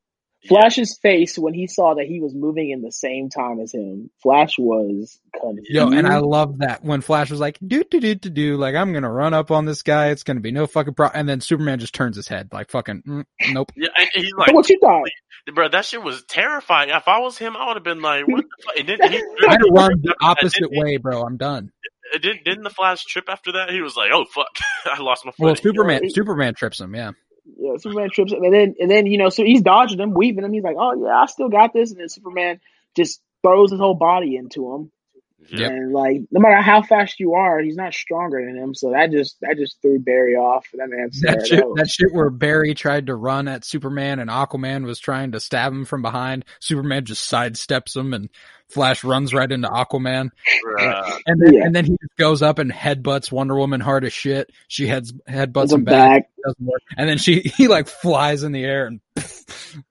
Flash's 0.48 0.98
face 1.00 1.38
when 1.38 1.54
he 1.54 1.66
saw 1.66 1.94
that 1.94 2.04
he 2.04 2.20
was 2.20 2.34
moving 2.34 2.68
in 2.68 2.82
the 2.82 2.92
same 2.92 3.30
time 3.30 3.60
as 3.60 3.72
him. 3.72 4.10
Flash 4.22 4.58
was 4.58 5.18
confused. 5.40 5.70
Yo, 5.70 5.88
and 5.90 6.06
I 6.06 6.18
love 6.18 6.58
that 6.58 6.84
when 6.84 7.00
Flash 7.00 7.30
was 7.30 7.40
like, 7.40 7.58
do 7.66 7.82
do 7.82 7.98
do 7.98 8.14
do 8.14 8.28
do, 8.28 8.56
like 8.58 8.74
I'm 8.74 8.92
gonna 8.92 9.10
run 9.10 9.32
up 9.32 9.50
on 9.50 9.64
this 9.64 9.82
guy. 9.82 10.08
It's 10.08 10.22
gonna 10.22 10.40
be 10.40 10.52
no 10.52 10.66
fucking 10.66 10.92
problem. 10.94 11.18
And 11.18 11.26
then 11.28 11.40
Superman 11.40 11.78
just 11.78 11.94
turns 11.94 12.16
his 12.16 12.28
head, 12.28 12.50
like 12.52 12.70
fucking, 12.70 13.02
mm, 13.06 13.24
nope. 13.52 13.72
Yeah, 13.74 13.88
and 13.96 14.08
he's 14.14 14.32
like, 14.36 14.52
what 14.52 14.68
you 14.68 14.78
thought? 14.80 15.08
bro, 15.54 15.68
that 15.68 15.84
shit 15.86 16.02
was 16.02 16.22
terrifying. 16.24 16.90
If 16.90 17.08
I 17.08 17.20
was 17.20 17.38
him, 17.38 17.56
I 17.56 17.66
would 17.68 17.76
have 17.76 17.84
been 17.84 18.02
like, 18.02 18.28
what 18.28 18.44
the 18.44 18.64
fuck? 18.64 18.76
And 18.78 18.88
then, 18.88 18.98
and 19.02 19.12
he 19.14 19.18
I 19.48 19.50
had 19.52 19.58
to 19.60 19.70
run 19.74 19.92
the 20.02 20.14
opposite 20.22 20.70
way, 20.70 20.98
bro. 20.98 21.22
I'm 21.22 21.38
done. 21.38 21.70
Didn't, 22.12 22.44
didn't 22.44 22.64
the 22.64 22.70
Flash 22.70 23.04
trip 23.04 23.24
after 23.28 23.52
that? 23.52 23.70
He 23.70 23.80
was 23.80 23.96
like, 23.96 24.10
oh 24.12 24.24
fuck, 24.26 24.56
I 24.86 25.00
lost 25.00 25.24
my 25.24 25.32
foot. 25.32 25.44
Well, 25.44 25.56
Superman, 25.56 26.04
he- 26.04 26.10
Superman 26.10 26.54
trips 26.54 26.80
him. 26.80 26.94
Yeah. 26.94 27.12
Yeah, 27.58 27.76
Superman 27.78 28.08
trips 28.10 28.32
him, 28.32 28.42
and 28.42 28.54
then 28.54 28.74
and 28.78 28.90
then 28.90 29.06
you 29.06 29.18
know, 29.18 29.28
so 29.28 29.44
he's 29.44 29.60
dodging 29.62 30.00
him, 30.00 30.14
weaving 30.14 30.44
him. 30.44 30.52
He's 30.52 30.62
like, 30.62 30.76
"Oh 30.78 30.94
yeah, 31.04 31.14
I 31.14 31.26
still 31.26 31.50
got 31.50 31.74
this," 31.74 31.90
and 31.90 32.00
then 32.00 32.08
Superman 32.08 32.58
just 32.96 33.20
throws 33.42 33.70
his 33.70 33.80
whole 33.80 33.94
body 33.94 34.36
into 34.36 34.74
him, 34.74 34.90
Yeah. 35.50 35.68
and 35.68 35.92
like, 35.92 36.22
no 36.30 36.40
matter 36.40 36.60
how 36.62 36.82
fast 36.82 37.20
you 37.20 37.34
are, 37.34 37.60
he's 37.60 37.76
not 37.76 37.94
stronger 37.94 38.44
than 38.44 38.56
him. 38.56 38.74
So 38.74 38.90
that 38.92 39.10
just 39.10 39.36
that 39.40 39.56
just 39.56 39.80
threw 39.82 39.98
Barry 39.98 40.34
off. 40.34 40.66
That 40.74 40.88
man 40.88 41.10
That 41.22 41.46
shit, 41.46 41.64
was- 41.66 41.74
that 41.76 41.88
shit 41.90 42.12
where 42.12 42.30
Barry 42.30 42.74
tried 42.74 43.06
to 43.06 43.14
run 43.14 43.48
at 43.48 43.64
Superman 43.64 44.18
and 44.20 44.30
Aquaman 44.30 44.84
was 44.84 44.98
trying 44.98 45.32
to 45.32 45.40
stab 45.40 45.72
him 45.72 45.84
from 45.84 46.02
behind. 46.02 46.44
Superman 46.60 47.04
just 47.04 47.30
sidesteps 47.30 47.96
him 47.96 48.14
and 48.14 48.28
Flash 48.70 49.04
runs 49.04 49.34
right 49.34 49.50
into 49.52 49.68
Aquaman. 49.68 50.30
Bruh. 50.66 51.18
And 51.26 51.40
then, 51.40 51.52
Yeah. 51.54 51.64
and 51.64 51.76
then 51.76 51.84
he 51.84 51.90
just 51.90 52.16
goes 52.18 52.40
up 52.42 52.58
and 52.58 52.72
headbutts 52.72 53.30
Wonder 53.30 53.54
Woman 53.56 53.80
hard 53.80 54.04
as 54.06 54.12
shit. 54.14 54.50
She 54.68 54.86
heads, 54.86 55.12
headbutts 55.28 55.68
the 55.68 55.74
him 55.76 55.84
back. 55.84 56.22
back. 56.22 56.30
Doesn't 56.44 56.64
work. 56.66 56.80
And 56.96 57.06
then 57.08 57.18
she, 57.18 57.40
he 57.56 57.68
like 57.68 57.86
flies 57.88 58.42
in 58.42 58.52
the 58.52 58.64
air 58.64 58.86
and 58.86 59.00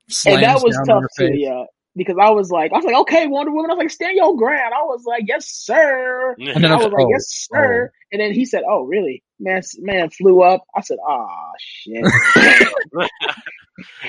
slams 0.09 0.25
and 0.25 0.43
that 0.43 0.63
was 0.63 0.75
down 0.75 0.85
tough 0.87 1.03
her 1.03 1.09
too, 1.19 1.27
face. 1.33 1.39
yeah. 1.39 1.63
Because 1.95 2.15
I 2.19 2.31
was 2.31 2.49
like, 2.49 2.71
I 2.73 2.77
was 2.77 2.85
like, 2.85 2.95
okay, 3.01 3.27
Wonder 3.27 3.51
Woman. 3.51 3.69
I 3.69 3.75
was 3.75 3.83
like, 3.83 3.91
stand 3.91 4.15
your 4.17 4.35
ground. 4.35 4.73
I 4.73 4.83
was 4.83 5.03
like, 5.05 5.25
yes, 5.27 5.47
sir. 5.47 6.35
And 6.39 6.63
then 6.63 6.71
I 6.71 6.73
I 6.73 6.75
was 6.77 6.85
was- 6.85 6.93
like, 6.93 7.05
oh, 7.05 7.09
yes, 7.11 7.47
sir. 7.51 7.91
And 8.11 8.19
then 8.21 8.33
he 8.33 8.45
said, 8.45 8.63
oh, 8.67 8.81
really? 8.83 9.21
Man, 9.39 9.61
man 9.79 10.09
flew 10.09 10.41
up. 10.41 10.63
I 10.75 10.81
said, 10.81 10.97
ah, 11.07 11.51
shit. 11.59 12.03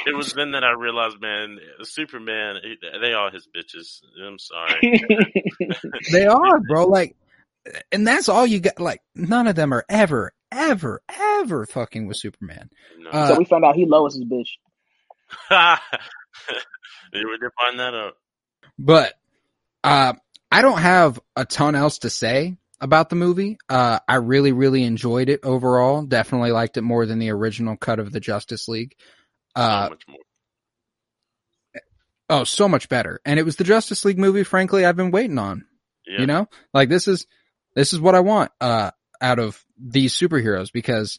it 0.06 0.16
was 0.16 0.32
then 0.32 0.52
that 0.52 0.64
I 0.64 0.72
realized, 0.72 1.20
man, 1.20 1.58
Superman, 1.82 2.56
they 3.00 3.12
are 3.12 3.30
his 3.30 3.46
bitches. 3.54 4.00
I'm 4.26 4.38
sorry. 4.38 5.00
They 6.12 6.26
are, 6.26 6.60
bro. 6.60 6.86
Like, 6.86 7.16
and 7.92 8.06
that's 8.06 8.28
all 8.28 8.46
you 8.46 8.60
got. 8.60 8.78
Like, 8.80 9.00
none 9.14 9.46
of 9.46 9.56
them 9.56 9.72
are 9.72 9.84
ever, 9.88 10.32
ever, 10.52 11.02
ever 11.08 11.66
fucking 11.66 12.06
with 12.06 12.16
Superman. 12.18 12.68
No. 12.98 13.10
Uh, 13.10 13.28
so 13.28 13.38
we 13.38 13.44
found 13.44 13.64
out 13.64 13.74
he 13.76 13.86
Lois's 13.86 14.24
bitch. 14.24 14.48
you 17.12 17.28
would 17.28 17.50
find 17.60 17.78
that 17.78 17.94
out. 17.94 18.14
But 18.78 19.14
uh, 19.82 20.14
I 20.50 20.62
don't 20.62 20.78
have 20.78 21.20
a 21.36 21.44
ton 21.44 21.74
else 21.74 21.98
to 21.98 22.10
say 22.10 22.56
about 22.80 23.10
the 23.10 23.16
movie. 23.16 23.58
Uh, 23.68 23.98
I 24.08 24.16
really, 24.16 24.52
really 24.52 24.82
enjoyed 24.82 25.28
it 25.28 25.40
overall. 25.42 26.02
Definitely 26.02 26.52
liked 26.52 26.76
it 26.76 26.82
more 26.82 27.06
than 27.06 27.18
the 27.18 27.30
original 27.30 27.76
cut 27.76 27.98
of 27.98 28.12
the 28.12 28.20
Justice 28.20 28.68
League. 28.68 28.94
So 29.56 29.62
Uh, 29.62 29.86
much 29.90 30.02
more. 30.08 30.18
oh, 32.30 32.44
so 32.44 32.68
much 32.68 32.88
better. 32.88 33.20
And 33.24 33.38
it 33.38 33.44
was 33.44 33.56
the 33.56 33.64
Justice 33.64 34.04
League 34.04 34.18
movie, 34.18 34.44
frankly, 34.44 34.84
I've 34.84 34.96
been 34.96 35.10
waiting 35.10 35.38
on. 35.38 35.64
Yeah. 36.06 36.20
You 36.20 36.26
know, 36.26 36.48
like 36.72 36.88
this 36.88 37.08
is 37.08 37.26
This 37.74 37.92
is 37.92 38.00
what 38.00 38.14
I 38.14 38.20
want 38.20 38.52
uh, 38.60 38.90
out 39.20 39.38
of 39.38 39.64
these 39.78 40.12
superheroes 40.12 40.70
because 40.72 41.18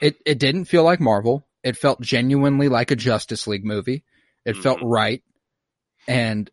it 0.00 0.16
it 0.26 0.38
didn't 0.38 0.66
feel 0.66 0.84
like 0.84 1.00
Marvel. 1.00 1.46
It 1.64 1.76
felt 1.76 2.00
genuinely 2.00 2.68
like 2.68 2.90
a 2.90 2.96
Justice 2.96 3.46
League 3.46 3.64
movie. 3.64 4.04
It 4.46 4.56
felt 4.56 4.78
Mhm. 4.80 4.90
right, 4.90 5.22
and 6.08 6.50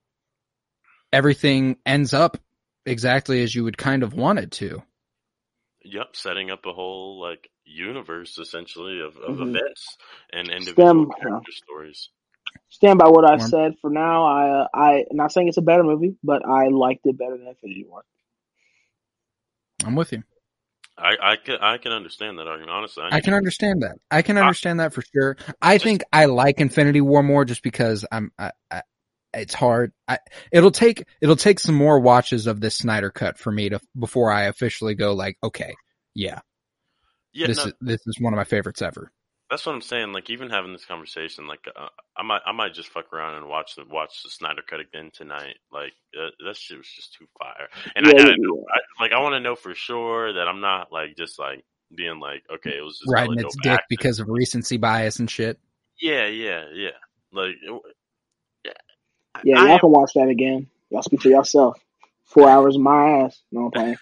everything 1.14 1.78
ends 1.86 2.14
up 2.14 2.38
exactly 2.86 3.42
as 3.44 3.54
you 3.56 3.64
would 3.64 3.78
kind 3.78 4.04
of 4.04 4.14
want 4.14 4.40
it 4.40 4.52
to. 4.52 4.84
Yep, 5.86 6.16
setting 6.16 6.50
up 6.52 6.66
a 6.66 6.74
whole 6.74 7.20
like 7.22 7.50
universe 7.66 8.38
essentially 8.38 9.00
of, 9.00 9.16
of 9.18 9.38
Mhm. 9.38 9.50
events 9.56 9.98
and 10.32 10.50
individual 10.50 11.06
Stem- 11.06 11.22
character 11.22 11.52
stories. 11.52 12.10
Stand 12.70 13.00
by 13.00 13.08
what 13.10 13.26
I 13.26 13.38
Warm. 13.38 13.50
said 13.50 13.80
for 13.80 13.90
now. 13.90 14.26
I 14.26 14.50
uh, 14.62 14.68
I 14.74 15.06
not 15.12 15.32
saying 15.32 15.48
it's 15.48 15.58
a 15.58 15.62
better 15.62 15.84
movie, 15.84 16.16
but 16.24 16.46
I 16.46 16.68
liked 16.70 17.06
it 17.06 17.18
better 17.18 17.38
than 17.38 17.48
Infinity 17.48 17.86
War. 17.88 18.04
I'm 19.86 19.96
with 19.96 20.12
you. 20.14 20.24
I 20.98 21.16
I 21.22 21.36
can 21.38 21.58
I 21.62 21.78
can 21.78 21.92
understand 21.92 22.38
that 22.40 22.48
argument. 22.48 22.72
Honestly, 22.72 23.04
I 23.12 23.22
can 23.22 23.34
understand 23.34 23.82
that. 23.84 23.96
I 24.12 24.22
can 24.22 24.38
I- 24.38 24.42
understand 24.42 24.80
that 24.80 24.94
for 24.94 25.02
sure. 25.14 25.38
I 25.62 25.76
Just- 25.76 25.86
think 25.86 26.04
I 26.14 26.26
like 26.26 26.60
Infinity 26.60 27.02
War 27.02 27.24
more 27.24 27.46
just 27.46 27.64
because 27.64 28.06
I'm. 28.12 28.32
I, 28.38 28.52
I, 28.70 28.82
it's 29.36 29.56
hard. 29.56 29.92
I, 30.08 30.20
it'll 30.52 30.70
take 30.70 31.06
it'll 31.20 31.36
take 31.36 31.60
some 31.60 31.74
more 31.74 32.00
watches 32.00 32.46
of 32.46 32.60
this 32.62 32.78
Snyder 32.78 33.10
cut 33.10 33.40
for 33.40 33.52
me 33.52 33.70
to 33.70 33.80
before 33.98 34.32
I 34.32 34.44
officially 34.44 34.94
go 34.94 35.14
like, 35.14 35.38
okay, 35.44 35.74
yeah, 36.14 36.42
Yeah, 37.34 37.48
this 37.48 37.58
no, 37.58 37.64
is 37.66 37.74
this 37.82 38.02
is 38.06 38.18
one 38.20 38.34
of 38.34 38.38
my 38.38 38.44
favorites 38.44 38.84
ever. 38.84 39.12
That's 39.54 39.68
what 39.68 39.76
I'm 39.76 39.82
saying. 39.82 40.14
Like 40.14 40.32
even 40.32 40.50
having 40.50 40.74
this 40.74 40.84
conversation, 40.86 41.46
like 41.46 41.68
uh, 41.76 41.88
I 42.18 42.24
might 42.24 42.42
I 42.44 42.52
might 42.54 42.74
just 42.74 42.90
fuck 42.90 43.14
around 43.14 43.36
and 43.36 43.48
watch 43.48 43.76
the 43.76 43.86
watch 43.88 44.24
the 44.24 44.32
Snyder 44.32 44.64
cut 44.68 44.80
again 44.80 45.12
tonight. 45.14 45.58
Like 45.72 45.94
uh, 46.20 46.30
that 46.48 46.58
shit 46.58 46.78
was 46.80 46.88
just 46.88 47.14
too 47.14 47.26
fire. 47.38 47.68
And 47.96 48.08
I 48.08 48.14
gotta 48.14 48.32
yeah, 48.32 48.36
know, 48.40 48.66
I, 48.74 49.04
like 49.04 49.12
I 49.12 49.20
want 49.20 49.34
to 49.34 49.40
know 49.40 49.56
for 49.56 49.76
sure 49.76 50.34
that 50.34 50.48
I'm 50.48 50.60
not 50.60 50.92
like 50.92 51.16
just 51.16 51.38
like 51.38 51.64
being 51.96 52.20
like 52.20 52.42
okay, 52.52 52.72
it 52.78 52.82
was 52.84 52.98
just 52.98 53.12
Riding 53.12 53.38
hella 53.38 53.48
its 53.48 53.56
dick 53.58 53.72
acting. 53.74 53.86
because 53.90 54.20
of 54.20 54.28
recency 54.28 54.78
bias 54.78 55.20
and 55.20 55.30
shit. 55.30 55.60
Yeah, 56.02 56.26
yeah, 56.26 56.66
yeah. 56.74 56.90
Like 57.32 57.56
it, 57.62 57.82
yeah, 58.66 58.72
Yeah, 59.44 59.60
I 59.60 59.66
y'all 59.66 59.74
am- 59.76 59.80
can 59.82 59.92
watch 59.92 60.14
that 60.16 60.30
again. 60.30 60.68
Y'all 60.90 61.04
speak 61.04 61.22
for 61.22 61.30
yourself. 61.30 61.78
Four 62.26 62.50
hours 62.50 62.76
of 62.76 62.82
my 62.82 63.10
ass. 63.26 63.40
No 63.52 63.66
I'm 63.66 63.72
playing. 63.72 63.96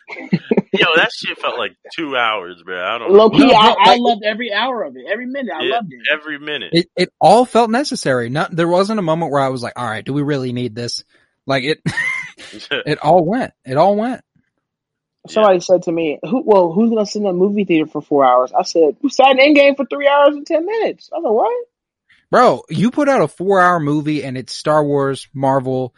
yo, 0.74 0.86
that 0.96 1.10
shit 1.14 1.38
felt 1.40 1.58
like 1.58 1.72
two 1.96 2.16
hours, 2.16 2.62
bro. 2.64 2.82
I 2.82 2.98
don't 2.98 3.12
Low 3.12 3.28
know. 3.28 3.30
key, 3.38 3.48
No, 3.48 3.54
I, 3.56 3.74
bro, 3.74 3.84
I 3.84 3.90
like- 3.90 4.00
loved 4.02 4.24
every 4.24 4.54
hour 4.54 4.84
of 4.84 4.96
it. 4.96 5.06
Every 5.12 5.26
minute, 5.26 5.52
I 5.54 5.64
Yeah, 5.64 5.76
loved 5.76 5.92
it. 5.92 6.00
every 6.12 6.40
minute. 6.40 6.70
It 6.74 6.88
it 6.96 7.10
all 7.20 7.46
felt 7.46 7.70
necessary. 7.70 8.30
Not 8.30 8.56
there 8.56 8.68
wasn't 8.70 9.00
a 9.00 9.04
moment 9.04 9.32
where 9.32 9.42
I 9.42 9.50
was 9.50 9.62
like, 9.64 9.74
all 9.78 9.86
right, 9.88 10.06
do 10.06 10.14
we 10.14 10.22
really 10.22 10.54
need 10.54 10.76
this? 10.76 11.04
Like 11.46 11.64
it, 11.64 11.82
it 12.86 13.00
all 13.00 13.26
went. 13.26 13.52
It 13.66 13.76
all 13.78 13.96
went. 13.96 14.22
Somebody 15.28 15.60
said 15.60 15.84
to 15.84 15.92
me, 15.92 16.18
"Who? 16.24 16.42
Well, 16.46 16.72
who's 16.72 16.90
gonna 16.90 17.06
sit 17.06 17.22
in 17.22 17.28
a 17.28 17.34
movie 17.34 17.64
theater 17.66 17.86
for 17.86 18.02
four 18.02 18.26
hours?" 18.26 18.52
I 18.58 18.64
said, 18.64 18.96
"We 19.02 19.10
sat 19.10 19.38
in 19.38 19.56
Endgame 19.56 19.76
for 19.78 19.86
three 19.86 20.08
hours 20.08 20.36
and 20.36 20.48
ten 20.48 20.66
minutes." 20.66 21.10
I 21.14 21.18
was 21.20 21.24
like, 21.26 21.34
"What?" 21.34 21.66
Bro, 22.32 22.64
you 22.70 22.90
put 22.92 23.08
out 23.10 23.22
a 23.22 23.28
four 23.28 23.60
hour 23.62 23.80
movie 23.80 24.24
and 24.24 24.36
it's 24.38 24.54
Star 24.56 24.84
Wars, 24.84 25.28
Marvel, 25.34 25.94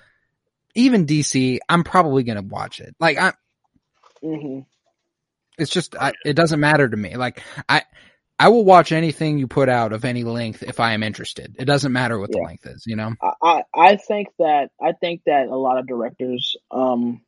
even 0.76 1.06
DC. 1.06 1.60
I'm 1.68 1.84
probably 1.84 2.24
gonna 2.24 2.42
watch 2.42 2.80
it. 2.80 2.96
Like 3.00 3.18
I, 3.18 3.34
hmm 4.22 4.60
it's 5.58 5.72
just 5.72 5.96
I, 5.96 6.14
it 6.26 6.34
doesn't 6.34 6.60
matter 6.60 6.88
to 6.88 6.98
me. 6.98 7.16
Like 7.16 7.42
I, 7.70 7.84
I 8.40 8.50
will 8.50 8.66
watch 8.66 8.92
anything 8.92 9.38
you 9.38 9.48
put 9.48 9.70
out 9.70 9.94
of 9.94 10.06
any 10.06 10.24
length 10.24 10.64
if 10.64 10.80
I 10.80 10.94
am 10.94 11.04
interested. 11.04 11.56
It 11.60 11.66
doesn't 11.66 11.92
matter 11.92 12.20
what 12.20 12.32
the 12.32 12.40
length 12.40 12.66
is. 12.66 12.86
You 12.86 12.96
know. 12.96 13.14
I, 13.22 13.34
I 13.42 13.64
I 13.76 13.96
think 13.98 14.30
that 14.40 14.70
I 14.82 14.94
think 14.94 15.22
that 15.26 15.48
a 15.48 15.56
lot 15.56 15.78
of 15.78 15.88
directors 15.88 16.56
um 16.72 17.22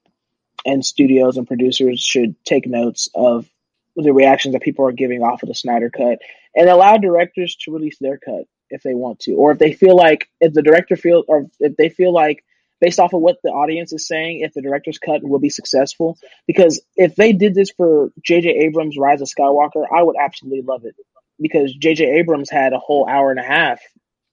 and 0.66 0.84
studios 0.84 1.38
and 1.38 1.48
producers 1.48 2.02
should 2.02 2.36
take 2.44 2.66
notes 2.66 3.10
of 3.14 3.48
the 3.96 4.14
reactions 4.14 4.54
that 4.54 4.64
people 4.64 4.86
are 4.88 4.92
giving 4.92 5.22
off 5.22 5.44
of 5.44 5.48
the 5.48 5.56
Snyder 5.56 5.90
cut 5.90 6.20
and 6.56 6.68
allow 6.68 6.98
directors 6.98 7.56
to 7.62 7.72
release 7.72 7.98
their 8.00 8.18
cut 8.18 8.46
if 8.70 8.82
they 8.82 8.96
want 8.96 9.20
to 9.20 9.34
or 9.34 9.52
if 9.52 9.60
they 9.60 9.74
feel 9.74 9.96
like 9.96 10.28
if 10.42 10.54
the 10.54 10.64
director 10.64 10.96
feel 10.96 11.24
or 11.28 11.46
if 11.60 11.78
they 11.78 11.90
feel 11.90 12.12
like 12.12 12.44
based 12.82 13.00
off 13.00 13.14
of 13.14 13.22
what 13.22 13.38
the 13.44 13.50
audience 13.50 13.94
is 13.94 14.08
saying 14.08 14.42
if 14.42 14.54
the 14.54 14.62
director's 14.62 14.98
cut 15.00 15.24
will 15.24 15.40
be 15.40 15.50
successful 15.50 16.18
because 16.48 16.82
if 16.96 17.16
they 17.16 17.34
did 17.34 17.56
this 17.56 17.72
for 17.72 18.12
JJ 18.28 18.48
Abrams 18.66 18.98
Rise 18.98 19.22
of 19.22 19.28
Skywalker 19.28 19.86
I 19.94 20.04
would 20.04 20.16
absolutely 20.20 20.62
love 20.62 20.86
it 20.86 20.96
because 21.40 21.76
JJ 21.78 22.20
Abrams 22.20 22.50
had 22.50 22.74
a 22.74 22.80
whole 22.80 23.08
hour 23.08 23.32
and 23.32 23.40
a 23.40 23.44
half 23.44 23.80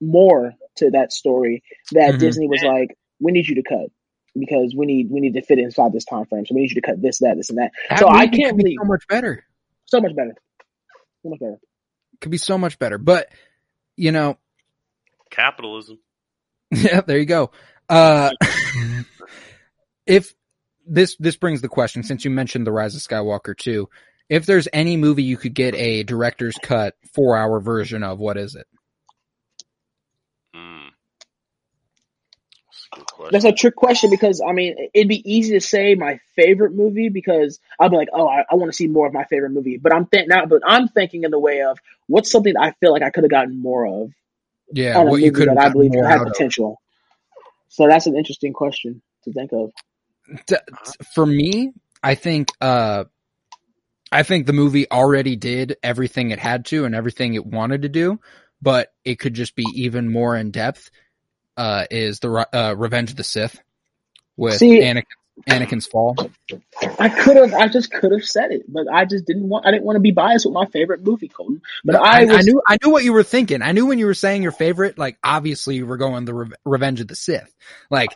more 0.01 0.55
to 0.77 0.91
that 0.91 1.13
story 1.13 1.63
that 1.93 2.15
Mhm. 2.15 2.19
Disney 2.19 2.49
was 2.49 2.63
like, 2.63 2.97
we 3.21 3.33
need 3.33 3.47
you 3.47 3.57
to 3.57 3.63
cut 3.63 3.89
because 4.39 4.75
we 4.77 4.87
need 4.87 5.11
we 5.11 5.21
need 5.21 5.35
to 5.35 5.43
fit 5.43 5.59
inside 5.59 5.93
this 5.93 6.05
time 6.05 6.25
frame. 6.27 6.47
So 6.47 6.55
we 6.55 6.63
need 6.63 6.71
you 6.71 6.81
to 6.81 6.87
cut 6.87 7.01
this, 7.01 7.19
that, 7.19 7.37
this, 7.37 7.51
and 7.51 7.59
that. 7.59 7.73
That 7.91 7.99
so 8.01 8.09
I 8.09 8.27
can't 8.27 8.57
be 8.57 8.63
believe 8.65 8.79
so 8.81 8.87
much 8.87 9.07
better. 9.09 9.45
so 9.85 10.01
much 10.01 10.17
better, 10.17 10.35
so 11.23 11.29
much 11.29 11.41
better. 11.41 11.59
Could 12.21 12.31
be 12.31 12.39
so 12.39 12.59
much 12.59 12.79
better. 12.79 12.99
But 12.99 13.29
you 13.97 14.13
know, 14.13 14.39
Capitalism. 15.31 15.99
Yeah, 16.71 17.03
there 17.03 17.19
you 17.19 17.27
go. 17.27 17.51
Uh, 17.89 18.31
if 20.07 20.35
this 20.87 21.17
this 21.19 21.37
brings 21.37 21.61
the 21.63 21.69
question, 21.69 22.03
since 22.03 22.25
you 22.25 22.31
mentioned 22.31 22.67
the 22.67 22.73
Rise 22.73 22.95
of 22.95 23.03
Skywalker 23.03 23.57
too, 23.57 23.89
if 24.29 24.47
there's 24.47 24.69
any 24.73 24.97
movie 24.97 25.25
you 25.25 25.37
could 25.37 25.55
get 25.55 25.75
a 25.75 26.03
director's 26.05 26.59
cut 26.59 26.95
four 27.15 27.37
hour 27.37 27.61
version 27.61 28.03
of, 28.03 28.19
what 28.19 28.37
is 28.37 28.55
it? 28.55 28.67
Mm. 30.55 30.91
That's 32.93 33.13
a. 33.19 33.31
That's 33.31 33.45
a 33.45 33.53
trick 33.53 33.77
question 33.77 34.11
because 34.11 34.43
I 34.47 34.53
mean 34.53 34.77
it'd 34.95 35.09
be 35.09 35.23
easy 35.33 35.53
to 35.55 35.61
say 35.61 35.95
my 35.95 36.19
favorite 36.37 36.75
movie 36.75 37.09
because 37.09 37.59
I'll 37.81 37.89
be 37.91 37.97
like, 37.97 38.09
oh, 38.13 38.29
I, 38.29 38.45
I 38.51 38.57
want 38.57 38.71
to 38.71 38.77
see 38.77 38.89
more 38.89 39.07
of 39.07 39.15
my 39.15 39.25
favorite 39.25 39.51
movie. 39.51 39.79
But 39.79 39.95
I'm 39.95 40.07
think 40.07 40.29
now, 40.29 40.47
but 40.47 40.63
I'm 40.67 40.89
thinking 40.89 41.25
in 41.25 41.31
the 41.31 41.39
way 41.39 41.63
of 41.63 41.79
what's 42.09 42.31
something 42.31 42.55
I 42.59 42.73
feel 42.73 42.93
like 42.93 43.03
I 43.03 43.11
could 43.11 43.25
have 43.25 43.31
gotten 43.31 43.61
more 43.61 43.87
of 43.87 44.13
Yeah, 44.73 44.99
on 44.99 45.09
a 45.09 45.11
what 45.11 45.17
movie 45.17 45.23
you 45.23 45.33
could 45.33 45.49
have 45.49 45.59
that 45.59 45.59
I 45.59 45.69
believe 45.71 45.93
more 45.93 46.07
had 46.07 46.19
out 46.21 46.29
of. 46.29 46.35
potential. 46.35 46.82
So 47.73 47.89
that's 47.89 48.07
an 48.07 48.17
interesting 48.17 48.53
question 48.53 49.01
to 49.25 49.33
think 49.33 49.51
of. 49.53 49.73
For 51.15 51.25
me, 51.25 51.73
I 52.03 52.15
think 52.17 52.49
uh, 52.61 53.05
I 54.13 54.23
think 54.25 54.47
the 54.47 54.53
movie 54.53 54.91
already 54.91 55.37
did 55.37 55.77
everything 55.83 56.31
it 56.31 56.39
had 56.39 56.67
to 56.67 56.85
and 56.85 56.95
everything 56.95 57.33
it 57.33 57.47
wanted 57.47 57.83
to 57.83 57.89
do, 57.89 58.21
but 58.61 58.93
it 59.07 59.19
could 59.19 59.33
just 59.33 59.57
be 59.57 59.65
even 59.75 60.13
more 60.13 60.37
in 60.37 60.51
depth. 60.51 60.91
Uh, 61.57 61.85
is 61.91 62.21
the 62.21 62.31
uh, 62.31 62.75
Revenge 62.77 63.11
of 63.11 63.17
the 63.17 63.25
Sith 63.25 63.59
with 64.37 64.57
See- 64.59 64.81
Anakin, 64.81 65.05
Anakin's 65.49 65.87
fall? 65.87 66.15
I 66.99 67.09
could 67.09 67.37
have, 67.37 67.55
I 67.55 67.69
just 67.69 67.91
could 67.91 68.13
have 68.13 68.25
said 68.25 68.53
it, 68.53 68.71
but 68.71 68.87
I 68.93 69.05
just 69.05 69.27
didn't 69.27 69.49
want. 69.49 69.67
I 69.67 69.71
didn't 69.71 69.85
want 69.85 69.97
to 69.97 70.01
be 70.01 70.11
biased 70.11 70.45
with 70.45 70.53
my 70.53 70.67
favorite 70.67 71.03
movie, 71.03 71.29
Colton. 71.29 71.63
But 71.85 71.95
No, 71.95 72.01
I, 72.01 72.21
I, 72.21 72.25
was, 72.25 72.37
I 72.37 72.41
knew 72.43 72.63
I 72.69 72.77
knew 72.83 72.91
what 72.91 73.05
you 73.05 73.13
were 73.13 73.23
thinking. 73.23 73.63
I 73.63 73.73
knew 73.73 73.87
when 73.87 73.99
you 73.99 74.07
were 74.07 74.15
saying 74.15 74.43
your 74.43 74.53
favorite, 74.53 74.99
like 74.99 75.19
obviously 75.25 75.77
you 75.77 75.87
were 75.87 75.97
going 75.97 76.25
the 76.25 76.35
Re- 76.35 76.57
Revenge 76.65 77.01
of 77.01 77.09
the 77.09 77.17
Sith, 77.17 77.53
like. 77.91 78.11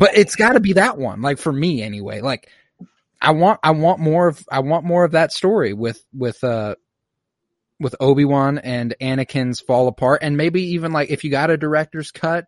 But 0.00 0.16
it's 0.16 0.34
got 0.34 0.54
to 0.54 0.60
be 0.60 0.72
that 0.72 0.98
one, 0.98 1.22
like 1.22 1.38
for 1.38 1.52
me 1.52 1.80
anyway. 1.80 2.20
Like, 2.20 2.48
I 3.22 3.30
want 3.30 3.60
I 3.62 3.70
want 3.70 4.00
more 4.00 4.26
of 4.26 4.44
I 4.50 4.58
want 4.60 4.84
more 4.84 5.04
of 5.04 5.12
that 5.12 5.32
story 5.32 5.72
with 5.72 6.04
with 6.12 6.42
uh 6.42 6.74
with 7.78 7.94
Obi 8.00 8.24
Wan 8.24 8.58
and 8.58 8.94
Anakin's 9.00 9.60
fall 9.60 9.86
apart, 9.86 10.20
and 10.22 10.36
maybe 10.36 10.62
even 10.72 10.92
like 10.92 11.10
if 11.10 11.22
you 11.22 11.30
got 11.30 11.50
a 11.50 11.56
director's 11.56 12.10
cut, 12.10 12.46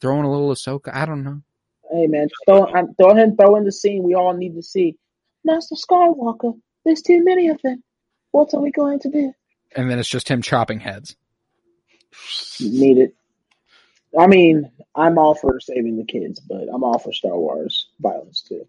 throwing 0.00 0.24
a 0.24 0.30
little 0.30 0.50
Ahsoka. 0.50 0.94
I 0.94 1.04
don't 1.04 1.24
know. 1.24 1.42
Hey 1.92 2.06
man, 2.06 2.28
just 2.28 2.42
throw, 2.46 2.66
I'm, 2.66 2.94
throw 2.94 3.14
him, 3.14 3.36
throw 3.36 3.56
in 3.56 3.64
the 3.64 3.72
scene 3.72 4.02
we 4.02 4.14
all 4.14 4.32
need 4.32 4.54
to 4.54 4.62
see. 4.62 4.96
Master 5.44 5.74
Skywalker, 5.74 6.58
there's 6.84 7.02
too 7.02 7.22
many 7.22 7.48
of 7.48 7.60
them. 7.62 7.82
What 8.30 8.54
are 8.54 8.60
we 8.60 8.70
going 8.70 8.98
to 9.00 9.10
do? 9.10 9.32
And 9.76 9.90
then 9.90 9.98
it's 9.98 10.08
just 10.08 10.28
him 10.28 10.40
chopping 10.40 10.80
heads. 10.80 11.16
Need 12.60 12.98
it. 12.98 13.14
I 14.18 14.26
mean, 14.26 14.70
I'm 14.94 15.18
all 15.18 15.34
for 15.34 15.60
saving 15.60 15.96
the 15.96 16.04
kids, 16.04 16.40
but 16.40 16.68
I'm 16.72 16.82
all 16.82 16.98
for 16.98 17.12
Star 17.12 17.36
Wars 17.36 17.88
violence 18.00 18.42
too. 18.42 18.66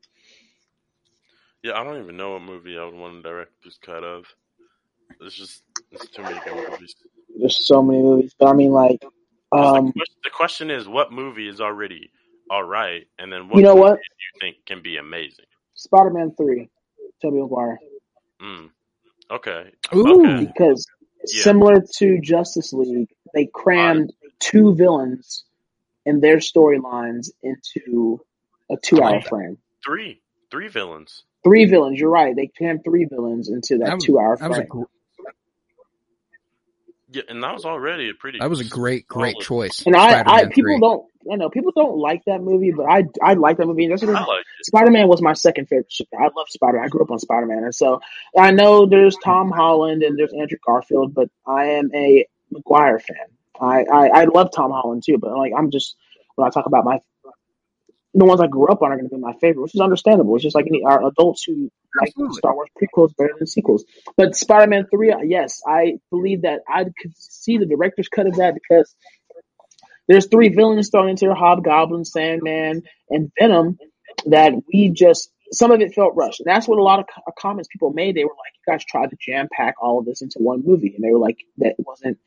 Yeah, 1.61 1.79
I 1.79 1.83
don't 1.83 2.01
even 2.01 2.17
know 2.17 2.33
what 2.33 2.41
movie 2.41 2.77
I 2.77 2.83
would 2.83 2.93
want 2.93 3.15
to 3.15 3.29
direct 3.29 3.51
this 3.63 3.77
cut 3.77 4.03
of. 4.03 4.25
There's 5.19 5.33
just 5.33 5.63
there's 5.91 6.09
too 6.09 6.23
many 6.23 6.39
good 6.43 6.69
movies. 6.69 6.95
There's 7.37 7.65
so 7.65 7.81
many 7.81 8.01
movies, 8.01 8.35
but 8.37 8.47
I 8.49 8.53
mean, 8.53 8.71
like, 8.71 9.03
um, 9.53 9.87
the, 9.87 9.91
question, 9.91 10.15
the 10.23 10.29
question 10.29 10.71
is, 10.71 10.87
what 10.87 11.11
movie 11.11 11.47
is 11.47 11.61
already 11.61 12.11
all 12.49 12.63
right, 12.63 13.07
and 13.19 13.31
then 13.31 13.47
what 13.49 13.57
You 13.57 13.63
know 13.63 13.75
what? 13.75 13.95
do 13.95 14.01
you 14.01 14.39
think 14.39 14.65
can 14.65 14.81
be 14.81 14.97
amazing? 14.97 15.45
Spider-Man 15.75 16.33
Three, 16.35 16.69
Tobey 17.21 17.37
Maguire, 17.41 17.79
Mm. 18.41 18.69
Okay. 19.31 19.71
Ooh. 19.95 20.21
Okay. 20.35 20.45
because 20.45 20.85
Yeah. 21.33 21.43
similar 21.43 21.81
to 21.97 22.19
Justice 22.19 22.73
League, 22.73 23.09
they 23.33 23.45
crammed 23.45 24.11
two 24.39 24.75
villains 24.75 25.45
and 26.05 26.21
their 26.21 26.37
storylines 26.37 27.29
into 27.41 28.19
a 28.69 28.75
two-hour 28.77 29.21
that. 29.21 29.29
frame. 29.29 29.57
Three, 29.85 30.21
three 30.51 30.67
villains. 30.67 31.23
Three 31.43 31.65
villains. 31.65 31.99
You're 31.99 32.09
right. 32.09 32.35
They 32.35 32.47
crammed 32.47 32.83
three 32.83 33.05
villains 33.05 33.49
into 33.49 33.77
that, 33.79 33.85
That 33.85 33.95
was- 33.95 34.03
two-hour 34.05 34.37
That 34.37 34.49
was 34.49 34.57
a 34.57 34.61
frame. 34.61 34.67
gr- 34.69 34.83
Yeah, 37.09 37.21
and 37.29 37.43
that 37.43 37.53
was 37.53 37.63
already 37.65 38.09
a 38.09 38.13
pretty. 38.13 38.39
that 38.39 38.49
was 38.49 38.59
a 38.59 38.65
great 38.67 39.07
great 39.07 39.33
solid- 39.33 39.45
choice. 39.45 39.85
And 39.85 39.95
I, 39.95 40.23
I 40.25 40.45
people 40.47 40.79
don't 40.79 41.05
I 41.31 41.35
know 41.35 41.49
people 41.49 41.71
don't 41.75 41.97
like 41.97 42.23
that 42.25 42.41
movie, 42.41 42.71
but 42.71 42.85
I 42.85 43.05
I 43.21 43.33
like 43.33 43.57
that 43.57 43.65
movie. 43.65 43.87
That's. 43.87 44.03
Spider 44.63 44.91
Man 44.91 45.07
was 45.07 45.21
my 45.21 45.33
second 45.33 45.67
favorite. 45.67 45.93
I 46.17 46.23
love 46.35 46.47
Spider. 46.49 46.77
Man. 46.77 46.85
I 46.85 46.89
grew 46.89 47.01
up 47.01 47.11
on 47.11 47.19
Spider 47.19 47.45
Man, 47.45 47.63
and 47.63 47.75
so 47.75 48.01
I 48.37 48.51
know 48.51 48.85
there's 48.85 49.15
Tom 49.23 49.51
Holland 49.51 50.03
and 50.03 50.17
there's 50.17 50.33
Andrew 50.33 50.57
Garfield, 50.65 51.13
but 51.13 51.29
I 51.45 51.65
am 51.71 51.91
a 51.93 52.25
Maguire 52.51 52.99
fan. 52.99 53.27
I, 53.59 53.83
I 53.83 54.07
I 54.07 54.23
love 54.25 54.49
Tom 54.53 54.71
Holland 54.71 55.03
too, 55.05 55.17
but 55.17 55.37
like 55.37 55.53
I'm 55.57 55.71
just 55.71 55.95
when 56.35 56.47
I 56.47 56.51
talk 56.51 56.65
about 56.65 56.85
my 56.85 56.99
the 58.15 58.25
ones 58.25 58.41
I 58.41 58.47
grew 58.47 58.67
up 58.67 58.81
on 58.81 58.91
are 58.91 58.95
going 58.95 59.09
to 59.09 59.15
be 59.15 59.19
my 59.19 59.33
favorite, 59.33 59.63
which 59.63 59.75
is 59.75 59.81
understandable. 59.81 60.35
It's 60.35 60.43
just 60.43 60.55
like 60.55 60.67
any 60.67 60.83
our 60.83 61.05
adults 61.07 61.43
who 61.43 61.71
like 61.99 62.09
Absolutely. 62.09 62.37
Star 62.37 62.53
Wars 62.53 62.69
prequels 62.79 63.15
better 63.17 63.33
than 63.37 63.47
sequels. 63.47 63.85
But 64.17 64.35
Spider 64.35 64.67
Man 64.67 64.87
three, 64.89 65.13
yes, 65.25 65.61
I 65.67 65.99
believe 66.09 66.43
that 66.43 66.61
I 66.67 66.83
could 66.83 67.17
see 67.17 67.57
the 67.57 67.65
director's 67.65 68.09
cut 68.09 68.27
of 68.27 68.35
that 68.35 68.53
because 68.53 68.95
there's 70.07 70.27
three 70.27 70.49
villains 70.49 70.89
thrown 70.89 71.09
into 71.09 71.25
there: 71.25 71.35
Hobgoblin, 71.35 72.05
Sandman, 72.05 72.83
and 73.09 73.31
Venom. 73.39 73.77
That 74.27 74.53
we 74.71 74.89
just 74.89 75.31
some 75.51 75.71
of 75.71 75.81
it 75.81 75.93
felt 75.93 76.15
rushed, 76.15 76.39
and 76.39 76.47
that's 76.47 76.67
what 76.67 76.77
a 76.77 76.83
lot 76.83 76.99
of 76.99 77.05
co- 77.07 77.31
comments 77.37 77.69
people 77.71 77.91
made. 77.91 78.15
They 78.15 78.23
were 78.23 78.31
like, 78.31 78.53
"You 78.55 78.73
guys 78.73 78.85
tried 78.85 79.09
to 79.09 79.17
jam 79.19 79.47
pack 79.51 79.75
all 79.81 79.99
of 79.99 80.05
this 80.05 80.21
into 80.21 80.39
one 80.39 80.63
movie," 80.65 80.93
and 80.95 81.03
they 81.03 81.11
were 81.11 81.19
like, 81.19 81.37
"That 81.57 81.75
wasn't 81.79 82.19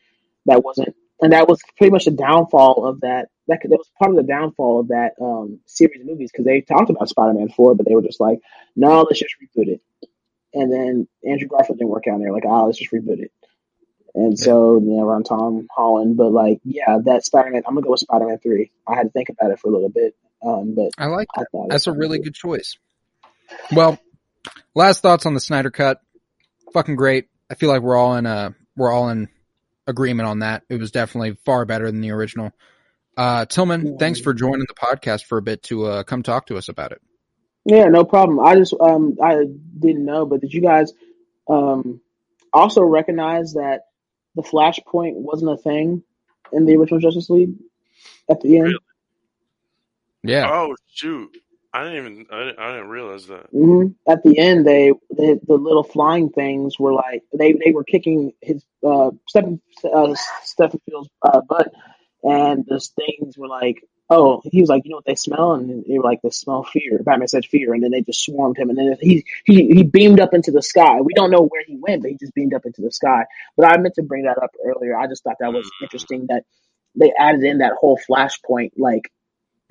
that 0.47 0.65
wasn't." 0.65 0.95
And 1.21 1.33
that 1.33 1.49
was 1.49 1.61
pretty 1.79 1.91
much 1.93 2.05
the 2.05 2.11
downfall 2.11 2.85
of 2.85 3.01
that. 3.01 3.29
That, 3.49 3.61
that 3.63 3.71
was 3.71 3.91
part 3.99 4.11
of 4.11 4.17
the 4.17 4.23
downfall 4.23 4.81
of 4.81 4.89
that 4.89 5.13
um, 5.21 5.61
series 5.67 6.01
of 6.01 6.07
movies 6.07 6.31
because 6.31 6.45
they 6.45 6.61
talked 6.61 6.91
about 6.91 7.09
Spider-Man 7.09 7.49
four, 7.49 7.75
but 7.75 7.87
they 7.87 7.95
were 7.95 8.03
just 8.03 8.21
like, 8.21 8.41
"No, 8.75 9.03
let's 9.03 9.21
just 9.21 9.35
reboot 9.41 9.69
it." 9.69 9.81
And 10.53 10.73
then 10.73 11.09
Andrew 11.25 11.49
Garfield 11.49 11.79
didn't 11.79 11.91
work 11.91 12.05
out, 12.09 12.15
and 12.15 12.25
they're 12.25 12.33
like, 12.33 12.47
"Oh, 12.47 12.67
let's 12.67 12.79
just 12.79 12.93
reboot 12.93 13.21
it." 13.21 13.33
And 14.17 14.39
so, 14.39 14.79
you 14.81 14.97
know, 14.97 15.07
around 15.07 15.25
Tom 15.25 15.69
Holland, 15.71 16.17
but 16.17 16.33
like, 16.33 16.61
yeah, 16.65 16.97
that 17.05 17.27
Spider-Man. 17.27 17.63
I'm 17.69 17.75
gonna 17.75 17.85
go 17.85 17.91
with 17.91 18.01
Spider-Man 18.01 18.39
three. 18.39 18.73
I 18.89 18.95
had 18.95 19.03
to 19.03 19.11
think 19.11 19.29
about 19.29 19.51
it 19.51 19.61
for 19.61 19.69
a 19.69 19.73
little 19.73 19.91
bit, 19.91 20.17
um, 20.43 20.75
but 20.75 20.91
I 20.97 21.07
like 21.07 21.29
I 21.37 21.43
that. 21.43 21.49
thought 21.53 21.69
That's 21.69 21.87
a 21.87 21.93
really 21.93 22.17
good. 22.17 22.25
good 22.25 22.35
choice. 22.35 22.79
Well, 23.71 23.99
last 24.75 25.03
thoughts 25.03 25.27
on 25.27 25.35
the 25.35 25.41
Snyder 25.41 25.71
cut. 25.71 26.01
Fucking 26.73 26.97
great. 26.97 27.29
I 27.51 27.57
feel 27.57 27.69
like 27.69 27.83
we're 27.83 27.97
all 27.97 28.17
in 28.17 28.25
uh 28.25 28.51
we're 28.75 28.91
all 28.91 29.11
in 29.11 29.29
agreement 29.87 30.29
on 30.29 30.39
that. 30.39 30.63
It 30.71 30.81
was 30.81 30.91
definitely 30.91 31.37
far 31.45 31.67
better 31.67 31.87
than 31.91 32.01
the 32.01 32.13
original. 32.13 32.53
Uh 33.19 33.45
Tillman, 33.45 33.99
thanks 33.99 34.21
for 34.21 34.33
joining 34.33 34.67
the 34.67 34.75
podcast 34.75 35.27
for 35.27 35.37
a 35.37 35.43
bit 35.43 35.63
to 35.65 35.85
uh 35.85 36.03
come 36.05 36.23
talk 36.23 36.47
to 36.47 36.57
us 36.57 36.71
about 36.71 36.93
it. 36.93 37.03
Yeah, 37.67 37.85
no 37.89 38.05
problem. 38.05 38.41
I 38.41 38.55
just 38.57 38.75
um 38.81 39.19
I 39.23 39.45
didn't 39.79 40.07
know, 40.07 40.25
but 40.25 40.41
did 40.41 40.55
you 40.55 40.63
guys 40.63 40.93
um 41.49 42.01
also 42.53 42.81
recognize 42.83 43.53
that 43.53 43.83
the 44.37 44.43
Flashpoint 44.43 45.15
wasn't 45.15 45.53
a 45.53 45.57
thing 45.57 46.03
in 46.53 46.67
the 46.67 46.77
original 46.77 47.01
Justice 47.01 47.31
League 47.31 47.55
at 48.31 48.41
the 48.41 48.59
end? 48.59 48.67
Really? 48.67 48.79
Yeah. 50.23 50.49
Oh 50.51 50.77
shoot! 50.93 51.37
I 51.73 51.85
didn't 51.85 51.99
even 51.99 52.27
I 52.31 52.39
didn't, 52.45 52.59
I 52.59 52.73
didn't 52.73 52.89
realize 52.89 53.27
that. 53.27 53.47
hmm 53.51 53.89
At 54.09 54.23
the 54.23 54.39
end, 54.39 54.67
they 54.67 54.93
the, 55.11 55.41
the 55.47 55.55
little 55.55 55.85
flying 55.85 56.31
things 56.31 56.79
were 56.79 56.93
like 56.93 57.23
they 57.37 57.53
they 57.53 57.73
were 57.73 57.85
kicking 57.85 58.33
his 58.41 58.65
uh 58.87 59.11
Stephen 59.29 59.61
uh, 59.85 60.15
Stephen 60.43 60.81
Field's 60.89 61.11
uh, 61.23 61.41
butt, 61.41 61.73
and 62.23 62.65
those 62.67 62.89
things 62.89 63.37
were 63.39 63.49
like. 63.49 63.83
Oh, 64.09 64.41
he 64.45 64.61
was 64.61 64.71
like, 64.71 64.83
you 64.85 64.91
know 64.91 64.99
what 64.99 65.05
they 65.05 65.17
smell, 65.17 65.55
and 65.55 65.85
they 65.85 65.99
were 65.99 66.05
like, 66.05 66.23
they 66.23 66.31
smell 66.31 66.63
fear. 66.63 67.01
Batman 67.03 67.27
said 67.27 67.45
fear, 67.45 67.75
and 67.75 67.83
then 67.83 67.91
they 67.91 68.03
just 68.03 68.25
swarmed 68.25 68.57
him, 68.57 68.71
and 68.71 68.79
then 68.79 68.97
he 69.01 69.25
he 69.45 69.67
he 69.67 69.83
beamed 69.83 70.21
up 70.21 70.33
into 70.33 70.53
the 70.53 70.63
sky. 70.63 71.01
We 71.01 71.13
don't 71.15 71.33
know 71.33 71.43
where 71.43 71.65
he 71.67 71.77
went, 71.77 72.03
but 72.03 72.13
he 72.13 72.17
just 72.17 72.35
beamed 72.35 72.55
up 72.55 72.65
into 72.67 72.83
the 72.83 72.93
sky. 72.93 73.25
But 73.57 73.67
I 73.67 73.77
meant 73.79 73.97
to 73.97 74.03
bring 74.03 74.25
that 74.25 74.41
up 74.41 74.53
earlier. 74.65 74.97
I 74.97 75.09
just 75.09 75.25
thought 75.25 75.37
that 75.41 75.53
was 75.53 75.69
interesting 75.83 76.27
that 76.29 76.45
they 76.95 77.13
added 77.19 77.43
in 77.43 77.59
that 77.59 77.73
whole 77.73 77.99
flashpoint. 78.09 78.73
Like, 78.77 79.11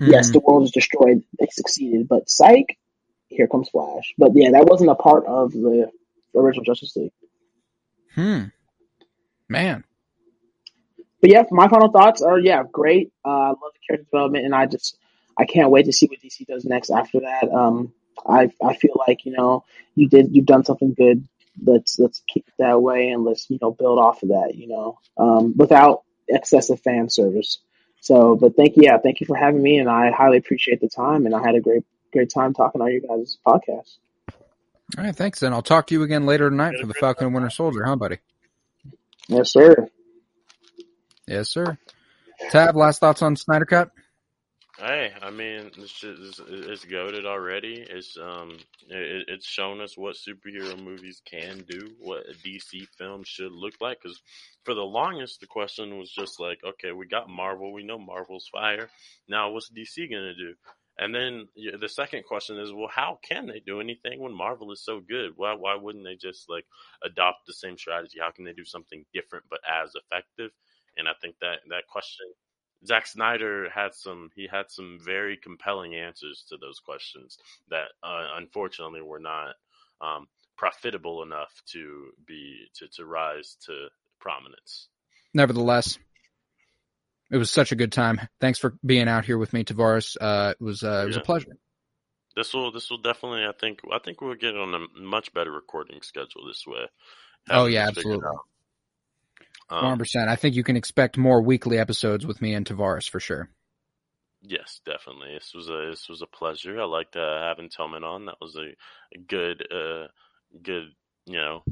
yes, 0.00 0.28
Mhm. 0.28 0.32
the 0.34 0.40
world 0.40 0.64
is 0.64 0.70
destroyed, 0.70 1.22
they 1.38 1.48
succeeded, 1.50 2.06
but 2.06 2.28
psych, 2.28 2.76
here 3.28 3.48
comes 3.48 3.70
Flash. 3.70 4.14
But 4.18 4.32
yeah, 4.34 4.50
that 4.50 4.66
wasn't 4.66 4.90
a 4.90 4.94
part 4.96 5.24
of 5.24 5.52
the 5.52 5.90
original 6.34 6.64
Justice 6.64 6.94
League. 6.94 7.12
Hmm. 8.14 8.44
Man. 9.48 9.84
But 11.20 11.30
yeah, 11.30 11.44
my 11.50 11.68
final 11.68 11.90
thoughts 11.90 12.22
are 12.22 12.38
yeah, 12.38 12.62
great. 12.70 13.12
Uh, 13.24 13.28
I 13.28 13.48
love 13.48 13.58
the 13.60 13.86
character 13.86 14.04
development, 14.04 14.44
and 14.44 14.54
I 14.54 14.66
just 14.66 14.98
I 15.36 15.44
can't 15.44 15.70
wait 15.70 15.86
to 15.86 15.92
see 15.92 16.06
what 16.06 16.20
DC 16.20 16.46
does 16.46 16.64
next 16.64 16.90
after 16.90 17.20
that. 17.20 17.50
Um, 17.52 17.92
I 18.26 18.50
I 18.62 18.74
feel 18.74 18.96
like 19.06 19.24
you 19.24 19.32
know 19.32 19.64
you 19.94 20.08
did 20.08 20.34
you've 20.34 20.46
done 20.46 20.64
something 20.64 20.94
good. 20.94 21.26
Let's 21.64 21.98
let's 21.98 22.22
keep 22.28 22.46
it 22.48 22.54
that 22.58 22.80
way, 22.80 23.10
and 23.10 23.24
let's 23.24 23.48
you 23.48 23.58
know 23.60 23.70
build 23.70 23.98
off 23.98 24.22
of 24.22 24.30
that. 24.30 24.54
You 24.54 24.68
know, 24.68 24.98
um, 25.16 25.54
without 25.56 26.02
excessive 26.28 26.80
fan 26.80 27.08
service. 27.08 27.58
So, 28.00 28.36
but 28.36 28.54
thank 28.54 28.76
you, 28.76 28.84
yeah, 28.84 28.98
thank 28.98 29.20
you 29.20 29.26
for 29.26 29.36
having 29.36 29.62
me, 29.62 29.78
and 29.78 29.88
I 29.88 30.10
highly 30.12 30.36
appreciate 30.36 30.80
the 30.80 30.88
time, 30.88 31.26
and 31.26 31.34
I 31.34 31.40
had 31.40 31.54
a 31.54 31.60
great 31.60 31.84
great 32.12 32.30
time 32.30 32.54
talking 32.54 32.80
on 32.80 32.92
your 32.92 33.00
guys' 33.00 33.38
podcast. 33.46 33.96
All 34.96 35.04
right, 35.04 35.16
thanks. 35.16 35.42
And 35.42 35.54
I'll 35.54 35.62
talk 35.62 35.88
to 35.88 35.94
you 35.94 36.02
again 36.02 36.26
later 36.26 36.48
tonight 36.48 36.76
for 36.80 36.86
the. 36.86 36.94
Falcon 36.94 37.26
and 37.26 37.34
Winter 37.34 37.50
Soldier, 37.50 37.84
huh, 37.84 37.96
buddy? 37.96 38.18
Yes, 39.28 39.50
sir. 39.50 39.88
Yes, 41.26 41.48
sir. 41.48 41.76
Tab, 42.50 42.76
last 42.76 43.00
thoughts 43.00 43.22
on 43.22 43.36
Snyder 43.36 43.64
Cut? 43.64 43.90
Hey, 44.78 45.10
I 45.22 45.30
mean, 45.30 45.70
shit 45.86 46.18
is 46.18 46.38
it's 46.46 46.84
goaded 46.84 47.24
already. 47.24 47.84
It's 47.88 48.18
um, 48.18 48.58
it, 48.88 49.24
it's 49.28 49.46
shown 49.46 49.80
us 49.80 49.96
what 49.96 50.16
superhero 50.16 50.78
movies 50.78 51.22
can 51.24 51.64
do, 51.66 51.94
what 51.98 52.24
a 52.28 52.34
DC 52.46 52.86
film 52.98 53.22
should 53.24 53.52
look 53.52 53.72
like. 53.80 53.98
Because 54.02 54.20
for 54.64 54.74
the 54.74 54.82
longest, 54.82 55.40
the 55.40 55.46
question 55.46 55.98
was 55.98 56.10
just 56.10 56.38
like, 56.38 56.58
okay, 56.62 56.92
we 56.92 57.06
got 57.06 57.30
Marvel, 57.30 57.72
we 57.72 57.84
know 57.84 57.98
Marvel's 57.98 58.50
fire. 58.52 58.90
Now, 59.26 59.50
what's 59.50 59.70
DC 59.70 60.10
gonna 60.10 60.34
do? 60.34 60.54
And 60.98 61.14
then 61.14 61.48
the 61.80 61.88
second 61.88 62.24
question 62.24 62.58
is, 62.58 62.70
well, 62.70 62.90
how 62.94 63.18
can 63.26 63.46
they 63.46 63.60
do 63.60 63.80
anything 63.80 64.20
when 64.20 64.34
Marvel 64.36 64.72
is 64.72 64.84
so 64.84 65.00
good? 65.00 65.32
Why 65.36 65.54
why 65.54 65.76
wouldn't 65.76 66.04
they 66.04 66.16
just 66.16 66.50
like 66.50 66.66
adopt 67.02 67.46
the 67.46 67.54
same 67.54 67.78
strategy? 67.78 68.18
How 68.20 68.30
can 68.30 68.44
they 68.44 68.52
do 68.52 68.64
something 68.66 69.06
different 69.14 69.46
but 69.48 69.60
as 69.66 69.92
effective? 69.94 70.50
And 70.96 71.08
I 71.08 71.12
think 71.20 71.36
that 71.40 71.58
that 71.68 71.86
question 71.88 72.26
Zack 72.84 73.06
Snyder 73.06 73.68
had 73.70 73.94
some 73.94 74.30
he 74.34 74.46
had 74.50 74.70
some 74.70 74.98
very 75.02 75.36
compelling 75.36 75.94
answers 75.94 76.44
to 76.48 76.56
those 76.56 76.78
questions 76.78 77.38
that 77.68 77.88
uh, 78.02 78.26
unfortunately 78.36 79.00
were 79.00 79.18
not 79.18 79.54
um, 80.00 80.26
profitable 80.56 81.22
enough 81.22 81.62
to 81.72 82.10
be 82.26 82.68
to, 82.74 82.88
to 82.88 83.04
rise 83.04 83.56
to 83.66 83.88
prominence. 84.20 84.88
Nevertheless, 85.32 85.98
it 87.30 87.36
was 87.36 87.50
such 87.50 87.72
a 87.72 87.76
good 87.76 87.92
time. 87.92 88.20
Thanks 88.40 88.58
for 88.58 88.74
being 88.84 89.08
out 89.08 89.24
here 89.24 89.38
with 89.38 89.52
me, 89.52 89.64
Tavares. 89.64 90.16
Uh, 90.20 90.54
it 90.58 90.62
was 90.62 90.82
uh, 90.82 91.02
it 91.04 91.06
was 91.06 91.16
a 91.16 91.20
pleasure. 91.20 91.56
This 92.36 92.52
will 92.52 92.70
this 92.70 92.90
will 92.90 92.98
definitely 92.98 93.44
I 93.44 93.52
think 93.58 93.80
I 93.90 93.98
think 93.98 94.20
we'll 94.20 94.34
get 94.34 94.56
on 94.56 94.74
a 94.74 95.00
much 95.00 95.32
better 95.32 95.50
recording 95.50 96.02
schedule 96.02 96.46
this 96.46 96.64
way. 96.66 96.86
Oh 97.50 97.66
yeah, 97.66 97.88
absolutely. 97.88 98.28
Um, 99.68 99.98
percent. 99.98 100.28
I 100.28 100.36
think 100.36 100.54
you 100.54 100.62
can 100.64 100.76
expect 100.76 101.16
more 101.16 101.42
weekly 101.42 101.78
episodes 101.78 102.26
with 102.26 102.40
me 102.40 102.54
and 102.54 102.64
Tavares 102.66 103.08
for 103.08 103.20
sure. 103.20 103.48
Yes, 104.42 104.80
definitely. 104.86 105.34
This 105.34 105.52
was 105.54 105.68
a 105.68 105.88
this 105.90 106.08
was 106.08 106.22
a 106.22 106.26
pleasure. 106.26 106.80
I 106.80 106.84
liked 106.84 107.16
uh, 107.16 107.40
having 107.42 107.68
Tillman 107.68 108.04
on. 108.04 108.26
That 108.26 108.36
was 108.40 108.54
a, 108.56 108.74
a 109.14 109.18
good 109.26 109.66
uh 109.72 110.06
good 110.62 110.92
you 111.26 111.36
know 111.36 111.64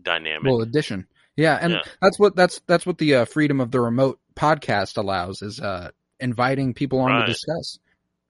dynamic. 0.00 0.44
Well, 0.50 0.62
addition. 0.62 1.06
Yeah, 1.36 1.58
and 1.60 1.72
Yeah. 1.74 1.82
that's 2.00 2.18
what 2.18 2.34
that's 2.34 2.60
that's 2.66 2.86
what 2.86 2.98
the 2.98 3.14
uh, 3.16 3.24
freedom 3.26 3.60
of 3.60 3.70
the 3.70 3.80
remote 3.80 4.18
podcast 4.34 4.96
allows 4.96 5.42
is 5.42 5.60
uh, 5.60 5.90
inviting 6.18 6.74
people 6.74 7.00
on 7.00 7.10
Right. 7.10 7.26
to 7.26 7.32
discuss. 7.32 7.78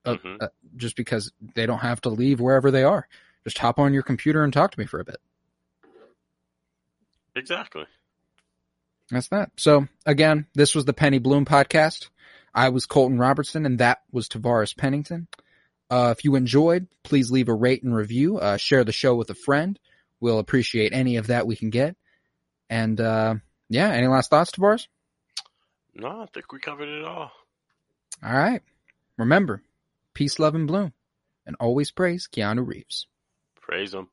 Uh, 0.04 0.16
Mhm. 0.16 0.42
uh, 0.42 0.48
just 0.76 0.94
because 0.94 1.32
they 1.54 1.66
don't 1.66 1.78
have 1.80 2.00
to 2.02 2.10
leave 2.10 2.38
wherever 2.38 2.70
they 2.70 2.84
are, 2.84 3.08
just 3.44 3.58
hop 3.58 3.78
on 3.78 3.92
your 3.94 4.02
computer 4.04 4.44
and 4.44 4.52
talk 4.52 4.70
to 4.72 4.78
me 4.78 4.86
for 4.86 5.00
a 5.00 5.04
bit. 5.04 5.16
Exactly. 7.34 7.84
That's 9.10 9.28
that. 9.28 9.50
So 9.56 9.86
again, 10.04 10.46
this 10.54 10.74
was 10.74 10.84
the 10.84 10.92
Penny 10.92 11.18
Bloom 11.18 11.44
podcast. 11.44 12.08
I 12.54 12.70
was 12.70 12.86
Colton 12.86 13.18
Robertson 13.18 13.66
and 13.66 13.78
that 13.78 14.02
was 14.10 14.28
Tavares 14.28 14.76
Pennington. 14.76 15.28
Uh, 15.88 16.14
if 16.16 16.24
you 16.24 16.34
enjoyed, 16.34 16.88
please 17.04 17.30
leave 17.30 17.48
a 17.48 17.54
rate 17.54 17.84
and 17.84 17.94
review, 17.94 18.38
uh, 18.38 18.56
share 18.56 18.82
the 18.82 18.92
show 18.92 19.14
with 19.14 19.30
a 19.30 19.34
friend. 19.34 19.78
We'll 20.18 20.38
appreciate 20.38 20.92
any 20.92 21.16
of 21.16 21.28
that 21.28 21.46
we 21.46 21.54
can 21.54 21.70
get. 21.70 21.96
And, 22.68 23.00
uh, 23.00 23.36
yeah, 23.68 23.90
any 23.90 24.08
last 24.08 24.30
thoughts, 24.30 24.50
Tavares? 24.50 24.88
No, 25.94 26.22
I 26.22 26.26
think 26.32 26.52
we 26.52 26.58
covered 26.58 26.88
it 26.88 27.04
all. 27.04 27.30
All 28.22 28.32
right. 28.36 28.62
Remember, 29.16 29.62
peace, 30.14 30.38
love, 30.38 30.54
and 30.54 30.66
bloom. 30.66 30.92
And 31.46 31.56
always 31.60 31.92
praise 31.92 32.28
Keanu 32.30 32.66
Reeves. 32.66 33.06
Praise 33.60 33.94
him. 33.94 34.08